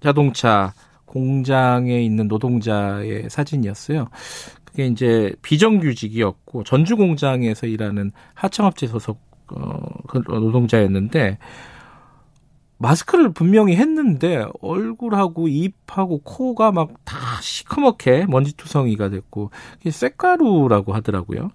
자동차 0.00 0.74
공장에 1.04 2.02
있는 2.02 2.26
노동자의 2.26 3.28
사진이었어요. 3.30 4.08
그게 4.72 4.86
이제 4.86 5.32
비정규직이었고 5.42 6.64
전주 6.64 6.96
공장에서 6.96 7.66
일하는 7.68 8.10
하청업체 8.34 8.88
소속 8.88 9.20
어, 9.54 9.78
그 10.08 10.18
노동자였는데 10.26 11.38
마스크를 12.78 13.32
분명히 13.32 13.76
했는데 13.76 14.44
얼굴하고 14.60 15.48
입하고 15.48 16.18
코가 16.24 16.72
막 16.72 16.90
다 17.04 17.16
시커멓게 17.42 18.26
먼지투성이가 18.28 19.10
됐고 19.10 19.50
그게 19.78 19.90
쇳가루라고 19.90 20.92
하더라고요. 20.94 21.50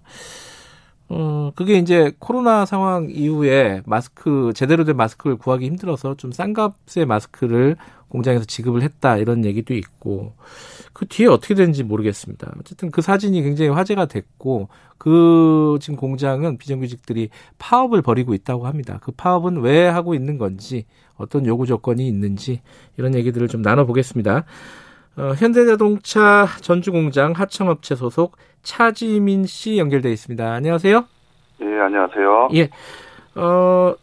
어, 1.10 1.52
그게 1.56 1.78
이제 1.78 2.12
코로나 2.20 2.66
상황 2.66 3.08
이후에 3.10 3.82
마스크, 3.86 4.52
제대로 4.54 4.84
된 4.84 4.98
마스크를 4.98 5.38
구하기 5.38 5.66
힘들어서 5.66 6.16
좀 6.16 6.32
싼 6.32 6.54
값의 6.54 7.06
마스크를 7.08 7.78
공장에서 8.10 8.46
지급을 8.46 8.82
했다 8.82 9.18
이런 9.18 9.46
얘기도 9.46 9.74
있고 9.74 10.34
그 10.94 11.06
뒤에 11.06 11.28
어떻게 11.28 11.54
되는지 11.54 11.84
모르겠습니다. 11.84 12.54
어쨌든 12.60 12.90
그 12.90 13.02
사진이 13.02 13.42
굉장히 13.44 13.70
화제가 13.70 14.06
됐고 14.06 14.70
그 14.98 15.78
지금 15.80 15.96
공장은 15.96 16.58
비정규직들이 16.58 17.30
파업을 17.60 18.02
벌이고 18.02 18.34
있다고 18.34 18.66
합니다. 18.66 19.00
그 19.04 19.12
파업은 19.12 19.62
왜 19.62 19.88
하고 19.88 20.16
있는 20.16 20.38
건지 20.38 20.86
어떤 21.16 21.46
요구 21.46 21.66
조건이 21.66 22.08
있는지 22.08 22.62
이런 22.98 23.14
얘기들을 23.14 23.48
좀 23.48 23.62
나눠보겠습니다. 23.62 24.46
어, 25.18 25.34
현대자동차 25.38 26.48
전주공장 26.62 27.34
하청업체 27.34 27.96
소속 27.96 28.38
차지민 28.62 29.46
씨 29.46 29.78
연결돼 29.78 30.12
있습니다. 30.12 30.52
안녕하세요. 30.52 31.06
예, 31.62 31.66
안녕하세요. 31.66 32.50
예. 32.54 32.70
어, 33.36 33.96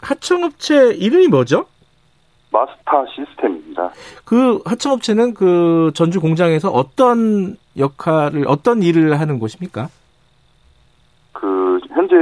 하청업체 0.00 0.94
이름이 0.94 1.28
뭐죠? 1.28 1.66
마스터 2.54 3.04
시스템입니다. 3.06 3.90
그 4.24 4.60
하청업체는 4.64 5.34
그 5.34 5.90
전주 5.94 6.20
공장에서 6.20 6.70
어떤 6.70 7.56
역할을 7.76 8.44
어떤 8.46 8.80
일을 8.80 9.18
하는 9.18 9.40
곳입니까? 9.40 9.88
그 11.32 11.80
현재 11.88 12.14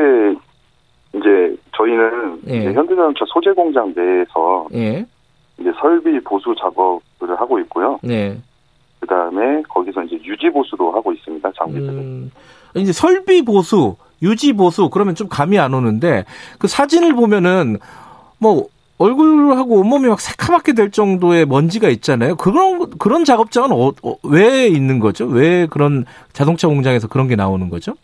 이제 1.15 1.55
저희는 1.77 2.41
예. 2.49 2.57
이제 2.57 2.73
현대자동차 2.73 3.27
소재 3.29 3.53
공장 3.53 3.93
내에서 3.95 4.67
예. 4.73 5.05
이제 5.61 5.71
설비 5.79 6.19
보수 6.21 6.55
작업을 6.59 7.39
하고 7.39 7.59
있고요. 7.61 7.99
네. 8.03 8.39
그 9.01 9.07
다음에 9.07 9.61
거기서 9.69 10.05
이제 10.05 10.19
유지 10.25 10.49
보수도 10.49 10.93
하고 10.93 11.13
있습니다. 11.13 11.53
장비들. 11.59 11.89
음, 11.89 12.31
이제 12.77 12.93
설비 12.93 13.43
보수, 13.45 13.97
유지 14.23 14.55
보수 14.55 14.89
그러면 14.89 15.15
좀 15.15 15.29
감이 15.29 15.59
안 15.59 15.75
오는데 15.75 16.25
그 16.59 16.69
사진을 16.69 17.15
보면은 17.15 17.77
뭐 18.39 18.69
얼굴하고 19.03 19.81
온몸이 19.81 20.09
막 20.09 20.21
새카맣게 20.21 20.75
될 20.75 20.91
정도의 20.91 21.47
먼지가 21.47 21.89
있잖아요. 21.89 22.37
그런 22.37 22.91
그런 22.99 23.25
작업장은 23.25 23.73
어, 23.73 23.93
어, 24.03 24.15
왜 24.23 24.69
있는 24.69 24.99
거죠? 25.01 25.27
왜 25.27 25.67
그런 25.67 26.05
자동차 26.33 26.69
공장에서 26.69 27.09
그런 27.09 27.29
게 27.29 27.37
나오는 27.37 27.69
거죠? 27.69 27.95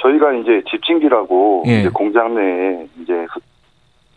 저희가 0.00 0.32
이제 0.34 0.62
집진기라고 0.70 1.64
예. 1.66 1.80
이제 1.80 1.88
공장 1.90 2.34
내에 2.34 2.86
이제 3.02 3.26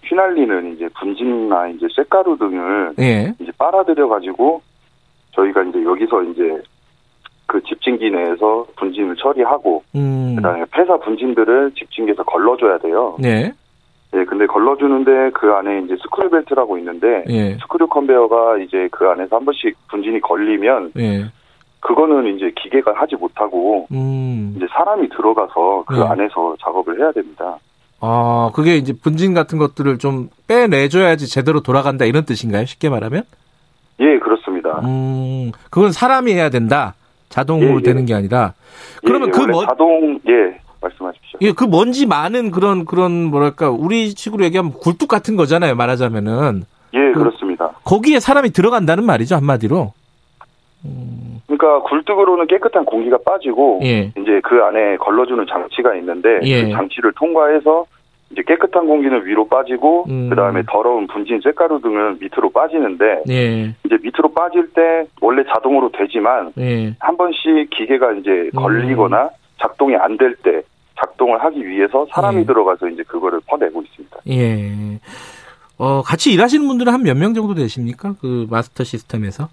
휘날리는 0.04 0.76
이제 0.76 0.90
분진이나 1.00 1.70
이제 1.70 1.88
쇳가루 1.96 2.38
등을 2.38 2.94
예. 3.00 3.34
이제 3.40 3.52
빨아들여 3.58 4.08
가지고 4.08 4.62
저희가 5.32 5.64
이제 5.64 5.84
여기서 5.84 6.24
이제 6.24 6.62
그 7.48 7.62
집진기 7.64 8.10
내에서 8.12 8.66
분진을 8.78 9.16
처리하고 9.18 9.84
음. 9.96 10.36
그다음에 10.36 10.66
폐사 10.72 10.98
분진들을 10.98 11.72
집진기에서 11.76 12.24
걸러줘야 12.24 12.78
돼요. 12.80 13.16
네. 13.20 13.54
예, 14.16 14.26
근데 14.26 14.46
걸러주는데 14.46 15.32
그 15.32 15.52
안에 15.52 15.82
이제 15.86 15.96
스크류 16.02 16.30
벨트라고 16.30 16.78
있는데 16.78 17.24
예. 17.30 17.58
스크류 17.62 17.88
컨베어가 17.88 18.58
이제 18.60 18.88
그 18.92 19.08
안에서 19.08 19.38
한 19.38 19.46
번씩 19.46 19.76
분진이 19.90 20.22
걸리면 20.22 20.92
예. 21.00 21.26
그거는 21.80 22.36
이제 22.36 22.52
기계가 22.56 22.94
하지 22.96 23.16
못하고 23.16 23.88
음. 23.92 24.54
이제 24.56 24.68
사람이 24.72 25.10
들어가서 25.10 25.84
그 25.88 25.98
예. 25.98 26.02
안에서 26.04 26.56
작업을 26.62 27.00
해야 27.00 27.12
됩니다. 27.12 27.58
아, 28.00 28.52
그게 28.54 28.76
이제 28.76 28.94
분진 28.94 29.34
같은 29.34 29.58
것들을 29.58 29.98
좀 29.98 30.30
빼내줘야지 30.48 31.28
제대로 31.30 31.62
돌아간다 31.62 32.06
이런 32.06 32.26
뜻인가요? 32.26 32.66
쉽게 32.66 32.90
말하면? 32.90 33.24
예, 34.00 34.20
그렇습니다. 34.20 34.82
음, 34.84 35.52
그건 35.70 35.92
사람이 35.92 36.34
해야 36.34 36.50
된다. 36.50 36.96
자동으로 37.30 37.72
예, 37.72 37.76
예. 37.78 37.82
되는 37.82 38.06
게 38.06 38.14
아니라. 38.14 38.54
그러면 39.06 39.30
예, 39.30 39.32
그 39.32 39.42
먼, 39.46 39.66
자동 39.66 40.20
예 40.28 40.60
말씀하십시오. 40.84 41.40
예, 41.42 41.52
그 41.52 41.64
먼지 41.64 42.06
많은 42.06 42.52
그런 42.52 42.86
그런 42.86 43.26
뭐랄까 43.26 43.70
우리 43.70 44.10
식으로 44.10 44.44
얘기하면 44.46 44.74
굴뚝 44.74 45.08
같은 45.08 45.36
거잖아요. 45.36 45.76
말하자면은. 45.76 46.64
예, 46.96 47.12
그, 47.14 47.20
렇습니다 47.20 47.72
거기에 47.84 48.20
사람이 48.20 48.52
들어간다는 48.52 49.04
말이죠 49.04 49.36
한마디로. 49.36 49.94
음. 50.86 51.42
그러니까 51.48 51.82
굴뚝으로는 51.90 52.48
깨끗한 52.48 52.86
공기가 52.86 53.18
빠지고 53.26 53.80
예. 53.84 54.12
이제 54.18 54.42
그 54.44 54.62
안에 54.64 54.98
걸러주는 54.98 55.46
장치가 55.48 55.96
있는데 55.96 56.40
예. 56.44 56.64
그 56.66 56.72
장치를 56.72 57.14
통과해서 57.16 57.86
이제 58.32 58.42
깨끗한 58.46 58.88
공기는 58.88 59.26
위로 59.26 59.48
빠지고 59.48 60.06
음. 60.10 60.30
그다음에 60.30 60.64
더러운 60.68 61.08
분진 61.08 61.40
쇳가루 61.42 61.82
등은 61.82 62.18
밑으로 62.20 62.50
빠지는데 62.52 63.24
예. 63.30 63.76
이제 63.86 63.98
밑으로 64.02 64.34
빠질 64.34 64.70
때 64.74 65.06
원래 65.22 65.44
자동으로 65.54 65.92
되지만 65.92 66.54
예. 66.58 66.96
한 67.00 67.18
번씩 67.18 67.70
기계가 67.70 68.14
이제 68.14 68.30
음. 68.30 68.52
걸리거나 68.56 69.30
작동이 69.60 69.96
안 69.96 70.18
될 70.18 70.36
때 70.44 70.62
작동을 71.04 71.44
하기 71.44 71.68
위해서 71.68 72.06
사람이 72.14 72.42
예. 72.42 72.46
들어가서 72.46 72.88
이제 72.90 73.04
그거를 73.04 73.40
퍼내고 73.48 73.82
있습니다. 73.82 74.18
예. 74.30 75.00
어, 75.78 76.02
같이 76.02 76.32
일하시는 76.32 76.66
분들은 76.68 76.94
한 76.94 77.02
몇 77.04 77.18
명 77.18 77.34
정도 77.34 77.54
되십니까? 77.54 78.16
그 78.22 78.48
마스터 78.50 78.84
시스템에서? 78.84 79.50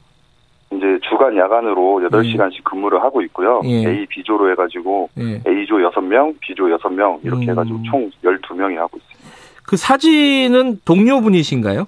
이제 0.72 0.98
주간 1.08 1.36
야간으로 1.36 2.00
8시간씩 2.10 2.54
예. 2.54 2.60
근무를 2.64 3.02
하고 3.02 3.22
있고요. 3.22 3.60
예. 3.64 3.88
A, 3.88 4.06
B조로 4.06 4.50
해가지고 4.52 5.10
예. 5.18 5.42
A조 5.46 5.76
6명, 5.78 6.34
B조 6.40 6.64
6명 6.64 7.24
이렇게 7.24 7.46
음. 7.46 7.50
해가지고 7.50 7.82
총 7.90 8.10
12명이 8.22 8.76
하고 8.76 8.96
있습니다. 8.98 9.30
그 9.64 9.76
사진은 9.76 10.80
동료분이신가요? 10.84 11.86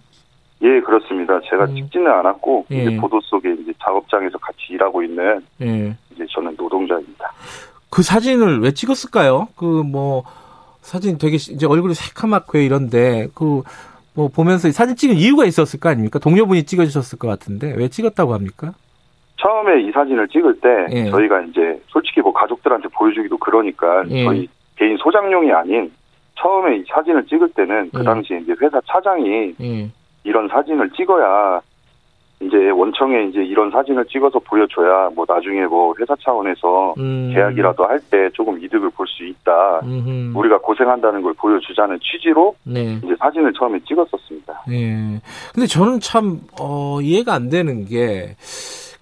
예, 0.63 0.81
그렇습니다. 0.81 1.41
제가 1.51 1.65
음. 1.67 1.75
찍지는 1.77 2.11
않았고 2.11 2.67
예. 2.73 2.83
이제 2.85 2.97
보도 2.97 3.21
속에 3.21 3.53
이제 3.61 3.73
작업장에서 3.83 4.39
같이 4.39 4.59
일하고 4.71 5.03
있는 5.03 5.41
예. 5.61 5.95
이제 6.15 6.25
저는 6.31 6.55
노동자입니다. 6.57 7.33
그 7.93 8.03
사진을 8.03 8.61
왜 8.61 8.73
찍었을까요? 8.73 9.49
그 9.57 9.65
뭐 9.85 10.25
사진 10.81 11.17
되게 11.19 11.37
이제 11.37 11.67
얼굴이 11.67 11.95
새카맣고 11.95 12.59
이런데 12.59 13.29
그 13.35 13.63
뭐 14.15 14.29
보면서 14.29 14.71
사진 14.73 14.95
찍은 14.95 15.17
이유가 15.17 15.47
있었을 15.47 15.81
거 15.81 15.89
아닙니까? 15.89 16.19
동료분이 16.19 16.65
찍어주셨을 16.65 17.19
것 17.19 17.29
같은데 17.29 17.73
왜 17.79 17.89
찍었다고 17.89 18.35
합니까? 18.35 18.75
처음에 19.39 19.81
이 19.85 19.91
사진을 19.91 20.29
찍을 20.29 20.61
때 20.61 20.69
예. 20.91 21.11
저희가 21.11 21.41
이제 21.45 21.81
솔직히 21.89 22.21
뭐 22.21 22.31
가족들한테 22.35 22.89
보여주기도 22.89 23.39
그러니까 23.39 24.05
예. 24.11 24.25
저희 24.25 24.49
개인 24.77 24.99
소장용이 24.99 25.51
아닌 25.51 25.91
처음에 26.39 26.77
이 26.77 26.85
사진을 26.93 27.25
찍을 27.27 27.55
때는 27.55 27.89
그 27.91 28.01
예. 28.01 28.05
당시에 28.05 28.41
이제 28.41 28.55
회사 28.61 28.79
차장이 28.87 29.55
예. 29.63 29.91
이런 30.25 30.47
사진을 30.49 30.91
찍어야 30.91 31.63
이제 32.47 32.71
원청에 32.71 33.25
이제 33.25 33.41
이런 33.45 33.71
사진을 33.71 34.05
찍어서 34.07 34.39
보여줘야 34.41 35.11
뭐 35.15 35.25
나중에 35.29 35.65
뭐 35.67 35.95
회사 36.01 36.15
차원에서 36.23 36.95
음. 36.99 37.31
계약이라도 37.35 37.85
할 37.85 38.01
때 38.11 38.29
조금 38.35 38.63
이득을 38.63 38.91
볼 38.91 39.07
수 39.07 39.25
있다. 39.25 39.81
음흠. 39.85 40.33
우리가 40.39 40.59
고생한다는 40.59 41.23
걸 41.23 41.33
보여주자는 41.35 41.99
취지로 42.01 42.55
네. 42.65 42.99
이제 43.05 43.15
사진을 43.19 43.53
처음에 43.59 43.79
찍었었습니다. 43.87 44.65
네. 44.69 45.21
근데 45.55 45.67
저는 45.67 46.01
참 46.01 46.41
어, 46.61 46.99
이해가 47.01 47.33
안 47.35 47.49
되는 47.51 47.85
게 47.87 48.37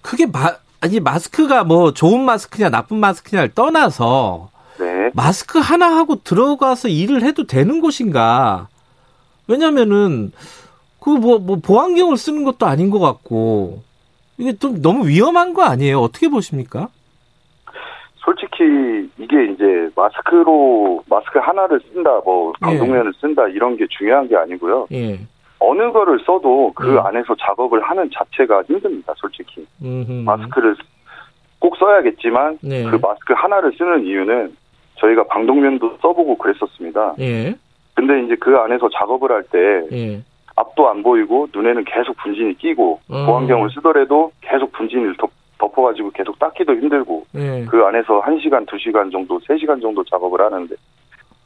그게 0.01 0.25
마, 0.25 0.53
아니 0.81 0.99
마스크가 0.99 1.63
뭐 1.63 1.93
좋은 1.93 2.23
마스크냐 2.25 2.69
나쁜 2.69 2.97
마스크냐를 2.97 3.53
떠나서 3.53 4.49
네. 4.79 5.11
마스크 5.13 5.59
하나 5.59 5.95
하고 5.95 6.15
들어가서 6.23 6.87
일을 6.87 7.21
해도 7.23 7.45
되는 7.45 7.81
곳인가? 7.81 8.67
왜냐면은 9.47 10.31
그뭐 11.01 11.39
뭐 11.39 11.57
보안경을 11.57 12.15
쓰는 12.15 12.43
것도 12.43 12.65
아닌 12.65 12.89
것 12.89 12.99
같고 12.99 13.81
이게 14.37 14.53
좀 14.53 14.81
너무 14.81 15.07
위험한 15.07 15.53
거 15.53 15.63
아니에요? 15.63 15.99
어떻게 15.99 16.29
보십니까? 16.29 16.89
솔직히 18.23 19.09
이게 19.17 19.45
이제 19.45 19.89
마스크로 19.95 21.03
마스크 21.09 21.39
하나를 21.39 21.81
쓴다, 21.91 22.21
뭐 22.23 22.53
방독면을 22.61 23.11
예. 23.15 23.19
쓴다 23.19 23.47
이런 23.47 23.75
게 23.77 23.87
중요한 23.89 24.27
게 24.27 24.35
아니고요. 24.35 24.87
예. 24.91 25.19
어느 25.59 25.91
거를 25.91 26.19
써도 26.25 26.71
그 26.75 26.95
예. 26.95 26.99
안에서 26.99 27.35
작업을 27.35 27.81
하는 27.81 28.09
자체가 28.13 28.63
힘듭니다, 28.63 29.13
솔직히. 29.17 29.65
음흠. 29.81 30.23
마스크를 30.23 30.75
꼭 31.59 31.75
써야겠지만 31.77 32.59
네. 32.61 32.83
그 32.83 32.97
마스크 33.01 33.33
하나를 33.33 33.73
쓰는 33.77 34.05
이유는 34.05 34.55
저희가 34.95 35.23
방독면도 35.25 35.97
써보고 36.01 36.37
그랬었습니다. 36.37 37.15
예. 37.19 37.55
근데 37.95 38.23
이제 38.23 38.35
그 38.35 38.55
안에서 38.55 38.89
작업을 38.89 39.31
할때 39.31 39.87
예. 39.91 40.21
앞도 40.61 40.89
안 40.89 41.03
보이고 41.03 41.47
눈에는 41.53 41.83
계속 41.85 42.15
분진이 42.17 42.57
끼고 42.57 42.99
음. 43.11 43.25
보안경을 43.25 43.69
쓰더라도 43.71 44.31
계속 44.41 44.71
분진을 44.71 45.15
덮, 45.17 45.29
덮어가지고 45.57 46.11
계속 46.11 46.37
닦기도 46.39 46.73
힘들고 46.73 47.25
네. 47.33 47.65
그 47.65 47.83
안에서 47.83 48.21
1시간, 48.21 48.65
2시간 48.67 49.11
정도, 49.11 49.39
3시간 49.39 49.81
정도 49.81 50.03
작업을 50.03 50.41
하는데 50.41 50.75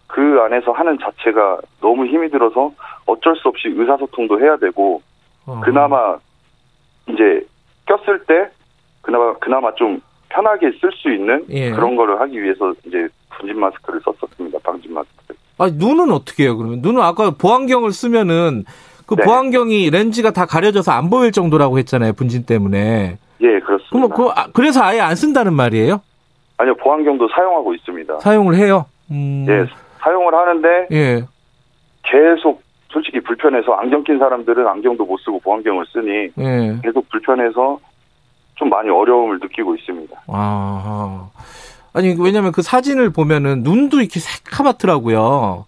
그 0.08 0.40
안에서 0.42 0.72
하는 0.72 0.98
자체가 1.00 1.60
너무 1.82 2.06
힘이 2.06 2.30
들어서 2.30 2.72
어쩔 3.06 3.36
수 3.36 3.48
없이 3.48 3.68
의사소통도 3.68 4.40
해야 4.40 4.58
되고 4.58 5.02
어. 5.46 5.60
그나마 5.64 6.18
이제 7.10 7.46
꼈을 7.86 8.24
때 8.26 8.50
그나마 9.02 9.34
그나마 9.36 9.74
좀 9.76 10.02
편하게 10.30 10.72
쓸 10.80 10.92
수 10.94 11.12
있는 11.12 11.46
예. 11.50 11.72
그런 11.72 11.96
거를 11.96 12.20
하기 12.22 12.42
위해서 12.42 12.74
이제 12.86 13.08
분진 13.30 13.60
마스크를 13.60 14.02
썼었습니다. 14.02 14.60
방진 14.64 14.94
마스크. 14.94 15.36
아 15.58 15.70
눈은 15.72 16.12
어떻게 16.12 16.44
해요? 16.44 16.58
그러면 16.58 16.80
눈은 16.82 17.02
아까 17.02 17.32
보안경을 17.32 17.92
쓰면은 17.92 18.66
그 19.06 19.16
네. 19.16 19.24
보안경이 19.24 19.90
렌즈가 19.90 20.32
다 20.32 20.46
가려져서 20.46 20.92
안 20.92 21.10
보일 21.10 21.32
정도라고 21.32 21.78
했잖아요. 21.80 22.14
분진 22.14 22.46
때문에. 22.46 23.18
예, 23.42 23.60
그렇습니다. 23.60 23.90
그럼 23.92 24.10
그, 24.10 24.30
아, 24.30 24.48
그래서 24.54 24.82
아예 24.84 25.00
안 25.00 25.16
쓴다는 25.16 25.54
말이에요? 25.54 26.02
아니요, 26.58 26.76
보안경도 26.76 27.28
사용하고 27.36 27.74
있습니다. 27.74 28.20
사용을 28.20 28.56
해요? 28.56 28.86
음. 29.12 29.46
예, 29.48 29.66
사용을 30.00 30.34
하는데. 30.34 30.88
예. 30.92 31.26
계속 32.04 32.64
솔직히 32.90 33.20
불편해서 33.20 33.74
안경 33.74 34.04
낀 34.04 34.20
사람들은 34.20 34.68
안경도 34.68 35.06
못 35.06 35.18
쓰고 35.20 35.40
보안경을 35.42 35.86
쓰니. 35.92 36.30
예. 36.38 36.80
계속 36.84 37.08
불편해서 37.10 37.80
좀 38.56 38.70
많이 38.70 38.90
어려움을 38.90 39.40
느끼고 39.42 39.76
있습니다. 39.76 40.16
아. 40.28 41.30
아니, 41.94 42.16
왜냐면 42.18 42.52
그 42.52 42.62
사진을 42.62 43.12
보면은 43.12 43.64
눈도 43.64 44.00
이렇게 44.00 44.20
새카맣더라고요. 44.20 45.66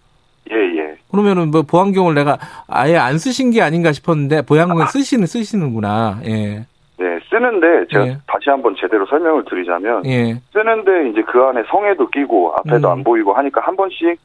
그러면은 1.17 1.49
뭐 1.49 1.63
보안경을 1.63 2.13
내가 2.13 2.37
아예 2.67 2.95
안 2.95 3.17
쓰신 3.17 3.49
게 3.49 3.63
아닌가 3.63 3.91
싶었는데 3.91 4.43
보안경을 4.43 4.83
아. 4.83 4.85
쓰시는 4.85 5.25
쓰시는구나. 5.25 6.19
예. 6.25 6.65
네, 6.99 7.19
쓰는데 7.29 7.87
제가 7.91 8.07
예. 8.07 8.17
다시 8.27 8.49
한번 8.49 8.75
제대로 8.79 9.05
설명을 9.07 9.45
드리자면 9.45 10.05
예. 10.05 10.39
쓰는데 10.53 11.09
이제 11.09 11.23
그 11.23 11.41
안에 11.41 11.63
성에도 11.69 12.07
끼고 12.09 12.53
앞에도 12.57 12.87
음. 12.87 12.91
안 12.91 13.03
보이고 13.03 13.33
하니까 13.33 13.61
한 13.61 13.75
번씩 13.75 14.19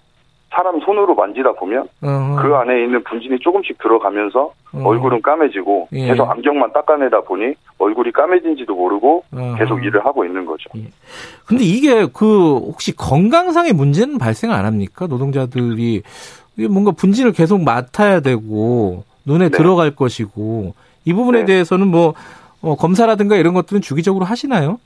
사람 0.51 0.79
손으로 0.81 1.15
만지다 1.15 1.53
보면 1.53 1.89
어허. 2.03 2.43
그 2.43 2.55
안에 2.55 2.85
있는 2.85 3.03
분진이 3.05 3.39
조금씩 3.41 3.79
들어가면서 3.79 4.53
어. 4.75 4.83
얼굴은 4.85 5.23
까매지고 5.23 5.89
예. 5.93 6.09
계속 6.09 6.31
안경만 6.31 6.73
닦아내다 6.73 7.23
보니 7.23 7.55
얼굴이 7.79 8.13
까매진지도 8.13 8.75
모르고 8.75 9.25
어허. 9.35 9.57
계속 9.57 9.83
일을 9.83 10.05
하고 10.05 10.25
있는 10.27 10.45
거죠. 10.45 10.69
예. 10.77 10.83
근데 11.47 11.65
이게 11.65 12.07
그 12.13 12.57
혹시 12.59 12.95
건강상의 12.95 13.73
문제는 13.73 14.19
발생 14.19 14.53
안 14.53 14.67
합니까? 14.67 15.07
노동자들이 15.07 16.03
뭔가 16.69 16.91
분진을 16.93 17.33
계속 17.33 17.63
맡아야 17.63 18.21
되고 18.21 19.05
눈에 19.25 19.49
네. 19.49 19.57
들어갈 19.57 19.95
것이고 19.95 20.75
이 21.05 21.13
부분에 21.13 21.41
네. 21.41 21.45
대해서는 21.45 21.89
뭐 21.89 22.15
어, 22.63 22.77
검사라든가 22.77 23.37
이런 23.37 23.55
것들은 23.55 23.81
주기적으로 23.81 24.25
하시나요? 24.25 24.79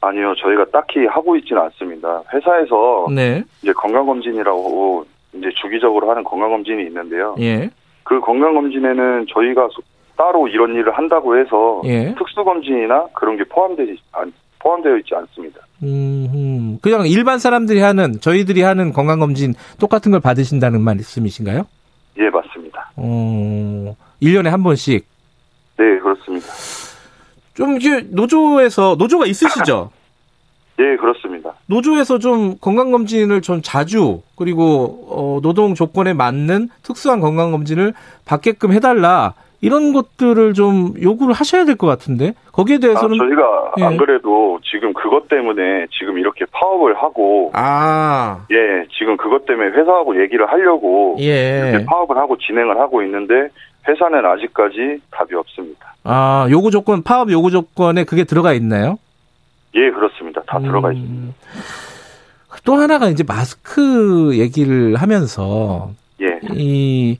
아니요, 0.00 0.34
저희가 0.36 0.66
딱히 0.72 1.04
하고 1.06 1.36
있지는 1.36 1.62
않습니다. 1.62 2.22
회사에서 2.32 3.06
네. 3.14 3.42
이제 3.62 3.72
건강검진이라고 3.72 5.04
이제 5.34 5.50
주기적으로 5.60 6.10
하는 6.10 6.24
건강검진이 6.24 6.84
있는데요. 6.84 7.36
예. 7.40 7.70
그 8.02 8.20
건강검진에는 8.20 9.26
저희가 9.28 9.68
따로 10.16 10.48
이런 10.48 10.74
일을 10.74 10.96
한다고 10.96 11.38
해서 11.38 11.82
예. 11.84 12.14
특수검진이나 12.14 13.08
그런 13.14 13.36
게 13.36 13.44
포함되지 13.44 13.98
않, 14.12 14.32
포함되어 14.60 14.96
있지 14.98 15.14
않습니다. 15.14 15.60
음, 15.82 16.78
그냥 16.80 17.06
일반 17.06 17.38
사람들이 17.38 17.80
하는 17.80 18.20
저희들이 18.20 18.62
하는 18.62 18.92
건강검진 18.92 19.54
똑같은 19.78 20.12
걸 20.12 20.20
받으신다는 20.20 20.80
말씀이신가요? 20.82 21.66
예, 22.18 22.30
맞습니다. 22.30 22.90
어, 22.96 23.96
1년에 24.22 24.48
한 24.48 24.62
번씩. 24.62 25.06
네, 25.78 25.98
그렇습니다. 25.98 26.46
좀 27.54 27.76
이게 27.76 28.00
노조에서 28.10 28.96
노조가 28.98 29.26
있으시죠? 29.26 29.90
네, 30.76 30.96
그렇습니다. 31.00 31.52
노조에서 31.66 32.18
좀 32.18 32.56
건강검진을 32.58 33.40
좀 33.40 33.60
자주 33.62 34.22
그리고 34.36 35.06
어, 35.08 35.40
노동 35.42 35.74
조건에 35.74 36.12
맞는 36.12 36.68
특수한 36.82 37.20
건강검진을 37.20 37.94
받게끔 38.26 38.72
해달라 38.72 39.34
이런 39.62 39.92
것들을 39.92 40.54
좀 40.54 40.94
요구를 41.00 41.34
하셔야 41.34 41.64
될 41.64 41.76
것 41.76 41.86
같은데 41.86 42.34
거기에 42.52 42.78
대해서는 42.78 43.14
아, 43.20 43.24
저희가 43.24 43.72
예. 43.78 43.84
안 43.84 43.96
그래도 43.96 44.58
지금 44.62 44.92
그것 44.92 45.28
때문에 45.28 45.86
지금 45.98 46.18
이렇게 46.18 46.44
파업을 46.50 46.94
하고 46.96 47.50
아. 47.54 48.44
예 48.50 48.84
지금 48.98 49.16
그것 49.16 49.46
때문에 49.46 49.70
회사하고 49.70 50.20
얘기를 50.22 50.50
하려고 50.50 51.16
예. 51.20 51.70
이렇게 51.70 51.84
파업을 51.86 52.16
하고 52.16 52.36
진행을 52.38 52.78
하고 52.78 53.02
있는데 53.02 53.48
회사는 53.88 54.24
아직까지 54.26 55.00
답이 55.10 55.34
없습니다. 55.34 55.94
아, 56.04 56.46
요구 56.50 56.70
조건, 56.70 57.02
파업 57.02 57.30
요구 57.30 57.50
조건에 57.50 58.04
그게 58.04 58.24
들어가 58.24 58.52
있나요? 58.52 58.98
예, 59.74 59.90
그렇습니다. 59.90 60.42
다 60.46 60.58
음... 60.58 60.62
들어가 60.64 60.92
있습니다. 60.92 61.34
또 62.64 62.74
하나가 62.74 63.08
이제 63.08 63.24
마스크 63.26 64.36
얘기를 64.36 64.96
하면서 64.96 65.90
예. 66.20 66.38
이 66.52 67.16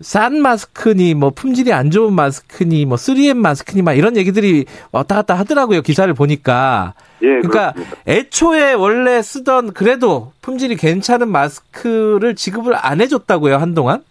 싼 0.00 0.40
마스크니 0.40 1.14
뭐 1.14 1.30
품질이 1.30 1.72
안 1.72 1.90
좋은 1.90 2.14
마스크니 2.14 2.86
뭐 2.86 2.96
3M 2.96 3.36
마스크니 3.36 3.82
막 3.82 3.92
이런 3.92 4.16
얘기들이 4.16 4.64
왔다 4.92 5.16
갔다 5.16 5.34
하더라고요. 5.34 5.82
기사를 5.82 6.12
보니까. 6.14 6.94
예, 7.22 7.26
그러니까 7.26 7.72
그렇습니다. 7.72 7.96
애초에 8.08 8.72
원래 8.72 9.20
쓰던 9.20 9.74
그래도 9.74 10.32
품질이 10.40 10.76
괜찮은 10.76 11.28
마스크를 11.28 12.34
지급을 12.34 12.74
안 12.76 13.00
해줬다고요 13.02 13.56
한동안? 13.56 14.02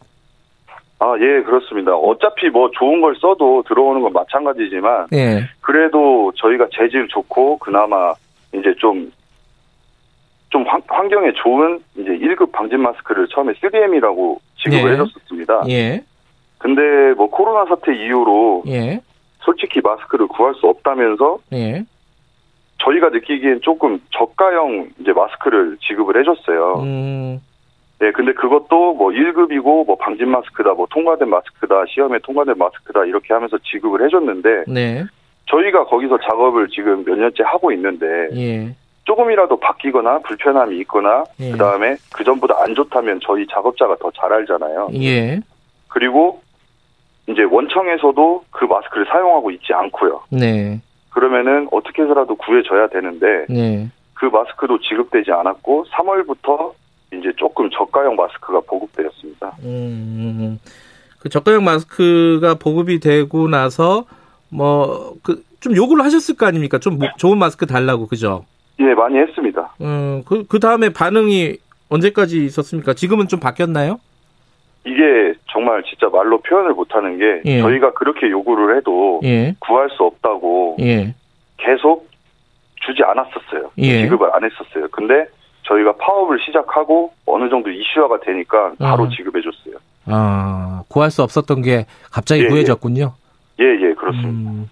아, 1.00 1.16
예, 1.18 1.42
그렇습니다. 1.44 1.96
어차피 1.96 2.50
뭐 2.50 2.70
좋은 2.78 3.00
걸 3.00 3.16
써도 3.16 3.64
들어오는 3.66 4.02
건 4.02 4.12
마찬가지지만, 4.12 5.08
예. 5.14 5.48
그래도 5.62 6.34
저희가 6.36 6.68
재질 6.74 7.08
좋고, 7.08 7.58
그나마 7.60 8.14
이제 8.54 8.76
좀, 8.78 9.10
좀 10.50 10.68
환, 10.68 10.82
환경에 10.86 11.32
좋은 11.42 11.80
이제 11.96 12.10
1급 12.10 12.52
방진 12.52 12.82
마스크를 12.82 13.30
처음에 13.30 13.54
3M이라고 13.54 14.40
지급을 14.60 14.90
예. 14.90 14.94
해줬었습니다. 14.94 15.64
예. 15.70 16.04
근데 16.58 17.14
뭐 17.16 17.30
코로나 17.30 17.66
사태 17.66 17.96
이후로, 17.96 18.64
예. 18.68 19.02
솔직히 19.42 19.82
마스크를 19.82 20.28
구할 20.28 20.54
수 20.56 20.68
없다면서, 20.68 21.40
예. 21.54 21.84
저희가 22.80 23.10
느끼기엔 23.10 23.62
조금 23.62 24.02
저가형 24.12 24.90
이제 25.00 25.14
마스크를 25.14 25.78
지급을 25.82 26.20
해줬어요. 26.20 26.82
음. 26.82 27.42
네, 28.00 28.12
근데 28.12 28.32
그것도 28.34 28.94
뭐 28.94 29.10
1급이고 29.10 29.86
뭐 29.86 29.98
방진 29.98 30.30
마스크다, 30.30 30.74
뭐 30.74 30.88
통과된 30.90 31.30
마스크다, 31.30 31.84
시험에 31.90 32.20
통과된 32.20 32.58
마스크다 32.58 33.04
이렇게 33.04 33.34
하면서 33.34 33.58
지급을 33.58 34.06
해줬는데 34.06 34.64
네. 34.68 35.04
저희가 35.48 35.86
거기서 35.86 36.18
작업을 36.20 36.70
지금 36.70 37.04
몇 37.04 37.18
년째 37.18 37.44
하고 37.44 37.72
있는데 37.74 38.06
예. 38.36 38.76
조금이라도 39.14 39.60
바뀌거나 39.60 40.20
불편함이 40.20 40.78
있거나 40.82 41.24
예. 41.40 41.52
그다음에 41.52 41.96
그 42.14 42.24
전보다 42.24 42.62
안 42.62 42.76
좋다면 42.76 43.20
저희 43.26 43.48
작업자가 43.48 43.96
더 43.96 44.12
잘 44.12 44.32
알잖아요. 44.32 44.90
예. 45.02 45.40
그리고 45.88 46.42
이제 47.28 47.42
원청에서도 47.44 48.44
그 48.52 48.66
마스크를 48.66 49.08
사용하고 49.08 49.50
있지 49.52 49.74
않고요. 49.74 50.22
네. 50.30 50.80
그러면은 51.10 51.68
어떻게 51.72 52.04
해서라도 52.04 52.36
구해줘야 52.36 52.88
되는데 52.88 53.46
네. 53.50 53.90
그 54.14 54.26
마스크도 54.26 54.80
지급되지 54.82 55.32
않았고 55.32 55.86
3월부터 55.92 56.74
이제 57.14 57.32
조금 57.38 57.68
저가형 57.72 58.16
마스크가 58.16 58.60
보급되었습니다. 58.68 59.54
음, 59.64 60.60
그 61.20 61.30
저가형 61.30 61.64
마스크가 61.64 62.56
보급이 62.56 63.00
되고 63.00 63.48
나서 63.48 64.06
뭐 64.50 65.16
그 65.24 65.50
좀 65.62 65.76
요구를 65.76 66.06
하셨을 66.06 66.38
거 66.38 66.46
아닙니까? 66.46 66.80
좀 66.80 67.00
좋은 67.18 67.38
마스크 67.38 67.66
달라고 67.66 68.08
그죠? 68.08 68.46
예, 68.80 68.94
많이 68.94 69.18
했습니다. 69.18 69.74
음, 69.82 70.24
그, 70.26 70.46
그 70.48 70.60
다음에 70.60 70.90
반응이 70.90 71.58
언제까지 71.90 72.46
있었습니까? 72.46 72.94
지금은 72.94 73.28
좀 73.28 73.40
바뀌었나요? 73.40 74.00
이게 74.86 75.34
정말 75.52 75.84
진짜 75.84 76.08
말로 76.10 76.40
표현을 76.42 76.74
못하는 76.74 77.18
게 77.18 77.42
예. 77.46 77.62
저희가 77.62 77.94
그렇게 77.94 78.30
요구를 78.30 78.78
해도 78.78 79.20
예. 79.24 79.56
구할 79.60 79.90
수 79.90 80.04
없다고 80.04 80.78
예. 80.80 81.14
계속 81.58 82.10
주지 82.86 83.04
않았었어요. 83.04 83.72
예. 83.80 84.04
지급을 84.04 84.34
안 84.34 84.44
했었어요. 84.44 84.88
근데 84.92 85.28
저희가 85.64 85.96
파업을 85.98 86.40
시작하고 86.46 87.14
어느 87.26 87.50
정도 87.50 87.70
이슈화가 87.70 88.22
되니까 88.22 88.74
바로 88.80 89.06
아. 89.06 89.10
지급해줬어요. 89.10 89.76
아, 90.06 90.84
구할 90.88 91.12
수 91.12 91.22
없었던 91.22 91.62
게 91.62 91.86
갑자기 92.12 92.44
예, 92.44 92.48
구해졌군요. 92.48 93.14
예, 93.60 93.66
예, 93.66 93.94
그렇습니다. 93.94 94.52
음. 94.52 94.70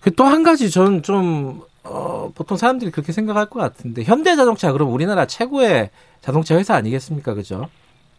그또한 0.00 0.42
가지 0.42 0.70
저는 0.70 1.02
좀, 1.02 1.60
어, 1.88 2.32
보통 2.34 2.56
사람들이 2.56 2.90
그렇게 2.90 3.12
생각할 3.12 3.46
것 3.46 3.60
같은데, 3.60 4.02
현대자동차, 4.02 4.72
그럼 4.72 4.92
우리나라 4.92 5.26
최고의 5.26 5.90
자동차 6.20 6.56
회사 6.56 6.74
아니겠습니까? 6.74 7.34
그죠? 7.34 7.68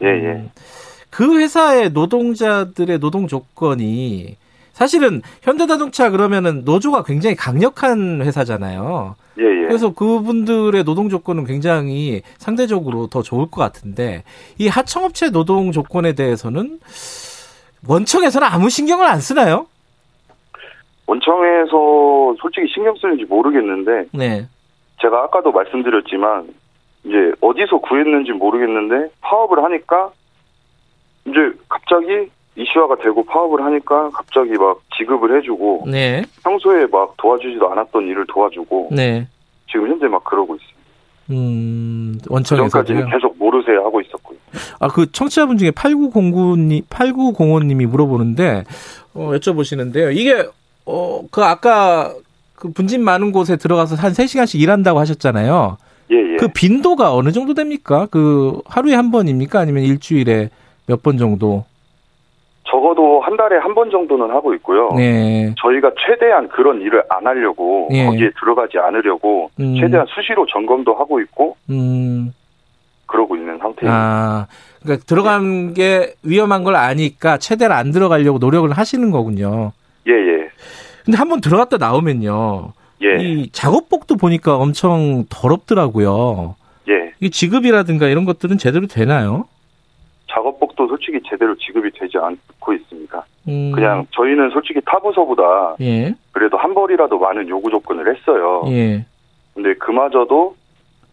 예, 0.01 0.07
예. 0.07 0.11
음. 0.11 0.51
그 1.09 1.39
회사의 1.39 1.91
노동자들의 1.91 2.99
노동 2.99 3.27
조건이 3.27 4.37
사실은 4.73 5.23
현대자동차 5.41 6.11
그러면은 6.11 6.63
노조가 6.63 7.03
굉장히 7.03 7.35
강력한 7.35 8.21
회사잖아요. 8.21 9.15
예, 9.39 9.43
예. 9.43 9.67
그래서 9.67 9.91
그분들의 9.93 10.83
노동 10.83 11.09
조건은 11.09 11.45
굉장히 11.45 12.21
상대적으로 12.37 13.07
더 13.07 13.23
좋을 13.23 13.49
것 13.49 13.61
같은데 13.61 14.23
이 14.57 14.67
하청업체 14.67 15.31
노동 15.31 15.71
조건에 15.71 16.13
대해서는 16.13 16.79
원청에서는 17.87 18.47
아무 18.47 18.69
신경을 18.69 19.07
안 19.07 19.19
쓰나요? 19.19 19.65
원청에서 21.07 22.35
솔직히 22.39 22.67
신경 22.73 22.95
쓰는지 22.97 23.25
모르겠는데 23.25 24.09
네. 24.13 24.47
제가 25.01 25.23
아까도 25.23 25.51
말씀드렸지만 25.51 26.47
이제 27.03 27.31
어디서 27.41 27.77
구했는지 27.79 28.33
모르겠는데 28.33 29.09
파업을 29.21 29.63
하니까 29.63 30.11
이제 31.25 31.37
갑자기 31.69 32.29
이슈화가 32.55 32.97
되고 32.97 33.23
파업을 33.23 33.63
하니까 33.63 34.09
갑자기 34.09 34.51
막 34.51 34.81
지급을 34.97 35.37
해주고 35.37 35.85
네. 35.87 36.23
평소에 36.43 36.87
막 36.87 37.15
도와주지도 37.17 37.71
않았던 37.71 38.07
일을 38.07 38.25
도와주고 38.27 38.89
네. 38.91 39.27
지금 39.71 39.89
현재 39.89 40.07
막 40.07 40.23
그러고 40.23 40.55
있습니다. 40.55 40.77
음, 41.29 42.19
원청에서 42.29 42.69
전까지는 42.69 43.09
계속 43.09 43.37
모르세요 43.37 43.83
하고 43.83 43.99
있었고요. 44.01 44.37
아, 44.79 44.87
그 44.87 45.11
청취자분 45.11 45.57
중에 45.57 45.71
8909님, 45.71 46.87
8905님이 46.87 47.85
물어보는데, 47.85 48.63
어, 49.13 49.31
여쭤보시는데요. 49.33 50.15
이게, 50.15 50.45
어, 50.87 51.21
그 51.29 51.43
아까 51.43 52.13
그 52.55 52.71
분진 52.71 53.03
많은 53.03 53.31
곳에 53.31 53.57
들어가서 53.57 53.95
한 53.95 54.13
3시간씩 54.13 54.59
일한다고 54.59 54.99
하셨잖아요. 54.99 55.77
예, 56.11 56.15
예. 56.15 56.35
그 56.37 56.47
빈도가 56.47 57.13
어느 57.13 57.31
정도 57.31 57.53
됩니까? 57.53 58.07
그 58.09 58.61
하루에 58.65 58.95
한 58.95 59.11
번입니까? 59.11 59.59
아니면 59.59 59.83
일주일에 59.83 60.49
몇 60.87 61.03
번 61.03 61.17
정도? 61.17 61.65
적어도 62.69 63.21
한 63.21 63.35
달에 63.37 63.57
한 63.57 63.73
번 63.75 63.89
정도는 63.91 64.29
하고 64.31 64.53
있고요. 64.55 64.89
네. 64.95 65.53
저희가 65.61 65.91
최대한 66.05 66.47
그런 66.49 66.81
일을 66.81 67.03
안 67.09 67.25
하려고 67.27 67.87
네. 67.91 68.05
거기에 68.05 68.31
들어가지 68.39 68.77
않으려고 68.77 69.51
음. 69.59 69.75
최대한 69.79 70.05
수시로 70.09 70.45
점검도 70.45 70.93
하고 70.95 71.19
있고 71.21 71.55
음. 71.69 72.33
그러고 73.05 73.35
있는 73.37 73.57
상태입니다. 73.59 73.93
아, 73.93 74.47
그러니까 74.81 75.05
들어간 75.05 75.73
게 75.73 76.13
위험한 76.23 76.63
걸 76.65 76.75
아니까 76.75 77.37
최대한 77.37 77.71
안 77.71 77.91
들어가려고 77.91 78.37
노력을 78.37 78.69
하시는 78.71 79.11
거군요. 79.11 79.71
근데 81.07 81.17
한번 81.17 81.39
들어갔다 81.39 81.77
나오면요. 81.77 82.73
예. 83.01 83.23
이 83.23 83.49
작업복도 83.51 84.17
보니까 84.17 84.57
엄청 84.57 85.23
더럽더라고요. 85.29 86.55
예. 86.89 87.13
이 87.21 87.29
지급이라든가 87.29 88.07
이런 88.07 88.25
것들은 88.25 88.57
제대로 88.57 88.87
되나요? 88.87 89.47
작업복도 90.29 90.89
솔직히 90.89 91.19
제대로 91.29 91.55
지급이 91.55 91.91
되지 91.91 92.17
않고 92.17 92.73
있습니다. 92.73 93.25
음. 93.47 93.71
그냥 93.71 94.05
저희는 94.11 94.49
솔직히 94.49 94.81
타부서보다 94.85 95.77
예. 95.79 96.13
그래도 96.33 96.57
한 96.57 96.73
벌이라도 96.73 97.17
많은 97.17 97.47
요구 97.47 97.69
조건을 97.69 98.13
했어요. 98.13 98.65
예. 98.67 99.05
근데 99.53 99.75
그마저도 99.75 100.57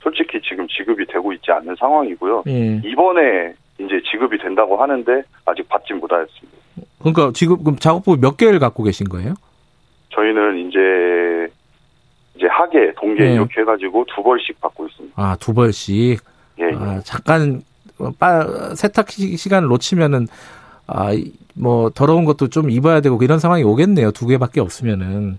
솔직히 0.02 0.40
지금 0.42 0.66
지급이 0.66 1.06
되고 1.06 1.32
있지 1.32 1.52
않는 1.52 1.76
상황이고요. 1.78 2.42
예. 2.48 2.80
이번에 2.84 3.54
이제 3.78 4.02
지급이 4.10 4.38
된다고 4.38 4.76
하는데 4.76 5.22
아직 5.44 5.68
받지 5.68 5.94
못하였습니다. 5.94 6.58
그러니까 6.98 7.30
지금 7.32 7.76
작업복 7.76 8.18
몇 8.20 8.36
개를 8.36 8.58
갖고 8.58 8.82
계신 8.82 9.08
거예요? 9.08 9.34
저희는 10.14 10.68
이제 10.68 11.48
이제 12.36 12.46
하계, 12.46 12.92
동계 12.94 13.24
예. 13.24 13.34
이렇게 13.34 13.60
해가지고 13.60 14.04
두 14.14 14.22
벌씩 14.22 14.60
받고 14.60 14.86
있습니다. 14.86 15.14
아, 15.22 15.36
두 15.38 15.54
벌씩. 15.54 16.20
예. 16.58 16.64
아, 16.74 17.00
잠깐 17.04 17.62
빠, 18.18 18.44
세탁 18.74 19.10
시간을 19.10 19.68
놓치면은 19.68 20.26
아, 20.86 21.10
뭐 21.54 21.90
더러운 21.90 22.24
것도 22.24 22.48
좀 22.48 22.70
입어야 22.70 23.00
되고 23.00 23.18
이런 23.22 23.38
상황이 23.38 23.62
오겠네요. 23.62 24.10
두 24.10 24.26
개밖에 24.26 24.60
없으면은. 24.60 25.38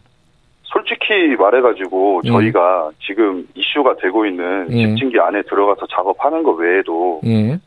솔직히 0.64 1.36
말해가지고 1.38 2.22
예. 2.26 2.30
저희가 2.30 2.92
지금 3.00 3.48
이슈가 3.56 3.96
되고 3.98 4.26
있는 4.26 4.68
예. 4.72 4.88
집진기 4.88 5.20
안에 5.20 5.44
들어가서 5.44 5.88
작업하는 5.88 6.44
것 6.44 6.52
외에도 6.54 7.22
예. 7.26 7.60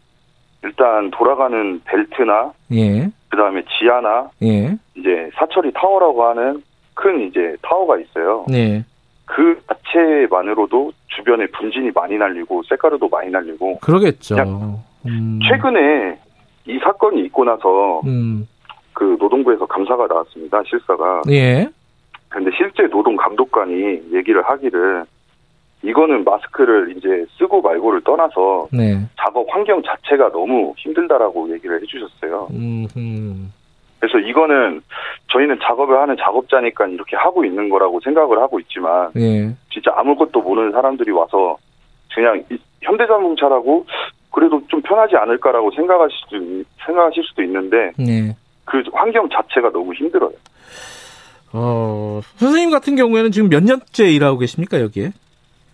일단 0.62 1.10
돌아가는 1.10 1.80
벨트나 1.84 2.52
예. 2.72 3.08
그다음에 3.28 3.62
지하나 3.78 4.28
예. 4.42 4.76
이제 4.94 5.30
사철이 5.34 5.72
타워라고 5.72 6.24
하는 6.24 6.62
큰 6.98 7.20
이제 7.28 7.56
타워가 7.62 7.96
있어요. 7.98 8.44
네. 8.48 8.84
그 9.24 9.60
자체만으로도 9.68 10.90
주변에 11.06 11.46
분진이 11.46 11.92
많이 11.94 12.18
날리고 12.18 12.62
쇳가루도 12.64 13.08
많이 13.08 13.30
날리고 13.30 13.78
그러겠죠. 13.78 14.36
음. 15.06 15.38
최근에 15.48 16.18
이 16.66 16.78
사건이 16.82 17.22
있고 17.26 17.44
나서 17.44 18.00
음. 18.04 18.48
그 18.94 19.16
노동부에서 19.20 19.64
감사가 19.66 20.08
나왔습니다. 20.08 20.60
실사가. 20.66 21.22
예. 21.30 21.68
근데 22.28 22.50
실제 22.56 22.88
노동 22.88 23.14
감독관이 23.14 24.02
얘기를 24.12 24.42
하기를 24.42 25.04
이거는 25.82 26.24
마스크를 26.24 26.96
이제 26.96 27.24
쓰고 27.38 27.62
말고를 27.62 28.00
떠나서 28.02 28.68
네. 28.72 28.98
작업 29.16 29.46
환경 29.48 29.80
자체가 29.82 30.32
너무 30.32 30.74
힘들다라고 30.76 31.52
얘기를 31.52 31.80
해주셨어요. 31.80 32.48
음흠. 32.50 33.57
그래서 34.00 34.18
이거는 34.18 34.80
저희는 35.32 35.58
작업을 35.62 35.98
하는 35.98 36.16
작업자니까 36.16 36.86
이렇게 36.86 37.16
하고 37.16 37.44
있는 37.44 37.68
거라고 37.68 38.00
생각을 38.00 38.38
하고 38.38 38.60
있지만 38.60 39.10
예. 39.16 39.52
진짜 39.72 39.92
아무것도 39.96 40.40
모르는 40.40 40.72
사람들이 40.72 41.10
와서 41.10 41.56
그냥 42.14 42.42
현대자동차라고 42.82 43.86
그래도 44.30 44.62
좀 44.68 44.80
편하지 44.82 45.16
않을까라고 45.16 45.70
생각하실 45.72 46.16
수도, 46.24 46.70
생각하실 46.86 47.24
수도 47.24 47.42
있는데 47.42 47.92
네. 47.98 48.36
그 48.64 48.82
환경 48.92 49.28
자체가 49.28 49.70
너무 49.70 49.92
힘들어요. 49.94 50.32
어, 51.52 52.20
선생님 52.36 52.70
같은 52.70 52.94
경우에는 52.94 53.32
지금 53.32 53.48
몇 53.48 53.62
년째 53.64 54.10
일하고 54.10 54.38
계십니까, 54.38 54.80
여기에? 54.80 55.12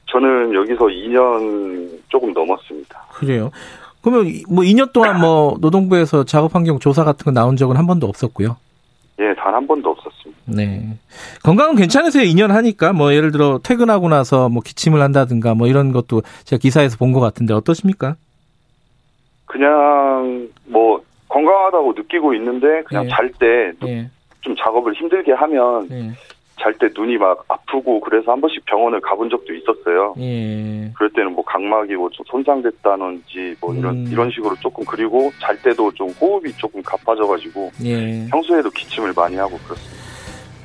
저는 0.07 0.55
여기서 0.55 0.85
2년 0.87 1.91
조금 2.09 2.33
넘었습니다. 2.33 3.07
그래요. 3.13 3.51
그러면 4.05 4.33
뭐 4.51 4.63
2년 4.65 4.93
동안 4.93 5.19
뭐 5.19 5.57
노동부에서 5.61 6.25
작업 6.25 6.55
환경 6.55 6.79
조사 6.79 7.05
같은 7.05 7.25
거 7.25 7.31
나온 7.31 7.57
적은 7.57 7.77
한 7.77 7.87
번도 7.87 8.07
없었고요. 8.07 8.57
예, 9.21 9.35
단 9.35 9.55
한 9.55 9.67
번도 9.67 9.91
없었습니다. 9.91 10.43
네. 10.47 10.99
건강은 11.43 11.77
괜찮으세요? 11.77 12.25
2년 12.25 12.49
하니까 12.49 12.93
뭐 12.93 13.15
예를 13.15 13.31
들어 13.31 13.59
퇴근하고 13.63 14.09
나서 14.09 14.49
뭐 14.51 14.63
기침을 14.63 15.01
한다든가 15.01 15.55
뭐 15.55 15.69
이런 15.69 15.93
것도 15.93 16.23
제가 16.45 16.61
기사에서 16.61 16.99
본 16.99 17.13
것 17.13 17.21
같은데 17.21 17.55
어떠십니까? 17.55 18.17
그냥 19.47 20.49
뭐 20.67 21.01
건강하다고 21.29 21.95
느끼고 21.97 22.35
있는데 22.35 22.83
그냥 22.87 23.05
예. 23.05 23.09
잘때 23.09 23.73
좀 23.81 23.89
예. 23.89 24.11
작업을 24.63 24.93
힘들게 24.95 25.33
하면 25.33 25.89
예. 25.91 26.11
잘 26.61 26.73
때 26.79 26.89
눈이 26.97 27.19
막 27.19 27.45
아프고 27.49 28.01
그래서 28.01 28.33
한 28.33 28.41
번씩 28.41 28.65
병원을 28.65 29.01
가본 29.01 29.29
적도 29.31 29.53
있었어요. 29.55 30.15
예. 30.19 30.91
그럴 30.97 31.11
때는 31.13 31.33
뭐 31.33 31.45
각막이 31.45 31.95
뭐 31.95 32.09
손상됐다는지 32.27 33.57
뭐 33.61 33.75
이런 33.75 33.97
음. 34.07 34.09
이런 34.11 34.31
식으로 34.31 34.55
조금 34.61 34.85
그리고 34.85 35.31
잘 35.41 35.61
때도 35.63 35.93
좀 35.93 36.09
호흡이 36.21 36.53
조금 36.57 36.83
가빠져가지고 36.83 37.71
예. 37.85 38.27
평소에도 38.31 38.71
기침을 38.71 39.13
많이 39.15 39.37
하고 39.37 39.59
그렇습니다. 39.65 40.05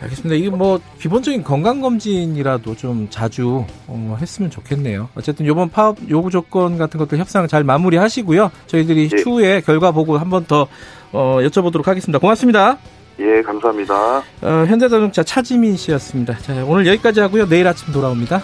알겠습니다. 0.02 0.36
이게 0.36 0.50
뭐 0.50 0.80
기본적인 1.00 1.44
건강 1.44 1.82
검진이라도 1.82 2.76
좀 2.76 3.08
자주 3.10 3.66
어, 3.88 4.18
했으면 4.22 4.50
좋겠네요. 4.50 5.10
어쨌든 5.16 5.46
이번 5.46 5.70
파업 5.70 5.98
요구 6.10 6.30
조건 6.30 6.78
같은 6.78 6.98
것들 6.98 7.18
협상 7.18 7.46
잘 7.48 7.66
마무리하시고요. 7.66 8.50
저희들이 8.68 9.10
예. 9.12 9.18
추후에 9.18 9.62
결과 9.62 9.92
보고 9.92 10.18
한 10.18 10.30
번 10.30 10.46
더 10.46 10.68
어, 11.12 11.40
여쭤보도록 11.42 11.86
하겠습니다. 11.86 12.20
고맙습니다. 12.20 12.78
예, 13.20 13.42
감사합니다. 13.42 14.24
어, 14.42 14.66
현대자동차 14.68 15.24
차지민 15.24 15.76
씨였습니다. 15.76 16.38
자, 16.40 16.64
오늘 16.66 16.88
여기까지 16.88 17.20
하고요. 17.20 17.48
내일 17.48 17.68
아침 17.68 17.92
돌아옵니다. 17.92 18.42